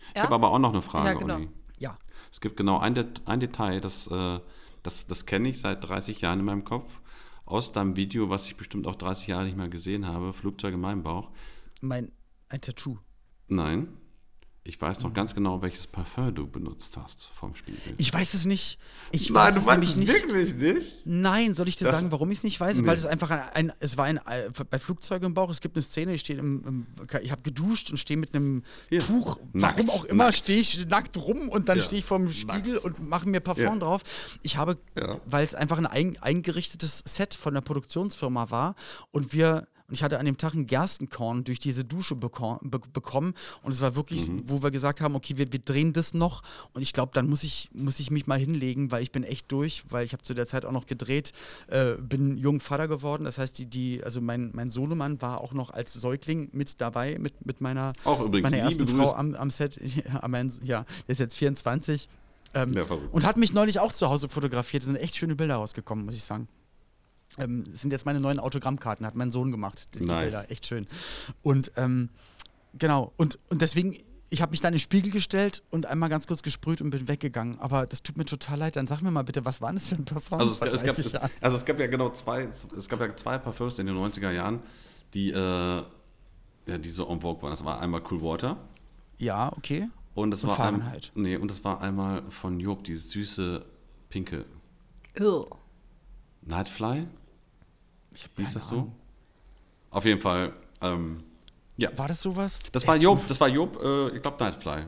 Ich 0.10 0.18
Ja? 0.18 0.24
habe 0.24 0.36
aber 0.36 0.52
auch 0.52 0.60
noch 0.60 0.74
eine 0.74 0.82
Frage, 0.82 1.08
Ja, 1.10 1.14
genau. 1.14 1.36
Olli. 1.36 1.50
Ja. 1.80 1.98
Es 2.32 2.42
gibt 2.42 2.58
genau 2.58 2.80
ein, 2.80 2.96
Det 2.96 3.22
ein 3.26 3.40
Detail, 3.40 3.80
das, 3.80 4.08
äh, 4.08 4.40
das, 4.84 5.08
das 5.08 5.26
kenne 5.26 5.48
ich 5.50 5.62
seit 5.62 5.88
30 5.88 6.20
Jahren 6.20 6.40
in 6.40 6.46
meinem 6.46 6.66
Kopf. 6.66 7.00
Aus 7.46 7.72
deinem 7.72 7.96
Video, 7.96 8.30
was 8.30 8.46
ich 8.48 8.58
bestimmt 8.58 8.88
auch 8.88 8.96
30 8.96 9.28
Jahre 9.28 9.46
nicht 9.46 9.56
mehr 9.56 9.70
gesehen 9.70 10.06
habe, 10.06 10.34
Flugzeug 10.34 10.74
in 10.74 10.82
meinem 10.82 11.04
Bauch. 11.04 11.30
Mein, 11.80 12.12
ein 12.50 12.60
Tattoo. 12.60 12.98
Nein, 13.48 13.88
ich 14.68 14.82
weiß 14.82 15.02
noch 15.02 15.14
ganz 15.14 15.36
genau, 15.36 15.62
welches 15.62 15.86
Parfum 15.86 16.34
du 16.34 16.48
benutzt 16.48 16.98
hast 16.98 17.26
vom 17.40 17.56
Spiegel. 17.56 17.80
Ich 17.98 18.12
weiß 18.12 18.34
es 18.34 18.46
nicht. 18.46 18.80
Ich 19.12 19.32
weiß 19.32 19.56
es 19.56 19.68
nämlich 19.68 19.96
nicht. 19.96 20.12
wirklich 20.12 20.56
nicht? 20.56 21.06
Nein, 21.06 21.54
soll 21.54 21.68
ich 21.68 21.76
dir 21.76 21.86
Das- 21.86 21.98
sagen, 21.98 22.12
warum 22.12 22.32
ich 22.32 22.40
es 22.40 22.44
nicht 22.44 22.60
weiß? 22.60 22.80
Nee. 22.82 22.88
Weil 22.88 22.98
es 22.98 23.06
einfach 23.06 23.30
ein, 23.30 23.42
ein 23.70 23.74
es 23.80 23.96
war 23.98 24.06
ein, 24.06 24.18
äh, 24.18 24.50
bei 24.68 24.80
Flugzeugen 24.80 25.28
im 25.28 25.34
Bauch, 25.36 25.52
es 25.52 25.62
gibt 25.62 25.76
eine 25.76 25.84
Szene, 25.84 26.16
ich 26.16 26.22
stehe 26.22 26.40
im, 26.40 26.64
im 26.66 26.88
ich 27.22 27.30
habe 27.32 27.44
geduscht 27.44 27.92
und 27.92 27.98
stehe 27.98 28.18
mit 28.18 28.34
einem 28.34 28.64
Hier. 28.90 29.02
Tuch, 29.02 29.40
Nackt. 29.54 29.78
warum 29.78 29.90
auch 29.92 30.06
immer, 30.06 30.32
stehe 30.32 30.60
ich 30.60 30.88
nackt 30.88 31.16
rum 31.18 31.48
und 31.50 31.70
dann 31.70 31.78
Ja. 31.78 31.84
stehe 31.84 32.00
ich 32.00 32.06
vorm 32.06 32.32
Spiegel 32.34 32.74
Nackt. 32.74 32.86
und 32.86 33.08
mache 33.08 33.30
mir 33.30 33.42
Parfum 33.42 33.64
Ja. 33.66 33.76
drauf. 33.76 34.02
Ich 34.42 34.58
habe, 34.58 34.80
Ja. 34.98 35.20
weil 35.28 35.46
es 35.46 35.54
einfach 35.54 35.78
ein 35.78 35.86
ein, 35.86 36.18
eingerichtetes 36.22 37.04
Set 37.06 37.36
von 37.36 37.54
der 37.54 37.62
Produktionsfirma 37.62 38.50
war 38.50 38.76
und 39.12 39.32
wir 39.32 39.68
und 39.88 39.94
ich 39.94 40.02
hatte 40.04 40.20
an 40.20 40.26
dem 40.26 40.38
Tag 40.38 40.54
ein 40.56 40.66
Gerstenkorn 40.66 41.44
durch 41.44 41.60
diese 41.60 41.84
Dusche 41.84 42.16
beko 42.16 42.60
be 42.64 42.80
bekommen. 42.92 43.34
Und 43.62 43.72
es 43.72 43.82
war 43.82 43.96
wirklich, 43.96 44.28
Mhm. 44.28 44.44
wo 44.48 44.64
wir 44.64 44.72
gesagt 44.72 45.00
haben, 45.00 45.16
okay, 45.16 45.38
wir, 45.38 45.52
wir 45.52 45.60
drehen 45.60 45.94
das 45.94 46.14
noch. 46.16 46.42
Und 46.74 46.82
ich 46.82 46.92
glaube, 46.92 47.12
dann 47.14 47.30
muss 47.30 47.44
ich, 47.44 47.70
muss 47.74 48.00
ich 48.00 48.10
mich 48.10 48.26
mal 48.26 48.40
hinlegen, 48.40 48.90
weil 48.92 49.04
ich 49.04 49.12
bin 49.12 49.24
echt 49.24 49.52
durch, 49.52 49.84
weil 49.90 50.04
ich 50.06 50.14
habe 50.14 50.24
zu 50.24 50.34
der 50.34 50.48
Zeit 50.48 50.66
auch 50.66 50.72
noch 50.72 50.88
gedreht, 50.88 51.34
äh, 51.68 51.94
bin 52.02 52.36
jung 52.38 52.60
Vater 52.60 52.88
geworden. 52.88 53.26
Das 53.26 53.38
heißt, 53.38 53.58
die, 53.60 53.68
die, 53.68 54.04
also 54.04 54.22
mein, 54.22 54.52
mein 54.54 54.72
Sohnemann 54.72 55.22
war 55.22 55.42
auch 55.42 55.54
noch 55.54 55.70
als 55.70 55.94
Säugling 55.94 56.50
mit 56.52 56.82
dabei, 56.82 57.18
mit, 57.20 57.46
mit 57.46 57.62
meiner, 57.62 57.94
Auch 58.06 58.22
übrigens, 58.22 58.50
meiner 58.50 58.64
ersten 58.64 58.88
Frau 58.88 59.14
am, 59.14 59.36
am 59.36 59.52
Set. 59.52 59.80
Ja, 60.06 60.28
mein, 60.28 60.52
ja, 60.64 60.86
der 61.08 61.14
ist 61.14 61.20
jetzt 61.20 61.36
24. 61.38 62.10
Ähm, 62.56 62.74
Ja, 62.74 62.84
und 63.12 63.26
hat 63.26 63.38
mich 63.38 63.54
neulich 63.54 63.80
auch 63.80 63.92
zu 63.92 64.10
Hause 64.10 64.30
fotografiert. 64.30 64.84
Da 64.84 64.88
sind 64.88 64.96
echt 64.96 65.16
schöne 65.16 65.36
Bilder 65.36 65.56
rausgekommen, 65.56 66.06
muss 66.06 66.16
ich 66.16 66.24
sagen. 66.24 66.48
Ähm, 67.38 67.64
das 67.70 67.82
sind 67.82 67.92
jetzt 67.92 68.06
meine 68.06 68.20
neuen 68.20 68.40
Autogrammkarten, 68.40 69.06
hat 69.06 69.16
mein 69.16 69.32
Sohn 69.32 69.52
gemacht, 69.52 69.90
die, 69.94 70.00
die 70.00 70.06
Nice. 70.06 70.32
Bilder, 70.32 70.52
echt 70.52 70.66
schön. 70.66 70.88
Und 71.44 71.72
ähm, 71.76 72.10
genau, 72.78 73.12
und, 73.18 73.40
und 73.50 73.62
deswegen, 73.62 73.98
ich 74.30 74.42
habe 74.42 74.52
mich 74.52 74.62
dann 74.62 74.74
in 74.74 74.78
den 74.78 74.82
Spiegel 74.82 75.12
gestellt 75.12 75.62
und 75.70 75.86
einmal 75.86 76.10
ganz 76.10 76.28
kurz 76.28 76.42
gesprüht 76.44 76.82
und 76.82 76.90
bin 76.90 77.08
weggegangen. 77.08 77.60
Aber 77.60 77.86
das 77.86 78.02
tut 78.04 78.18
mir 78.18 78.26
total 78.26 78.60
leid. 78.60 78.76
Dann 78.76 78.88
sag 78.88 79.02
mir 79.02 79.12
mal 79.12 79.24
bitte, 79.24 79.46
was 79.46 79.62
war 79.62 79.72
das 79.74 79.88
für 79.90 79.96
ein 79.96 80.06
Performance? 80.06 80.62
Also 80.62 80.76
es, 80.76 80.82
es, 80.82 80.86
gab, 80.88 80.96
30 80.96 81.14
es, 81.14 81.32
also 81.42 81.58
es 81.58 81.66
gab 81.66 81.80
ja 81.80 81.88
genau 81.88 82.10
zwei, 82.10 82.44
es 82.44 82.90
gab 82.90 83.00
ja 83.00 83.16
zwei 83.16 83.38
Parfums 83.38 83.80
in 83.80 83.88
den 83.88 83.96
90er 83.98 84.32
Jahren, 84.32 84.60
die, 85.14 85.32
äh, 85.32 85.36
ja, 85.36 86.78
die 86.80 86.90
so 86.90 87.08
en 87.08 87.22
vogue 87.22 87.42
waren. 87.44 87.52
Das 87.52 87.64
war 87.66 87.80
einmal 87.82 88.02
Cool 88.10 88.22
Water 88.22 88.58
ja, 89.18 89.52
okay. 89.56 89.88
und 90.14 90.32
das 90.32 90.44
Und 90.44 90.50
war 90.50 90.60
ein, 90.60 90.64
Fahrenheit. 90.82 91.12
nee, 91.16 91.38
und 91.38 91.50
das 91.52 91.64
war 91.64 91.80
einmal 91.82 92.24
von 92.30 92.60
Job, 92.60 92.84
dieses 92.84 93.10
süße 93.12 93.64
pinke 94.10 94.46
Ugh. 95.20 95.46
Nightfly. 96.42 97.08
Ich 98.16 98.24
Hieß 98.24 98.32
keine 98.36 98.54
das 98.54 98.68
so? 98.68 98.76
Ahnung. 98.76 98.96
Auf 99.92 100.06
jeden 100.06 100.22
Fall, 100.22 100.54
ähm, 100.82 101.24
ja. 101.78 101.90
War 101.98 102.08
das 102.08 102.22
sowas? 102.22 102.64
Das 102.72 102.88
war 102.88 102.96
Echt? 102.96 103.04
Job, 103.04 103.22
das 103.28 103.40
war 103.40 103.50
Job, 103.50 103.78
äh, 103.84 104.16
ich 104.16 104.22
glaube 104.22 104.42
Nightfly. 104.44 104.86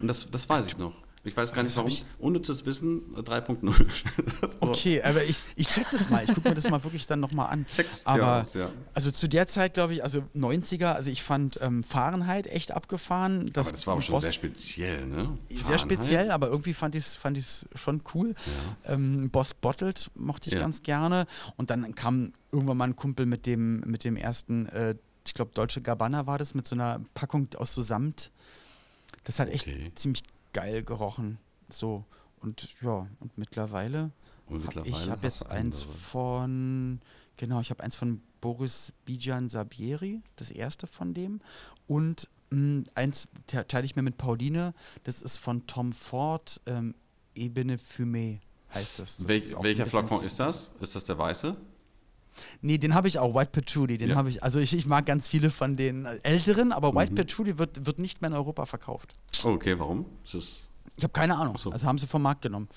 Und 0.00 0.08
das, 0.08 0.30
das 0.30 0.48
weiß 0.48 0.66
ich 0.66 0.78
noch. 0.78 0.94
Ich 1.24 1.36
weiß 1.36 1.52
gar 1.52 1.62
nicht 1.62 1.76
warum. 1.76 1.88
ich- 1.88 2.04
Unnützes 2.18 2.66
Wissen 2.66 3.14
äh, 3.16 3.20
3.0. 3.20 3.86
Okay, 4.60 5.02
aber 5.02 5.22
ich, 5.24 5.40
ich 5.54 5.68
check 5.68 5.86
das 5.90 6.10
mal. 6.10 6.24
Ich 6.24 6.34
gucke 6.34 6.48
mir 6.48 6.54
das 6.56 6.68
mal 6.68 6.82
wirklich 6.82 7.06
dann 7.06 7.20
nochmal 7.20 7.50
an. 7.50 7.64
Check's 7.66 8.02
dir 8.02 8.08
aber 8.10 8.42
aus, 8.42 8.54
ja. 8.54 8.70
also 8.94 9.10
zu 9.12 9.28
der 9.28 9.46
Zeit, 9.46 9.74
glaube 9.74 9.94
ich, 9.94 10.02
also 10.02 10.24
90er, 10.34 10.92
also 10.94 11.10
ich 11.10 11.22
fand 11.22 11.60
ähm, 11.62 11.84
Fahrenheit 11.84 12.46
echt 12.48 12.72
abgefahren. 12.72 13.50
Das, 13.52 13.68
Aber 13.68 13.76
das 13.76 13.86
war 13.86 13.92
aber 13.94 14.02
schon 14.02 14.14
Boss- 14.14 14.22
sehr 14.24 14.32
speziell, 14.32 15.06
ne? 15.06 15.38
Sehr 15.48 15.58
Fahrenheit. 15.58 15.80
speziell, 15.80 16.30
aber 16.32 16.48
irgendwie 16.48 16.74
fand 16.74 16.94
ich 16.96 17.04
es 17.04 17.14
fand 17.16 17.38
ich's 17.38 17.66
schon 17.76 18.02
cool. 18.14 18.34
Ähm, 18.84 19.30
Boss 19.30 19.54
Bottled 19.54 20.10
mochte 20.16 20.48
ich 20.48 20.54
Ja. 20.54 20.60
ganz 20.60 20.82
gerne. 20.82 21.26
Und 21.56 21.70
dann 21.70 21.94
kam 21.94 22.32
irgendwann 22.50 22.76
mal 22.76 22.84
ein 22.88 22.96
Kumpel 22.96 23.26
mit 23.26 23.46
dem, 23.46 23.80
mit 23.80 24.02
dem 24.04 24.16
ersten, 24.16 24.66
äh, 24.66 24.96
ich 25.24 25.34
glaube, 25.34 25.52
Deutsche 25.54 25.80
Gabbana 25.80 26.26
war 26.26 26.38
das, 26.38 26.54
mit 26.54 26.66
so 26.66 26.74
einer 26.74 27.00
Packung 27.14 27.46
aus 27.56 27.74
so 27.74 27.82
Samt. 27.82 28.32
Das 29.24 29.38
hat 29.38 29.48
echt 29.50 29.68
Okay. 29.68 29.92
ziemlich 29.94 30.22
geil 30.52 30.82
gerochen. 30.82 31.38
So. 31.68 32.04
Und 32.40 32.68
ja, 32.82 33.06
und 33.20 33.38
mittlerweile 33.38 34.10
Und 34.46 34.58
hab 34.66 34.74
mittlerweile 34.76 34.90
ich 34.90 35.08
habe 35.10 35.26
jetzt 35.26 35.46
eins 35.46 35.82
andere. 35.82 35.96
von, 35.98 37.00
genau, 37.36 37.60
ich 37.60 37.70
habe 37.70 37.82
eins 37.84 37.94
von 37.96 38.20
Boris 38.40 38.92
Bijan 39.04 39.48
Sabieri, 39.48 40.20
das 40.36 40.50
erste 40.50 40.86
von 40.88 41.14
dem. 41.14 41.40
Und 41.86 42.28
mh, 42.50 42.84
eins 42.96 43.28
te- 43.46 43.66
teile 43.68 43.84
ich 43.84 43.94
mir 43.96 44.02
mit 44.02 44.18
Pauline, 44.18 44.74
das 45.04 45.22
ist 45.22 45.38
von 45.38 45.66
Tom 45.66 45.92
Ford, 45.92 46.60
ähm, 46.66 46.94
Ebene 47.34 47.76
Fumé 47.78 48.40
heißt 48.74 48.98
das. 48.98 49.16
das 49.18 49.28
Welch, 49.28 49.54
welcher 49.62 49.86
Flakon 49.86 50.22
ist 50.24 50.38
das? 50.40 50.70
Ist 50.80 50.94
das 50.96 51.04
der 51.04 51.16
weiße? 51.16 51.56
Nee, 52.60 52.78
den 52.78 52.94
habe 52.94 53.08
ich 53.08 53.18
auch, 53.18 53.34
White 53.34 53.50
Patchouli, 53.52 53.98
den 53.98 54.10
Ja. 54.10 54.16
habe 54.16 54.28
ich, 54.30 54.42
also 54.42 54.58
ich, 54.60 54.72
ich 54.74 54.86
mag 54.86 55.06
ganz 55.06 55.28
viele 55.28 55.50
von 55.50 55.76
den 55.76 56.06
älteren, 56.06 56.72
aber 56.72 56.92
Mhm. 56.92 56.96
White 56.96 57.14
Patchouli 57.14 57.58
wird, 57.58 57.86
wird 57.86 57.98
nicht 57.98 58.20
mehr 58.20 58.30
in 58.30 58.36
Europa 58.36 58.66
verkauft. 58.66 59.12
Oh, 59.44 59.48
okay, 59.50 59.78
warum? 59.78 60.06
Ich 60.24 61.02
habe 61.02 61.12
keine 61.12 61.36
Ahnung. 61.36 61.56
So. 61.58 61.70
Also 61.70 61.86
haben 61.86 61.98
sie 61.98 62.06
vom 62.06 62.22
Markt 62.22 62.42
genommen. 62.42 62.68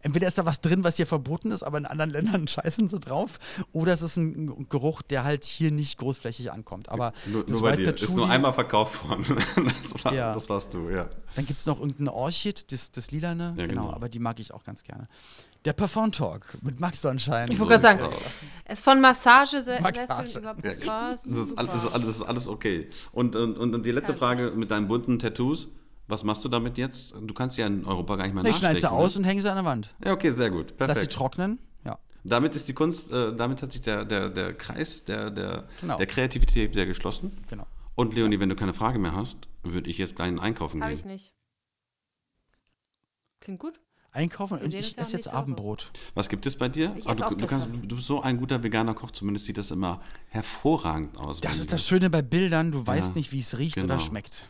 Entweder 0.00 0.28
ist 0.28 0.36
da 0.36 0.44
was 0.44 0.60
drin, 0.60 0.84
was 0.84 0.96
hier 0.96 1.06
verboten 1.06 1.50
ist, 1.50 1.62
aber 1.62 1.78
in 1.78 1.86
anderen 1.86 2.10
Ländern 2.10 2.46
scheißen 2.48 2.90
sie 2.90 3.00
drauf, 3.00 3.38
oder 3.72 3.94
es 3.94 4.02
ist 4.02 4.18
ein 4.18 4.68
Geruch, 4.68 5.00
der 5.00 5.24
halt 5.24 5.44
hier 5.44 5.70
nicht 5.70 5.96
großflächig 5.98 6.52
ankommt. 6.52 6.90
Aber 6.90 7.14
nur, 7.24 7.42
das 7.42 7.52
nur 7.52 7.62
bei 7.62 7.70
White 7.78 7.82
dir? 7.84 7.94
Ist 7.94 8.14
nur 8.14 8.26
Patchouli- 8.26 8.30
einmal 8.34 8.52
verkauft 8.52 9.08
worden. 9.08 9.24
das, 9.82 10.04
war, 10.04 10.12
Ja. 10.12 10.34
das 10.34 10.46
warst 10.50 10.74
du, 10.74 10.90
ja. 10.90 11.08
Dann 11.36 11.46
gibt 11.46 11.60
es 11.60 11.64
noch 11.66 11.80
irgendein 11.80 12.08
Orchid, 12.08 12.70
das, 12.70 12.92
das 12.92 13.12
Lilane, 13.12 13.54
Ja, 13.56 13.66
genau, 13.66 13.84
genau. 13.84 13.94
aber 13.94 14.10
die 14.10 14.18
mag 14.18 14.38
ich 14.40 14.52
auch 14.52 14.62
ganz 14.64 14.82
gerne. 14.82 15.08
Der 15.64 15.72
Parfum 15.72 16.12
Talk 16.12 16.58
mit 16.60 16.78
Max 16.78 17.00
Sonnenschein. 17.00 17.50
Ich 17.50 17.58
wollte 17.58 17.78
gerade 17.80 18.00
sagen, 18.00 18.14
es 18.66 18.80
von 18.80 19.00
Massagesesseln 19.00 19.82
Massage. 19.82 20.38
über 20.38 20.54
Parfums. 20.54 21.22
das, 21.22 21.38
ist 21.38 21.58
alles, 21.58 21.72
das, 21.72 21.84
ist 21.84 21.92
alles, 21.92 22.06
das 22.06 22.16
ist 22.16 22.22
alles 22.22 22.48
okay. 22.48 22.90
Und, 23.12 23.34
und, 23.34 23.56
und 23.56 23.82
die 23.86 23.90
letzte. 23.90 24.14
Frage 24.14 24.52
mit 24.54 24.70
deinen 24.70 24.88
bunten 24.88 25.18
Tattoos. 25.18 25.68
Was 26.06 26.22
machst 26.22 26.44
du 26.44 26.50
damit 26.50 26.76
jetzt? 26.76 27.14
Du 27.18 27.32
kannst 27.32 27.56
ja 27.56 27.66
in 27.66 27.86
Europa 27.86 28.16
gar 28.16 28.24
nicht 28.24 28.34
mehr 28.34 28.44
ich 28.44 28.56
schneide 28.56 28.78
sie 28.78 28.84
nachstechen, 28.84 29.04
aus 29.04 29.14
ne? 29.14 29.20
und 29.20 29.24
hänge 29.24 29.40
sie 29.40 29.48
an 29.48 29.56
der 29.56 29.64
Wand. 29.64 29.94
Ja, 30.04 30.12
okay, 30.12 30.32
sehr 30.32 30.50
gut. 30.50 30.74
Lass 30.78 30.88
sie 30.88 30.94
Perfekt. 30.94 31.12
trocknen. 31.14 31.58
Ja. 31.86 31.98
Damit 32.24 32.54
ist 32.54 32.68
die 32.68 32.74
Kunst, 32.74 33.10
äh, 33.10 33.34
damit 33.34 33.62
hat 33.62 33.72
sich 33.72 33.80
der, 33.80 34.04
der, 34.04 34.28
der 34.28 34.52
Kreis 34.52 35.06
der, 35.06 35.30
der, 35.30 35.64
Genau. 35.80 35.96
der 35.96 36.06
Kreativität 36.06 36.72
wieder 36.72 36.84
geschlossen. 36.84 37.32
Genau. 37.48 37.66
Und 37.94 38.12
Leonie, 38.14 38.38
wenn 38.38 38.50
du 38.50 38.54
keine 38.56 38.74
Frage 38.74 38.98
mehr 38.98 39.14
hast, 39.14 39.48
würde 39.62 39.88
ich 39.88 39.96
jetzt 39.96 40.14
gleich 40.16 40.38
einkaufen 40.38 40.82
Habe 40.82 40.90
gehen. 40.92 40.98
ich 41.00 41.06
nicht. 41.06 41.32
Klingt 43.40 43.60
gut. 43.60 43.80
Einkaufen 44.14 44.58
und 44.58 44.74
ich 44.74 44.96
esse 44.96 45.16
jetzt 45.16 45.28
Abendbrot. 45.28 45.92
Was 46.14 46.28
gibt 46.28 46.46
es 46.46 46.54
bei 46.56 46.68
dir? 46.68 46.96
Ah, 47.04 47.14
du, 47.14 47.34
du, 47.34 47.46
kannst, 47.46 47.66
du, 47.66 47.96
bist 47.96 48.06
so 48.06 48.22
ein 48.22 48.38
guter 48.38 48.62
veganer 48.62 48.94
Koch, 48.94 49.10
zumindest 49.10 49.46
sieht 49.46 49.58
das 49.58 49.70
immer 49.70 50.00
hervorragend 50.28 51.18
aus. 51.18 51.40
Das 51.40 51.58
ist 51.58 51.72
das 51.72 51.86
Schöne 51.86 52.08
bei 52.10 52.22
Bildern, 52.22 52.72
du 52.72 52.78
ja, 52.78 52.86
weißt 52.86 53.16
nicht, 53.16 53.32
wie 53.32 53.40
es 53.40 53.58
riecht 53.58 53.76
genau. 53.76 53.94
oder 53.94 54.00
schmeckt. 54.00 54.48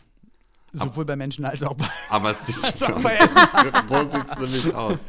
Sowohl 0.71 1.05
bei 1.05 1.15
Menschen 1.15 1.45
als 1.45 1.63
auch 1.63 1.75
bei, 1.75 1.87
aber 2.09 2.31
es 2.31 2.45
sieht 2.47 2.61
als 2.63 2.83
auch 2.83 3.01
bei 3.01 3.15
Essen. 3.15 3.41
so 3.87 4.09
sieht 4.09 4.25
es 4.29 4.37
nämlich 4.37 4.75
aus. 4.75 4.99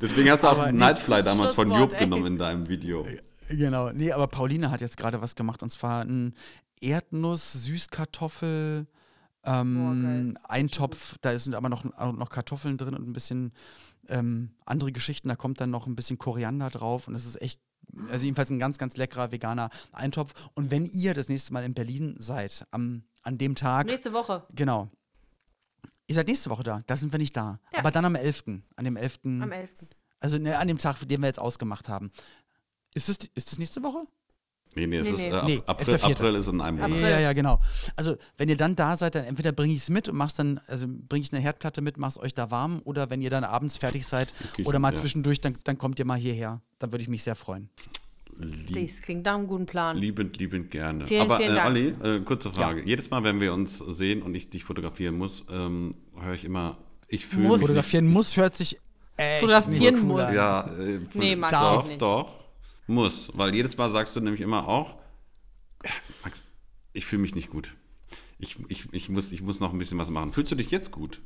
Deswegen 0.00 0.30
hast 0.30 0.42
du 0.42 0.48
auch 0.48 0.58
aber 0.58 0.72
Nightfly 0.72 1.22
damals 1.22 1.54
von 1.54 1.70
Job 1.70 1.96
genommen 1.96 2.26
in 2.26 2.38
deinem 2.38 2.68
Video. 2.68 3.06
Genau, 3.48 3.92
nee, 3.92 4.10
aber 4.12 4.26
Pauline 4.26 4.70
hat 4.70 4.80
jetzt 4.80 4.96
gerade 4.96 5.22
was 5.22 5.36
gemacht 5.36 5.62
und 5.62 5.70
zwar 5.70 6.04
ein 6.04 6.34
Erdnuss-Süßkartoffel- 6.80 8.86
ähm, 9.44 10.34
oh, 10.36 10.48
ein 10.48 10.68
Topf, 10.68 11.18
da 11.20 11.38
sind 11.38 11.54
aber 11.54 11.68
noch, 11.68 11.84
noch 11.84 12.30
Kartoffeln 12.30 12.76
drin 12.76 12.94
und 12.94 13.08
ein 13.08 13.12
bisschen 13.12 13.52
ähm, 14.08 14.50
andere 14.64 14.92
Geschichten. 14.92 15.28
Da 15.28 15.36
kommt 15.36 15.60
dann 15.60 15.70
noch 15.70 15.86
ein 15.86 15.96
bisschen 15.96 16.18
Koriander 16.18 16.70
drauf 16.70 17.08
und 17.08 17.14
es 17.14 17.26
ist 17.26 17.40
echt, 17.40 17.60
also 18.10 18.24
jedenfalls 18.24 18.50
ein 18.50 18.58
ganz, 18.58 18.78
ganz 18.78 18.96
leckerer 18.96 19.32
veganer 19.32 19.70
Eintopf. 19.92 20.50
Und 20.54 20.70
wenn 20.70 20.86
ihr 20.86 21.14
das 21.14 21.28
nächste 21.28 21.52
Mal 21.52 21.64
in 21.64 21.74
Berlin 21.74 22.14
seid, 22.18 22.66
am, 22.70 23.04
an 23.22 23.38
dem 23.38 23.54
Tag. 23.54 23.86
Nächste 23.86 24.12
Woche. 24.12 24.46
Genau. 24.54 24.90
Ihr 26.06 26.14
seid 26.14 26.28
nächste 26.28 26.50
Woche 26.50 26.62
da, 26.62 26.82
da 26.86 26.96
sind 26.96 27.12
wir 27.12 27.18
nicht 27.18 27.36
da. 27.36 27.60
Ja. 27.72 27.78
Aber 27.78 27.90
dann 27.90 28.04
am 28.04 28.14
11. 28.14 28.44
An 28.76 28.84
dem 28.84 28.96
11. 28.96 29.20
Am 29.24 29.52
11. 29.52 29.70
Also 30.20 30.38
ne, 30.38 30.58
an 30.58 30.68
dem 30.68 30.78
Tag, 30.78 31.00
den 31.08 31.20
wir 31.20 31.26
jetzt 31.26 31.40
ausgemacht 31.40 31.88
haben. 31.88 32.12
Ist 32.94 33.08
das, 33.08 33.18
ist 33.34 33.58
nächste 33.58 33.82
Woche? 33.82 34.06
Nee, 34.74 34.86
nee, 34.86 34.98
es 34.98 35.08
nee, 35.08 35.14
ist, 35.14 35.18
nee. 35.18 35.28
Äh, 35.28 35.44
nee, 35.44 35.62
April, 35.66 35.94
April, 36.00 36.34
ist 36.36 36.48
in 36.48 36.60
einem 36.60 36.78
Monat. 36.78 37.00
Ja, 37.00 37.20
ja, 37.20 37.32
genau. 37.32 37.60
Also, 37.96 38.16
wenn 38.38 38.48
ihr 38.48 38.56
dann 38.56 38.74
da 38.74 38.96
seid, 38.96 39.14
dann 39.14 39.24
entweder 39.24 39.52
bringe 39.52 39.74
ich 39.74 39.80
es 39.80 39.90
mit 39.90 40.08
und 40.08 40.16
mach's 40.16 40.34
dann, 40.34 40.60
also 40.66 40.86
bringe 40.88 41.24
ich 41.24 41.32
eine 41.32 41.42
Herdplatte 41.42 41.82
mit, 41.82 41.98
mach's 41.98 42.18
euch 42.18 42.34
da 42.34 42.50
warm 42.50 42.80
oder 42.84 43.10
wenn 43.10 43.20
ihr 43.20 43.30
dann 43.30 43.44
abends 43.44 43.78
fertig 43.78 44.06
seid 44.06 44.32
okay, 44.52 44.64
oder 44.64 44.78
mal 44.78 44.92
ja. 44.92 45.00
zwischendurch, 45.00 45.40
dann, 45.40 45.58
dann 45.64 45.78
kommt 45.78 45.98
ihr 45.98 46.04
mal 46.04 46.18
hierher. 46.18 46.60
Dann 46.78 46.92
würde 46.92 47.02
ich 47.02 47.08
mich 47.08 47.22
sehr 47.22 47.36
freuen. 47.36 47.68
Lieb, 48.38 48.90
das 48.90 49.02
klingt 49.02 49.24
nach 49.24 49.34
einem 49.34 49.46
guten 49.46 49.66
Plan. 49.66 49.96
Liebend, 49.96 50.38
liebend 50.38 50.70
gerne. 50.70 51.06
Vielen, 51.06 51.20
Aber 51.20 51.36
vielen 51.36 51.56
äh, 51.56 51.60
Olli, 51.60 51.88
äh, 52.02 52.20
kurze 52.20 52.50
Frage. 52.50 52.80
Ja. 52.80 52.86
Jedes 52.86 53.10
Mal, 53.10 53.22
wenn 53.24 53.40
wir 53.40 53.52
uns 53.52 53.78
sehen 53.78 54.22
und 54.22 54.34
ich 54.34 54.48
dich 54.48 54.64
fotografieren 54.64 55.16
muss, 55.16 55.44
ähm, 55.50 55.90
höre 56.18 56.34
ich 56.34 56.44
immer, 56.44 56.78
ich 57.08 57.26
fühle 57.26 57.50
mich. 57.50 57.60
Fotografieren 57.60 58.10
muss 58.10 58.36
hört 58.36 58.54
sich 58.54 58.78
echt 59.16 59.40
Fotografieren 59.40 60.06
muss. 60.06 60.32
Ja, 60.32 60.62
äh, 60.78 61.00
nee, 61.14 61.36
mag 61.36 61.50
doch, 61.50 61.86
nicht. 61.86 62.00
doch. 62.00 62.41
Muss. 62.86 63.30
Weil 63.34 63.54
jedes 63.54 63.76
Mal 63.76 63.90
sagst 63.90 64.16
du 64.16 64.20
nämlich 64.20 64.40
immer 64.40 64.68
auch, 64.68 64.96
Max, 66.22 66.42
ich 66.92 67.06
fühle 67.06 67.22
mich 67.22 67.34
nicht 67.34 67.50
gut. 67.50 67.74
Ich, 68.38 68.58
ich, 68.68 68.92
ich, 68.92 69.08
muss, 69.08 69.32
ich 69.32 69.42
muss 69.42 69.60
noch 69.60 69.72
ein 69.72 69.78
bisschen 69.78 69.98
was 69.98 70.10
machen. 70.10 70.32
Fühlst 70.32 70.50
du 70.50 70.56
dich 70.56 70.70
jetzt 70.70 70.90
gut? 70.90 71.22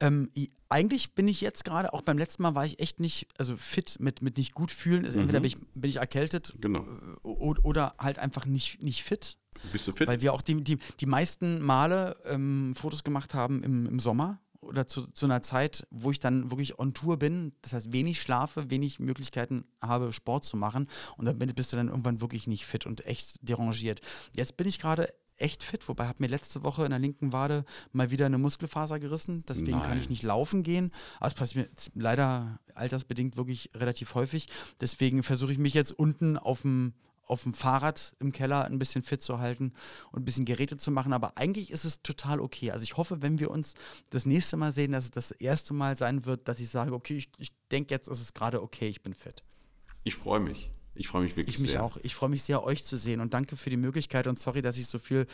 Ähm, 0.00 0.30
eigentlich 0.68 1.14
bin 1.14 1.28
ich 1.28 1.40
jetzt 1.40 1.64
gerade, 1.64 1.92
auch 1.92 2.02
beim 2.02 2.16
letzten 2.16 2.42
Mal 2.42 2.54
war 2.54 2.64
ich 2.64 2.80
echt 2.80 3.00
nicht, 3.00 3.26
also 3.36 3.56
fit 3.56 3.96
mit, 4.00 4.22
mit 4.22 4.38
nicht 4.38 4.54
gut 4.54 4.70
fühlen. 4.70 5.04
Entweder 5.04 5.40
mhm. 5.40 5.42
bin, 5.42 5.44
ich, 5.44 5.58
bin 5.74 5.90
ich 5.90 5.96
erkältet 5.96 6.54
genau. 6.60 6.86
oder, 7.22 7.64
oder 7.64 7.94
halt 7.98 8.18
einfach 8.18 8.46
nicht, 8.46 8.82
nicht 8.82 9.02
fit. 9.02 9.36
Bist 9.72 9.88
du 9.88 9.92
fit? 9.92 10.08
Weil 10.08 10.20
wir 10.20 10.32
auch 10.32 10.42
die, 10.42 10.62
die, 10.62 10.78
die 11.00 11.06
meisten 11.06 11.60
Male 11.60 12.16
ähm, 12.24 12.72
Fotos 12.74 13.04
gemacht 13.04 13.34
haben 13.34 13.62
im, 13.62 13.86
im 13.86 14.00
Sommer 14.00 14.40
oder 14.70 14.86
zu, 14.86 15.06
zu 15.08 15.26
einer 15.26 15.42
Zeit, 15.42 15.86
wo 15.90 16.10
ich 16.10 16.20
dann 16.20 16.50
wirklich 16.50 16.78
on 16.78 16.94
Tour 16.94 17.18
bin, 17.18 17.52
das 17.62 17.72
heißt 17.72 17.92
wenig 17.92 18.20
schlafe, 18.20 18.70
wenig 18.70 19.00
Möglichkeiten 19.00 19.64
habe, 19.82 20.12
Sport 20.12 20.44
zu 20.44 20.56
machen 20.56 20.88
und 21.16 21.26
dann 21.26 21.38
bist 21.38 21.72
du 21.72 21.76
dann 21.76 21.88
irgendwann 21.88 22.20
wirklich 22.20 22.46
nicht 22.46 22.64
fit 22.64 22.86
und 22.86 23.04
echt 23.04 23.38
derangiert. 23.46 24.00
Jetzt 24.32 24.56
bin 24.56 24.66
ich 24.66 24.78
gerade 24.78 25.12
echt 25.40 25.64
fit, 25.64 25.88
wobei 25.88 26.06
habe 26.06 26.18
mir 26.18 26.28
letzte 26.28 26.62
Woche 26.62 26.84
in 26.84 26.90
der 26.90 26.98
linken 26.98 27.32
Wade 27.32 27.64
mal 27.92 28.10
wieder 28.10 28.26
eine 28.26 28.38
Muskelfaser 28.38 29.00
gerissen, 29.00 29.44
deswegen 29.48 29.78
Nein. 29.78 29.82
kann 29.82 29.98
ich 29.98 30.10
nicht 30.10 30.22
laufen 30.22 30.62
gehen. 30.62 30.92
Aber 31.18 31.28
es 31.28 31.34
passiert 31.34 31.70
mir 31.94 32.02
leider 32.02 32.60
altersbedingt 32.74 33.36
wirklich 33.36 33.70
relativ 33.74 34.14
häufig. 34.14 34.48
Deswegen 34.80 35.22
versuche 35.22 35.52
ich 35.52 35.58
mich 35.58 35.74
jetzt 35.74 35.92
unten 35.92 36.36
auf 36.36 36.62
dem 36.62 36.94
auf 37.30 37.44
dem 37.44 37.52
Fahrrad 37.52 38.14
im 38.18 38.32
Keller 38.32 38.64
ein 38.64 38.78
bisschen 38.78 39.02
fit 39.02 39.22
zu 39.22 39.38
halten 39.38 39.72
und 40.12 40.22
ein 40.22 40.24
bisschen 40.24 40.44
Geräte 40.44 40.76
zu 40.76 40.90
machen. 40.90 41.12
Aber 41.12 41.36
eigentlich 41.36 41.70
ist 41.70 41.84
es 41.84 42.02
total 42.02 42.40
okay. 42.40 42.70
Also 42.72 42.82
ich 42.82 42.96
hoffe, 42.96 43.22
wenn 43.22 43.38
wir 43.38 43.50
uns 43.50 43.74
das 44.10 44.26
nächste 44.26 44.56
Mal 44.56 44.72
sehen, 44.72 44.92
dass 44.92 45.04
es 45.04 45.10
das 45.10 45.30
erste 45.30 45.72
Mal 45.72 45.96
sein 45.96 46.26
wird, 46.26 46.48
dass 46.48 46.60
ich 46.60 46.68
sage, 46.68 46.92
okay, 46.92 47.16
ich, 47.16 47.30
ich 47.38 47.52
denke 47.70 47.94
jetzt 47.94 48.08
ist 48.08 48.20
es 48.20 48.34
gerade 48.34 48.62
okay, 48.62 48.88
ich 48.88 49.02
bin 49.02 49.14
fit. 49.14 49.44
Ich 50.04 50.16
freue 50.16 50.40
mich. 50.40 50.70
Ich 50.94 51.08
freue 51.08 51.22
mich 51.22 51.36
wirklich 51.36 51.56
ich 51.56 51.62
mich 51.62 51.70
sehr. 51.70 51.84
auch. 51.84 51.96
Ich 52.02 52.14
freue 52.14 52.28
mich 52.28 52.42
sehr, 52.42 52.64
euch 52.64 52.84
zu 52.84 52.96
sehen 52.96 53.20
und 53.20 53.32
danke 53.32 53.56
für 53.56 53.70
die 53.70 53.76
Möglichkeit 53.76 54.26
und 54.26 54.38
sorry, 54.38 54.60
dass 54.60 54.76
ich 54.76 54.86
so 54.86 54.98
viel 54.98 55.26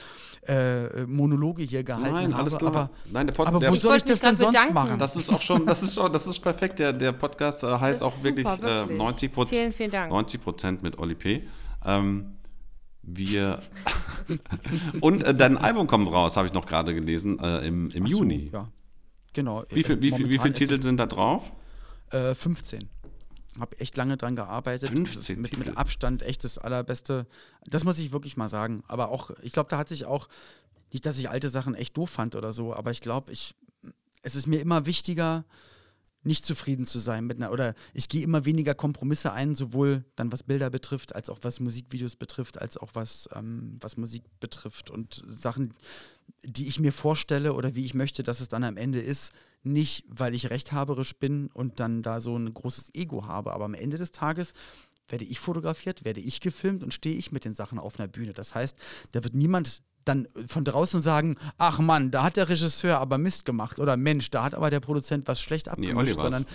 äh, 0.47 1.07
Monologe 1.07 1.62
hier 1.62 1.82
gehalten 1.82 2.12
Nein, 2.12 2.32
habe. 2.34 2.42
Alles 2.42 2.59
klar. 2.59 2.70
Aber, 2.70 2.90
Nein, 3.11 3.26
der 3.26 3.34
Pod 3.34 3.49
aber 3.49 3.61
wo 3.61 3.72
ich 3.72 3.80
soll 3.80 3.97
ich 3.97 4.05
das 4.05 4.20
denn 4.20 4.36
sonst 4.36 4.53
bedanken. 4.53 4.74
machen? 4.74 4.99
Das 4.99 5.16
ist 5.16 5.30
auch 5.30 5.40
schon, 5.40 5.64
das 5.66 5.82
ist, 5.82 5.94
schon, 5.94 6.12
das 6.12 6.26
ist 6.26 6.40
perfekt. 6.40 6.78
Der, 6.78 6.92
der 6.92 7.12
Podcast 7.12 7.64
äh, 7.64 7.66
heißt 7.66 8.03
auch 8.03 8.14
super, 8.14 8.36
wirklich, 8.36 8.47
wirklich. 8.47 8.97
Äh, 8.97 8.99
90 8.99 9.32
Prozent. 9.32 9.59
Vielen, 9.59 9.72
vielen 9.72 9.90
Dank. 9.90 10.12
90 10.12 10.40
Prozent 10.40 10.82
mit 10.82 10.99
Oli 10.99 11.14
P. 11.14 11.49
Ähm, 11.85 12.37
wir 13.03 13.61
und 15.01 15.22
äh, 15.22 15.35
dein 15.35 15.57
Album 15.57 15.87
kommt 15.87 16.11
raus, 16.11 16.37
habe 16.37 16.49
ich 16.49 16.53
noch 16.53 16.66
gerade 16.66 16.95
gelesen, 16.95 17.39
äh, 17.39 17.66
im, 17.66 17.91
im 17.91 18.07
so, 18.09 18.18
Juni. 18.18 18.51
Ja, 18.53 18.70
genau. 19.33 19.64
Wie, 19.70 19.85
viel, 19.85 20.03
wie, 20.03 20.11
viel, 20.11 20.29
wie 20.29 20.39
viele 20.39 20.55
Titel 20.55 20.83
sind 20.83 20.97
da 20.97 21.07
drauf? 21.07 21.53
Äh, 22.11 22.35
15. 22.35 22.89
Habe 23.59 23.79
echt 23.79 23.97
lange 23.97 24.16
dran 24.16 24.37
gearbeitet. 24.37 24.91
15 24.91 25.41
mit, 25.41 25.57
mit, 25.57 25.77
Abstand 25.77 26.22
echt 26.22 26.45
das 26.45 26.59
allerbeste. 26.59 27.27
Das 27.64 27.85
muss 27.85 27.99
ich 27.99 28.12
wirklich 28.12 28.37
mal 28.37 28.49
sagen. 28.49 28.83
Aber 28.87 29.09
auch, 29.11 29.31
ich 29.43 29.53
glaube, 29.53 29.70
da 29.70 29.79
hat 29.79 29.89
sich 29.89 30.05
auch, 30.05 30.29
nicht, 30.93 31.07
dass 31.07 31.18
ich 31.18 31.31
alte 31.31 31.49
Sachen 31.49 31.74
echt 31.74 31.97
doof 31.97 32.11
fand 32.11 32.37
oder 32.37 32.53
so, 32.53 32.74
aber 32.74 32.91
ich 32.91 33.01
glaube, 33.01 33.33
ich, 33.33 33.55
es 34.22 34.35
ist 34.35 34.47
mir 34.47 34.61
immer 34.61 34.87
wichtiger, 34.87 35.45
nicht 36.27 36.45
zufrieden 36.45 36.85
zu 36.85 36.99
sein 36.99 37.24
mit 37.24 37.39
einer, 37.39 37.53
oder 37.53 37.74
ich 37.95 38.09
gehe 38.09 38.22
immer 38.22 38.45
weniger 38.45 38.74
Kompromisse 38.74 39.33
ein, 39.33 39.55
sowohl 39.55 40.05
dann 40.16 40.33
was 40.33 40.43
Bilder 40.43 40.70
betrifft, 40.70 41.14
als 41.14 41.31
auch 41.31 41.39
was 41.43 41.61
Musikvideos 41.61 42.16
betrifft, 42.16 42.61
als 42.61 42.77
auch 42.77 42.91
was, 42.95 43.29
ähm, 43.35 43.79
was 43.81 43.97
Musik 43.97 44.24
betrifft 44.41 44.91
und 44.91 45.22
Sachen, 45.27 45.72
die 46.45 46.66
ich 46.66 46.81
mir 46.81 46.93
vorstelle 46.93 47.55
oder 47.55 47.74
wie 47.74 47.85
ich 47.85 47.95
möchte, 47.95 48.22
dass 48.22 48.41
es 48.41 48.49
dann 48.49 48.64
am 48.64 48.77
Ende 48.77 49.01
ist, 49.01 49.33
nicht, 49.62 50.05
weil 50.09 50.35
ich 50.35 50.51
rechthaberisch 50.51 51.16
bin 51.16 51.49
und 51.49 51.81
dann 51.81 52.03
da 52.03 52.20
so 52.20 52.37
ein 52.37 52.53
großes 52.53 52.95
Ego 52.95 53.27
habe, 53.27 53.53
aber 53.53 53.64
am 53.64 53.74
Ende 53.74 53.99
des 53.99 54.12
Tages 54.12 54.53
werde 55.09 55.24
ich 55.24 55.39
fotografiert, 55.39 56.05
werde 56.05 56.20
ich 56.20 56.41
gefilmt 56.41 56.83
und 56.83 56.93
stehe 56.93 57.16
ich 57.16 57.33
mit 57.33 57.45
den 57.45 57.55
Sachen 57.55 57.79
auf 57.79 57.99
einer 57.99 58.09
Bühne. 58.09 58.33
Das 58.33 58.55
heißt, 58.55 58.77
da 59.12 59.22
wird 59.22 59.35
niemand 59.35 59.83
dann 60.07 60.28
von 60.46 60.64
draußen 60.64 61.02
sagen, 61.02 61.36
ach 61.59 61.78
Mann, 61.78 62.11
da 62.11 62.22
hat 62.22 62.36
der 62.36 62.48
Regisseur 62.48 62.98
aber 62.98 63.18
Mist 63.18 63.44
gemacht 63.44 63.78
oder 63.78 63.96
Mensch, 63.96 64.30
da 64.30 64.44
hat 64.44 64.54
aber 64.54 64.70
der 64.70 64.80
Produzent 64.80 65.28
was 65.28 65.40
schlecht 65.40 65.68
abgemischt, 65.68 66.16
nee, 66.16 66.22
sondern 66.22 66.46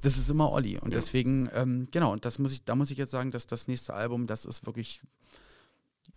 das 0.00 0.16
ist 0.16 0.30
immer 0.30 0.52
Olli. 0.52 0.78
Und 0.78 0.90
ja. 0.90 0.94
deswegen, 0.94 1.48
ähm, 1.54 1.88
genau, 1.90 2.12
und 2.12 2.24
das 2.24 2.38
muss 2.38 2.52
ich, 2.52 2.64
da 2.64 2.74
muss 2.74 2.90
ich 2.90 2.98
jetzt 2.98 3.10
sagen, 3.10 3.30
dass 3.30 3.46
das 3.46 3.68
nächste 3.68 3.94
Album, 3.94 4.26
das 4.26 4.44
ist 4.44 4.66
wirklich 4.66 5.00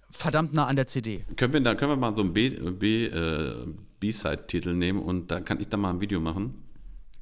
verdammt 0.09 0.53
nah 0.53 0.67
an 0.67 0.75
der 0.75 0.87
CD. 0.87 1.25
Können 1.37 1.53
wir, 1.53 1.61
da 1.61 1.75
können 1.75 1.91
wir 1.91 1.95
mal 1.95 2.15
so 2.15 2.21
einen 2.21 2.33
B-Side-Titel 2.33 4.69
B, 4.69 4.75
äh, 4.75 4.77
nehmen 4.77 5.01
und 5.01 5.31
da 5.31 5.39
kann 5.39 5.59
ich 5.59 5.69
da 5.69 5.77
mal 5.77 5.91
ein 5.91 6.01
Video 6.01 6.19
machen? 6.19 6.55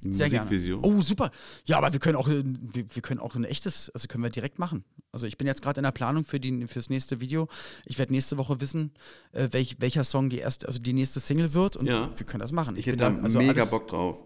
Sehr 0.03 0.29
gerne. 0.29 0.79
Oh, 0.81 1.01
super. 1.01 1.31
Ja, 1.65 1.77
aber 1.77 1.93
wir 1.93 1.99
können 1.99 2.15
auch, 2.15 2.27
wir, 2.27 2.43
wir, 2.43 3.01
können 3.01 3.19
auch 3.19 3.35
ein 3.35 3.43
echtes, 3.43 3.89
also 3.89 4.07
können 4.07 4.23
wir 4.23 4.29
direkt 4.29 4.59
machen. 4.59 4.83
Also 5.11 5.25
ich 5.25 5.37
bin 5.37 5.47
jetzt 5.47 5.61
gerade 5.61 5.79
in 5.79 5.83
der 5.83 5.91
Planung 5.91 6.23
für 6.23 6.39
die, 6.39 6.67
fürs 6.67 6.89
nächste 6.89 7.19
Video. 7.19 7.47
Ich 7.85 7.97
werde 7.97 8.13
nächste 8.13 8.37
Woche 8.37 8.61
wissen, 8.61 8.91
äh, 9.31 9.49
welch, 9.51 9.77
welcher 9.79 10.03
Song 10.03 10.29
die 10.29 10.39
erste, 10.39 10.67
also 10.67 10.79
die 10.79 10.93
nächste 10.93 11.19
Single 11.19 11.53
wird 11.53 11.75
und 11.75 11.87
ja. 11.87 12.09
wir 12.17 12.25
können 12.25 12.41
das 12.41 12.51
machen. 12.51 12.75
Ich, 12.75 12.81
ich 12.81 12.87
hätte 12.87 12.97
da 12.97 13.15
also 13.21 13.39
mega 13.39 13.61
alles, 13.61 13.71
Bock 13.71 13.87
drauf. 13.87 14.19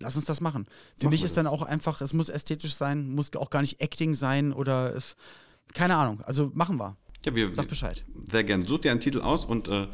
Lass 0.00 0.16
uns 0.16 0.24
das 0.24 0.40
machen. 0.40 0.64
Für 0.96 1.06
Mach 1.06 1.10
mich 1.12 1.24
ist 1.24 1.36
dann 1.36 1.46
auch 1.46 1.62
einfach, 1.62 2.00
es 2.00 2.12
muss 2.12 2.28
ästhetisch 2.28 2.74
sein, 2.74 3.10
muss 3.10 3.34
auch 3.36 3.50
gar 3.50 3.60
nicht 3.60 3.80
Acting 3.80 4.14
sein 4.14 4.52
oder 4.52 4.98
keine 5.74 5.96
Ahnung. 5.96 6.20
Also 6.22 6.50
machen 6.54 6.76
wir. 6.78 6.96
Ja, 7.24 7.34
wir, 7.34 7.54
Sag 7.54 7.68
Bescheid. 7.68 8.04
Sehr 8.30 8.44
gerne. 8.44 8.66
Such 8.66 8.78
dir 8.78 8.90
einen 8.90 9.00
Titel 9.00 9.20
aus 9.20 9.44
und 9.44 9.68
äh, 9.68 9.82
äh, 9.82 9.88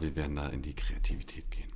wir 0.00 0.16
werden 0.16 0.36
da 0.36 0.48
in 0.48 0.62
die 0.62 0.74
Kreativität 0.74 1.50
gehen. 1.50 1.71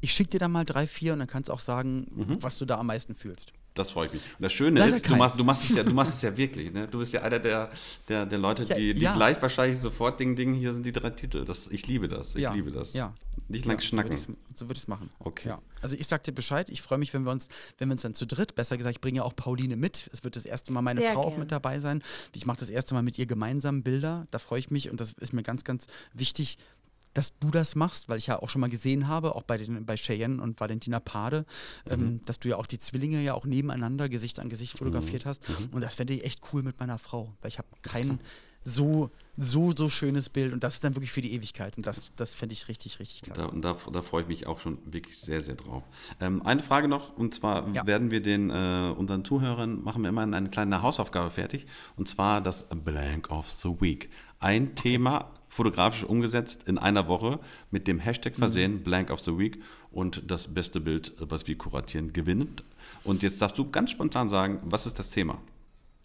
Ich 0.00 0.12
schicke 0.12 0.30
dir 0.30 0.40
dann 0.40 0.52
mal 0.52 0.64
drei, 0.64 0.86
vier 0.86 1.12
und 1.12 1.18
dann 1.18 1.28
kannst 1.28 1.48
du 1.48 1.52
auch 1.52 1.60
sagen, 1.60 2.06
mhm. 2.14 2.42
was 2.42 2.58
du 2.58 2.64
da 2.64 2.78
am 2.78 2.86
meisten 2.86 3.14
fühlst. 3.14 3.52
Das 3.74 3.92
freut 3.92 4.12
mich. 4.12 4.22
Und 4.22 4.42
das 4.42 4.52
Schöne 4.52 4.80
Leider 4.80 4.96
ist, 4.96 5.08
du 5.08 5.14
machst, 5.14 5.38
du 5.38 5.44
machst, 5.44 5.70
es 5.70 5.76
ja, 5.76 5.82
du 5.84 5.92
machst 5.92 6.14
es 6.14 6.22
ja 6.22 6.36
wirklich. 6.36 6.72
Ne? 6.72 6.88
Du 6.88 6.98
bist 6.98 7.12
ja 7.12 7.22
einer 7.22 7.38
der, 7.38 7.70
der, 8.08 8.26
der 8.26 8.38
Leute, 8.38 8.64
die, 8.64 8.88
ja, 8.88 8.94
die 8.94 9.00
ja. 9.00 9.14
gleich 9.14 9.40
wahrscheinlich 9.40 9.80
sofort 9.80 10.18
Ding, 10.18 10.34
Ding, 10.34 10.54
hier 10.54 10.72
sind 10.72 10.84
die 10.84 10.92
drei 10.92 11.10
Titel. 11.10 11.44
Das, 11.44 11.68
ich 11.68 11.86
liebe 11.86 12.08
das. 12.08 12.34
Ich 12.34 12.42
ja. 12.42 12.52
liebe 12.52 12.72
das. 12.72 12.94
Ja. 12.94 13.14
Nicht 13.48 13.66
lang 13.66 13.80
schnacken. 13.80 14.16
So 14.54 14.66
würde 14.66 14.74
ich 14.74 14.80
es 14.80 14.88
machen. 14.88 15.10
Okay. 15.20 15.54
Also 15.80 15.96
ich 15.96 16.06
sag 16.08 16.24
dir 16.24 16.32
Bescheid. 16.32 16.68
Ich 16.68 16.82
freue 16.82 16.98
mich, 16.98 17.14
wenn 17.14 17.22
wir 17.22 17.30
uns, 17.30 17.48
wenn 17.78 17.88
wir 17.88 17.92
uns 17.92 18.02
dann 18.02 18.14
zu 18.14 18.26
dritt, 18.26 18.54
besser 18.54 18.76
gesagt, 18.76 18.96
ich 18.96 19.00
bringe 19.00 19.18
ja 19.18 19.22
auch 19.22 19.34
Pauline 19.34 19.76
mit. 19.76 20.10
Es 20.12 20.24
wird 20.24 20.36
das 20.36 20.44
erste 20.44 20.72
Mal 20.72 20.82
meine 20.82 21.00
Sehr 21.00 21.12
Frau 21.12 21.22
gern. 21.22 21.32
auch 21.32 21.38
mit 21.38 21.52
dabei 21.52 21.78
sein. 21.78 22.02
Ich 22.34 22.46
mache 22.46 22.58
das 22.58 22.70
erste 22.70 22.94
Mal 22.94 23.02
mit 23.02 23.18
ihr 23.18 23.26
gemeinsam 23.26 23.82
Bilder. 23.82 24.26
Da 24.30 24.40
freue 24.40 24.58
ich 24.58 24.70
mich 24.70 24.90
und 24.90 25.00
das 25.00 25.12
ist 25.12 25.32
mir 25.32 25.42
ganz, 25.42 25.64
ganz 25.64 25.86
wichtig, 26.12 26.58
dass 27.14 27.38
du 27.38 27.50
das 27.50 27.74
machst, 27.74 28.08
weil 28.08 28.18
ich 28.18 28.28
ja 28.28 28.40
auch 28.40 28.48
schon 28.48 28.60
mal 28.60 28.70
gesehen 28.70 29.08
habe, 29.08 29.34
auch 29.34 29.42
bei, 29.42 29.58
den, 29.58 29.84
bei 29.84 29.96
Cheyenne 29.96 30.42
und 30.42 30.60
Valentina 30.60 31.00
Pade, 31.00 31.44
ähm, 31.88 32.00
mhm. 32.00 32.06
ähm, 32.06 32.20
dass 32.24 32.38
du 32.38 32.48
ja 32.48 32.56
auch 32.56 32.66
die 32.66 32.78
Zwillinge 32.78 33.20
ja 33.22 33.34
auch 33.34 33.44
nebeneinander 33.44 34.08
Gesicht 34.08 34.38
an 34.38 34.48
Gesicht 34.48 34.78
fotografiert 34.78 35.24
mhm. 35.24 35.28
hast. 35.28 35.48
Mhm. 35.48 35.68
Und 35.72 35.80
das 35.82 35.94
fände 35.94 36.14
ich 36.14 36.24
echt 36.24 36.40
cool 36.52 36.62
mit 36.62 36.78
meiner 36.78 36.98
Frau, 36.98 37.34
weil 37.40 37.48
ich 37.48 37.58
habe 37.58 37.68
keinen 37.82 38.20
so, 38.64 39.10
so, 39.36 39.72
so 39.74 39.88
schönes 39.88 40.28
Bild 40.28 40.52
und 40.52 40.62
das 40.62 40.74
ist 40.74 40.84
dann 40.84 40.94
wirklich 40.94 41.12
für 41.12 41.22
die 41.22 41.32
Ewigkeit 41.32 41.76
und 41.76 41.86
das, 41.86 42.12
das 42.16 42.34
finde 42.34 42.52
ich 42.52 42.68
richtig, 42.68 43.00
richtig 43.00 43.22
klasse. 43.22 43.48
Da, 43.54 43.72
da, 43.72 43.90
da 43.90 44.02
freue 44.02 44.22
ich 44.22 44.28
mich 44.28 44.46
auch 44.46 44.60
schon 44.60 44.78
wirklich 44.84 45.18
sehr, 45.18 45.40
sehr 45.40 45.56
drauf. 45.56 45.84
Ähm, 46.20 46.42
eine 46.44 46.62
Frage 46.62 46.88
noch 46.88 47.16
und 47.16 47.34
zwar 47.34 47.68
ja. 47.72 47.86
werden 47.86 48.10
wir 48.10 48.20
den 48.22 48.50
äh, 48.50 48.92
unseren 48.96 49.24
Zuhörern, 49.24 49.82
machen 49.82 50.02
wir 50.02 50.10
immer 50.10 50.22
eine 50.22 50.50
kleine 50.50 50.82
Hausaufgabe 50.82 51.30
fertig 51.30 51.66
und 51.96 52.08
zwar 52.08 52.40
das 52.42 52.68
Blank 52.68 53.30
of 53.30 53.48
the 53.50 53.80
Week. 53.80 54.10
Ein 54.40 54.64
okay. 54.64 54.74
Thema, 54.74 55.32
fotografisch 55.50 56.04
umgesetzt 56.04 56.62
in 56.66 56.78
einer 56.78 57.08
Woche 57.08 57.40
mit 57.70 57.86
dem 57.86 57.98
Hashtag 57.98 58.36
versehen, 58.36 58.74
mhm. 58.74 58.82
Blank 58.84 59.10
of 59.10 59.20
the 59.20 59.36
Week 59.36 59.60
und 59.90 60.22
das 60.30 60.48
beste 60.48 60.80
Bild, 60.80 61.12
was 61.18 61.46
wir 61.46 61.58
kuratieren, 61.58 62.14
gewinnt. 62.14 62.64
Und 63.04 63.22
jetzt 63.22 63.42
darfst 63.42 63.58
du 63.58 63.70
ganz 63.70 63.90
spontan 63.90 64.30
sagen, 64.30 64.60
was 64.62 64.86
ist 64.86 64.98
das 64.98 65.10
Thema? 65.10 65.38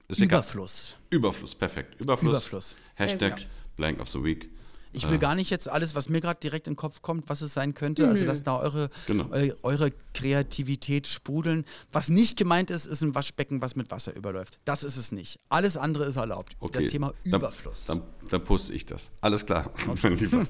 Ist 0.08 0.20
Überfluss. 0.20 0.96
Egal. 1.10 1.20
Überfluss, 1.20 1.56
perfekt. 1.56 2.02
Überfluss. 2.02 2.30
Überfluss. 2.30 2.76
Hashtag 2.96 3.46
Blank 3.78 4.02
of 4.02 4.10
the 4.10 4.24
Week. 4.24 4.50
Ich 4.96 5.10
will 5.10 5.18
gar 5.18 5.36
nicht 5.36 5.50
jetzt 5.50 5.70
alles, 5.70 5.96
was 5.96 6.10
mir 6.10 6.22
gerade 6.22 6.40
direkt 6.40 6.68
in 6.68 6.74
den 6.74 6.78
Kopf 6.78 7.02
kommt, 7.02 7.30
was 7.30 7.42
es 7.42 7.54
sein 7.54 7.74
könnte, 7.74 8.04
mhm. 8.04 8.10
also 8.10 8.26
dass 8.26 8.44
da 8.44 8.60
eure, 8.60 8.90
genau. 9.08 9.26
eu, 9.32 9.52
eure 9.64 9.92
Kreativität 10.14 11.08
sprudeln. 11.08 11.66
Was 11.92 12.10
nicht 12.10 12.38
gemeint 12.38 12.70
ist, 12.70 12.86
ist 12.86 13.02
ein 13.02 13.16
Waschbecken, 13.16 13.62
was 13.62 13.76
mit 13.76 13.92
Wasser 13.92 14.16
überläuft. 14.16 14.60
Das 14.66 14.84
ist 14.84 14.98
es 14.98 15.12
nicht. 15.12 15.40
Alles 15.50 15.78
andere 15.78 16.06
ist 16.06 16.16
erlaubt. 16.16 16.56
Okay. 16.60 16.80
Das 16.82 16.92
Thema 16.92 17.14
Überfluss. 17.24 17.86
Dann, 17.86 18.00
dann, 18.22 18.30
dann 18.30 18.44
poste 18.44 18.74
ich 18.74 18.86
das. 18.86 19.12
Alles 19.22 19.46
klar, 19.46 19.72
mein 20.04 20.18
Lieber. 20.18 20.46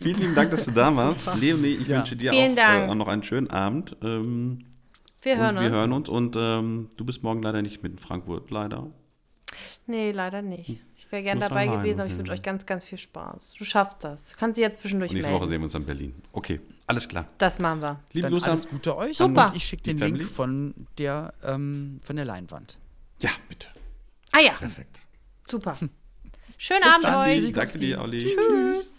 Vielen 0.00 0.18
lieben 0.18 0.34
Dank, 0.34 0.50
dass 0.50 0.64
du 0.64 0.70
da 0.70 0.94
warst. 0.96 1.20
Leonie, 1.40 1.74
ich 1.74 1.88
ja. 1.88 1.98
wünsche 1.98 2.16
dir 2.16 2.32
auch, 2.32 2.36
äh, 2.36 2.88
auch, 2.88 2.94
noch 2.94 3.08
einen 3.08 3.22
schönen 3.22 3.50
Abend. 3.50 3.96
Ähm, 4.02 4.64
wir 5.22 5.36
hören 5.36 5.56
uns. 5.56 5.64
Wir 5.64 5.70
hören 5.70 5.92
uns 5.92 6.08
und 6.08 6.36
ähm, 6.38 6.88
du 6.96 7.04
bist 7.04 7.22
morgen 7.22 7.42
leider 7.42 7.62
nicht 7.62 7.82
mit 7.82 7.92
in 7.92 7.98
Frankfurt, 7.98 8.50
leider. 8.50 8.90
Nee, 9.86 10.12
leider 10.12 10.42
nicht. 10.42 10.80
Ich 10.96 11.10
wäre 11.10 11.22
gern 11.22 11.38
dabei 11.40 11.68
allein. 11.68 11.78
gewesen, 11.80 12.00
aber 12.00 12.10
ich 12.10 12.18
wünsche 12.18 12.32
euch 12.32 12.42
ganz, 12.42 12.66
ganz 12.66 12.84
viel 12.84 12.98
Spaß. 12.98 13.54
Du 13.58 13.64
schaffst 13.64 14.04
das. 14.04 14.30
Du 14.32 14.36
kannst 14.36 14.56
sie 14.56 14.62
jetzt 14.62 14.80
zwischendurch 14.80 15.10
und 15.10 15.16
nächste 15.16 15.30
melden. 15.30 15.42
Woche 15.42 15.50
sehen 15.50 15.60
wir 15.60 15.64
uns 15.64 15.74
in 15.74 15.86
Berlin. 15.86 16.14
Okay, 16.32 16.60
alles 16.86 17.08
klar. 17.08 17.26
Das 17.38 17.58
machen 17.58 17.80
wir. 17.80 18.00
Liebe 18.12 18.28
Grüße. 18.28 18.46
Alles 18.46 18.68
Gute 18.68 18.96
euch. 18.96 19.16
Super. 19.16 19.48
Und 19.48 19.56
ich 19.56 19.64
schicke 19.64 19.94
den 19.94 19.98
Link 19.98 20.24
von 20.26 20.74
der, 20.98 21.32
ähm, 21.44 22.00
von 22.02 22.16
der 22.16 22.24
Leinwand. 22.24 22.78
Ja, 23.20 23.30
bitte. 23.48 23.68
Ah 24.32 24.40
ja. 24.40 24.52
Perfekt. 24.52 25.00
Super. 25.48 25.78
Schönen 26.58 26.82
Abend 26.82 27.04
dann. 27.04 27.28
euch. 27.28 27.52
Danke 27.52 27.78
dir, 27.78 28.00
Olli. 28.00 28.18
Tschüss. 28.18 28.97